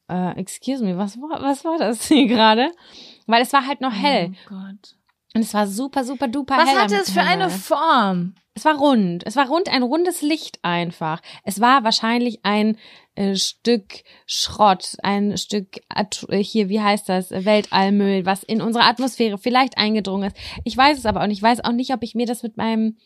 äh, 0.08 0.38
excuse 0.38 0.84
me, 0.84 0.96
was 0.98 1.16
war, 1.18 1.42
was 1.42 1.64
war 1.64 1.78
das 1.78 2.04
hier 2.08 2.26
gerade? 2.26 2.72
Weil 3.26 3.42
es 3.42 3.52
war 3.52 3.66
halt 3.66 3.80
noch 3.80 3.92
hell. 3.92 4.32
Oh 4.46 4.48
Gott. 4.48 4.96
Und 5.34 5.42
es 5.42 5.54
war 5.54 5.66
super, 5.66 6.04
super 6.04 6.28
duper 6.28 6.56
Was 6.56 6.68
hell. 6.68 6.78
hatte 6.78 6.96
am 6.96 7.00
es 7.00 7.10
für 7.10 7.22
eine. 7.22 7.50
Form? 7.50 8.34
Es 8.54 8.66
war 8.66 8.76
rund. 8.76 9.26
Es 9.26 9.36
war 9.36 9.48
rund, 9.48 9.70
ein 9.70 9.82
rundes 9.82 10.20
Licht 10.20 10.58
einfach. 10.62 11.22
Es 11.42 11.60
war 11.60 11.84
wahrscheinlich 11.84 12.40
ein 12.42 12.76
äh, 13.14 13.34
Stück 13.34 14.02
Schrott, 14.26 14.96
ein 15.02 15.38
Stück 15.38 15.80
At 15.88 16.26
äh, 16.28 16.42
hier, 16.42 16.68
wie 16.68 16.80
heißt 16.80 17.08
das, 17.08 17.30
Weltallmüll, 17.30 18.26
was 18.26 18.42
in 18.42 18.60
unsere 18.60 18.84
Atmosphäre 18.84 19.38
vielleicht 19.38 19.78
eingedrungen 19.78 20.30
ist. 20.30 20.36
Ich 20.64 20.76
weiß 20.76 20.98
es 20.98 21.06
aber 21.06 21.22
auch 21.22 21.26
nicht. 21.26 21.38
Ich 21.38 21.42
weiß 21.42 21.64
auch 21.64 21.72
nicht, 21.72 21.94
ob 21.94 22.02
ich 22.02 22.14
mir 22.14 22.26
das 22.26 22.42
mit 22.42 22.58
meinem 22.58 22.98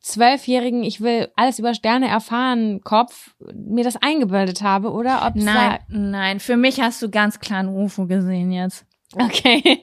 zwölfjährigen, 0.00 0.82
ich 0.82 1.00
will 1.00 1.30
alles 1.36 1.58
über 1.58 1.74
Sterne 1.74 2.08
erfahren, 2.08 2.80
Kopf, 2.82 3.34
mir 3.54 3.84
das 3.84 3.96
eingebildet 3.96 4.60
habe 4.60 4.90
oder 4.90 5.24
ob 5.26 5.36
Nein, 5.36 5.78
nein. 5.88 6.40
Für 6.40 6.56
mich 6.56 6.80
hast 6.80 7.00
du 7.00 7.08
ganz 7.08 7.38
klar 7.40 7.60
ein 7.60 7.68
UFO 7.68 8.06
gesehen 8.06 8.52
jetzt. 8.52 8.84
Okay. 9.14 9.82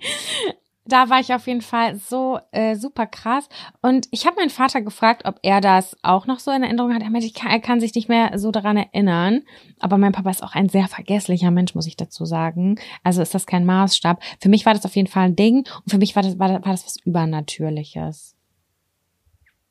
Da 0.90 1.10
war 1.10 1.20
ich 1.20 1.34
auf 1.34 1.46
jeden 1.46 1.62
Fall 1.62 1.96
so 1.96 2.40
äh, 2.52 2.76
super 2.76 3.06
krass. 3.06 3.48
Und 3.82 4.08
ich 4.12 4.26
habe 4.26 4.38
meinen 4.38 4.50
Vater 4.50 4.82
gefragt, 4.82 5.24
ob 5.26 5.40
er 5.44 5.62
das 5.62 5.96
auch 6.02 6.26
noch 6.26 6.40
so 6.40 6.52
in 6.52 6.64
Erinnerung 6.64 6.94
hat. 6.94 7.04
Er 7.04 7.12
meinte, 7.12 7.32
kann, 7.32 7.52
er 7.52 7.60
kann 7.60 7.80
sich 7.80 7.94
nicht 7.94 8.10
mehr 8.10 8.38
so 8.40 8.52
daran 8.52 8.76
erinnern. 8.76 9.44
Aber 9.80 9.98
mein 9.98 10.12
Papa 10.12 10.32
ist 10.32 10.44
auch 10.44 10.56
ein 10.56 10.68
sehr 10.68 10.88
vergesslicher 10.88 11.52
Mensch, 11.52 11.76
muss 11.76 11.86
ich 11.88 11.96
dazu 11.96 12.26
sagen. 12.26 12.80
Also 13.04 13.22
ist 13.22 13.36
das 13.36 13.46
kein 13.46 13.66
Maßstab. 13.66 14.20
Für 14.42 14.50
mich 14.50 14.66
war 14.66 14.74
das 14.74 14.86
auf 14.86 14.96
jeden 14.96 15.08
Fall 15.08 15.26
ein 15.26 15.36
Ding. 15.36 15.58
Und 15.58 15.90
für 15.90 16.00
mich 16.00 16.16
war 16.16 16.24
das, 16.24 16.40
war 16.40 16.48
das, 16.48 16.66
war 16.66 16.72
das 16.72 16.86
was 16.86 16.98
Übernatürliches. 17.06 18.36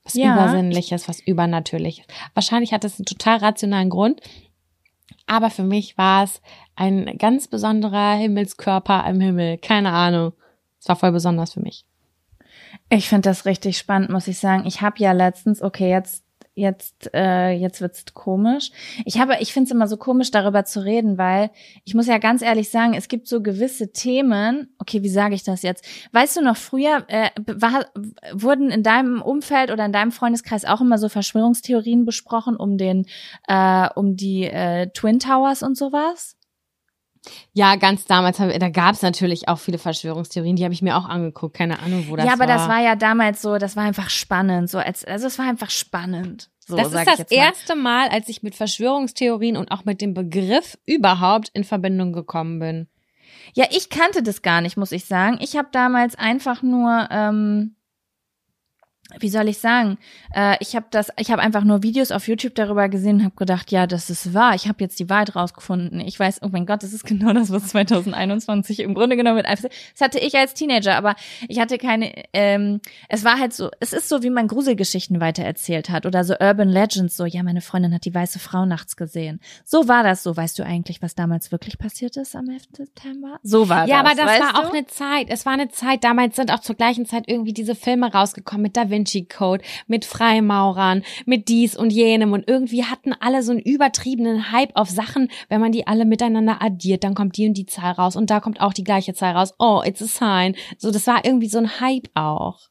Was 0.04 0.14
Ja. 0.14 0.34
Übersinnliches, 0.34 1.08
was 1.08 1.20
Übernatürliches. 1.20 2.06
Wahrscheinlich 2.34 2.72
hat 2.72 2.84
das 2.84 2.98
einen 2.98 3.06
total 3.06 3.38
rationalen 3.38 3.90
Grund. 3.90 4.20
Aber 5.26 5.50
für 5.50 5.64
mich 5.64 5.98
war 5.98 6.24
es 6.24 6.40
ein 6.76 7.18
ganz 7.18 7.48
besonderer 7.48 8.14
Himmelskörper 8.14 9.04
im 9.08 9.20
Himmel. 9.20 9.58
Keine 9.58 9.90
Ahnung. 9.90 10.32
Es 10.80 10.88
war 10.88 10.96
voll 10.96 11.12
besonders 11.12 11.54
für 11.54 11.60
mich. 11.60 11.84
Ich 12.90 13.08
finde 13.08 13.28
das 13.28 13.44
richtig 13.44 13.78
spannend, 13.78 14.10
muss 14.10 14.28
ich 14.28 14.38
sagen. 14.38 14.66
Ich 14.66 14.80
habe 14.80 14.96
ja 14.98 15.12
letztens, 15.12 15.62
okay, 15.62 15.90
jetzt 15.90 16.24
jetzt 16.58 17.10
äh, 17.14 17.52
jetzt 17.52 17.80
wird's 17.80 18.04
komisch. 18.12 18.70
Ich 19.04 19.18
habe, 19.18 19.36
ich 19.40 19.52
finde 19.52 19.68
es 19.68 19.70
immer 19.70 19.86
so 19.86 19.96
komisch, 19.96 20.30
darüber 20.30 20.64
zu 20.64 20.84
reden, 20.84 21.16
weil 21.16 21.50
ich 21.84 21.94
muss 21.94 22.06
ja 22.06 22.18
ganz 22.18 22.42
ehrlich 22.42 22.70
sagen, 22.70 22.94
es 22.94 23.08
gibt 23.08 23.28
so 23.28 23.42
gewisse 23.42 23.92
Themen. 23.92 24.74
Okay, 24.78 25.02
wie 25.02 25.08
sage 25.08 25.34
ich 25.34 25.44
das 25.44 25.62
jetzt? 25.62 25.86
Weißt 26.12 26.36
du 26.36 26.42
noch 26.42 26.56
früher 26.56 27.04
äh, 27.08 27.30
war, 27.46 27.86
wurden 28.32 28.70
in 28.70 28.82
deinem 28.82 29.22
Umfeld 29.22 29.70
oder 29.70 29.84
in 29.86 29.92
deinem 29.92 30.12
Freundeskreis 30.12 30.64
auch 30.64 30.80
immer 30.80 30.98
so 30.98 31.08
Verschwörungstheorien 31.08 32.04
besprochen 32.04 32.56
um 32.56 32.76
den 32.76 33.06
äh, 33.46 33.88
um 33.94 34.16
die 34.16 34.44
äh, 34.44 34.88
Twin 34.90 35.20
Towers 35.20 35.62
und 35.62 35.76
sowas? 35.76 36.37
Ja, 37.52 37.76
ganz 37.76 38.04
damals, 38.04 38.38
hab- 38.38 38.56
da 38.58 38.68
gab 38.70 38.94
es 38.94 39.02
natürlich 39.02 39.48
auch 39.48 39.58
viele 39.58 39.78
Verschwörungstheorien, 39.78 40.56
die 40.56 40.64
habe 40.64 40.74
ich 40.74 40.82
mir 40.82 40.96
auch 40.96 41.08
angeguckt. 41.08 41.56
Keine 41.56 41.78
Ahnung, 41.80 42.06
wo 42.08 42.16
das 42.16 42.24
war. 42.24 42.30
ja, 42.30 42.34
aber 42.34 42.46
das 42.46 42.68
war 42.68 42.80
ja 42.80 42.96
damals 42.96 43.42
so, 43.42 43.58
das 43.58 43.76
war 43.76 43.84
einfach 43.84 44.10
spannend, 44.10 44.70
so 44.70 44.78
als 44.78 45.04
also 45.04 45.26
es 45.26 45.38
war 45.38 45.46
einfach 45.46 45.70
spannend. 45.70 46.50
So, 46.66 46.76
das 46.76 46.88
ist 46.88 47.06
das 47.06 47.18
mal. 47.18 47.26
erste 47.30 47.74
Mal, 47.76 48.08
als 48.08 48.28
ich 48.28 48.42
mit 48.42 48.54
Verschwörungstheorien 48.54 49.56
und 49.56 49.70
auch 49.70 49.84
mit 49.86 50.00
dem 50.02 50.12
Begriff 50.12 50.76
überhaupt 50.84 51.48
in 51.54 51.64
Verbindung 51.64 52.12
gekommen 52.12 52.58
bin. 52.58 52.88
Ja, 53.54 53.64
ich 53.70 53.88
kannte 53.88 54.22
das 54.22 54.42
gar 54.42 54.60
nicht, 54.60 54.76
muss 54.76 54.92
ich 54.92 55.06
sagen. 55.06 55.38
Ich 55.40 55.56
habe 55.56 55.68
damals 55.72 56.14
einfach 56.16 56.62
nur, 56.62 57.08
ähm, 57.10 57.74
wie 59.20 59.30
soll 59.30 59.48
ich 59.48 59.58
sagen, 59.58 59.96
äh, 60.34 60.56
ich 60.60 60.76
habe 60.76 60.86
das, 60.90 61.08
ich 61.18 61.30
habe 61.30 61.40
einfach 61.40 61.64
nur 61.64 61.82
Videos 61.82 62.10
auf 62.12 62.28
YouTube 62.28 62.54
darüber 62.54 62.88
gesehen 62.90 63.16
und 63.16 63.24
habe 63.24 63.34
gedacht, 63.36 63.72
ja, 63.72 63.86
das 63.86 64.10
ist 64.10 64.34
wahr. 64.34 64.54
Ich 64.54 64.68
habe 64.68 64.76
jetzt 64.84 65.00
die 65.00 65.08
Wahrheit 65.08 65.34
rausgefunden. 65.34 66.00
Ich 66.00 66.20
weiß, 66.20 66.42
oh 66.42 66.48
mein 66.52 66.66
Gott, 66.66 66.82
das 66.82 66.92
ist 66.92 67.04
genau 67.06 67.32
das, 67.32 67.50
was 67.50 67.68
2021 67.68 68.80
im 68.80 68.94
Grunde 68.94 69.16
genommen 69.16 69.36
mit 69.36 69.46
einfach. 69.46 69.68
Das 69.92 70.00
hatte 70.02 70.18
ich 70.18 70.34
als 70.36 70.52
Teenager, 70.54 70.94
aber 70.96 71.14
ich 71.48 71.58
hatte 71.58 71.78
keine. 71.78 72.12
Ähm, 72.34 72.80
es 73.08 73.24
war 73.24 73.38
halt 73.38 73.54
so, 73.54 73.70
es 73.80 73.94
ist 73.94 74.10
so, 74.10 74.22
wie 74.22 74.30
man 74.30 74.46
Gruselgeschichten 74.46 75.20
weitererzählt 75.20 75.88
hat 75.88 76.04
oder 76.04 76.22
so 76.24 76.34
Urban 76.38 76.68
Legends. 76.68 77.16
So, 77.16 77.24
ja, 77.24 77.42
meine 77.42 77.62
Freundin 77.62 77.94
hat 77.94 78.04
die 78.04 78.14
weiße 78.14 78.38
Frau 78.38 78.66
nachts 78.66 78.96
gesehen. 78.96 79.40
So 79.64 79.88
war 79.88 80.02
das. 80.02 80.22
So, 80.22 80.36
weißt 80.36 80.58
du 80.58 80.64
eigentlich, 80.64 81.00
was 81.00 81.14
damals 81.14 81.50
wirklich 81.50 81.78
passiert 81.78 82.16
ist 82.18 82.36
am 82.36 82.48
11. 82.50 82.62
September? 82.76 83.38
So 83.42 83.70
war 83.70 83.88
Ja, 83.88 84.02
das. 84.02 84.12
aber 84.12 84.22
das 84.22 84.40
war 84.40 84.52
du? 84.52 84.68
auch 84.68 84.72
eine 84.74 84.86
Zeit. 84.86 85.28
Es 85.30 85.46
war 85.46 85.54
eine 85.54 85.70
Zeit, 85.70 86.04
damals 86.04 86.36
sind 86.36 86.52
auch 86.52 86.60
zur 86.60 86.76
gleichen 86.76 87.06
Zeit 87.06 87.24
irgendwie 87.26 87.54
diese 87.54 87.74
Filme 87.74 88.12
rausgekommen 88.12 88.62
mit 88.62 88.76
Da 88.76 88.90
Vinci 88.90 88.97
Code, 89.04 89.64
mit 89.86 90.04
Freimaurern, 90.04 91.02
mit 91.26 91.48
dies 91.48 91.76
und 91.76 91.90
jenem 91.90 92.32
und 92.32 92.48
irgendwie 92.48 92.84
hatten 92.84 93.12
alle 93.12 93.42
so 93.42 93.52
einen 93.52 93.60
übertriebenen 93.60 94.52
Hype 94.52 94.72
auf 94.74 94.88
Sachen, 94.88 95.30
wenn 95.48 95.60
man 95.60 95.72
die 95.72 95.86
alle 95.86 96.04
miteinander 96.04 96.62
addiert, 96.62 97.04
dann 97.04 97.14
kommt 97.14 97.36
die 97.36 97.48
und 97.48 97.54
die 97.54 97.66
Zahl 97.66 97.92
raus 97.92 98.16
und 98.16 98.30
da 98.30 98.40
kommt 98.40 98.60
auch 98.60 98.72
die 98.72 98.84
gleiche 98.84 99.14
Zahl 99.14 99.34
raus. 99.34 99.54
Oh, 99.58 99.82
it's 99.84 100.02
a 100.02 100.06
sign. 100.06 100.56
So, 100.78 100.90
das 100.90 101.06
war 101.06 101.24
irgendwie 101.24 101.48
so 101.48 101.58
ein 101.58 101.80
Hype 101.80 102.08
auch. 102.14 102.68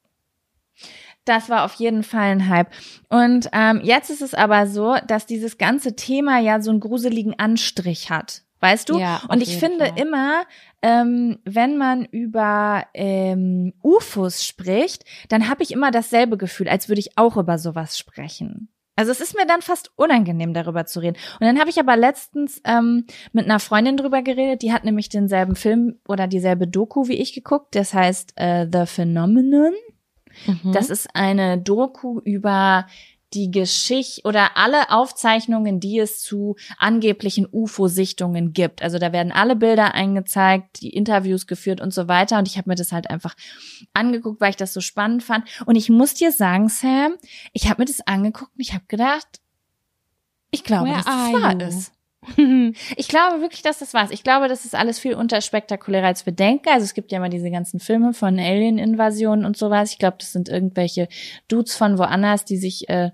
Das 1.26 1.50
war 1.50 1.66
auf 1.66 1.74
jeden 1.74 2.04
Fall 2.04 2.32
ein 2.32 2.48
Hype. 2.48 2.70
Und 3.10 3.50
ähm, 3.52 3.82
jetzt 3.84 4.10
ist 4.10 4.22
es 4.22 4.34
aber 4.34 4.66
so, 4.66 4.96
dass 5.08 5.26
dieses 5.26 5.58
ganze 5.58 5.96
Thema 5.96 6.40
ja 6.40 6.62
so 6.62 6.72
einen 6.72 6.80
gruseligen 6.80 7.38
Anstrich 7.38 8.10
hat. 8.10 8.44
Weißt 8.60 8.90
du? 8.90 8.98
Ja, 8.98 9.22
und 9.30 9.42
ich 9.44 9.58
finde 9.58 9.86
Fall. 9.86 10.00
immer, 10.00 10.44
ähm, 10.82 11.40
wenn 11.44 11.78
man 11.78 12.06
über 12.06 12.86
ähm, 12.94 13.74
UFOs 13.82 14.46
spricht, 14.46 15.04
dann 15.30 15.50
habe 15.50 15.64
ich 15.64 15.72
immer 15.72 15.92
dasselbe 15.92 16.38
Gefühl, 16.38 16.70
als 16.70 16.88
würde 16.88 17.00
ich 17.00 17.18
auch 17.18 17.38
über 17.38 17.58
sowas 17.58 17.98
sprechen. 17.98 18.70
Also 18.98 19.12
es 19.12 19.22
ist 19.22 19.36
mir 19.36 19.46
dann 19.46 19.62
fast 19.62 19.92
unangenehm, 19.96 20.56
darüber 20.56 20.86
zu 20.88 21.00
reden. 21.00 21.18
Und 21.40 21.46
dann 21.46 21.60
habe 21.60 21.70
ich 21.70 21.80
aber 21.80 21.96
letztens 21.96 22.62
ähm, 22.66 23.06
mit 23.32 23.46
einer 23.46 23.60
Freundin 23.60 23.96
drüber 23.96 24.24
geredet, 24.24 24.64
die 24.64 24.74
hat 24.74 24.84
nämlich 24.84 25.08
denselben 25.08 25.56
Film 25.56 26.00
oder 26.08 26.28
dieselbe 26.28 26.68
Doku 26.68 27.08
wie 27.08 27.22
ich 27.22 27.34
geguckt, 27.34 27.76
das 27.76 27.94
heißt 27.94 28.34
äh, 28.38 28.68
The 28.72 28.88
Phenomenon. 28.88 29.74
Mhm. 30.48 30.72
Das 30.72 30.90
ist 30.90 31.10
eine 31.14 31.60
Doku 31.60 32.20
über 32.22 32.88
die 33.34 33.52
Geschichte 33.52 34.22
oder 34.24 34.56
alle 34.56 34.90
Aufzeichnungen, 34.90 35.80
die 35.80 36.00
es 36.00 36.22
zu 36.22 36.56
angeblichen 36.78 37.48
UFO-Sichtungen 37.52 38.54
gibt. 38.54 38.82
Also 38.82 39.00
da 39.00 39.12
werden 39.12 39.32
alle 39.32 39.56
Bilder 39.56 39.94
eingezeigt, 39.94 40.82
die 40.82 40.90
Interviews 40.90 41.46
geführt 41.46 41.82
und 41.82 41.94
so 41.94 42.08
weiter. 42.08 42.38
Und 42.38 42.48
ich 42.48 42.58
habe 42.58 42.70
mir 42.70 42.76
das 42.76 42.92
halt 42.92 43.10
einfach 43.10 43.36
angeguckt, 43.94 44.40
weil 44.40 44.52
ich 44.52 44.56
das 44.56 44.74
so 44.74 44.82
spannend 44.82 45.24
fand. 45.24 45.46
Und 45.66 45.76
ich 45.76 45.90
muss 45.90 46.14
dir 46.14 46.32
sagen, 46.32 46.70
Sam, 46.70 47.16
ich 47.54 47.70
habe 47.70 47.82
mir 47.82 47.86
das 47.86 48.06
angeguckt 48.08 48.52
und 48.56 48.62
ich 48.62 48.74
habe 48.74 48.86
gedacht, 48.88 49.28
ich 50.52 50.64
glaube, 50.64 50.90
Where 50.90 50.96
dass 50.96 51.06
das 51.06 51.34
wahr 51.34 51.62
ist. 51.68 51.97
Ich 52.98 53.08
glaube 53.08 53.42
wirklich, 53.42 53.62
dass 53.62 53.80
das 53.80 53.94
war's. 53.94 54.12
Ich 54.12 54.24
glaube, 54.24 54.48
das 54.48 54.66
ist 54.66 54.76
alles 54.76 55.00
viel 55.00 55.16
unterspektakulärer, 55.16 56.08
als 56.08 56.26
wir 56.26 56.34
denken. 56.34 56.70
Also 56.70 56.84
es 56.84 56.94
gibt 56.94 57.12
ja 57.12 57.18
immer 57.18 57.30
diese 57.30 57.50
ganzen 57.52 57.80
Filme 57.80 58.14
von 58.14 58.38
Alien-Invasionen 58.40 59.46
und 59.46 59.58
sowas. 59.58 59.92
Ich 59.92 60.00
glaube, 60.00 60.18
das 60.20 60.32
sind 60.32 60.50
irgendwelche 60.50 61.08
Dudes 61.48 61.76
von 61.76 61.98
woanders, 61.98 62.46
die 62.46 62.58
sich 62.58 62.90
äh, 62.90 63.12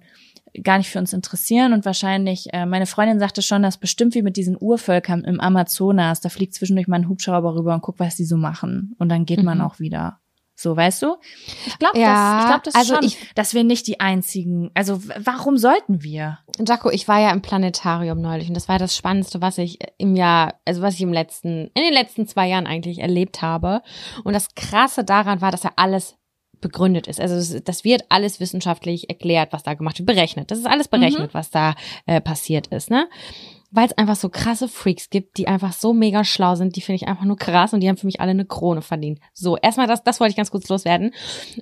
gar 0.64 0.78
nicht 0.78 0.90
für 0.90 1.00
uns 1.00 1.14
interessieren. 1.14 1.74
Und 1.74 1.86
wahrscheinlich, 1.86 2.54
äh, 2.54 2.66
meine 2.66 2.86
Freundin 2.86 3.20
sagte 3.20 3.42
schon, 3.42 3.64
dass 3.64 3.78
bestimmt 3.78 4.16
wie 4.16 4.22
mit 4.22 4.38
diesen 4.38 4.58
Urvölkern 4.60 5.24
im 5.24 5.40
Amazonas, 5.40 6.22
da 6.22 6.30
fliegt 6.30 6.54
zwischendurch 6.54 6.88
mal 6.88 6.98
ein 6.98 7.10
Hubschrauber 7.10 7.56
rüber 7.56 7.74
und 7.74 7.82
guckt, 7.82 8.00
was 8.00 8.16
die 8.16 8.26
so 8.26 8.38
machen. 8.38 8.96
Und 9.00 9.10
dann 9.10 9.26
geht 9.26 9.44
man 9.44 9.60
Mhm. 9.60 9.64
auch 9.64 9.80
wieder. 9.80 10.20
So, 10.64 10.76
weißt 10.78 11.02
du? 11.02 11.18
Ich 11.68 11.78
glaube, 11.78 12.00
Ja, 12.00 12.36
das, 12.36 12.42
ich 12.44 12.48
glaub, 12.48 12.64
das 12.64 12.76
also 12.76 12.96
schon, 12.96 13.04
ich- 13.04 13.18
dass 13.36 13.54
wir 13.54 13.64
nicht 13.66 13.86
die 13.86 14.00
einzigen, 14.00 14.72
also 14.74 15.00
warum 15.20 15.58
sollten 15.58 16.02
wir? 16.04 16.40
Jaco, 16.66 16.90
ich 16.90 17.08
war 17.10 17.20
ja 17.20 17.32
im 17.32 17.42
Planetarium 17.42 18.22
neulich 18.22 18.48
und 18.48 18.54
das 18.56 18.70
war 18.70 18.80
das 18.80 18.96
Spannendste, 18.96 19.42
was 19.42 19.58
ich 19.58 19.80
im 19.98 20.16
Jahr, 20.16 20.56
also 20.66 20.82
was 20.82 20.94
ich 20.96 21.02
im 21.02 21.12
letzten, 21.12 21.68
in 21.74 21.84
den 21.84 21.94
letzten 21.94 22.28
zwei 22.28 22.48
Jahren 22.48 22.66
eigentlich 22.66 23.00
erlebt 23.00 23.42
habe. 23.42 23.82
Und 24.24 24.34
das 24.34 24.56
Krasse 24.56 25.04
daran 25.04 25.42
war, 25.42 25.52
dass 25.52 25.64
ja 25.64 25.72
alles 25.76 26.16
begründet 26.62 27.08
ist. 27.08 27.20
Also 27.20 27.60
das, 27.60 27.84
wird 27.84 28.06
alles 28.08 28.40
wissenschaftlich 28.40 29.10
erklärt, 29.10 29.52
was 29.52 29.64
da 29.64 29.74
gemacht 29.74 30.00
wird, 30.00 30.08
berechnet. 30.08 30.50
Das 30.50 30.60
ist 30.60 30.66
alles 30.66 30.88
berechnet, 30.88 31.34
was 31.34 31.50
da 31.52 31.76
äh, 32.06 32.22
passiert 32.22 32.68
ist, 32.68 32.90
ne? 32.90 33.10
Weil 33.76 33.88
es 33.88 33.98
einfach 33.98 34.16
so 34.16 34.30
krasse 34.30 34.68
Freaks 34.68 35.10
gibt, 35.10 35.38
die 35.38 35.48
einfach 35.48 35.74
so 35.74 35.94
mega 35.94 36.24
schlau 36.24 36.54
sind, 36.54 36.76
die 36.76 36.82
finde 36.82 36.98
ich 36.98 37.08
einfach 37.08 37.26
nur 37.26 37.38
krass 37.38 37.74
und 37.74 37.80
die 37.82 37.90
haben 37.90 37.98
für 37.98 38.06
mich 38.06 38.22
alle 38.22 38.30
eine 38.32 38.46
Krone 38.46 38.84
verdient. 38.84 39.20
So, 39.34 39.58
erstmal 39.58 39.88
das, 39.88 40.04
das 40.04 40.20
wollte 40.20 40.30
ich 40.32 40.36
ganz 40.38 40.52
kurz 40.52 40.70
loswerden. 40.70 41.12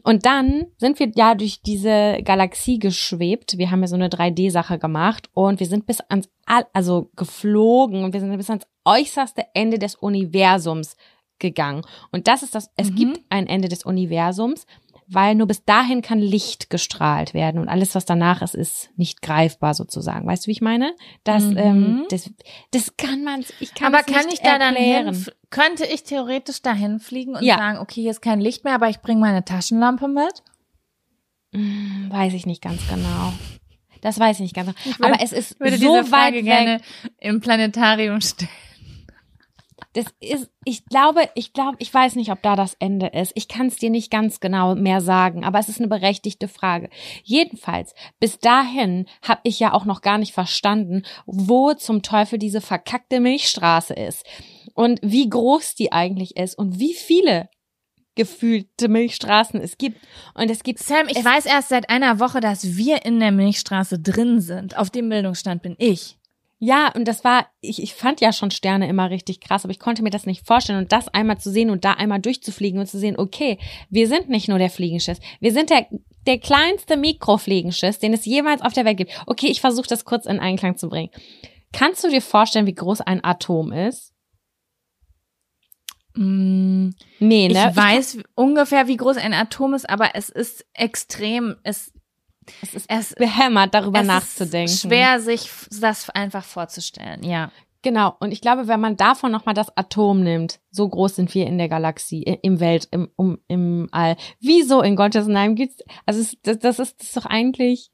Und 0.04 0.26
dann 0.26 0.66
sind 0.78 1.00
wir 1.00 1.10
ja 1.16 1.36
durch 1.36 1.62
diese 1.62 2.20
Galaxie 2.24 2.80
geschwebt. 2.80 3.58
Wir 3.58 3.72
haben 3.72 3.80
ja 3.82 3.88
so 3.88 3.96
eine 3.96 4.10
3D-Sache 4.10 4.78
gemacht 4.78 5.30
und 5.34 5.60
wir 5.62 5.68
sind 5.68 5.86
bis 5.86 6.02
ans, 6.02 6.28
All- 6.46 6.68
also 6.74 7.10
geflogen 7.16 8.04
und 8.04 8.12
wir 8.12 8.20
sind 8.20 8.36
bis 8.36 8.50
ans 8.50 8.68
äußerste 8.84 9.46
Ende 9.54 9.80
des 9.80 9.96
Universums 9.96 10.98
gegangen. 11.40 11.84
Und 12.12 12.28
das 12.28 12.44
ist 12.44 12.56
das, 12.56 12.70
es 12.76 12.92
Mhm. 12.92 12.96
gibt 12.96 13.22
ein 13.30 13.48
Ende 13.48 13.70
des 13.70 13.86
Universums. 13.86 14.66
Weil 15.14 15.36
nur 15.36 15.48
bis 15.48 15.64
dahin 15.66 16.02
kann 16.02 16.20
Licht 16.20 16.70
gestrahlt 16.70 17.34
werden 17.34 17.60
und 17.60 17.68
alles, 17.70 17.96
was 17.96 18.06
danach 18.06 18.42
ist, 18.42 18.56
ist 18.56 18.90
nicht 18.96 19.22
greifbar 19.22 19.74
sozusagen. 19.74 20.26
Weißt 20.28 20.46
du, 20.46 20.48
wie 20.48 20.52
ich 20.54 20.62
meine? 20.62 20.94
Das, 21.24 21.44
Mhm. 21.44 21.58
ähm, 21.58 22.06
das, 22.10 22.30
das 22.72 22.96
kann 22.98 23.24
man, 23.24 23.44
ich 23.60 23.74
kann 23.74 23.94
aber 23.94 24.04
kann 24.04 24.26
nicht 24.26 24.34
ich 24.36 24.40
da 24.42 24.58
dann 24.60 24.76
erklären. 24.76 25.14
hin, 25.14 25.26
könnte 25.50 25.86
ich 25.86 26.04
theoretisch 26.04 26.62
dahin 26.62 27.00
fliegen 27.00 27.36
und 27.36 27.44
Ja. 27.44 27.58
sagen, 27.58 27.80
okay, 27.80 28.02
hier 28.02 28.12
ist 28.12 28.22
kein 28.22 28.40
Licht 28.40 28.64
mehr, 28.64 28.76
aber 28.76 28.90
ich 28.90 29.00
bringe 29.02 29.20
meine 29.22 29.44
Taschenlampe 29.44 30.08
mit? 30.08 30.44
Hm, 31.54 32.08
Weiß 32.10 32.34
ich 32.34 32.46
nicht 32.46 32.62
ganz 32.62 32.82
genau. 32.88 33.34
Das 34.02 34.20
weiß 34.20 34.38
ich 34.38 34.42
nicht 34.44 34.56
ganz 34.56 34.68
genau. 34.74 34.98
würde- 35.00 35.14
Aber 35.14 35.24
es 35.24 35.32
ist 35.32 35.52
Ich 35.52 35.60
würde 35.60 35.78
so 35.78 35.96
diese 36.00 36.06
Frage 36.10 36.38
weit 36.38 36.46
weg. 36.46 36.46
gerne 36.46 36.82
im 37.20 37.40
Planetarium 37.42 38.22
stellen. 38.22 38.50
Das 39.94 40.06
ist, 40.20 40.50
ich 40.64 40.86
glaube, 40.86 41.30
ich 41.36 41.54
glaube, 41.54 41.78
ich 41.80 41.94
weiß 41.94 42.16
nicht, 42.16 42.32
ob 42.32 42.42
da 42.42 42.56
das 42.56 42.76
Ende 42.80 43.08
ist. 43.08 43.34
Ich 43.36 43.48
kann 43.48 43.68
es 43.68 43.78
dir 43.78 43.90
nicht 43.90 44.12
ganz 44.12 44.40
genau 44.40 44.76
mehr 44.76 45.02
sagen, 45.02 45.44
aber 45.44 45.60
es 45.60 45.70
ist 45.70 45.80
eine 45.80 45.88
berechtigte 45.88 46.48
Frage. 46.48 46.90
Jedenfalls, 47.24 47.94
bis 48.20 48.40
dahin 48.40 49.06
habe 49.22 49.42
ich 49.44 49.60
ja 49.60 49.74
auch 49.74 49.86
noch 49.86 50.02
gar 50.02 50.18
nicht 50.18 50.34
verstanden, 50.34 51.04
wo 51.26 51.74
zum 51.74 52.04
Teufel 52.04 52.40
diese 52.40 52.62
verkackte 52.62 53.20
Milchstraße 53.20 53.94
ist 53.94 54.26
und 54.74 55.00
wie 55.04 55.30
groß 55.30 55.76
die 55.76 55.92
eigentlich 55.92 56.38
ist 56.38 56.58
und 56.58 56.80
wie 56.80 56.94
viele 56.94 57.50
gefühlte 58.16 58.90
Milchstraßen 58.90 59.60
es 59.62 59.78
gibt. 59.78 59.98
Und 60.34 60.52
es 60.52 60.64
gibt 60.64 60.80
Sam, 60.80 61.08
ich 61.08 61.24
weiß 61.24 61.46
erst 61.46 61.70
seit 61.70 61.90
einer 61.90 62.20
Woche, 62.20 62.40
dass 62.40 62.76
wir 62.76 63.06
in 63.06 63.20
der 63.20 63.32
Milchstraße 63.32 64.00
drin 64.00 64.42
sind. 64.42 64.78
Auf 64.78 64.90
dem 64.90 65.10
Bildungsstand 65.10 65.62
bin 65.62 65.76
ich. 65.78 66.18
Ja, 66.64 66.92
und 66.94 67.08
das 67.08 67.24
war, 67.24 67.48
ich, 67.60 67.82
ich 67.82 67.96
fand 67.96 68.22
ja 68.22 68.32
schon 68.32 68.52
Sterne 68.52 68.88
immer 68.88 69.10
richtig 69.10 69.42
krass, 69.42 69.64
aber 69.64 69.72
ich 69.72 69.80
konnte 69.80 70.04
mir 70.04 70.12
das 70.12 70.28
nicht 70.28 70.46
vorstellen. 70.46 70.78
Und 70.78 70.92
das 70.92 71.08
einmal 71.08 71.40
zu 71.40 71.50
sehen 71.50 71.72
und 71.72 71.84
da 71.84 71.94
einmal 71.94 72.20
durchzufliegen 72.20 72.80
und 72.80 72.86
zu 72.86 73.00
sehen, 73.00 73.18
okay, 73.18 73.58
wir 73.90 74.08
sind 74.08 74.30
nicht 74.30 74.48
nur 74.48 74.60
der 74.60 74.70
Fliegenschiss, 74.70 75.20
wir 75.40 75.54
sind 75.54 75.72
der, 75.72 75.88
der 76.28 76.38
kleinste 76.38 76.98
Mikrofliegenschiss, 76.98 77.98
den 77.98 78.14
es 78.14 78.26
jemals 78.26 78.62
auf 78.62 78.74
der 78.74 78.86
Welt 78.86 78.98
gibt. 78.98 79.12
Okay, 79.26 79.48
ich 79.48 79.60
versuche 79.60 79.88
das 79.88 80.06
kurz 80.06 80.28
in 80.28 80.40
Einklang 80.40 80.78
zu 80.78 80.88
bringen. 80.88 81.10
Kannst 81.74 82.04
du 82.04 82.10
dir 82.10 82.22
vorstellen, 82.22 82.68
wie 82.68 82.76
groß 82.76 83.02
ein 83.02 83.24
Atom 83.24 83.72
ist? 83.72 84.14
Mm, 86.14 86.90
Nee, 87.18 87.48
ich 87.48 87.54
ne? 87.54 87.72
weiß 87.74 88.20
ungefähr, 88.36 88.88
wie 88.88 88.98
groß 88.98 89.18
ein 89.18 89.34
Atom 89.34 89.74
ist, 89.74 89.90
aber 89.90 90.12
es 90.14 90.30
ist 90.30 90.64
extrem, 90.74 91.56
es, 91.64 91.92
es 92.62 92.74
ist 92.74 92.86
es, 92.90 93.14
behämmert, 93.16 93.74
darüber 93.74 94.02
es 94.02 94.08
nachzudenken. 94.08 94.72
ist 94.72 94.82
schwer, 94.82 95.20
sich 95.20 95.50
das 95.80 96.10
einfach 96.10 96.44
vorzustellen, 96.44 97.24
ja. 97.24 97.52
Genau. 97.84 98.16
Und 98.20 98.32
ich 98.32 98.42
glaube, 98.42 98.68
wenn 98.68 98.80
man 98.80 98.96
davon 98.96 99.32
nochmal 99.32 99.56
das 99.56 99.76
Atom 99.76 100.22
nimmt, 100.22 100.60
so 100.70 100.88
groß 100.88 101.16
sind 101.16 101.34
wir 101.34 101.48
in 101.48 101.58
der 101.58 101.68
Galaxie, 101.70 102.22
im 102.22 102.60
Welt, 102.60 102.88
im, 102.92 103.10
um, 103.16 103.40
im 103.48 103.90
All. 103.92 104.18
Wieso 104.40 104.82
in 104.82 104.96
Gottes 104.96 105.26
Namen 105.26 105.56
gibt's, 105.56 105.84
also 106.06 106.22
es, 106.22 106.38
das, 106.44 106.60
das 106.60 106.80
ist 106.80 107.00
das 107.00 107.08
ist 107.08 107.18
doch 107.18 107.26
eigentlich, 107.26 107.92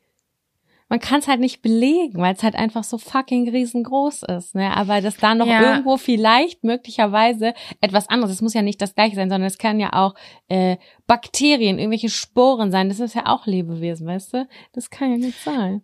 man 0.90 1.00
kann 1.00 1.20
es 1.20 1.28
halt 1.28 1.40
nicht 1.40 1.62
belegen, 1.62 2.22
weil 2.22 2.34
es 2.34 2.44
halt 2.44 2.56
einfach 2.56 2.84
so 2.84 2.98
fucking 2.98 3.50
riesengroß 3.50 4.24
ist, 4.24 4.56
ne? 4.56 4.76
Aber 4.76 5.02
dass 5.02 5.18
da 5.18 5.36
noch 5.36 5.46
Ja. 5.48 5.62
irgendwo 5.62 5.98
vielleicht 5.98 6.64
möglicherweise 6.64 7.54
etwas 7.82 8.10
anderes, 8.10 8.34
es 8.36 8.42
muss 8.42 8.54
ja 8.54 8.62
nicht 8.62 8.82
das 8.82 8.96
gleiche 8.96 9.16
sein, 9.16 9.30
sondern 9.30 9.48
es 9.48 9.58
kann 9.58 9.80
ja 9.80 9.94
auch 9.94 10.16
äh, 10.48 10.78
Bakterien, 11.06 11.78
irgendwelche 11.80 12.10
Sporen 12.10 12.72
sein, 12.72 12.90
das 12.90 13.00
ist 13.00 13.16
ja 13.16 13.26
auch 13.26 13.46
Lebewesen, 13.46 14.08
weißt 14.08 14.34
du? 14.34 14.48
Das 14.74 14.90
kann 14.90 15.12
ja 15.12 15.18
nicht 15.18 15.40
sein. 15.44 15.82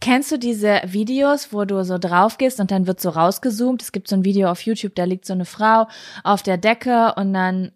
Kennst 0.00 0.32
du 0.32 0.38
diese 0.38 0.80
Videos, 0.86 1.52
wo 1.52 1.66
du 1.66 1.84
so 1.84 1.98
drauf 1.98 2.38
gehst 2.38 2.58
und 2.58 2.70
dann 2.70 2.86
wird 2.86 3.00
so 3.00 3.10
rausgezoomt? 3.10 3.82
Es 3.82 3.92
gibt 3.92 4.08
so 4.08 4.16
ein 4.16 4.24
Video 4.24 4.50
auf 4.50 4.62
YouTube, 4.62 4.94
da 4.94 5.04
liegt 5.04 5.26
so 5.26 5.34
eine 5.34 5.44
Frau 5.44 5.86
auf 6.24 6.42
der 6.42 6.56
Decke 6.56 7.12
und 7.16 7.34
dann, 7.34 7.72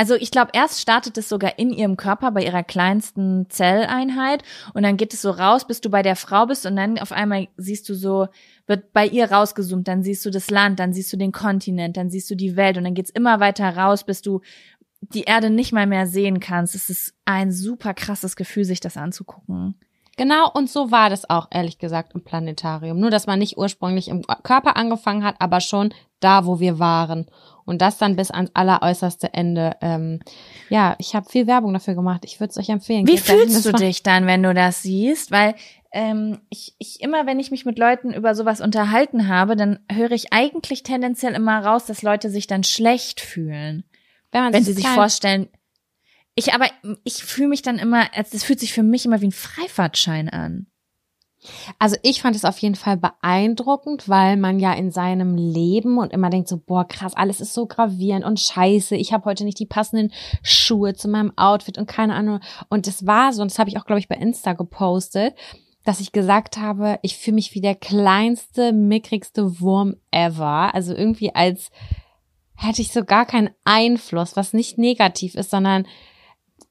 also 0.00 0.14
ich 0.14 0.30
glaube, 0.30 0.52
erst 0.54 0.80
startet 0.80 1.18
es 1.18 1.28
sogar 1.28 1.58
in 1.58 1.74
ihrem 1.74 1.98
Körper 1.98 2.30
bei 2.30 2.42
ihrer 2.42 2.62
kleinsten 2.62 3.50
Zelleinheit 3.50 4.42
und 4.72 4.82
dann 4.82 4.96
geht 4.96 5.12
es 5.12 5.20
so 5.20 5.30
raus, 5.30 5.66
bis 5.66 5.82
du 5.82 5.90
bei 5.90 6.00
der 6.00 6.16
Frau 6.16 6.46
bist 6.46 6.64
und 6.64 6.74
dann 6.76 6.98
auf 6.98 7.12
einmal 7.12 7.48
siehst 7.58 7.86
du 7.86 7.94
so, 7.94 8.28
wird 8.66 8.94
bei 8.94 9.06
ihr 9.06 9.30
rausgezoomt, 9.30 9.86
dann 9.86 10.02
siehst 10.02 10.24
du 10.24 10.30
das 10.30 10.48
Land, 10.48 10.80
dann 10.80 10.94
siehst 10.94 11.12
du 11.12 11.18
den 11.18 11.32
Kontinent, 11.32 11.98
dann 11.98 12.08
siehst 12.08 12.30
du 12.30 12.34
die 12.34 12.56
Welt 12.56 12.78
und 12.78 12.84
dann 12.84 12.94
geht's 12.94 13.10
immer 13.10 13.40
weiter 13.40 13.76
raus, 13.76 14.04
bis 14.04 14.22
du 14.22 14.40
die 15.02 15.24
Erde 15.24 15.50
nicht 15.50 15.74
mal 15.74 15.86
mehr 15.86 16.06
sehen 16.06 16.40
kannst. 16.40 16.74
Es 16.74 16.88
ist 16.88 17.12
ein 17.26 17.52
super 17.52 17.92
krasses 17.92 18.36
Gefühl, 18.36 18.64
sich 18.64 18.80
das 18.80 18.96
anzugucken. 18.96 19.74
Genau, 20.16 20.50
und 20.50 20.70
so 20.70 20.90
war 20.90 21.10
das 21.10 21.28
auch, 21.28 21.48
ehrlich 21.50 21.76
gesagt, 21.76 22.14
im 22.14 22.24
Planetarium. 22.24 22.98
Nur, 22.98 23.10
dass 23.10 23.26
man 23.26 23.38
nicht 23.38 23.58
ursprünglich 23.58 24.08
im 24.08 24.22
Körper 24.44 24.78
angefangen 24.78 25.24
hat, 25.24 25.36
aber 25.40 25.60
schon 25.60 25.92
da, 26.20 26.46
wo 26.46 26.60
wir 26.60 26.78
waren. 26.78 27.26
Und 27.64 27.82
das 27.82 27.98
dann 27.98 28.16
bis 28.16 28.30
ans 28.30 28.50
alleräußerste 28.54 29.32
Ende. 29.32 29.76
Ähm, 29.80 30.20
ja, 30.70 30.96
ich 30.98 31.14
habe 31.14 31.28
viel 31.28 31.46
Werbung 31.46 31.72
dafür 31.72 31.94
gemacht. 31.94 32.22
Ich 32.24 32.40
würde 32.40 32.50
es 32.50 32.58
euch 32.58 32.68
empfehlen. 32.68 33.06
Wie 33.06 33.12
Geht 33.12 33.20
fühlst 33.20 33.64
du 33.64 33.72
dich 33.72 34.02
dann, 34.02 34.26
wenn 34.26 34.42
du 34.42 34.52
das 34.54 34.82
siehst? 34.82 35.30
Weil 35.30 35.54
ähm, 35.92 36.40
ich, 36.50 36.74
ich 36.78 37.00
immer, 37.00 37.26
wenn 37.26 37.40
ich 37.40 37.50
mich 37.50 37.64
mit 37.64 37.78
Leuten 37.78 38.12
über 38.12 38.34
sowas 38.34 38.60
unterhalten 38.60 39.28
habe, 39.28 39.56
dann 39.56 39.80
höre 39.90 40.12
ich 40.12 40.32
eigentlich 40.32 40.82
tendenziell 40.82 41.34
immer 41.34 41.64
raus, 41.64 41.86
dass 41.86 42.02
Leute 42.02 42.30
sich 42.30 42.46
dann 42.46 42.64
schlecht 42.64 43.20
fühlen, 43.20 43.84
Wenn, 44.30 44.42
man 44.42 44.52
wenn 44.52 44.64
sie 44.64 44.72
sich 44.72 44.86
vorstellen. 44.86 45.48
Ich 46.36 46.54
aber, 46.54 46.66
ich 47.04 47.24
fühle 47.24 47.48
mich 47.48 47.62
dann 47.62 47.78
immer, 47.78 48.06
es 48.14 48.44
fühlt 48.44 48.60
sich 48.60 48.72
für 48.72 48.84
mich 48.84 49.04
immer 49.04 49.20
wie 49.20 49.28
ein 49.28 49.32
Freifahrtschein 49.32 50.28
an. 50.28 50.66
Also 51.78 51.96
ich 52.02 52.20
fand 52.20 52.36
es 52.36 52.44
auf 52.44 52.58
jeden 52.58 52.74
Fall 52.74 52.96
beeindruckend, 52.96 54.08
weil 54.08 54.36
man 54.36 54.58
ja 54.58 54.72
in 54.72 54.90
seinem 54.90 55.36
Leben 55.36 55.98
und 55.98 56.12
immer 56.12 56.30
denkt 56.30 56.48
so, 56.48 56.58
boah, 56.58 56.86
krass, 56.86 57.14
alles 57.14 57.40
ist 57.40 57.54
so 57.54 57.66
gravierend 57.66 58.24
und 58.24 58.40
scheiße, 58.40 58.96
ich 58.96 59.12
habe 59.12 59.24
heute 59.24 59.44
nicht 59.44 59.58
die 59.58 59.66
passenden 59.66 60.12
Schuhe 60.42 60.94
zu 60.94 61.08
meinem 61.08 61.32
Outfit 61.36 61.78
und 61.78 61.86
keine 61.86 62.14
Ahnung. 62.14 62.40
Und 62.68 62.86
es 62.86 63.06
war 63.06 63.32
so, 63.32 63.42
und 63.42 63.50
das 63.50 63.58
habe 63.58 63.70
ich 63.70 63.78
auch, 63.78 63.86
glaube 63.86 64.00
ich, 64.00 64.08
bei 64.08 64.16
Insta 64.16 64.52
gepostet, 64.52 65.34
dass 65.84 66.00
ich 66.00 66.12
gesagt 66.12 66.58
habe, 66.58 66.98
ich 67.02 67.16
fühle 67.16 67.36
mich 67.36 67.54
wie 67.54 67.62
der 67.62 67.74
kleinste, 67.74 68.72
mickrigste 68.72 69.60
Wurm 69.60 69.96
ever. 70.10 70.74
Also 70.74 70.94
irgendwie 70.94 71.34
als 71.34 71.70
hätte 72.54 72.82
ich 72.82 72.92
so 72.92 73.04
gar 73.04 73.24
keinen 73.24 73.50
Einfluss, 73.64 74.36
was 74.36 74.52
nicht 74.52 74.76
negativ 74.76 75.34
ist, 75.34 75.50
sondern 75.50 75.86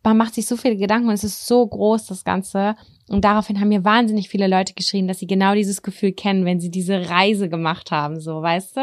man 0.03 0.17
macht 0.17 0.35
sich 0.35 0.47
so 0.47 0.57
viele 0.57 0.77
Gedanken 0.77 1.07
und 1.07 1.13
es 1.13 1.23
ist 1.23 1.45
so 1.45 1.65
groß, 1.65 2.07
das 2.07 2.23
Ganze. 2.23 2.75
Und 3.09 3.25
daraufhin 3.25 3.59
haben 3.59 3.69
mir 3.69 3.83
wahnsinnig 3.83 4.29
viele 4.29 4.47
Leute 4.47 4.73
geschrieben, 4.73 5.07
dass 5.07 5.19
sie 5.19 5.27
genau 5.27 5.53
dieses 5.55 5.81
Gefühl 5.81 6.13
kennen, 6.13 6.45
wenn 6.45 6.59
sie 6.59 6.71
diese 6.71 7.09
Reise 7.09 7.49
gemacht 7.49 7.91
haben, 7.91 8.19
so, 8.19 8.41
weißt 8.41 8.77
du? 8.77 8.81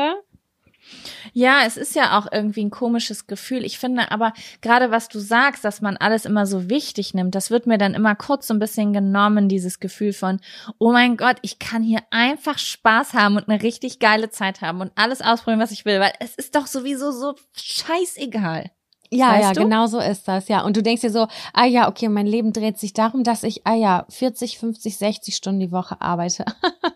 Ja, 1.33 1.63
es 1.67 1.77
ist 1.77 1.95
ja 1.95 2.19
auch 2.19 2.27
irgendwie 2.31 2.65
ein 2.65 2.71
komisches 2.71 3.27
Gefühl. 3.27 3.65
Ich 3.65 3.79
finde 3.79 4.11
aber 4.11 4.33
gerade 4.61 4.91
was 4.91 5.09
du 5.09 5.19
sagst, 5.19 5.65
dass 5.65 5.81
man 5.81 5.97
alles 5.97 6.25
immer 6.25 6.47
so 6.47 6.71
wichtig 6.71 7.15
nimmt, 7.15 7.35
das 7.35 7.51
wird 7.51 7.67
mir 7.67 7.79
dann 7.79 7.95
immer 7.95 8.15
kurz 8.15 8.47
so 8.47 8.55
ein 8.55 8.61
bisschen 8.61 8.93
genommen, 8.93 9.49
dieses 9.49 9.81
Gefühl 9.81 10.13
von, 10.13 10.41
oh 10.79 10.93
mein 10.93 11.17
Gott, 11.17 11.37
ich 11.43 11.59
kann 11.59 11.83
hier 11.83 12.01
einfach 12.11 12.59
Spaß 12.59 13.15
haben 13.15 13.37
und 13.37 13.49
eine 13.49 13.63
richtig 13.63 13.99
geile 13.99 14.31
Zeit 14.31 14.61
haben 14.61 14.81
und 14.81 14.93
alles 14.95 15.23
ausprobieren, 15.23 15.61
was 15.61 15.73
ich 15.73 15.85
will, 15.85 16.01
weil 16.01 16.13
es 16.21 16.35
ist 16.37 16.55
doch 16.55 16.67
sowieso 16.67 17.11
so 17.11 17.35
scheißegal. 17.57 18.71
Ja, 19.11 19.31
Weißt 19.33 19.43
ja, 19.43 19.53
du? 19.53 19.61
genau 19.63 19.87
so 19.87 19.99
ist 19.99 20.27
das, 20.29 20.49
ja. 20.49 20.65
Und 20.65 20.77
du 20.77 20.83
denkst 20.83 21.03
dir 21.03 21.11
so, 21.11 21.27
ah 21.53 21.65
ja, 21.65 21.89
okay, 21.89 22.09
mein 22.09 22.27
Leben 22.27 22.53
dreht 22.53 22.79
sich 22.79 22.93
darum, 22.93 23.25
dass 23.25 23.43
ich, 23.43 23.67
ah 23.67 23.75
ja, 23.75 24.07
40, 24.09 24.59
50, 24.59 24.97
60 24.97 25.37
Stunden 25.37 25.61
die 25.61 25.73
Woche 25.73 26.01
arbeite. 26.01 26.45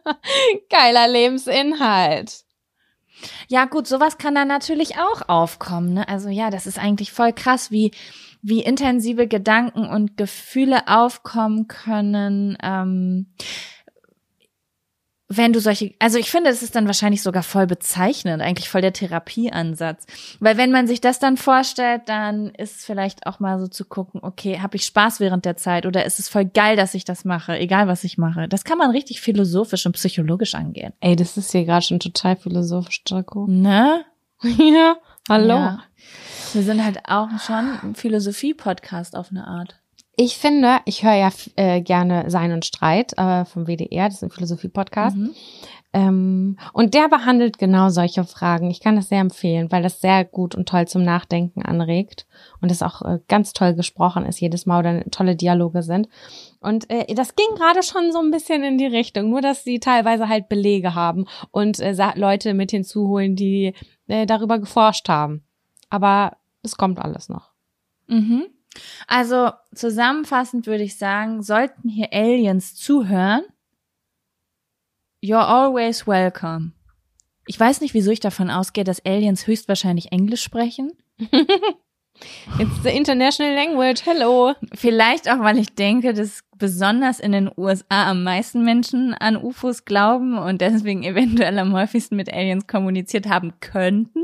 Geiler 0.71 1.09
Lebensinhalt. 1.09 2.45
Ja, 3.49 3.67
gut, 3.67 3.87
sowas 3.87 4.19
kann 4.19 4.35
dann 4.35 4.49
natürlich 4.49 4.97
auch 4.97 5.29
aufkommen. 5.29 5.95
Ne? 5.95 6.09
Also 6.09 6.29
ja, 6.29 6.51
das 6.51 6.67
ist 6.67 6.79
eigentlich 6.79 7.13
voll 7.13 7.33
krass, 7.33 7.71
wie 7.71 7.93
wie 8.43 8.63
intensive 8.63 9.27
Gedanken 9.27 9.87
und 9.87 10.17
Gefühle 10.17 10.89
aufkommen 10.89 11.69
können, 11.69 12.57
ähm, 12.63 13.27
wenn 15.33 15.53
du 15.53 15.61
solche, 15.61 15.95
also 16.01 16.19
ich 16.19 16.29
finde, 16.29 16.51
es 16.51 16.61
ist 16.61 16.75
dann 16.75 16.87
wahrscheinlich 16.87 17.23
sogar 17.23 17.45
voll 17.45 17.69
bezeichnend, 17.69 18.43
eigentlich 18.43 18.69
voll 18.69 18.81
der 18.81 18.93
Therapieansatz. 18.93 20.05
Weil 20.41 20.57
wenn 20.57 20.73
man 20.73 20.89
sich 20.89 21.01
das 21.01 21.21
dann 21.21 21.37
vorstellt, 21.37 22.03
dann 22.07 22.49
ist 22.49 22.85
vielleicht 22.85 23.29
auch 23.29 23.39
mal 23.39 23.61
so 23.61 23.69
zu 23.69 23.85
gucken, 23.85 24.21
okay, 24.25 24.59
habe 24.59 24.77
ich 24.77 24.85
Spaß 24.85 25.21
während 25.21 25.45
der 25.45 25.57
Zeit 25.57 25.87
oder 25.87 26.05
ist 26.05 26.19
es 26.19 26.29
voll 26.29 26.47
geil, 26.47 26.75
dass 26.75 26.95
ich 26.95 27.05
das 27.05 27.25
mache, 27.25 27.57
egal 27.57 27.87
was 27.87 28.03
ich 28.03 28.19
mache. 28.19 28.49
Das 28.49 28.65
kann 28.65 28.77
man 28.77 28.91
richtig 28.91 29.21
philosophisch 29.21 29.87
und 29.87 29.93
psychologisch 29.93 30.57
angehen. 30.57 30.95
Ey, 30.99 31.15
das 31.15 31.37
ist 31.37 31.53
hier 31.53 31.65
gerade 31.65 31.87
schon 31.87 32.01
total 32.01 32.35
philosophisch, 32.35 33.05
Draco. 33.05 33.47
Ne? 33.47 34.05
ja, 34.43 34.97
hallo. 35.29 35.55
Ja. 35.55 35.83
Wir 36.55 36.63
sind 36.65 36.85
halt 36.85 37.09
auch 37.09 37.29
schon 37.39 37.79
ein 37.83 37.95
Philosophie-Podcast 37.95 39.15
auf 39.15 39.31
eine 39.31 39.47
Art. 39.47 39.80
Ich 40.23 40.37
finde, 40.37 40.81
ich 40.85 41.03
höre 41.03 41.15
ja 41.15 41.31
äh, 41.57 41.81
gerne 41.81 42.29
Sein 42.29 42.53
und 42.53 42.67
Streit 42.67 43.17
äh, 43.17 43.47
vom 43.47 43.67
WDR, 43.67 44.05
das 44.05 44.17
ist 44.17 44.23
ein 44.23 44.31
Philosophie-Podcast. 44.31 45.17
Mhm. 45.17 45.31
Ähm, 45.95 46.59
und 46.75 46.93
der 46.93 47.09
behandelt 47.09 47.57
genau 47.57 47.89
solche 47.89 48.25
Fragen. 48.25 48.71
Ich 48.71 48.81
kann 48.81 48.97
das 48.97 49.09
sehr 49.09 49.23
empfehlen, 49.23 49.73
weil 49.73 49.83
das 49.83 50.03
sehr 50.03 50.27
gut 50.27 50.55
und 50.55 50.69
toll 50.69 50.87
zum 50.87 51.05
Nachdenken 51.05 51.63
anregt 51.63 52.27
und 52.61 52.71
es 52.71 52.83
auch 52.83 53.01
äh, 53.01 53.21
ganz 53.29 53.55
toll 53.55 53.73
gesprochen 53.73 54.27
ist 54.27 54.43
jedes 54.43 54.67
Mal 54.67 54.81
oder 54.81 55.11
tolle 55.11 55.37
Dialoge 55.37 55.83
sind. 55.83 56.07
Und 56.61 56.91
äh, 56.91 57.15
das 57.15 57.35
ging 57.35 57.57
gerade 57.57 57.83
schon 57.83 58.13
so 58.13 58.19
ein 58.19 58.31
bisschen 58.31 58.63
in 58.63 58.77
die 58.77 58.89
Richtung, 58.89 59.31
nur 59.31 59.41
dass 59.41 59.65
sie 59.65 59.81
teilweise 59.81 60.29
halt 60.29 60.51
Belege 60.51 60.95
haben 60.95 61.25
und 61.51 61.81
äh, 61.81 61.95
Leute 62.15 62.53
mit 62.53 62.73
hinzuholen, 62.73 63.37
die 63.37 63.73
äh, 64.07 64.27
darüber 64.27 64.59
geforscht 64.59 65.09
haben. 65.09 65.45
Aber 65.89 66.37
es 66.63 66.77
kommt 66.77 66.99
alles 66.99 67.31
noch. 67.31 67.53
Mhm. 68.07 68.49
Also 69.07 69.51
zusammenfassend 69.75 70.67
würde 70.67 70.85
ich 70.85 70.97
sagen, 70.97 71.43
sollten 71.43 71.89
hier 71.89 72.13
Aliens 72.13 72.75
zuhören, 72.75 73.43
you're 75.23 75.39
always 75.39 76.07
welcome. 76.07 76.73
Ich 77.47 77.59
weiß 77.59 77.81
nicht, 77.81 77.95
wieso 77.95 78.11
ich 78.11 78.21
davon 78.21 78.51
ausgehe, 78.51 78.85
dass 78.85 79.05
Aliens 79.05 79.47
höchstwahrscheinlich 79.47 80.13
Englisch 80.13 80.43
sprechen. 80.43 80.93
It's 82.59 82.83
the 82.83 82.91
international 82.91 83.55
language. 83.55 84.05
Hello. 84.05 84.55
Vielleicht 84.75 85.31
auch, 85.31 85.41
weil 85.41 85.59
ich 85.59 85.75
denke, 85.75 86.13
dass 86.13 86.43
besonders 86.59 87.19
in 87.19 87.33
den 87.33 87.51
USA 87.57 88.11
am 88.11 88.23
meisten 88.23 88.63
Menschen 88.63 89.15
an 89.15 89.37
UFOs 89.37 89.85
glauben 89.85 90.39
und 90.39 90.61
deswegen 90.61 91.03
eventuell 91.03 91.59
am 91.59 91.73
häufigsten 91.73 92.17
mit 92.17 92.33
Aliens 92.33 92.67
kommuniziert 92.67 93.27
haben 93.27 93.55
könnten. 93.61 94.21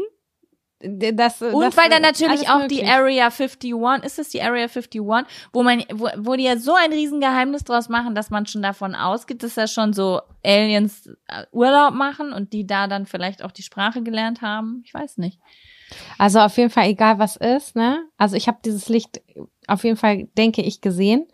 Das, 0.80 1.40
Und 1.40 1.62
das, 1.62 1.76
weil 1.76 1.88
dann 1.88 2.02
natürlich 2.02 2.50
auch 2.50 2.58
möglich. 2.58 2.80
die 2.80 2.86
Area 2.86 3.26
51, 3.30 3.72
ist 4.04 4.18
es 4.18 4.28
die 4.28 4.42
Area 4.42 4.64
51, 4.64 5.00
wo 5.00 5.62
man, 5.62 5.82
wo, 5.94 6.08
wo 6.18 6.34
die 6.34 6.44
ja 6.44 6.58
so 6.58 6.74
ein 6.74 6.92
Riesengeheimnis 6.92 7.64
draus 7.64 7.88
machen, 7.88 8.14
dass 8.14 8.28
man 8.28 8.44
schon 8.44 8.60
davon 8.60 8.94
ausgeht, 8.94 9.42
dass 9.42 9.54
da 9.54 9.66
schon 9.68 9.94
so 9.94 10.20
Aliens 10.44 11.08
äh, 11.28 11.44
Urlaub 11.52 11.94
machen 11.94 12.34
und 12.34 12.52
die 12.52 12.66
da 12.66 12.88
dann 12.88 13.06
vielleicht 13.06 13.42
auch 13.42 13.52
die 13.52 13.62
Sprache 13.62 14.02
gelernt 14.02 14.42
haben. 14.42 14.82
Ich 14.84 14.92
weiß 14.92 15.16
nicht. 15.16 15.40
Also 16.18 16.40
auf 16.40 16.56
jeden 16.58 16.70
Fall, 16.70 16.88
egal 16.88 17.18
was 17.18 17.36
ist, 17.36 17.74
ne? 17.74 18.04
Also 18.18 18.36
ich 18.36 18.46
habe 18.46 18.58
dieses 18.62 18.88
Licht 18.90 19.22
auf 19.66 19.84
jeden 19.84 19.96
Fall, 19.96 20.24
denke 20.36 20.60
ich, 20.60 20.82
gesehen. 20.82 21.26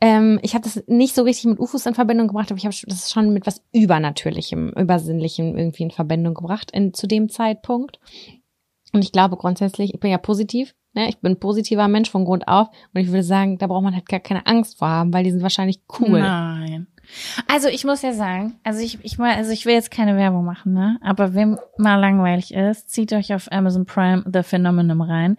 Ähm, 0.00 0.40
ich 0.42 0.54
habe 0.54 0.64
das 0.64 0.82
nicht 0.88 1.14
so 1.14 1.22
richtig 1.22 1.44
mit 1.44 1.60
UFOs 1.60 1.86
in 1.86 1.94
Verbindung 1.94 2.28
gebracht, 2.28 2.50
aber 2.50 2.58
ich 2.58 2.64
habe 2.64 2.74
das 2.86 3.12
schon 3.12 3.32
mit 3.32 3.46
was 3.46 3.62
Übernatürlichem, 3.72 4.70
Übersinnlichem 4.70 5.56
irgendwie 5.56 5.84
in 5.84 5.90
Verbindung 5.90 6.34
gebracht 6.34 6.70
in, 6.72 6.92
zu 6.92 7.06
dem 7.06 7.28
Zeitpunkt. 7.28 8.00
Und 8.96 9.02
ich 9.02 9.12
glaube 9.12 9.36
grundsätzlich, 9.36 9.92
ich 9.92 10.00
bin 10.00 10.10
ja 10.10 10.16
positiv, 10.16 10.74
ne? 10.94 11.10
Ich 11.10 11.18
bin 11.18 11.32
ein 11.32 11.38
positiver 11.38 11.86
Mensch 11.86 12.10
von 12.10 12.24
Grund 12.24 12.48
auf 12.48 12.68
und 12.94 13.00
ich 13.02 13.08
würde 13.08 13.22
sagen, 13.22 13.58
da 13.58 13.66
braucht 13.66 13.84
man 13.84 13.94
halt 13.94 14.08
gar 14.08 14.20
keine 14.20 14.46
Angst 14.46 14.78
vor 14.78 14.88
haben, 14.88 15.12
weil 15.12 15.22
die 15.22 15.32
sind 15.32 15.42
wahrscheinlich 15.42 15.80
cool. 16.00 16.18
Nein. 16.18 16.86
Also 17.46 17.68
ich 17.68 17.84
muss 17.84 18.00
ja 18.00 18.14
sagen, 18.14 18.58
also 18.64 18.80
ich, 18.80 18.98
ich 19.02 19.18
mal, 19.18 19.34
also 19.36 19.50
ich 19.50 19.66
will 19.66 19.74
jetzt 19.74 19.90
keine 19.90 20.16
Werbung 20.16 20.46
machen, 20.46 20.72
ne? 20.72 20.98
Aber 21.02 21.34
wem 21.34 21.58
mal 21.76 21.96
langweilig 21.96 22.54
ist, 22.54 22.88
zieht 22.88 23.12
euch 23.12 23.34
auf 23.34 23.52
Amazon 23.52 23.84
Prime 23.84 24.24
The 24.32 24.42
Phenomenon 24.42 25.02
rein. 25.02 25.36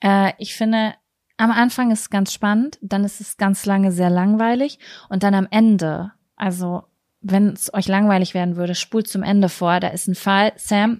Äh, 0.00 0.32
ich 0.38 0.56
finde, 0.56 0.94
am 1.36 1.52
Anfang 1.52 1.92
ist 1.92 2.00
es 2.00 2.10
ganz 2.10 2.32
spannend, 2.32 2.80
dann 2.82 3.04
ist 3.04 3.20
es 3.20 3.36
ganz 3.36 3.64
lange 3.64 3.92
sehr 3.92 4.10
langweilig 4.10 4.80
und 5.08 5.22
dann 5.22 5.34
am 5.34 5.46
Ende, 5.52 6.10
also 6.34 6.82
wenn 7.20 7.50
es 7.50 7.72
euch 7.72 7.86
langweilig 7.86 8.34
werden 8.34 8.56
würde, 8.56 8.74
spult 8.74 9.06
zum 9.06 9.22
Ende 9.22 9.48
vor. 9.48 9.78
Da 9.78 9.86
ist 9.86 10.08
ein 10.08 10.16
Fall, 10.16 10.52
Sam, 10.56 10.98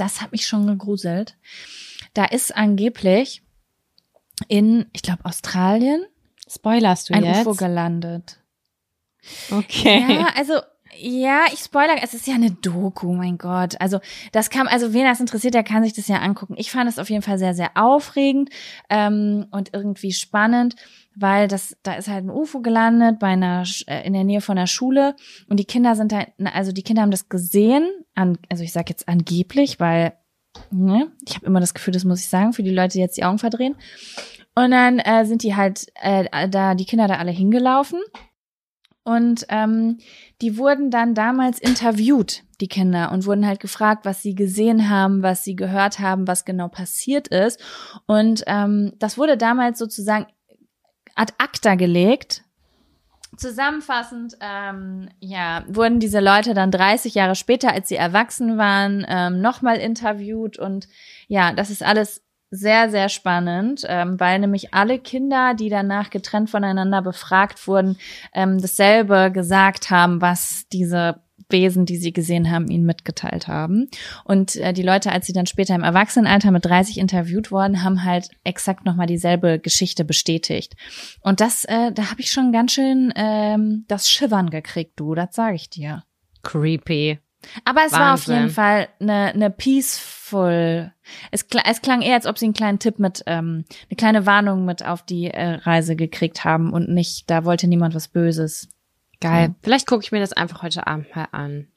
das 0.00 0.20
hat 0.20 0.32
mich 0.32 0.46
schon 0.46 0.66
gegruselt. 0.66 1.36
Da 2.14 2.24
ist 2.24 2.54
angeblich 2.56 3.42
in, 4.48 4.86
ich 4.92 5.02
glaube, 5.02 5.24
Australien 5.24 6.04
Spoilerst 6.52 7.10
du 7.10 7.14
ein 7.14 7.24
jetzt? 7.24 7.46
UFO 7.46 7.54
gelandet. 7.54 8.38
okay. 9.52 10.04
Ja, 10.08 10.32
also 10.36 10.54
ja, 11.00 11.44
ich 11.52 11.60
spoiler, 11.60 11.96
es 12.02 12.14
ist 12.14 12.26
ja 12.26 12.34
eine 12.34 12.50
Doku, 12.50 13.14
mein 13.14 13.38
Gott. 13.38 13.80
Also 13.80 14.00
das 14.32 14.50
kann, 14.50 14.68
also 14.68 14.92
wen 14.92 15.04
das 15.04 15.20
interessiert, 15.20 15.54
der 15.54 15.64
kann 15.64 15.82
sich 15.82 15.94
das 15.94 16.08
ja 16.08 16.18
angucken. 16.18 16.54
Ich 16.58 16.70
fand 16.70 16.88
es 16.90 16.98
auf 16.98 17.08
jeden 17.08 17.22
Fall 17.22 17.38
sehr, 17.38 17.54
sehr 17.54 17.70
aufregend 17.74 18.50
ähm, 18.90 19.46
und 19.50 19.72
irgendwie 19.72 20.12
spannend, 20.12 20.76
weil 21.14 21.48
das, 21.48 21.76
da 21.82 21.94
ist 21.94 22.08
halt 22.08 22.24
ein 22.24 22.30
UFO 22.30 22.60
gelandet 22.60 23.18
bei 23.18 23.28
einer, 23.28 23.64
äh, 23.86 24.06
in 24.06 24.12
der 24.12 24.24
Nähe 24.24 24.40
von 24.40 24.56
der 24.56 24.66
Schule 24.66 25.16
und 25.48 25.58
die 25.58 25.64
Kinder 25.64 25.96
sind 25.96 26.12
da, 26.12 26.26
also 26.52 26.72
die 26.72 26.82
Kinder 26.82 27.02
haben 27.02 27.10
das 27.10 27.28
gesehen, 27.28 27.88
an, 28.14 28.38
also 28.50 28.62
ich 28.62 28.72
sag 28.72 28.90
jetzt 28.90 29.08
angeblich, 29.08 29.80
weil 29.80 30.12
ne, 30.70 31.10
ich 31.26 31.36
habe 31.36 31.46
immer 31.46 31.60
das 31.60 31.74
Gefühl, 31.74 31.94
das 31.94 32.04
muss 32.04 32.20
ich 32.20 32.28
sagen, 32.28 32.52
für 32.52 32.62
die 32.62 32.74
Leute, 32.74 32.94
die 32.94 33.00
jetzt 33.00 33.16
die 33.16 33.24
Augen 33.24 33.38
verdrehen. 33.38 33.76
Und 34.54 34.72
dann 34.72 34.98
äh, 34.98 35.24
sind 35.24 35.42
die 35.42 35.54
halt 35.54 35.86
äh, 35.94 36.48
da, 36.48 36.74
die 36.74 36.84
Kinder 36.84 37.08
da 37.08 37.16
alle 37.16 37.30
hingelaufen. 37.30 38.00
Und 39.02 39.46
ähm, 39.48 39.98
die 40.42 40.58
wurden 40.58 40.90
dann 40.90 41.14
damals 41.14 41.58
interviewt, 41.58 42.42
die 42.60 42.68
Kinder, 42.68 43.10
und 43.12 43.24
wurden 43.26 43.46
halt 43.46 43.60
gefragt, 43.60 44.04
was 44.04 44.22
sie 44.22 44.34
gesehen 44.34 44.90
haben, 44.90 45.22
was 45.22 45.42
sie 45.42 45.56
gehört 45.56 45.98
haben, 45.98 46.28
was 46.28 46.44
genau 46.44 46.68
passiert 46.68 47.28
ist. 47.28 47.60
Und 48.06 48.44
ähm, 48.46 48.92
das 48.98 49.16
wurde 49.16 49.36
damals 49.36 49.78
sozusagen 49.78 50.26
ad 51.14 51.32
acta 51.38 51.74
gelegt. 51.76 52.42
Zusammenfassend, 53.36 54.36
ähm, 54.40 55.08
ja, 55.20 55.64
wurden 55.68 55.98
diese 56.00 56.20
Leute 56.20 56.52
dann 56.52 56.70
30 56.70 57.14
Jahre 57.14 57.36
später, 57.36 57.72
als 57.72 57.88
sie 57.88 57.96
erwachsen 57.96 58.58
waren, 58.58 59.06
ähm, 59.08 59.40
nochmal 59.40 59.78
interviewt. 59.78 60.58
Und 60.58 60.88
ja, 61.28 61.52
das 61.52 61.70
ist 61.70 61.82
alles 61.82 62.22
sehr, 62.50 62.90
sehr 62.90 63.08
spannend, 63.08 63.84
ähm, 63.86 64.18
weil 64.18 64.38
nämlich 64.40 64.74
alle 64.74 64.98
Kinder, 64.98 65.54
die 65.54 65.68
danach 65.68 66.10
getrennt 66.10 66.50
voneinander 66.50 67.00
befragt 67.00 67.66
wurden, 67.68 67.96
ähm, 68.34 68.60
dasselbe 68.60 69.30
gesagt 69.32 69.90
haben, 69.90 70.20
was 70.20 70.66
diese 70.72 71.20
Wesen, 71.48 71.86
die 71.86 71.96
sie 71.96 72.12
gesehen 72.12 72.50
haben, 72.50 72.68
ihnen 72.68 72.86
mitgeteilt 72.86 73.48
haben. 73.48 73.88
Und 74.24 74.56
äh, 74.56 74.72
die 74.72 74.82
Leute, 74.82 75.12
als 75.12 75.26
sie 75.26 75.32
dann 75.32 75.46
später 75.46 75.74
im 75.74 75.82
Erwachsenenalter 75.82 76.50
mit 76.50 76.64
30 76.64 76.98
interviewt 76.98 77.50
wurden, 77.50 77.82
haben 77.82 78.04
halt 78.04 78.28
exakt 78.44 78.84
nochmal 78.84 79.06
dieselbe 79.06 79.58
Geschichte 79.58 80.04
bestätigt. 80.04 80.74
Und 81.22 81.40
das, 81.40 81.64
äh, 81.64 81.92
da 81.92 82.10
habe 82.10 82.20
ich 82.20 82.32
schon 82.32 82.52
ganz 82.52 82.72
schön 82.72 83.12
ähm, 83.16 83.84
das 83.88 84.08
Schimmern 84.08 84.50
gekriegt, 84.50 84.92
du, 84.96 85.14
das 85.14 85.34
sage 85.34 85.56
ich 85.56 85.70
dir. 85.70 86.04
Creepy. 86.42 87.18
Aber 87.64 87.82
es 87.86 87.92
war 87.92 88.14
auf 88.14 88.20
Wahnsinn. 88.20 88.34
jeden 88.36 88.50
Fall 88.50 88.88
eine, 89.00 89.32
eine 89.32 89.50
peaceful. 89.50 90.92
Es, 91.30 91.46
es 91.64 91.82
klang 91.82 92.02
eher, 92.02 92.14
als 92.14 92.26
ob 92.26 92.38
sie 92.38 92.46
einen 92.46 92.54
kleinen 92.54 92.78
Tipp 92.78 92.98
mit, 92.98 93.22
ähm, 93.26 93.64
eine 93.88 93.96
kleine 93.96 94.26
Warnung 94.26 94.64
mit 94.64 94.84
auf 94.84 95.02
die 95.02 95.28
äh, 95.28 95.54
Reise 95.54 95.96
gekriegt 95.96 96.44
haben 96.44 96.72
und 96.72 96.88
nicht, 96.88 97.30
da 97.30 97.44
wollte 97.44 97.66
niemand 97.66 97.94
was 97.94 98.08
Böses. 98.08 98.68
Geil. 99.20 99.54
Vielleicht 99.62 99.86
gucke 99.86 100.02
ich 100.02 100.12
mir 100.12 100.20
das 100.20 100.32
einfach 100.32 100.62
heute 100.62 100.86
Abend 100.86 101.14
mal 101.14 101.28
an. 101.32 101.68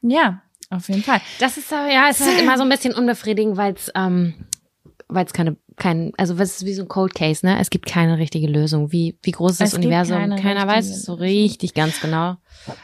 Ja, 0.00 0.42
auf 0.70 0.88
jeden 0.88 1.02
Fall. 1.02 1.20
Das 1.38 1.58
ist 1.58 1.70
ja, 1.70 2.08
es 2.08 2.20
ist 2.20 2.26
halt 2.26 2.40
immer 2.42 2.56
so 2.56 2.62
ein 2.62 2.68
bisschen 2.68 2.94
unbefriedigend, 2.94 3.56
weil 3.56 3.74
es, 3.74 3.90
ähm, 3.94 4.46
weil 5.08 5.26
es 5.26 5.32
keine, 5.32 5.56
kein, 5.76 6.12
also 6.16 6.34
es 6.34 6.56
ist 6.56 6.66
wie 6.66 6.74
so 6.74 6.82
ein 6.82 6.88
Cold 6.88 7.14
Case, 7.14 7.44
ne? 7.44 7.58
Es 7.60 7.70
gibt 7.70 7.86
keine 7.86 8.18
richtige 8.18 8.46
Lösung. 8.46 8.92
Wie, 8.92 9.18
wie 9.22 9.30
groß 9.30 9.52
ist 9.52 9.60
das 9.60 9.68
Es 9.70 9.74
gibt 9.74 9.86
Universum? 9.86 10.16
keine 10.16 10.36
Keiner 10.36 10.66
weiß 10.66 10.88
es 10.88 11.04
so 11.04 11.14
richtig 11.14 11.74
ganz 11.74 12.00
genau. 12.00 12.36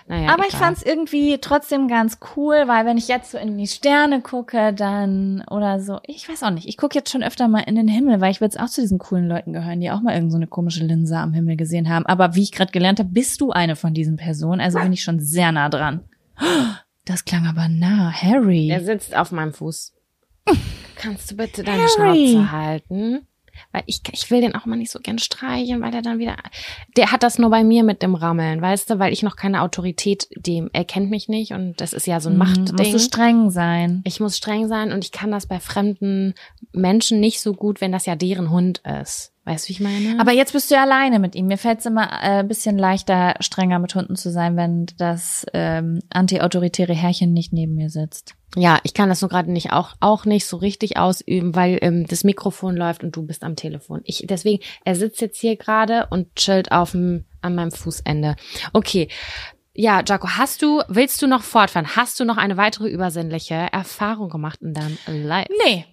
Naja, 0.07 0.31
Aber 0.33 0.43
ich 0.43 0.55
egal. 0.55 0.61
fand's 0.61 0.83
irgendwie 0.83 1.39
trotzdem 1.41 1.89
ganz 1.89 2.19
cool, 2.37 2.65
weil 2.67 2.87
wenn 2.87 2.97
ich 2.99 3.09
jetzt 3.09 3.31
so 3.31 3.39
in 3.39 3.57
die 3.59 3.67
Sterne 3.67 4.21
gucke, 4.23 4.73
dann 4.73 5.45
oder 5.51 5.81
so, 5.81 5.99
ich 6.05 6.29
weiß 6.29 6.43
auch 6.43 6.51
nicht, 6.51 6.67
ich 6.69 6.77
gucke 6.77 6.97
jetzt 6.97 7.11
schon 7.11 7.23
öfter 7.23 7.49
mal 7.49 7.61
in 7.61 7.77
den 7.77 7.89
Himmel, 7.89 8.21
weil 8.21 8.31
ich 8.31 8.41
will 8.41 8.47
jetzt 8.47 8.61
auch 8.61 8.69
zu 8.69 8.81
diesen 8.81 8.99
coolen 8.99 9.29
Leuten 9.29 9.53
gehören, 9.53 9.81
die 9.81 9.91
auch 9.91 10.01
mal 10.01 10.15
irgend 10.15 10.33
so 10.33 10.37
eine 10.37 10.47
komische 10.47 10.85
Linse 10.85 11.17
am 11.19 11.33
Himmel 11.33 11.57
gesehen 11.57 11.89
haben. 11.89 12.07
Aber 12.07 12.35
wie 12.35 12.43
ich 12.43 12.53
gerade 12.53 12.73
gelernt 12.73 12.99
habe, 12.99 13.11
bist 13.11 13.41
du 13.41 13.51
eine 13.51 13.77
von 13.77 13.95
diesen 13.95 14.17
Personen, 14.17 14.61
also 14.61 14.79
bin 14.79 14.93
ich 14.93 15.03
schon 15.03 15.21
sehr 15.21 15.53
nah 15.53 15.69
dran. 15.69 16.01
Das 17.05 17.25
klang 17.25 17.47
aber 17.47 17.69
nah, 17.69 18.13
Harry. 18.13 18.69
Der 18.69 18.85
sitzt 18.85 19.17
auf 19.17 19.33
meinem 19.33 19.53
Fuß. 19.53 19.95
Kannst 20.97 21.31
du 21.31 21.37
bitte 21.37 21.63
deine 21.63 21.83
Harry. 21.83 22.29
Schnauze 22.33 22.51
halten? 22.53 23.27
Weil 23.73 23.83
ich, 23.87 24.03
ich 24.13 24.31
will 24.31 24.41
den 24.41 24.55
auch 24.55 24.67
mal 24.67 24.77
nicht 24.77 24.93
so 24.93 25.01
gern 25.01 25.19
streicheln, 25.19 25.81
weil 25.83 25.93
er 25.93 26.01
dann 26.03 26.21
wieder. 26.21 26.37
Der 26.97 27.11
hat 27.11 27.25
das 27.25 27.41
nur 27.41 27.51
bei 27.51 27.65
mir 27.65 27.83
mit 27.83 28.03
dem 28.03 28.15
Rammeln, 28.15 28.63
weißt 28.63 28.89
du, 28.89 28.99
weil 29.01 29.13
ich 29.13 29.25
noch 29.25 29.35
keine 29.35 29.63
Autorität 29.63 30.29
dem. 30.37 30.71
Er 30.73 30.85
kennt 30.85 31.11
mich 31.11 31.29
nicht 31.29 31.53
und 31.53 31.81
das 31.81 31.93
ist 31.93 32.07
ja 32.07 32.21
so 32.21 32.29
ein 32.29 32.35
Mhm, 32.35 32.39
Machtding. 32.39 32.77
Musst 32.77 32.95
du 32.95 32.99
streng 33.01 33.51
sein. 33.51 34.01
ich 34.05 34.21
muss 34.21 34.37
streng 34.37 34.69
sein 34.69 34.93
und 34.93 35.05
ich 35.05 35.11
kann 35.11 35.33
das 35.33 35.47
bei 35.47 35.59
fremden 35.59 36.35
Menschen 36.73 37.19
nicht 37.19 37.41
so 37.41 37.53
gut, 37.53 37.81
wenn 37.81 37.91
das 37.91 38.07
ja 38.07 38.15
deren 38.15 38.51
Hund 38.51 38.81
ist. 39.01 39.33
Weißt 39.49 39.65
du, 39.65 39.69
wie 39.69 39.73
ich 39.73 39.81
meine? 39.81 40.21
Aber 40.21 40.33
jetzt 40.33 40.53
bist 40.53 40.71
du 40.71 40.75
ja 40.75 40.83
alleine 40.83 41.19
mit 41.19 41.35
ihm. 41.35 41.47
Mir 41.47 41.57
fällt's 41.57 41.87
immer 41.87 42.05
äh, 42.05 42.41
ein 42.41 42.49
bisschen 42.49 42.77
leichter, 42.77 43.35
strenger 43.41 43.79
mit 43.79 43.95
Hunden 43.95 44.15
zu 44.15 44.31
sein, 44.31 44.57
wenn 44.57 44.85
das 44.99 45.47
ähm, 45.55 46.01
anti-autoritäre 46.11 46.93
Herrchen 46.93 47.33
nicht 47.33 47.55
neben 47.55 47.75
mir 47.75 47.89
sitzt. 47.89 48.35
ja, 48.57 48.79
ich 48.83 48.93
kann 48.93 49.09
das 49.09 49.21
so 49.21 49.29
gerade 49.29 49.51
nicht 49.51 49.73
auch 49.73 49.95
auch 50.01 50.27
nicht 50.27 50.45
so 50.45 50.59
richtig 50.59 50.99
ausüben, 50.99 51.55
weil 51.55 51.79
ähm, 51.81 52.07
das 52.07 52.25
Mikrofon 52.25 52.77
läuft 52.77 53.03
und 53.03 53.17
du 53.17 53.23
bist 53.27 53.43
am 53.43 53.57
Telefon. 53.57 54.03
Ich 54.05 54.27
deswegen, 54.29 54.63
er 54.85 54.95
sitzt 54.95 55.23
jetzt 55.23 55.41
hier 55.41 55.57
gerade 55.57 56.09
und 56.11 56.35
chillt 56.37 56.71
auf 56.71 56.91
dem 56.91 57.25
an 57.41 57.55
meinem 57.55 57.71
Fußende. 57.71 58.37
Okay. 58.75 59.09
Ja, 59.73 60.03
Jaco, 60.05 60.29
hast 60.31 60.61
du, 60.61 60.83
willst 60.89 61.23
du 61.23 61.29
noch 61.29 61.45
fortfahren? 61.45 61.95
Hast 61.95 62.19
du 62.19 62.25
noch 62.25 62.37
eine 62.37 62.57
weitere 62.57 62.89
übersinnliche 62.89 63.55
Erfahrung 63.55 64.29
gemacht 64.29 64.61
in 64.61 64.75
deinem 64.75 64.99
Life? 65.07 65.49
Nee, 65.65 65.87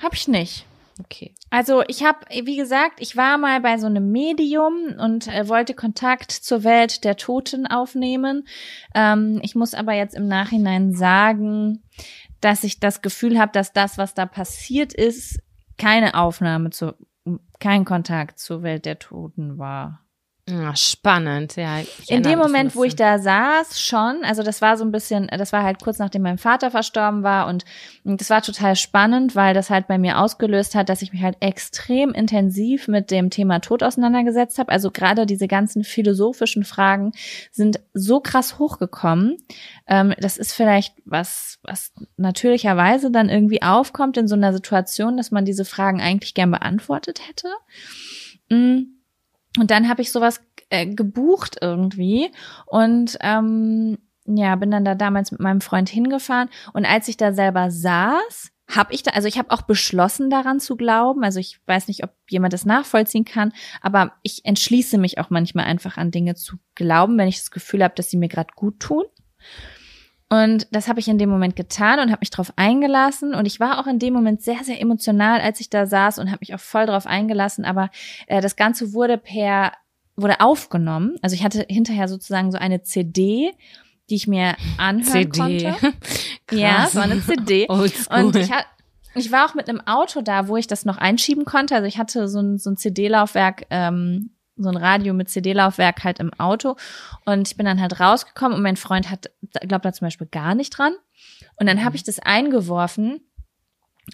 hab 0.00 0.14
ich 0.14 0.28
nicht. 0.28 0.67
Okay. 1.00 1.34
Also 1.50 1.82
ich 1.86 2.02
habe, 2.02 2.18
wie 2.30 2.56
gesagt, 2.56 3.00
ich 3.00 3.16
war 3.16 3.38
mal 3.38 3.60
bei 3.60 3.78
so 3.78 3.86
einem 3.86 4.10
Medium 4.10 4.96
und 4.98 5.28
äh, 5.28 5.48
wollte 5.48 5.74
Kontakt 5.74 6.32
zur 6.32 6.64
Welt 6.64 7.04
der 7.04 7.16
Toten 7.16 7.66
aufnehmen. 7.66 8.46
Ähm, 8.94 9.40
ich 9.42 9.54
muss 9.54 9.74
aber 9.74 9.92
jetzt 9.92 10.14
im 10.14 10.26
Nachhinein 10.26 10.92
sagen, 10.92 11.82
dass 12.40 12.64
ich 12.64 12.80
das 12.80 13.00
Gefühl 13.00 13.38
habe, 13.38 13.52
dass 13.52 13.72
das, 13.72 13.98
was 13.98 14.14
da 14.14 14.26
passiert 14.26 14.92
ist, 14.92 15.38
keine 15.76 16.14
Aufnahme 16.14 16.70
zu, 16.70 16.94
kein 17.60 17.84
Kontakt 17.84 18.38
zur 18.38 18.62
Welt 18.62 18.84
der 18.84 18.98
Toten 18.98 19.58
war. 19.58 20.04
Ja, 20.50 20.74
spannend, 20.74 21.56
ja. 21.56 21.80
In 22.06 22.22
dem 22.22 22.38
Moment, 22.38 22.74
wo 22.74 22.82
ich 22.82 22.96
da 22.96 23.18
saß, 23.18 23.82
schon, 23.82 24.24
also 24.24 24.42
das 24.42 24.62
war 24.62 24.78
so 24.78 24.84
ein 24.84 24.90
bisschen, 24.90 25.26
das 25.26 25.52
war 25.52 25.62
halt 25.62 25.78
kurz 25.82 25.98
nachdem 25.98 26.22
mein 26.22 26.38
Vater 26.38 26.70
verstorben 26.70 27.22
war 27.22 27.46
und, 27.48 27.64
das 28.04 28.30
war 28.30 28.40
total 28.40 28.74
spannend, 28.74 29.36
weil 29.36 29.52
das 29.52 29.68
halt 29.68 29.86
bei 29.86 29.98
mir 29.98 30.18
ausgelöst 30.18 30.74
hat, 30.74 30.88
dass 30.88 31.02
ich 31.02 31.12
mich 31.12 31.22
halt 31.22 31.36
extrem 31.40 32.14
intensiv 32.14 32.88
mit 32.88 33.10
dem 33.10 33.28
Thema 33.28 33.60
Tod 33.60 33.82
auseinandergesetzt 33.82 34.58
habe. 34.58 34.72
Also 34.72 34.90
gerade 34.90 35.26
diese 35.26 35.46
ganzen 35.46 35.84
philosophischen 35.84 36.64
Fragen 36.64 37.12
sind 37.50 37.80
so 37.92 38.20
krass 38.20 38.58
hochgekommen. 38.58 39.36
Ähm, 39.86 40.14
das 40.18 40.38
ist 40.38 40.54
vielleicht 40.54 40.94
was, 41.04 41.58
was 41.62 41.92
natürlicherweise 42.16 43.10
dann 43.10 43.28
irgendwie 43.28 43.60
aufkommt 43.60 44.16
in 44.16 44.26
so 44.26 44.36
einer 44.36 44.54
Situation, 44.54 45.18
dass 45.18 45.30
man 45.30 45.44
diese 45.44 45.66
Fragen 45.66 46.00
eigentlich 46.00 46.32
gern 46.32 46.50
beantwortet 46.50 47.20
hätte. 47.28 47.48
Mm. 48.48 48.97
Und 49.56 49.70
dann 49.70 49.88
habe 49.88 50.02
ich 50.02 50.12
sowas 50.12 50.40
äh, 50.70 50.86
gebucht 50.86 51.56
irgendwie 51.60 52.30
und 52.66 53.16
ähm, 53.20 53.98
ja, 54.26 54.54
bin 54.56 54.70
dann 54.70 54.84
da 54.84 54.94
damals 54.94 55.32
mit 55.32 55.40
meinem 55.40 55.62
Freund 55.62 55.88
hingefahren 55.88 56.50
und 56.74 56.84
als 56.84 57.08
ich 57.08 57.16
da 57.16 57.32
selber 57.32 57.70
saß, 57.70 58.52
habe 58.68 58.92
ich 58.92 59.02
da, 59.02 59.12
also 59.12 59.26
ich 59.26 59.38
habe 59.38 59.50
auch 59.50 59.62
beschlossen 59.62 60.28
daran 60.28 60.60
zu 60.60 60.76
glauben. 60.76 61.24
Also 61.24 61.40
ich 61.40 61.58
weiß 61.66 61.88
nicht, 61.88 62.04
ob 62.04 62.10
jemand 62.28 62.52
das 62.52 62.66
nachvollziehen 62.66 63.24
kann, 63.24 63.52
aber 63.80 64.12
ich 64.22 64.44
entschließe 64.44 64.98
mich 64.98 65.18
auch 65.18 65.30
manchmal 65.30 65.64
einfach 65.64 65.96
an 65.96 66.10
Dinge 66.10 66.34
zu 66.34 66.58
glauben, 66.74 67.16
wenn 67.16 67.28
ich 67.28 67.38
das 67.38 67.50
Gefühl 67.50 67.82
habe, 67.82 67.94
dass 67.94 68.10
sie 68.10 68.18
mir 68.18 68.28
gerade 68.28 68.52
gut 68.54 68.78
tun. 68.80 69.04
Und 70.30 70.66
das 70.72 70.88
habe 70.88 71.00
ich 71.00 71.08
in 71.08 71.16
dem 71.16 71.30
Moment 71.30 71.56
getan 71.56 72.00
und 72.00 72.10
habe 72.10 72.20
mich 72.20 72.30
darauf 72.30 72.52
eingelassen. 72.56 73.34
Und 73.34 73.46
ich 73.46 73.60
war 73.60 73.80
auch 73.80 73.86
in 73.86 73.98
dem 73.98 74.12
Moment 74.12 74.42
sehr, 74.42 74.62
sehr 74.62 74.80
emotional, 74.80 75.40
als 75.40 75.60
ich 75.60 75.70
da 75.70 75.86
saß 75.86 76.18
und 76.18 76.28
habe 76.28 76.40
mich 76.40 76.54
auch 76.54 76.60
voll 76.60 76.86
darauf 76.86 77.06
eingelassen. 77.06 77.64
Aber 77.64 77.90
äh, 78.26 78.42
das 78.42 78.56
Ganze 78.56 78.92
wurde 78.92 79.16
per, 79.16 79.72
wurde 80.16 80.40
aufgenommen. 80.40 81.16
Also 81.22 81.34
ich 81.34 81.44
hatte 81.44 81.64
hinterher 81.68 82.08
sozusagen 82.08 82.52
so 82.52 82.58
eine 82.58 82.82
CD, 82.82 83.52
die 84.10 84.14
ich 84.14 84.26
mir 84.26 84.54
anhören 84.76 85.32
CD. 85.32 85.38
konnte. 85.38 85.76
Krass. 86.46 86.58
Ja, 86.58 86.88
war 86.92 87.04
eine 87.04 87.22
CD. 87.22 87.66
Oldschool. 87.68 88.24
Und 88.24 88.36
ich, 88.36 88.50
ich 89.14 89.32
war 89.32 89.48
auch 89.48 89.54
mit 89.54 89.68
einem 89.70 89.80
Auto 89.86 90.20
da, 90.20 90.48
wo 90.48 90.58
ich 90.58 90.66
das 90.66 90.84
noch 90.84 90.98
einschieben 90.98 91.46
konnte. 91.46 91.74
Also 91.74 91.86
ich 91.86 91.96
hatte 91.96 92.28
so 92.28 92.40
ein, 92.40 92.58
so 92.58 92.70
ein 92.70 92.76
CD-Laufwerk 92.76 93.66
ähm, 93.70 94.30
so 94.58 94.68
ein 94.68 94.76
Radio 94.76 95.14
mit 95.14 95.28
CD-Laufwerk 95.28 96.04
halt 96.04 96.20
im 96.20 96.32
Auto. 96.34 96.76
Und 97.24 97.48
ich 97.48 97.56
bin 97.56 97.66
dann 97.66 97.80
halt 97.80 98.00
rausgekommen 98.00 98.56
und 98.56 98.62
mein 98.62 98.76
Freund 98.76 99.10
hat, 99.10 99.30
glaubt 99.66 99.84
da 99.84 99.92
zum 99.92 100.06
Beispiel 100.06 100.26
gar 100.26 100.54
nicht 100.54 100.70
dran. 100.70 100.94
Und 101.56 101.66
dann 101.66 101.84
habe 101.84 101.96
ich 101.96 102.04
das 102.04 102.18
eingeworfen 102.18 103.20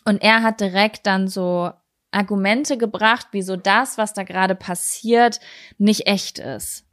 und 0.04 0.22
er 0.22 0.42
hat 0.42 0.60
direkt 0.60 1.06
dann 1.06 1.28
so 1.28 1.70
Argumente 2.10 2.78
gebracht, 2.78 3.28
wieso 3.32 3.56
das, 3.56 3.98
was 3.98 4.14
da 4.14 4.22
gerade 4.22 4.54
passiert, 4.54 5.40
nicht 5.78 6.06
echt 6.06 6.38
ist. 6.38 6.84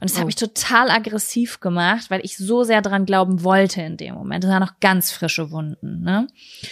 Und 0.00 0.08
das 0.08 0.16
oh. 0.16 0.20
habe 0.20 0.30
ich 0.30 0.36
total 0.36 0.90
aggressiv 0.90 1.58
gemacht, 1.58 2.08
weil 2.08 2.20
ich 2.24 2.36
so 2.36 2.62
sehr 2.62 2.80
dran 2.80 3.06
glauben 3.06 3.42
wollte 3.42 3.82
in 3.82 3.96
dem 3.96 4.14
Moment. 4.14 4.44
Das 4.44 4.50
waren 4.50 4.62
noch 4.62 4.78
ganz 4.80 5.10
frische 5.10 5.50
Wunden. 5.50 6.02
Ne? 6.02 6.28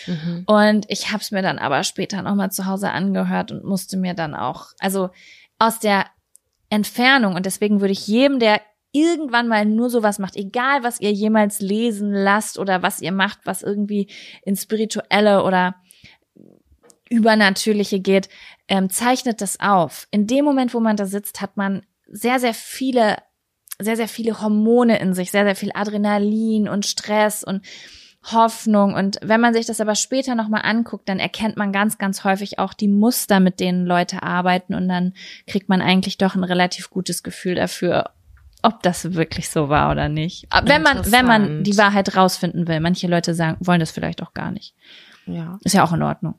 Mhm. 0.07 0.45
Und 0.47 0.87
ich 0.89 1.11
habe 1.11 1.21
es 1.21 1.33
mir 1.33 1.43
dann 1.43 1.59
aber 1.59 1.83
später 1.83 2.23
nochmal 2.23 2.53
zu 2.53 2.67
Hause 2.67 2.91
angehört 2.91 3.51
und 3.51 3.65
musste 3.65 3.97
mir 3.97 4.15
dann 4.15 4.35
auch, 4.35 4.67
also 4.79 5.11
aus 5.59 5.81
der 5.81 6.07
Entfernung. 6.73 7.35
Und 7.35 7.45
deswegen 7.45 7.81
würde 7.81 7.93
ich 7.93 8.07
jedem, 8.07 8.39
der 8.39 8.61
irgendwann 8.93 9.47
mal 9.47 9.67
nur 9.67 9.91
sowas 9.91 10.19
macht, 10.19 10.37
egal 10.37 10.83
was 10.83 11.01
ihr 11.01 11.13
jemals 11.13 11.61
lesen 11.61 12.13
lasst 12.13 12.59
oder 12.59 12.83
was 12.83 13.01
ihr 13.01 13.13
macht, 13.13 13.41
was 13.45 13.63
irgendwie 13.63 14.09
ins 14.43 14.63
Spirituelle 14.63 15.45
oder 15.45 15.77
Übernatürliche 17.11 18.01
geht, 18.01 18.31
ähm, 18.69 18.89
zeichnet 18.89 19.43
das 19.43 19.61
auf. 19.61 20.09
In 20.11 20.27
dem 20.27 20.45
Moment, 20.45 20.73
wo 20.73 20.81
man 20.81 20.97
da 20.97 21.05
sitzt, 21.05 21.43
hat 21.43 21.59
man 21.59 21.85
sehr, 22.07 22.39
sehr 22.39 22.55
viele, 22.55 23.19
sehr, 23.79 23.97
sehr 23.97 24.09
viele 24.09 24.41
Hormone 24.41 24.99
in 24.99 25.13
sich, 25.13 25.31
sehr, 25.31 25.45
sehr 25.45 25.57
viel 25.57 25.73
Adrenalin 25.75 26.69
und 26.69 26.87
Stress 26.87 27.45
und 27.45 27.63
Hoffnung. 28.25 28.95
Und 28.95 29.19
wenn 29.23 29.41
man 29.41 29.53
sich 29.53 29.67
das 29.67 29.81
aber 29.81 29.95
später 29.95 30.35
nochmal 30.35 30.63
anguckt, 30.65 31.09
dann 31.09 31.19
erkennt 31.19 31.57
man 31.57 31.73
ganz, 31.73 31.99
ganz 31.99 32.25
häufig 32.25 32.59
auch 32.59 32.73
die 32.73 32.89
Muster, 32.89 33.41
mit 33.41 33.59
denen 33.59 33.85
Leute 33.85 34.23
arbeiten. 34.23 34.75
Und 34.75 34.89
dann 34.89 35.15
kriegt 35.47 35.69
man 35.69 35.83
eigentlich 35.83 36.19
doch 36.19 36.35
ein 36.35 36.45
relativ 36.45 36.91
gutes 36.91 37.23
Gefühl 37.23 37.57
dafür, 37.57 38.11
ob 38.63 38.83
das 38.83 39.15
wirklich 39.15 39.51
so 39.51 39.69
war 39.69 39.91
oder 39.91 40.09
nicht. 40.09 40.47
Wenn 40.65 40.83
man, 40.83 41.11
wenn 41.11 41.27
man 41.27 41.65
die 41.65 41.77
Wahrheit 41.77 42.17
rausfinden 42.17 42.69
will. 42.69 42.79
Manche 42.81 43.09
Leute 43.09 43.35
sagen, 43.35 43.57
wollen 43.61 43.81
das 43.81 43.91
vielleicht 43.91 44.23
auch 44.23 44.35
gar 44.35 44.53
nicht. 44.53 44.75
Ja. 45.27 45.59
Ist 45.65 45.75
ja 45.75 45.85
auch 45.85 45.93
in 45.93 46.03
Ordnung. 46.03 46.35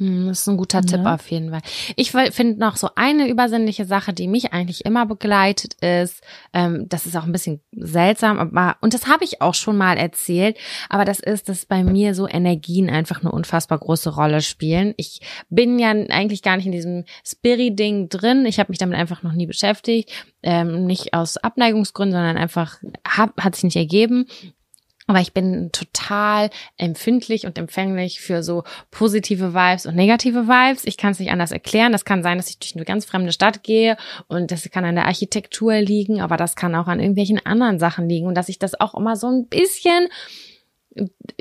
Hm, 0.00 0.28
das 0.28 0.40
ist 0.40 0.48
ein 0.48 0.56
guter 0.56 0.78
ja. 0.78 0.84
Tipp 0.84 1.04
auf 1.04 1.30
jeden 1.30 1.50
Fall. 1.50 1.60
Ich 1.94 2.12
finde 2.12 2.58
noch 2.58 2.76
so 2.76 2.88
eine 2.96 3.28
übersinnliche 3.28 3.84
Sache, 3.84 4.14
die 4.14 4.28
mich 4.28 4.54
eigentlich 4.54 4.86
immer 4.86 5.04
begleitet, 5.04 5.74
ist, 5.82 6.22
ähm, 6.54 6.86
das 6.88 7.04
ist 7.04 7.16
auch 7.18 7.24
ein 7.24 7.32
bisschen 7.32 7.60
seltsam, 7.72 8.38
aber 8.38 8.78
und 8.80 8.94
das 8.94 9.08
habe 9.08 9.24
ich 9.24 9.42
auch 9.42 9.52
schon 9.52 9.76
mal 9.76 9.98
erzählt, 9.98 10.56
aber 10.88 11.04
das 11.04 11.20
ist, 11.20 11.50
dass 11.50 11.66
bei 11.66 11.84
mir 11.84 12.14
so 12.14 12.26
Energien 12.26 12.88
einfach 12.88 13.20
eine 13.20 13.30
unfassbar 13.30 13.78
große 13.78 14.14
Rolle 14.14 14.40
spielen. 14.40 14.94
Ich 14.96 15.20
bin 15.50 15.78
ja 15.78 15.90
eigentlich 15.90 16.40
gar 16.40 16.56
nicht 16.56 16.66
in 16.66 16.72
diesem 16.72 17.04
Spirit-Ding 17.22 18.08
drin. 18.08 18.46
Ich 18.46 18.58
habe 18.58 18.72
mich 18.72 18.78
damit 18.78 18.98
einfach 18.98 19.22
noch 19.22 19.34
nie 19.34 19.46
beschäftigt, 19.46 20.10
ähm, 20.42 20.86
nicht 20.86 21.12
aus 21.12 21.36
Abneigungsgründen, 21.36 22.16
sondern 22.16 22.38
einfach 22.38 22.78
hab, 23.06 23.38
hat 23.38 23.54
sich 23.54 23.64
nicht 23.64 23.76
ergeben. 23.76 24.24
Aber 25.10 25.18
ich 25.18 25.32
bin 25.32 25.72
total 25.72 26.50
empfindlich 26.76 27.44
und 27.44 27.58
empfänglich 27.58 28.20
für 28.20 28.44
so 28.44 28.62
positive 28.92 29.54
Vibes 29.54 29.84
und 29.84 29.96
negative 29.96 30.46
Vibes. 30.46 30.84
Ich 30.84 30.96
kann 30.96 31.10
es 31.10 31.18
nicht 31.18 31.32
anders 31.32 31.50
erklären. 31.50 31.90
Das 31.90 32.04
kann 32.04 32.22
sein, 32.22 32.36
dass 32.36 32.48
ich 32.48 32.60
durch 32.60 32.76
eine 32.76 32.84
ganz 32.84 33.06
fremde 33.06 33.32
Stadt 33.32 33.64
gehe 33.64 33.96
und 34.28 34.52
das 34.52 34.70
kann 34.70 34.84
an 34.84 34.94
der 34.94 35.06
Architektur 35.06 35.74
liegen, 35.80 36.20
aber 36.20 36.36
das 36.36 36.54
kann 36.54 36.76
auch 36.76 36.86
an 36.86 37.00
irgendwelchen 37.00 37.44
anderen 37.44 37.80
Sachen 37.80 38.08
liegen 38.08 38.28
und 38.28 38.36
dass 38.36 38.48
ich 38.48 38.60
das 38.60 38.80
auch 38.80 38.94
immer 38.94 39.16
so 39.16 39.26
ein 39.26 39.48
bisschen 39.48 40.06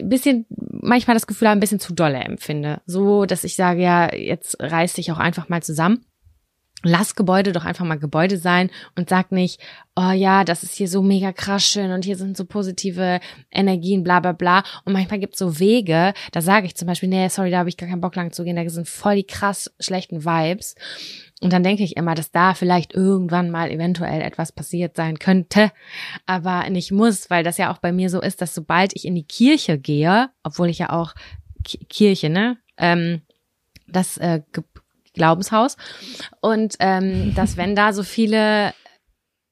bisschen 0.01 0.47
manchmal 0.49 1.15
das 1.15 1.27
Gefühl 1.27 1.47
habe, 1.47 1.57
ein 1.57 1.59
bisschen 1.59 1.79
zu 1.79 1.93
dolle 1.93 2.17
empfinde. 2.17 2.81
So, 2.87 3.25
dass 3.25 3.43
ich 3.43 3.55
sage, 3.55 3.83
ja, 3.83 4.15
jetzt 4.15 4.59
reiß 4.59 4.93
dich 4.93 5.11
auch 5.11 5.19
einfach 5.19 5.47
mal 5.47 5.61
zusammen 5.61 6.08
lass 6.83 7.15
Gebäude 7.15 7.51
doch 7.51 7.65
einfach 7.65 7.85
mal 7.85 7.99
Gebäude 7.99 8.37
sein 8.37 8.69
und 8.95 9.09
sag 9.09 9.31
nicht, 9.31 9.59
oh 9.95 10.11
ja, 10.11 10.43
das 10.43 10.63
ist 10.63 10.75
hier 10.75 10.87
so 10.87 11.01
mega 11.01 11.33
krass 11.33 11.65
schön 11.65 11.91
und 11.91 12.05
hier 12.05 12.15
sind 12.15 12.37
so 12.37 12.45
positive 12.45 13.19
Energien, 13.51 14.03
bla 14.03 14.19
bla 14.19 14.31
bla. 14.31 14.63
Und 14.85 14.93
manchmal 14.93 15.19
gibt's 15.19 15.39
so 15.39 15.59
Wege, 15.59 16.13
da 16.31 16.41
sage 16.41 16.67
ich 16.67 16.75
zum 16.75 16.87
Beispiel, 16.87 17.09
nee, 17.09 17.27
sorry, 17.27 17.51
da 17.51 17.59
habe 17.59 17.69
ich 17.69 17.77
gar 17.77 17.89
keinen 17.89 18.01
Bock 18.01 18.15
lang 18.15 18.31
zu 18.31 18.43
gehen, 18.43 18.55
da 18.55 18.67
sind 18.69 18.87
voll 18.87 19.15
die 19.15 19.25
krass 19.25 19.71
schlechten 19.79 20.23
Vibes. 20.23 20.75
Und 21.41 21.53
dann 21.53 21.63
denke 21.63 21.83
ich 21.83 21.95
immer, 21.95 22.15
dass 22.15 22.31
da 22.31 22.53
vielleicht 22.53 22.93
irgendwann 22.93 23.49
mal 23.49 23.71
eventuell 23.71 24.21
etwas 24.21 24.51
passiert 24.51 24.95
sein 24.95 25.19
könnte, 25.19 25.71
aber 26.25 26.69
nicht 26.69 26.91
muss, 26.91 27.29
weil 27.29 27.43
das 27.43 27.57
ja 27.57 27.71
auch 27.71 27.77
bei 27.77 27.91
mir 27.91 28.09
so 28.09 28.21
ist, 28.21 28.41
dass 28.41 28.53
sobald 28.53 28.93
ich 28.95 29.05
in 29.05 29.15
die 29.15 29.23
Kirche 29.23 29.77
gehe, 29.77 30.29
obwohl 30.43 30.69
ich 30.69 30.79
ja 30.79 30.91
auch 30.91 31.13
Kirche, 31.63 32.29
ne, 32.29 32.57
ähm, 32.77 33.21
das 33.87 34.17
äh, 34.17 34.41
Glaubenshaus. 35.13 35.77
Und 36.41 36.75
ähm, 36.79 37.33
dass 37.35 37.57
wenn 37.57 37.75
da 37.75 37.93
so 37.93 38.03
viele 38.03 38.73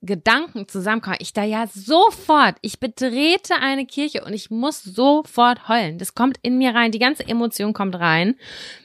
Gedanken 0.01 0.67
zusammenkommen, 0.67 1.17
ich 1.19 1.34
da 1.34 1.43
ja 1.43 1.65
sofort, 1.67 2.55
ich 2.61 2.79
betrete 2.79 3.55
eine 3.55 3.85
Kirche 3.85 4.23
und 4.23 4.34
ich 4.34 4.51
muss 4.51 4.84
sofort 4.84 5.67
heulen. 5.67 5.97
Das 5.97 6.13
kommt 6.13 6.38
in 6.43 6.57
mir 6.57 6.75
rein, 6.75 6.91
die 6.91 6.99
ganze 6.99 7.27
Emotion 7.27 7.73
kommt 7.73 7.95
rein, 7.95 8.35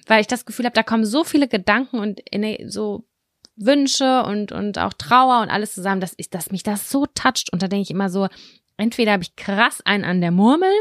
weil 0.07 0.23
ich 0.23 0.27
das 0.27 0.47
Gefühl 0.47 0.65
habe, 0.65 0.75
da 0.75 0.83
kommen 0.83 1.05
so 1.05 1.23
viele 1.23 1.49
Gedanken 1.49 1.99
und 1.99 2.23
so 2.67 3.05
Wünsche 3.57 4.23
und, 4.25 4.53
und 4.53 4.79
auch 4.79 4.95
Trauer 4.95 5.43
und 5.43 5.51
alles 5.51 5.75
zusammen, 5.75 6.01
dass, 6.01 6.15
ich, 6.17 6.31
dass 6.31 6.51
mich 6.51 6.63
das 6.63 6.91
so 6.91 7.07
toucht. 7.07 7.53
Und 7.53 7.63
da 7.63 7.69
denke 7.69 7.83
ich 7.83 7.91
immer 7.91 8.09
so, 8.09 8.29
entweder 8.77 9.13
habe 9.13 9.23
ich 9.23 9.37
krass 9.37 9.83
einen 9.85 10.05
an 10.05 10.21
der 10.21 10.31
Murmel 10.31 10.73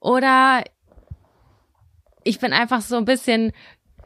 oder 0.00 0.62
ich 2.22 2.38
bin 2.38 2.52
einfach 2.52 2.80
so 2.80 2.96
ein 2.96 3.04
bisschen 3.04 3.52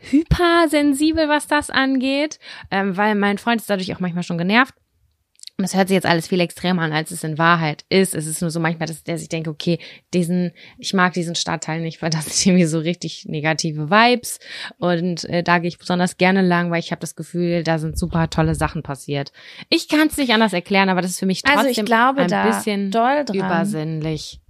hypersensibel, 0.00 1.28
was 1.28 1.46
das 1.46 1.70
angeht, 1.70 2.38
ähm, 2.70 2.96
weil 2.96 3.14
mein 3.14 3.38
Freund 3.38 3.60
ist 3.60 3.70
dadurch 3.70 3.94
auch 3.94 4.00
manchmal 4.00 4.22
schon 4.22 4.38
genervt. 4.38 4.74
Und 5.60 5.64
das 5.64 5.76
hört 5.76 5.88
sich 5.88 5.94
jetzt 5.94 6.06
alles 6.06 6.28
viel 6.28 6.40
extremer 6.40 6.80
an, 6.80 6.94
als 6.94 7.10
es 7.10 7.22
in 7.22 7.36
Wahrheit 7.36 7.84
ist. 7.90 8.14
Es 8.14 8.26
ist 8.26 8.40
nur 8.40 8.50
so 8.50 8.60
manchmal, 8.60 8.88
dass 8.88 9.04
der 9.04 9.18
sich 9.18 9.28
denkt, 9.28 9.46
okay, 9.46 9.78
diesen, 10.14 10.52
ich 10.78 10.94
mag 10.94 11.12
diesen 11.12 11.34
Stadtteil 11.34 11.82
nicht, 11.82 12.00
weil 12.00 12.08
das 12.08 12.24
sind 12.24 12.46
irgendwie 12.46 12.64
so 12.64 12.78
richtig 12.78 13.26
negative 13.26 13.90
Vibes. 13.90 14.38
Und 14.78 15.24
äh, 15.24 15.42
da 15.42 15.58
gehe 15.58 15.68
ich 15.68 15.76
besonders 15.76 16.16
gerne 16.16 16.40
lang, 16.40 16.70
weil 16.70 16.80
ich 16.80 16.92
habe 16.92 17.02
das 17.02 17.14
Gefühl, 17.14 17.62
da 17.62 17.78
sind 17.78 17.98
super 17.98 18.30
tolle 18.30 18.54
Sachen 18.54 18.82
passiert. 18.82 19.32
Ich 19.68 19.88
kann 19.88 20.06
es 20.06 20.16
nicht 20.16 20.32
anders 20.32 20.54
erklären, 20.54 20.88
aber 20.88 21.02
das 21.02 21.10
ist 21.10 21.18
für 21.18 21.26
mich 21.26 21.42
trotzdem 21.42 21.58
also 21.58 21.80
ich 21.82 21.84
glaube, 21.84 22.22
ein 22.22 22.46
bisschen 22.46 22.90
übersinnlich. 23.34 24.40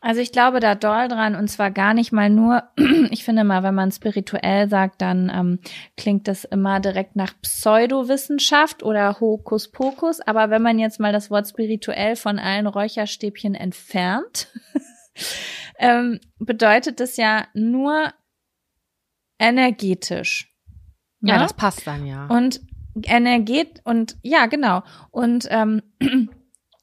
Also 0.00 0.20
ich 0.20 0.30
glaube 0.30 0.60
da 0.60 0.76
doll 0.76 1.08
dran 1.08 1.34
und 1.34 1.48
zwar 1.48 1.72
gar 1.72 1.92
nicht 1.92 2.12
mal 2.12 2.30
nur, 2.30 2.62
ich 3.10 3.24
finde 3.24 3.42
mal, 3.42 3.62
wenn 3.62 3.74
man 3.74 3.90
spirituell 3.90 4.68
sagt, 4.68 5.02
dann 5.02 5.30
ähm, 5.34 5.58
klingt 5.96 6.28
das 6.28 6.44
immer 6.44 6.78
direkt 6.78 7.16
nach 7.16 7.34
Pseudowissenschaft 7.42 8.84
oder 8.84 9.18
Hokuspokus, 9.18 10.20
aber 10.20 10.50
wenn 10.50 10.62
man 10.62 10.78
jetzt 10.78 11.00
mal 11.00 11.12
das 11.12 11.30
Wort 11.30 11.48
spirituell 11.48 12.14
von 12.14 12.38
allen 12.38 12.68
Räucherstäbchen 12.68 13.56
entfernt, 13.56 14.48
ähm, 15.78 16.20
bedeutet 16.38 17.00
das 17.00 17.16
ja 17.16 17.48
nur 17.54 18.12
energetisch. 19.40 20.54
Ne? 21.20 21.32
Ja, 21.32 21.38
das 21.38 21.54
passt 21.54 21.86
dann 21.86 22.06
ja. 22.06 22.26
Und 22.26 22.60
Energie 23.02 23.66
und 23.84 24.16
ja, 24.22 24.46
genau. 24.46 24.82
Und 25.10 25.46
ähm, 25.50 25.82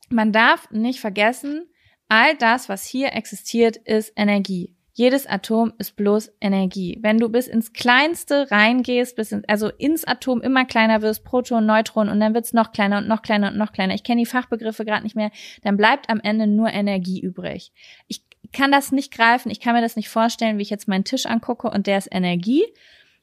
man 0.10 0.32
darf 0.34 0.70
nicht 0.72 1.00
vergessen, 1.00 1.70
all 2.10 2.36
das, 2.36 2.70
was 2.70 2.86
hier 2.86 3.14
existiert, 3.14 3.78
ist 3.78 4.14
Energie. 4.16 4.76
Jedes 4.98 5.28
Atom 5.28 5.74
ist 5.78 5.98
bloß 5.98 6.32
Energie. 6.40 6.98
Wenn 7.02 7.18
du 7.18 7.28
bis 7.28 7.48
ins 7.48 7.74
Kleinste 7.74 8.50
reingehst, 8.50 9.18
bis 9.18 9.34
in, 9.34 9.44
also 9.46 9.68
ins 9.68 10.06
Atom 10.06 10.42
immer 10.42 10.64
kleiner 10.64 11.02
wirst, 11.02 11.26
Proton, 11.26 11.66
Neutron 11.66 12.08
und 12.08 12.22
dann 12.22 12.34
wird's 12.34 12.54
noch 12.54 12.72
kleiner 12.72 13.00
und 13.00 13.08
noch 13.10 13.22
kleiner 13.22 13.50
und 13.50 13.58
noch 13.58 13.74
kleiner. 13.74 13.94
Ich 13.94 14.06
kenne 14.06 14.22
die 14.22 14.26
Fachbegriffe 14.26 14.86
gerade 14.86 15.04
nicht 15.04 15.18
mehr. 15.18 15.32
Dann 15.64 15.76
bleibt 15.76 16.10
am 16.10 16.22
Ende 16.22 16.48
nur 16.48 16.70
Energie 16.70 17.20
übrig. 17.20 17.74
Ich 18.08 18.24
kann 18.54 18.72
das 18.72 18.94
nicht 18.94 19.12
greifen. 19.12 19.52
Ich 19.52 19.60
kann 19.60 19.76
mir 19.76 19.82
das 19.82 19.98
nicht 19.98 20.08
vorstellen, 20.08 20.58
wie 20.58 20.62
ich 20.62 20.70
jetzt 20.70 20.88
meinen 20.88 21.04
Tisch 21.04 21.26
angucke 21.26 21.70
und 21.70 21.88
der 21.88 21.98
ist 21.98 22.08
Energie. 22.10 22.64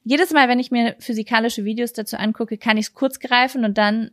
Jedes 0.05 0.31
Mal, 0.33 0.49
wenn 0.49 0.61
ich 0.61 0.71
mir 0.71 0.95
physikalische 0.99 1.65
Videos 1.65 1.95
dazu 1.95 2.19
angucke, 2.19 2.59
kann 2.59 2.77
ich 2.77 2.87
es 2.87 2.93
kurz 2.93 3.19
greifen 3.19 3.65
und 3.65 3.79
dann 3.79 4.11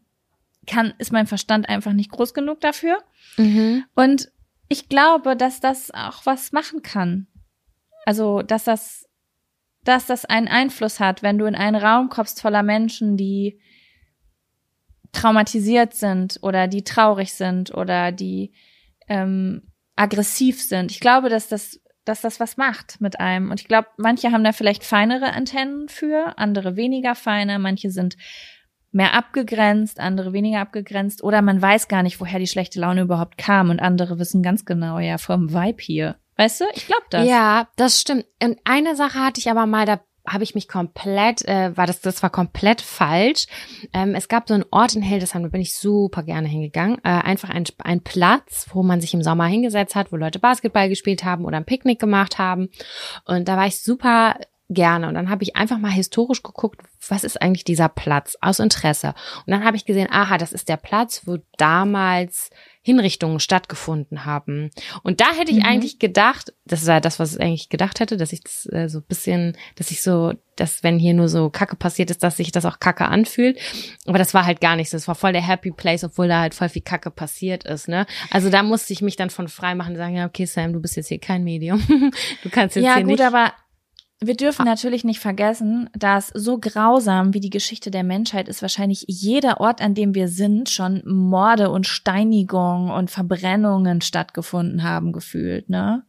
kann, 0.65 0.93
ist 0.97 1.11
mein 1.11 1.27
Verstand 1.27 1.67
einfach 1.67 1.91
nicht 1.91 2.11
groß 2.11 2.33
genug 2.33 2.61
dafür. 2.61 2.99
Mhm. 3.35 3.83
Und 3.95 4.31
ich 4.69 4.87
glaube, 4.87 5.35
dass 5.35 5.59
das 5.59 5.91
auch 5.91 6.25
was 6.25 6.51
machen 6.51 6.83
kann. 6.83 7.27
Also, 8.05 8.43
dass 8.43 8.63
das, 8.63 9.07
dass 9.83 10.05
das 10.05 10.25
einen 10.25 10.47
Einfluss 10.47 10.99
hat, 10.99 11.23
wenn 11.23 11.37
du 11.37 11.45
in 11.45 11.55
einen 11.55 11.75
Raum 11.75 12.09
kommst 12.09 12.41
voller 12.41 12.63
Menschen, 12.63 13.17
die 13.17 13.59
traumatisiert 15.11 15.95
sind 15.95 16.39
oder 16.43 16.67
die 16.67 16.83
traurig 16.83 17.33
sind 17.33 17.73
oder 17.73 18.11
die 18.11 18.53
ähm, 19.07 19.63
aggressiv 19.95 20.61
sind. 20.61 20.91
Ich 20.91 20.99
glaube, 20.99 21.29
dass 21.29 21.47
das, 21.47 21.81
dass 22.05 22.21
das 22.21 22.39
was 22.39 22.57
macht 22.57 23.01
mit 23.01 23.19
einem. 23.19 23.49
Und 23.49 23.59
ich 23.59 23.67
glaube, 23.67 23.87
manche 23.97 24.31
haben 24.31 24.43
da 24.43 24.51
vielleicht 24.51 24.83
feinere 24.83 25.33
Antennen 25.33 25.89
für, 25.89 26.37
andere 26.37 26.75
weniger 26.75 27.15
feine, 27.15 27.57
manche 27.57 27.89
sind 27.89 28.17
mehr 28.91 29.13
abgegrenzt, 29.13 29.99
andere 29.99 30.33
weniger 30.33 30.59
abgegrenzt 30.59 31.23
oder 31.23 31.41
man 31.41 31.61
weiß 31.61 31.87
gar 31.87 32.03
nicht, 32.03 32.19
woher 32.19 32.39
die 32.39 32.47
schlechte 32.47 32.79
Laune 32.79 33.01
überhaupt 33.01 33.37
kam 33.37 33.69
und 33.69 33.79
andere 33.79 34.19
wissen 34.19 34.41
ganz 34.41 34.65
genau, 34.65 34.99
ja, 34.99 35.17
vom 35.17 35.53
Vibe 35.53 35.81
hier. 35.81 36.15
Weißt 36.37 36.61
du? 36.61 36.65
Ich 36.73 36.87
glaube 36.87 37.03
das. 37.09 37.27
Ja, 37.27 37.67
das 37.75 37.99
stimmt. 37.99 38.25
Und 38.41 38.59
eine 38.63 38.95
Sache 38.95 39.19
hatte 39.19 39.39
ich 39.39 39.51
aber 39.51 39.65
mal, 39.65 39.85
da 39.85 39.99
habe 40.27 40.43
ich 40.43 40.55
mich 40.55 40.67
komplett, 40.67 41.45
äh, 41.47 41.75
war 41.75 41.87
das, 41.87 42.01
das 42.01 42.21
war 42.23 42.29
komplett 42.29 42.81
falsch. 42.81 43.47
Ähm, 43.93 44.15
es 44.15 44.27
gab 44.27 44.47
so 44.47 44.53
einen 44.53 44.65
Ort 44.71 44.95
in 44.95 45.01
Hildesheim, 45.01 45.43
da 45.43 45.49
bin 45.49 45.61
ich 45.61 45.73
super 45.73 46.23
gerne 46.23 46.47
hingegangen. 46.47 46.97
Äh, 47.03 47.09
einfach 47.09 47.49
ein, 47.49 47.65
ein 47.79 48.01
Platz, 48.01 48.67
wo 48.73 48.83
man 48.83 49.01
sich 49.01 49.13
im 49.13 49.23
Sommer 49.23 49.45
hingesetzt 49.45 49.95
hat, 49.95 50.11
wo 50.11 50.17
Leute 50.17 50.39
Basketball 50.39 50.89
gespielt 50.89 51.23
haben 51.23 51.45
oder 51.45 51.57
ein 51.57 51.65
Picknick 51.65 51.99
gemacht 51.99 52.37
haben. 52.37 52.69
Und 53.25 53.47
da 53.47 53.57
war 53.57 53.67
ich 53.67 53.81
super 53.81 54.35
gerne. 54.69 55.07
Und 55.07 55.15
dann 55.15 55.29
habe 55.29 55.43
ich 55.43 55.55
einfach 55.55 55.79
mal 55.79 55.91
historisch 55.91 56.43
geguckt, 56.43 56.81
was 57.07 57.23
ist 57.23 57.41
eigentlich 57.41 57.63
dieser 57.63 57.89
Platz 57.89 58.37
aus 58.39 58.59
Interesse. 58.59 59.13
Und 59.45 59.51
dann 59.51 59.65
habe 59.65 59.75
ich 59.75 59.85
gesehen, 59.85 60.07
aha, 60.11 60.37
das 60.37 60.53
ist 60.53 60.69
der 60.69 60.77
Platz, 60.77 61.23
wo 61.25 61.37
damals 61.57 62.51
Hinrichtungen 62.81 63.39
stattgefunden 63.39 64.25
haben. 64.25 64.69
Und 65.03 65.21
da 65.21 65.33
hätte 65.33 65.51
ich 65.51 65.57
mhm. 65.57 65.65
eigentlich 65.65 65.99
gedacht, 65.99 66.53
das 66.65 66.87
war 66.87 67.01
das, 67.01 67.19
was 67.19 67.35
ich 67.35 67.41
eigentlich 67.41 67.69
gedacht 67.69 67.99
hätte, 67.99 68.15
dass 68.15 68.31
ich 68.31 68.41
das 68.41 68.67
äh, 68.71 68.87
so 68.87 69.01
bisschen, 69.01 69.57
dass 69.75 69.91
ich 69.91 70.01
so, 70.01 70.33
dass 70.55 70.81
wenn 70.81 70.97
hier 70.97 71.13
nur 71.13 71.27
so 71.27 71.49
Kacke 71.49 71.75
passiert 71.75 72.09
ist, 72.09 72.23
dass 72.23 72.37
sich 72.37 72.51
das 72.51 72.65
auch 72.65 72.79
Kacke 72.79 73.05
anfühlt. 73.05 73.59
Aber 74.05 74.17
das 74.17 74.33
war 74.33 74.45
halt 74.45 74.61
gar 74.61 74.75
nichts. 74.75 74.91
Das 74.91 75.07
war 75.07 75.15
voll 75.15 75.33
der 75.33 75.45
Happy 75.45 75.71
Place, 75.71 76.03
obwohl 76.03 76.29
da 76.29 76.39
halt 76.39 76.55
voll 76.55 76.69
viel 76.69 76.81
Kacke 76.81 77.11
passiert 77.11 77.63
ist. 77.65 77.87
Ne? 77.87 78.05
Also 78.31 78.49
da 78.49 78.63
musste 78.63 78.93
ich 78.93 79.01
mich 79.01 79.17
dann 79.17 79.29
von 79.29 79.49
frei 79.49 79.75
machen 79.75 79.91
und 79.91 79.97
sagen, 79.97 80.15
ja, 80.15 80.25
okay, 80.25 80.45
Sam, 80.45 80.73
du 80.73 80.79
bist 80.79 80.95
jetzt 80.95 81.09
hier 81.09 81.19
kein 81.19 81.43
Medium. 81.43 81.83
du 82.43 82.49
kannst 82.49 82.75
jetzt 82.75 82.85
ja, 82.85 82.95
hier 82.95 83.03
gut, 83.03 83.19
nicht. 83.19 83.23
aber 83.23 83.53
wir 84.21 84.35
dürfen 84.35 84.63
ah. 84.63 84.65
natürlich 84.65 85.03
nicht 85.03 85.19
vergessen, 85.19 85.89
dass 85.93 86.27
so 86.33 86.57
grausam 86.59 87.33
wie 87.33 87.39
die 87.39 87.49
Geschichte 87.49 87.89
der 87.89 88.03
Menschheit 88.03 88.49
ist 88.49 88.61
wahrscheinlich 88.61 89.05
jeder 89.07 89.61
Ort, 89.61 89.81
an 89.81 89.93
dem 89.93 90.13
wir 90.13 90.27
sind, 90.27 90.69
schon 90.69 91.01
Morde 91.05 91.69
und 91.69 91.87
Steinigungen 91.87 92.91
und 92.91 93.09
Verbrennungen 93.09 94.01
stattgefunden 94.01 94.83
haben 94.83 95.13
gefühlt, 95.13 95.69
ne? 95.69 96.03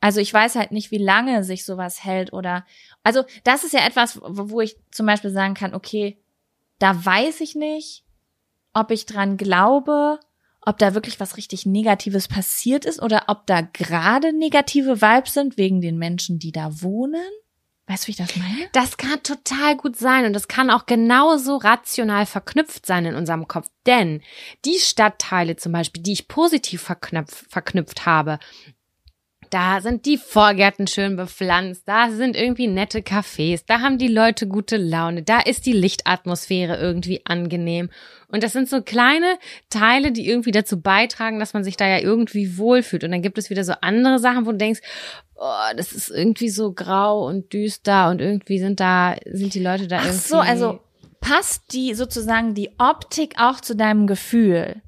Also 0.00 0.20
ich 0.20 0.32
weiß 0.32 0.54
halt 0.54 0.70
nicht, 0.70 0.92
wie 0.92 0.98
lange 0.98 1.42
sich 1.42 1.64
sowas 1.64 2.04
hält 2.04 2.32
oder, 2.32 2.64
also 3.02 3.24
das 3.42 3.64
ist 3.64 3.72
ja 3.72 3.84
etwas, 3.84 4.20
wo 4.22 4.60
ich 4.60 4.76
zum 4.92 5.06
Beispiel 5.06 5.30
sagen 5.30 5.54
kann, 5.54 5.74
okay, 5.74 6.18
da 6.78 7.04
weiß 7.04 7.40
ich 7.40 7.56
nicht, 7.56 8.04
ob 8.74 8.92
ich 8.92 9.06
dran 9.06 9.36
glaube, 9.36 10.20
ob 10.60 10.78
da 10.78 10.94
wirklich 10.94 11.20
was 11.20 11.36
richtig 11.36 11.66
Negatives 11.66 12.28
passiert 12.28 12.84
ist 12.84 13.00
oder 13.00 13.24
ob 13.28 13.46
da 13.46 13.60
gerade 13.60 14.32
negative 14.32 15.00
Vibes 15.00 15.34
sind 15.34 15.56
wegen 15.56 15.80
den 15.80 15.98
Menschen, 15.98 16.38
die 16.38 16.52
da 16.52 16.82
wohnen. 16.82 17.30
Weißt 17.88 18.04
du, 18.04 18.08
wie 18.08 18.10
ich 18.10 18.16
das 18.18 18.36
meine? 18.36 18.68
Das 18.72 18.98
kann 18.98 19.22
total 19.22 19.74
gut 19.76 19.96
sein 19.96 20.26
und 20.26 20.34
das 20.34 20.46
kann 20.46 20.68
auch 20.68 20.84
genauso 20.84 21.56
rational 21.56 22.26
verknüpft 22.26 22.84
sein 22.84 23.06
in 23.06 23.14
unserem 23.14 23.48
Kopf. 23.48 23.70
Denn 23.86 24.20
die 24.66 24.78
Stadtteile 24.78 25.56
zum 25.56 25.72
Beispiel, 25.72 26.02
die 26.02 26.12
ich 26.12 26.28
positiv 26.28 26.82
verknüpft, 26.82 27.50
verknüpft 27.50 28.04
habe, 28.04 28.38
da 29.50 29.80
sind 29.80 30.06
die 30.06 30.18
Vorgärten 30.18 30.86
schön 30.86 31.16
bepflanzt, 31.16 31.82
da 31.86 32.10
sind 32.10 32.36
irgendwie 32.36 32.66
nette 32.66 33.00
Cafés, 33.00 33.62
da 33.66 33.80
haben 33.80 33.98
die 33.98 34.08
Leute 34.08 34.46
gute 34.46 34.76
Laune, 34.76 35.22
da 35.22 35.40
ist 35.40 35.66
die 35.66 35.72
Lichtatmosphäre 35.72 36.76
irgendwie 36.76 37.22
angenehm. 37.24 37.90
Und 38.30 38.42
das 38.42 38.52
sind 38.52 38.68
so 38.68 38.82
kleine 38.82 39.38
Teile, 39.70 40.12
die 40.12 40.28
irgendwie 40.28 40.50
dazu 40.50 40.80
beitragen, 40.80 41.38
dass 41.38 41.54
man 41.54 41.64
sich 41.64 41.76
da 41.76 41.86
ja 41.86 41.98
irgendwie 41.98 42.58
wohlfühlt. 42.58 43.02
Und 43.04 43.10
dann 43.10 43.22
gibt 43.22 43.38
es 43.38 43.48
wieder 43.48 43.64
so 43.64 43.72
andere 43.80 44.18
Sachen, 44.18 44.44
wo 44.44 44.52
du 44.52 44.58
denkst, 44.58 44.80
oh, 45.36 45.74
das 45.76 45.92
ist 45.92 46.10
irgendwie 46.10 46.50
so 46.50 46.72
grau 46.72 47.26
und 47.26 47.52
düster 47.54 48.10
und 48.10 48.20
irgendwie 48.20 48.58
sind 48.58 48.80
da, 48.80 49.16
sind 49.24 49.54
die 49.54 49.62
Leute 49.62 49.88
da 49.88 49.98
Ach 50.00 50.04
irgendwie. 50.04 50.28
so, 50.28 50.38
also 50.38 50.80
passt 51.20 51.72
die 51.72 51.94
sozusagen 51.94 52.54
die 52.54 52.70
Optik 52.78 53.36
auch 53.38 53.60
zu 53.60 53.74
deinem 53.74 54.06
Gefühl? 54.06 54.82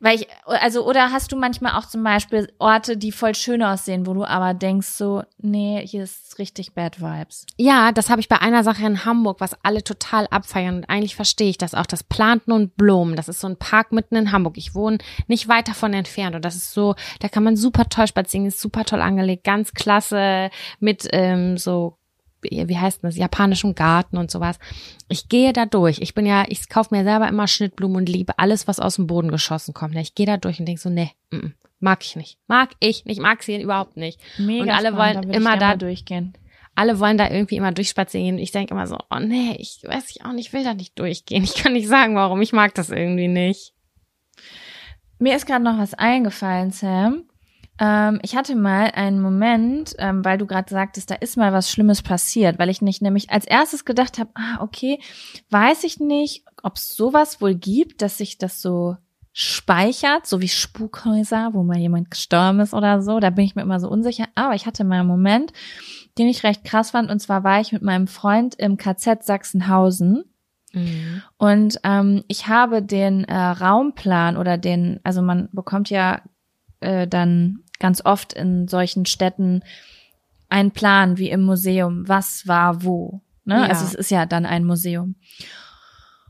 Weil 0.00 0.16
ich, 0.16 0.28
also, 0.44 0.86
oder 0.86 1.10
hast 1.10 1.32
du 1.32 1.36
manchmal 1.36 1.72
auch 1.72 1.86
zum 1.86 2.04
Beispiel 2.04 2.52
Orte, 2.58 2.96
die 2.96 3.12
voll 3.12 3.34
schön 3.34 3.62
aussehen, 3.62 4.06
wo 4.06 4.14
du 4.14 4.24
aber 4.24 4.54
denkst 4.54 4.88
so, 4.88 5.22
nee, 5.38 5.84
hier 5.86 6.04
ist 6.04 6.38
richtig 6.38 6.74
Bad 6.74 7.00
Vibes. 7.00 7.46
Ja, 7.56 7.92
das 7.92 8.10
habe 8.10 8.20
ich 8.20 8.28
bei 8.28 8.40
einer 8.40 8.62
Sache 8.62 8.86
in 8.86 9.04
Hamburg, 9.04 9.40
was 9.40 9.56
alle 9.64 9.82
total 9.82 10.26
abfeiern. 10.28 10.76
Und 10.76 10.90
eigentlich 10.90 11.16
verstehe 11.16 11.50
ich 11.50 11.58
das 11.58 11.74
auch. 11.74 11.86
Das 11.86 12.04
Planten 12.04 12.52
und 12.52 12.76
Blumen, 12.76 13.16
das 13.16 13.28
ist 13.28 13.40
so 13.40 13.48
ein 13.48 13.56
Park 13.56 13.92
mitten 13.92 14.16
in 14.16 14.32
Hamburg. 14.32 14.56
Ich 14.56 14.74
wohne 14.74 14.98
nicht 15.26 15.48
weit 15.48 15.68
davon 15.68 15.92
entfernt. 15.92 16.36
Und 16.36 16.44
das 16.44 16.56
ist 16.56 16.72
so, 16.72 16.94
da 17.20 17.28
kann 17.28 17.42
man 17.42 17.56
super 17.56 17.88
toll 17.88 18.06
spazieren, 18.06 18.46
ist 18.46 18.60
super 18.60 18.84
toll 18.84 19.00
angelegt, 19.00 19.44
ganz 19.44 19.72
klasse 19.72 20.50
mit 20.80 21.08
ähm, 21.12 21.58
so 21.58 21.97
wie 22.42 22.78
heißt 22.78 23.02
das, 23.02 23.16
japanischem 23.16 23.74
Garten 23.74 24.16
und 24.16 24.30
sowas. 24.30 24.58
Ich 25.08 25.28
gehe 25.28 25.52
da 25.52 25.66
durch. 25.66 26.00
Ich 26.00 26.14
bin 26.14 26.26
ja, 26.26 26.44
ich 26.48 26.68
kaufe 26.68 26.94
mir 26.94 27.04
selber 27.04 27.28
immer 27.28 27.46
Schnittblumen 27.46 27.96
und 27.98 28.08
liebe 28.08 28.38
alles, 28.38 28.68
was 28.68 28.80
aus 28.80 28.96
dem 28.96 29.06
Boden 29.06 29.30
geschossen 29.30 29.74
kommt. 29.74 29.96
Ich 29.96 30.14
gehe 30.14 30.26
da 30.26 30.36
durch 30.36 30.60
und 30.60 30.66
denke 30.66 30.80
so, 30.80 30.90
nee, 30.90 31.10
m 31.30 31.40
-m, 31.40 31.52
mag 31.80 32.04
ich 32.04 32.16
nicht. 32.16 32.38
Mag 32.46 32.70
ich 32.80 33.04
nicht, 33.04 33.20
mag 33.20 33.42
sie 33.42 33.60
überhaupt 33.60 33.96
nicht. 33.96 34.20
Mega 34.38 34.62
und 34.62 34.70
alle 34.70 34.88
spannend, 34.88 35.16
wollen 35.16 35.32
da 35.32 35.36
immer 35.36 35.56
da 35.56 35.76
durchgehen. 35.76 36.34
Alle 36.74 37.00
wollen 37.00 37.18
da 37.18 37.28
irgendwie 37.28 37.56
immer 37.56 37.72
durchspazieren. 37.72 38.38
Ich 38.38 38.52
denke 38.52 38.72
immer 38.72 38.86
so, 38.86 38.98
oh 39.10 39.18
nee, 39.18 39.56
ich 39.58 39.82
weiß 39.84 40.10
ich 40.10 40.24
auch 40.24 40.32
nicht, 40.32 40.48
ich 40.48 40.52
will 40.52 40.64
da 40.64 40.74
nicht 40.74 40.98
durchgehen. 40.98 41.42
Ich 41.42 41.54
kann 41.54 41.72
nicht 41.72 41.88
sagen, 41.88 42.14
warum. 42.14 42.40
Ich 42.40 42.52
mag 42.52 42.74
das 42.74 42.90
irgendwie 42.90 43.28
nicht. 43.28 43.74
Mir 45.18 45.34
ist 45.34 45.46
gerade 45.46 45.64
noch 45.64 45.78
was 45.78 45.94
eingefallen, 45.94 46.70
Sam. 46.70 47.27
Ähm, 47.78 48.18
ich 48.22 48.36
hatte 48.36 48.56
mal 48.56 48.90
einen 48.92 49.20
Moment, 49.20 49.94
ähm, 49.98 50.24
weil 50.24 50.38
du 50.38 50.46
gerade 50.46 50.68
sagtest, 50.70 51.10
da 51.10 51.14
ist 51.14 51.36
mal 51.36 51.52
was 51.52 51.70
Schlimmes 51.70 52.02
passiert, 52.02 52.58
weil 52.58 52.70
ich 52.70 52.82
nicht 52.82 53.02
nämlich 53.02 53.30
als 53.30 53.46
erstes 53.46 53.84
gedacht 53.84 54.18
habe, 54.18 54.30
ah, 54.34 54.58
okay, 54.60 54.98
weiß 55.50 55.84
ich 55.84 56.00
nicht, 56.00 56.44
ob 56.62 56.76
es 56.76 56.96
sowas 56.96 57.40
wohl 57.40 57.54
gibt, 57.54 58.02
dass 58.02 58.18
sich 58.18 58.38
das 58.38 58.60
so 58.60 58.96
speichert, 59.32 60.26
so 60.26 60.40
wie 60.40 60.48
Spukhäuser, 60.48 61.50
wo 61.52 61.62
mal 61.62 61.78
jemand 61.78 62.10
gestorben 62.10 62.58
ist 62.58 62.74
oder 62.74 63.02
so. 63.02 63.20
Da 63.20 63.30
bin 63.30 63.44
ich 63.44 63.54
mir 63.54 63.62
immer 63.62 63.78
so 63.78 63.88
unsicher. 63.88 64.24
Aber 64.34 64.56
ich 64.56 64.66
hatte 64.66 64.82
mal 64.82 64.98
einen 64.98 65.08
Moment, 65.08 65.52
den 66.18 66.26
ich 66.26 66.42
recht 66.42 66.64
krass 66.64 66.90
fand. 66.90 67.08
Und 67.08 67.20
zwar 67.20 67.44
war 67.44 67.60
ich 67.60 67.70
mit 67.70 67.82
meinem 67.82 68.08
Freund 68.08 68.56
im 68.56 68.76
KZ 68.76 69.22
Sachsenhausen. 69.22 70.24
Mhm. 70.72 71.22
Und 71.36 71.78
ähm, 71.84 72.24
ich 72.26 72.48
habe 72.48 72.82
den 72.82 73.24
äh, 73.24 73.36
Raumplan 73.36 74.36
oder 74.36 74.58
den, 74.58 74.98
also 75.04 75.22
man 75.22 75.48
bekommt 75.52 75.88
ja 75.88 76.20
äh, 76.80 77.06
dann 77.06 77.60
ganz 77.78 78.04
oft 78.04 78.32
in 78.32 78.68
solchen 78.68 79.06
Städten 79.06 79.62
ein 80.48 80.70
Plan 80.70 81.18
wie 81.18 81.30
im 81.30 81.42
Museum, 81.42 82.08
was 82.08 82.46
war 82.46 82.82
wo. 82.82 83.20
Ne? 83.44 83.56
Ja. 83.56 83.66
Also 83.66 83.84
es 83.84 83.94
ist 83.94 84.10
ja 84.10 84.26
dann 84.26 84.46
ein 84.46 84.64
Museum. 84.64 85.14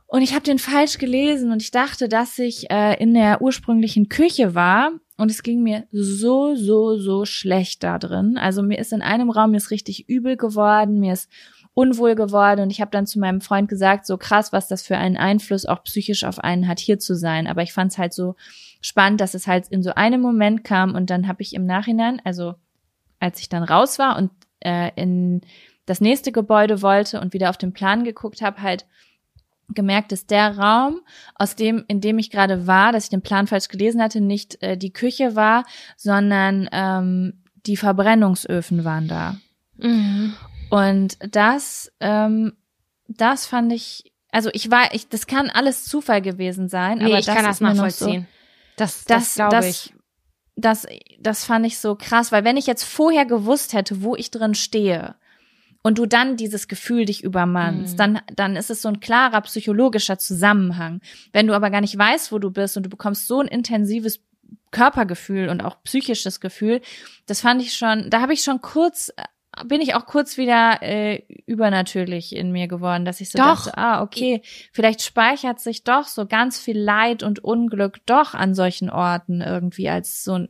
Und 0.06 0.22
ich 0.22 0.32
habe 0.32 0.44
den 0.44 0.58
falsch 0.58 0.98
gelesen 0.98 1.52
und 1.52 1.60
ich 1.60 1.70
dachte, 1.70 2.08
dass 2.08 2.38
ich 2.38 2.70
äh, 2.70 2.94
in 3.00 3.12
der 3.12 3.42
ursprünglichen 3.42 4.08
Küche 4.08 4.54
war 4.54 4.92
und 5.18 5.30
es 5.30 5.42
ging 5.42 5.62
mir 5.62 5.84
so, 5.92 6.54
so, 6.54 6.96
so 6.96 7.26
schlecht 7.26 7.82
da 7.82 7.98
drin. 7.98 8.38
Also 8.38 8.62
mir 8.62 8.78
ist 8.78 8.92
in 8.92 9.02
einem 9.02 9.30
Raum 9.30 9.50
mir 9.50 9.58
ist 9.58 9.70
richtig 9.70 10.08
übel 10.08 10.38
geworden, 10.38 10.98
mir 10.98 11.12
ist 11.12 11.28
unwohl 11.74 12.14
geworden 12.14 12.62
und 12.62 12.70
ich 12.70 12.80
habe 12.80 12.90
dann 12.90 13.06
zu 13.06 13.18
meinem 13.18 13.42
Freund 13.42 13.68
gesagt, 13.68 14.06
so 14.06 14.16
krass, 14.16 14.52
was 14.52 14.66
das 14.66 14.82
für 14.82 14.96
einen 14.96 15.18
Einfluss 15.18 15.66
auch 15.66 15.84
psychisch 15.84 16.24
auf 16.24 16.38
einen 16.38 16.66
hat, 16.68 16.78
hier 16.80 16.98
zu 16.98 17.14
sein. 17.14 17.46
Aber 17.46 17.62
ich 17.62 17.72
fand 17.74 17.92
es 17.92 17.98
halt 17.98 18.14
so 18.14 18.34
spannend, 18.80 19.20
dass 19.20 19.34
es 19.34 19.46
halt 19.46 19.68
in 19.68 19.82
so 19.82 19.94
einem 19.94 20.20
Moment 20.20 20.64
kam 20.64 20.94
und 20.94 21.10
dann 21.10 21.28
habe 21.28 21.42
ich 21.42 21.54
im 21.54 21.66
Nachhinein, 21.66 22.20
also 22.24 22.54
als 23.20 23.40
ich 23.40 23.48
dann 23.48 23.62
raus 23.62 23.98
war 23.98 24.16
und 24.16 24.30
äh, 24.60 24.90
in 24.94 25.40
das 25.86 26.00
nächste 26.00 26.32
Gebäude 26.32 26.82
wollte 26.82 27.20
und 27.20 27.32
wieder 27.32 27.50
auf 27.50 27.56
den 27.56 27.72
Plan 27.72 28.04
geguckt 28.04 28.42
habe, 28.42 28.62
halt 28.62 28.86
gemerkt, 29.74 30.12
dass 30.12 30.26
der 30.26 30.56
Raum, 30.56 31.00
aus 31.34 31.54
dem, 31.54 31.84
in 31.88 32.00
dem 32.00 32.18
ich 32.18 32.30
gerade 32.30 32.66
war, 32.66 32.92
dass 32.92 33.04
ich 33.04 33.10
den 33.10 33.22
Plan 33.22 33.46
falsch 33.46 33.68
gelesen 33.68 34.02
hatte, 34.02 34.20
nicht 34.20 34.62
äh, 34.62 34.76
die 34.76 34.92
Küche 34.92 35.36
war, 35.36 35.64
sondern 35.96 36.68
ähm, 36.72 37.42
die 37.66 37.76
Verbrennungsöfen 37.76 38.84
waren 38.84 39.08
da. 39.08 39.36
Mhm. 39.76 40.34
Und 40.70 41.18
das, 41.34 41.92
ähm, 42.00 42.54
das 43.08 43.46
fand 43.46 43.72
ich, 43.72 44.12
also 44.30 44.50
ich 44.52 44.70
war, 44.70 44.94
ich, 44.94 45.08
das 45.08 45.26
kann 45.26 45.50
alles 45.50 45.84
Zufall 45.84 46.22
gewesen 46.22 46.68
sein, 46.68 46.98
Nee, 46.98 47.06
aber 47.06 47.18
ich 47.18 47.26
das 47.26 47.34
kann 47.34 47.44
das 47.44 47.60
nachvollziehen. 47.60 48.22
So, 48.22 48.37
das, 48.80 49.04
das, 49.04 49.34
glaube 49.34 49.56
das, 49.56 49.66
ich. 49.66 49.94
das, 50.56 50.86
das 51.20 51.44
fand 51.44 51.66
ich 51.66 51.78
so 51.78 51.94
krass, 51.94 52.32
weil 52.32 52.44
wenn 52.44 52.56
ich 52.56 52.66
jetzt 52.66 52.84
vorher 52.84 53.26
gewusst 53.26 53.72
hätte, 53.72 54.02
wo 54.02 54.16
ich 54.16 54.30
drin 54.30 54.54
stehe, 54.54 55.14
und 55.82 55.96
du 55.96 56.06
dann 56.06 56.36
dieses 56.36 56.66
Gefühl 56.66 57.04
dich 57.04 57.22
übermannst, 57.22 57.94
Mhm. 57.94 57.96
dann, 57.98 58.20
dann 58.34 58.56
ist 58.56 58.68
es 58.68 58.82
so 58.82 58.88
ein 58.88 58.98
klarer 58.98 59.40
psychologischer 59.42 60.18
Zusammenhang. 60.18 61.00
Wenn 61.32 61.46
du 61.46 61.54
aber 61.54 61.70
gar 61.70 61.80
nicht 61.80 61.96
weißt, 61.96 62.32
wo 62.32 62.38
du 62.40 62.50
bist 62.50 62.76
und 62.76 62.82
du 62.82 62.88
bekommst 62.90 63.28
so 63.28 63.40
ein 63.40 63.46
intensives 63.46 64.20
Körpergefühl 64.72 65.48
und 65.48 65.62
auch 65.62 65.82
psychisches 65.84 66.40
Gefühl, 66.40 66.80
das 67.26 67.40
fand 67.40 67.62
ich 67.62 67.74
schon, 67.74 68.10
da 68.10 68.20
habe 68.20 68.32
ich 68.32 68.42
schon 68.42 68.60
kurz, 68.60 69.12
bin 69.66 69.80
ich 69.80 69.94
auch 69.94 70.06
kurz 70.06 70.36
wieder 70.36 70.82
äh, 70.82 71.22
übernatürlich 71.46 72.34
in 72.34 72.52
mir 72.52 72.68
geworden, 72.68 73.04
dass 73.04 73.20
ich 73.20 73.30
so 73.30 73.38
Doch. 73.38 73.64
dachte, 73.64 73.78
ah, 73.78 74.02
okay, 74.02 74.42
vielleicht 74.72 75.02
speichert 75.02 75.60
sich 75.60 75.84
doch 75.84 76.04
so 76.04 76.26
ganz 76.26 76.58
viel 76.58 76.78
Leid 76.78 77.22
und 77.22 77.42
Unglück 77.42 78.04
doch 78.06 78.34
an 78.34 78.54
solchen 78.54 78.90
Orten 78.90 79.40
irgendwie 79.40 79.88
als 79.88 80.24
so 80.24 80.34
ein 80.34 80.48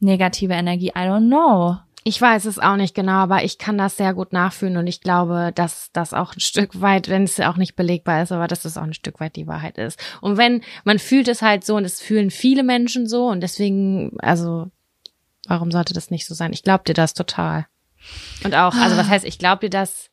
negative 0.00 0.52
Energie. 0.52 0.88
I 0.88 1.08
don't 1.08 1.26
know. 1.26 1.76
Ich 2.06 2.20
weiß 2.20 2.44
es 2.44 2.58
auch 2.58 2.76
nicht 2.76 2.94
genau, 2.94 3.12
aber 3.12 3.44
ich 3.44 3.56
kann 3.56 3.78
das 3.78 3.96
sehr 3.96 4.12
gut 4.12 4.34
nachfühlen 4.34 4.76
und 4.76 4.86
ich 4.86 5.00
glaube, 5.00 5.52
dass 5.54 5.88
das 5.94 6.12
auch 6.12 6.34
ein 6.34 6.40
Stück 6.40 6.82
weit, 6.82 7.08
wenn 7.08 7.24
es 7.24 7.40
auch 7.40 7.56
nicht 7.56 7.76
belegbar 7.76 8.22
ist, 8.22 8.30
aber 8.30 8.46
dass 8.46 8.66
es 8.66 8.76
auch 8.76 8.82
ein 8.82 8.92
Stück 8.92 9.20
weit 9.20 9.36
die 9.36 9.46
Wahrheit 9.46 9.78
ist. 9.78 9.98
Und 10.20 10.36
wenn 10.36 10.62
man 10.84 10.98
fühlt 10.98 11.28
es 11.28 11.40
halt 11.40 11.64
so 11.64 11.76
und 11.76 11.84
es 11.86 12.02
fühlen 12.02 12.30
viele 12.30 12.62
Menschen 12.62 13.08
so 13.08 13.28
und 13.28 13.40
deswegen, 13.40 14.12
also 14.18 14.70
warum 15.48 15.70
sollte 15.70 15.94
das 15.94 16.10
nicht 16.10 16.26
so 16.26 16.34
sein? 16.34 16.52
Ich 16.52 16.62
glaube 16.62 16.84
dir 16.84 16.92
das 16.92 17.14
total. 17.14 17.66
Und 18.44 18.54
auch, 18.54 18.74
also 18.74 18.96
was 18.96 19.08
heißt, 19.08 19.24
ich 19.24 19.38
glaube 19.38 19.60
dir 19.60 19.70
das? 19.70 20.10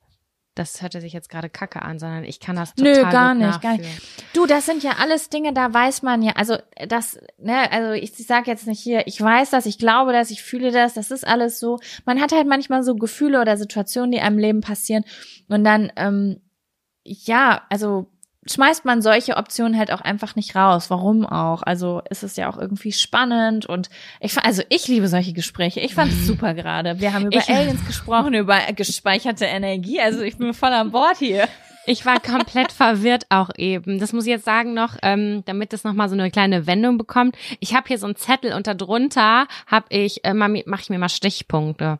Das 0.53 0.81
hörte 0.81 0.99
sich 0.99 1.13
jetzt 1.13 1.29
gerade 1.29 1.49
Kacke 1.49 1.81
an, 1.81 1.97
sondern 1.97 2.25
ich 2.25 2.41
kann 2.41 2.57
das 2.57 2.75
total 2.75 2.93
Nö, 2.93 3.09
gar 3.09 3.33
nicht, 3.33 3.61
gar 3.61 3.77
nicht. 3.77 4.01
Du, 4.33 4.45
das 4.45 4.65
sind 4.65 4.83
ja 4.83 4.97
alles 4.99 5.29
Dinge, 5.29 5.53
da 5.53 5.73
weiß 5.73 6.01
man 6.01 6.21
ja, 6.21 6.33
also 6.33 6.57
das, 6.89 7.21
ne, 7.37 7.71
also 7.71 7.93
ich, 7.93 8.19
ich 8.19 8.27
sage 8.27 8.51
jetzt 8.51 8.67
nicht 8.67 8.81
hier, 8.81 9.07
ich 9.07 9.21
weiß 9.21 9.49
das, 9.51 9.65
ich 9.65 9.77
glaube 9.77 10.11
das, 10.11 10.29
ich 10.29 10.43
fühle 10.43 10.71
das, 10.71 10.93
das 10.93 11.09
ist 11.09 11.25
alles 11.25 11.61
so. 11.61 11.79
Man 12.03 12.19
hat 12.19 12.33
halt 12.33 12.47
manchmal 12.47 12.83
so 12.83 12.95
Gefühle 12.95 13.39
oder 13.39 13.55
Situationen, 13.55 14.11
die 14.11 14.19
einem 14.19 14.37
Leben 14.37 14.59
passieren 14.59 15.05
und 15.47 15.63
dann, 15.63 15.89
ähm, 15.95 16.41
ja, 17.03 17.65
also 17.69 18.10
schmeißt 18.49 18.85
man 18.85 19.01
solche 19.01 19.37
Optionen 19.37 19.77
halt 19.77 19.91
auch 19.91 20.01
einfach 20.01 20.35
nicht 20.35 20.55
raus. 20.55 20.89
Warum 20.89 21.25
auch? 21.25 21.61
Also 21.63 22.01
ist 22.09 22.23
es 22.23 22.35
ja 22.35 22.49
auch 22.49 22.57
irgendwie 22.57 22.91
spannend 22.91 23.65
und 23.65 23.89
ich 24.19 24.37
also 24.37 24.63
ich 24.69 24.87
liebe 24.87 25.07
solche 25.07 25.33
Gespräche. 25.33 25.79
Ich 25.79 25.93
fand 25.93 26.11
es 26.11 26.25
super 26.27 26.53
gerade. 26.53 26.99
Wir 26.99 27.13
haben 27.13 27.27
über 27.27 27.37
Ich- 27.37 27.49
Aliens 27.49 27.85
gesprochen, 27.85 28.33
über 28.33 28.59
gespeicherte 28.75 29.45
Energie. 29.45 29.99
Also 30.01 30.21
ich 30.21 30.37
bin 30.37 30.53
voll 30.53 30.71
an 30.73 30.91
Bord 30.91 31.17
hier. 31.17 31.47
Ich 31.87 32.05
war 32.05 32.19
komplett 32.19 32.71
verwirrt 32.71 33.25
auch 33.29 33.49
eben. 33.57 33.99
Das 33.99 34.13
muss 34.13 34.25
ich 34.25 34.29
jetzt 34.29 34.45
sagen 34.45 34.75
noch, 34.75 34.97
ähm, 35.01 35.41
damit 35.45 35.73
das 35.73 35.83
nochmal 35.83 36.09
so 36.09 36.13
eine 36.15 36.29
kleine 36.29 36.67
Wendung 36.67 36.99
bekommt. 36.99 37.35
Ich 37.59 37.73
habe 37.73 37.87
hier 37.87 37.97
so 37.97 38.05
einen 38.05 38.15
Zettel 38.15 38.53
und 38.53 38.67
darunter 38.67 39.47
habe 39.65 39.85
ich, 39.89 40.23
äh, 40.23 40.35
mache 40.35 40.61
ich 40.81 40.89
mir 40.91 40.99
mal 40.99 41.09
Stichpunkte. 41.09 41.99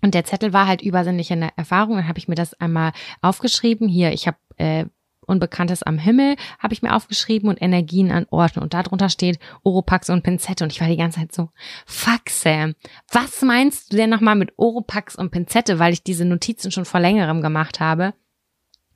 Und 0.00 0.14
der 0.14 0.24
Zettel 0.24 0.54
war 0.54 0.66
halt 0.66 0.80
übersinnliche 0.80 1.38
Erfahrung. 1.56 1.96
Dann 1.96 2.08
habe 2.08 2.18
ich 2.18 2.28
mir 2.28 2.34
das 2.34 2.54
einmal 2.60 2.92
aufgeschrieben. 3.20 3.88
Hier, 3.88 4.12
ich 4.12 4.26
habe 4.26 4.38
äh, 4.56 4.86
Unbekanntes 5.24 5.82
am 5.82 5.98
Himmel, 5.98 6.36
habe 6.58 6.74
ich 6.74 6.82
mir 6.82 6.94
aufgeschrieben 6.94 7.48
und 7.48 7.60
Energien 7.60 8.10
an 8.10 8.26
Orten. 8.30 8.60
Und 8.60 8.74
darunter 8.74 9.08
steht 9.08 9.38
Oropax 9.62 10.10
und 10.10 10.22
Pinzette. 10.22 10.64
Und 10.64 10.72
ich 10.72 10.80
war 10.80 10.88
die 10.88 10.96
ganze 10.96 11.20
Zeit 11.20 11.32
so, 11.32 11.50
fuck 11.86 12.28
Sam, 12.28 12.74
was 13.10 13.42
meinst 13.42 13.92
du 13.92 13.96
denn 13.96 14.10
nochmal 14.10 14.36
mit 14.36 14.52
Oropax 14.56 15.16
und 15.16 15.30
Pinzette? 15.30 15.78
Weil 15.78 15.92
ich 15.92 16.02
diese 16.02 16.24
Notizen 16.24 16.70
schon 16.70 16.84
vor 16.84 17.00
längerem 17.00 17.42
gemacht 17.42 17.80
habe. 17.80 18.14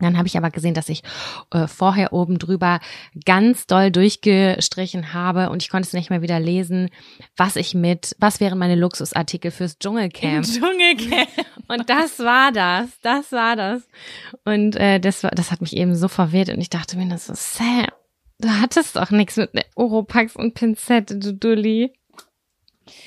Dann 0.01 0.17
habe 0.17 0.29
ich 0.29 0.37
aber 0.37 0.51
gesehen, 0.51 0.75
dass 0.75 0.89
ich 0.89 1.03
äh, 1.53 1.67
vorher 1.67 2.13
oben 2.13 2.39
drüber 2.39 2.81
ganz 3.25 3.67
doll 3.67 3.91
durchgestrichen 3.91 5.13
habe 5.13 5.51
und 5.51 5.63
ich 5.63 5.71
konnte 5.71 5.87
es 5.87 5.93
nicht 5.93 6.11
mehr 6.11 6.23
wieder 6.23 6.39
lesen, 6.39 6.91
was 7.37 7.57
ich 7.57 7.75
mit, 7.75 8.15
was 8.19 8.41
wären 8.41 8.59
meine 8.59 8.77
Luxusartikel 8.77 9.51
fürs 9.51 9.79
Dschungelcamp. 9.79 10.45
Dschungelcamp. 10.47 11.29
Und 11.67 11.91
das 11.91 12.19
war 12.21 12.53
das, 12.53 12.89
das 13.03 13.33
war 13.33 13.57
das. 13.57 13.89
Und 14.45 14.77
äh, 14.77 15.01
das 15.01 15.23
war, 15.23 15.31
das 15.33 15.51
hat 15.51 15.61
mich 15.61 15.77
eben 15.77 15.95
so 15.95 16.09
verwirrt 16.09 16.49
und 16.51 16.61
ich 16.61 16.71
dachte 16.71 16.97
mir 16.97 17.09
das 17.09 17.27
so, 17.27 17.35
Sam, 17.35 17.87
du 18.39 18.49
hattest 18.49 18.97
doch 18.97 19.11
nichts 19.11 19.37
mit 19.37 19.51
Oropax 19.75 20.37
und 20.37 20.55
Pinzette, 20.55 21.19
du 21.19 21.35
Dulli. 21.35 21.93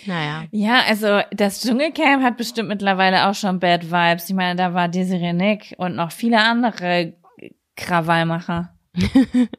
Naja. 0.06 0.46
Ja, 0.52 0.82
also 0.88 1.22
das 1.32 1.62
Dschungelcamp 1.62 2.24
hat 2.24 2.38
bestimmt 2.38 2.70
mittlerweile 2.70 3.28
auch 3.28 3.36
schon 3.36 3.60
Bad 3.60 3.86
Vibes. 3.92 4.30
Ich 4.30 4.36
meine, 4.36 4.56
da 4.56 4.74
war 4.74 4.88
Desiree 4.88 5.34
Nick 5.34 5.76
und 5.78 5.96
noch 5.96 6.12
viele 6.12 6.40
andere 6.40 7.14
Krawallmacher. 7.76 8.74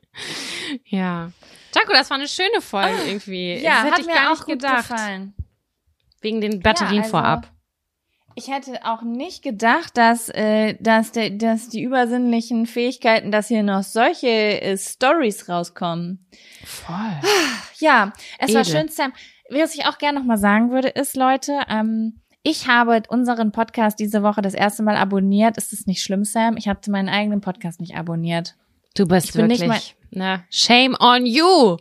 Ja. 0.86 1.30
Jaco, 1.74 1.92
das 1.92 2.10
war 2.10 2.18
eine 2.18 2.28
schöne 2.28 2.60
Folge 2.60 2.96
irgendwie. 3.06 3.54
das 3.62 3.64
Ah, 3.64 3.66
Ja, 3.66 3.82
hätte 3.82 3.92
hat 3.92 4.00
ich 4.00 4.06
mir 4.06 4.14
gar 4.14 4.26
auch 4.26 4.30
nicht 4.30 4.44
gut 4.44 4.48
gedacht. 4.60 4.88
gefallen. 4.88 5.34
Wegen 6.20 6.40
den 6.40 6.60
Batterien 6.60 6.96
Ja, 6.96 7.02
also- 7.02 7.10
vorab. 7.10 7.48
Ich 8.34 8.48
hätte 8.48 8.80
auch 8.86 9.02
nicht 9.02 9.42
gedacht, 9.42 9.94
dass, 9.98 10.30
äh, 10.30 10.74
dass, 10.80 11.12
der, 11.12 11.28
dass 11.30 11.68
die 11.68 11.82
übersinnlichen 11.82 12.64
Fähigkeiten, 12.64 13.30
dass 13.30 13.48
hier 13.48 13.62
noch 13.62 13.82
solche 13.82 14.26
äh, 14.62 14.78
Stories 14.78 15.50
rauskommen. 15.50 16.26
Voll. 16.64 17.20
Ja, 17.78 18.12
es 18.38 18.54
war 18.54 18.62
Edel. 18.62 18.72
schön, 18.72 18.88
Sam. 18.88 19.12
Was 19.52 19.74
ich 19.74 19.86
auch 19.86 19.98
gerne 19.98 20.18
noch 20.18 20.26
mal 20.26 20.38
sagen 20.38 20.70
würde, 20.70 20.88
ist, 20.88 21.16
Leute, 21.16 21.60
ähm, 21.68 22.20
ich 22.42 22.66
habe 22.68 23.02
unseren 23.08 23.52
Podcast 23.52 23.98
diese 24.00 24.22
Woche 24.22 24.42
das 24.42 24.54
erste 24.54 24.82
Mal 24.82 24.96
abonniert. 24.96 25.56
Ist 25.56 25.72
es 25.72 25.86
nicht 25.86 26.02
schlimm, 26.02 26.24
Sam? 26.24 26.56
Ich 26.56 26.68
hatte 26.68 26.90
meinen 26.90 27.08
eigenen 27.08 27.40
Podcast 27.40 27.80
nicht 27.80 27.96
abonniert. 27.96 28.56
Du 28.96 29.06
bist 29.06 29.28
Ich 29.28 29.32
bin 29.34 29.46
nicht 29.46 29.60
wirklich. 29.60 29.96
ne? 30.10 30.44
Shame 30.50 30.96
on 30.98 31.24
you. 31.26 31.76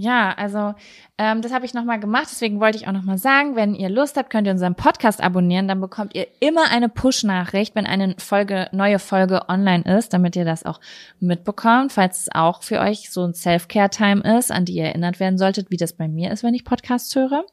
Ja, 0.00 0.32
also 0.32 0.74
ähm, 1.18 1.42
das 1.42 1.52
habe 1.52 1.66
ich 1.66 1.74
nochmal 1.74 2.00
gemacht. 2.00 2.28
Deswegen 2.30 2.58
wollte 2.58 2.78
ich 2.78 2.88
auch 2.88 2.92
nochmal 2.92 3.18
sagen, 3.18 3.54
wenn 3.54 3.74
ihr 3.74 3.90
Lust 3.90 4.16
habt, 4.16 4.30
könnt 4.30 4.46
ihr 4.46 4.52
unseren 4.52 4.74
Podcast 4.74 5.22
abonnieren. 5.22 5.68
Dann 5.68 5.80
bekommt 5.80 6.14
ihr 6.14 6.26
immer 6.40 6.70
eine 6.70 6.88
Push-Nachricht, 6.88 7.74
wenn 7.74 7.84
eine 7.84 8.14
Folge, 8.18 8.68
neue 8.72 8.98
Folge 8.98 9.42
online 9.50 9.84
ist, 9.98 10.14
damit 10.14 10.36
ihr 10.36 10.46
das 10.46 10.64
auch 10.64 10.80
mitbekommt, 11.18 11.92
falls 11.92 12.20
es 12.20 12.28
auch 12.32 12.62
für 12.62 12.80
euch 12.80 13.10
so 13.10 13.22
ein 13.24 13.34
Self-Care-Time 13.34 14.38
ist, 14.38 14.50
an 14.50 14.64
die 14.64 14.72
ihr 14.74 14.86
erinnert 14.86 15.20
werden 15.20 15.36
solltet, 15.36 15.70
wie 15.70 15.76
das 15.76 15.92
bei 15.92 16.08
mir 16.08 16.30
ist, 16.30 16.42
wenn 16.42 16.54
ich 16.54 16.64
Podcasts 16.64 17.14
höre. 17.14 17.44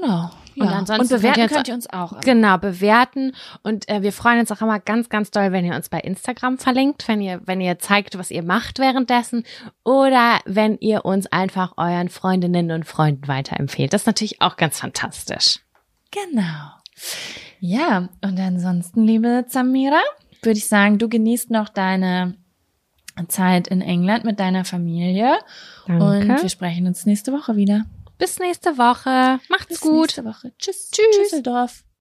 Genau. 0.00 0.30
Ja. 0.54 0.64
Und 0.64 0.68
ansonsten 0.70 1.14
Und 1.14 1.20
bewerten 1.20 1.40
könnt 1.40 1.50
ihr 1.50 1.56
könnt 1.56 1.68
ihr 1.68 1.74
uns 1.74 1.90
auch. 1.90 2.20
Genau, 2.20 2.58
bewerten. 2.58 3.32
Und 3.62 3.88
äh, 3.88 4.02
wir 4.02 4.12
freuen 4.12 4.40
uns 4.40 4.50
auch 4.50 4.60
immer 4.60 4.80
ganz, 4.80 5.08
ganz 5.08 5.30
doll, 5.30 5.52
wenn 5.52 5.64
ihr 5.64 5.74
uns 5.74 5.88
bei 5.88 6.00
Instagram 6.00 6.58
verlinkt, 6.58 7.06
wenn 7.06 7.20
ihr, 7.20 7.40
wenn 7.44 7.60
ihr 7.60 7.78
zeigt, 7.78 8.18
was 8.18 8.30
ihr 8.30 8.42
macht 8.42 8.78
währenddessen. 8.78 9.44
Oder 9.84 10.40
wenn 10.46 10.76
ihr 10.78 11.04
uns 11.04 11.26
einfach 11.26 11.74
euren 11.76 12.08
Freundinnen 12.08 12.72
und 12.72 12.84
Freunden 12.84 13.28
weiterempfehlt. 13.28 13.92
Das 13.92 14.02
ist 14.02 14.06
natürlich 14.06 14.42
auch 14.42 14.56
ganz 14.56 14.80
fantastisch. 14.80 15.60
Genau. 16.10 16.70
Ja, 17.60 18.08
und 18.22 18.38
ansonsten, 18.40 19.04
liebe 19.04 19.44
Zamira, 19.48 20.00
würde 20.42 20.58
ich 20.58 20.66
sagen, 20.66 20.98
du 20.98 21.08
genießt 21.08 21.50
noch 21.50 21.68
deine 21.68 22.34
Zeit 23.26 23.68
in 23.68 23.80
England 23.80 24.24
mit 24.24 24.38
deiner 24.38 24.64
Familie. 24.64 25.38
Danke. 25.86 26.04
Und 26.04 26.42
wir 26.42 26.48
sprechen 26.48 26.86
uns 26.86 27.06
nächste 27.06 27.32
Woche 27.32 27.56
wieder. 27.56 27.84
Bis 28.18 28.38
nächste 28.38 28.76
Woche. 28.78 29.40
Macht's 29.48 29.68
Bis 29.68 29.80
gut. 29.80 30.02
nächste 30.02 30.24
Woche. 30.24 30.52
Tschüss. 30.58 30.90
Tschüss. 30.90 31.16
Tschüsseldorf. 31.16 31.84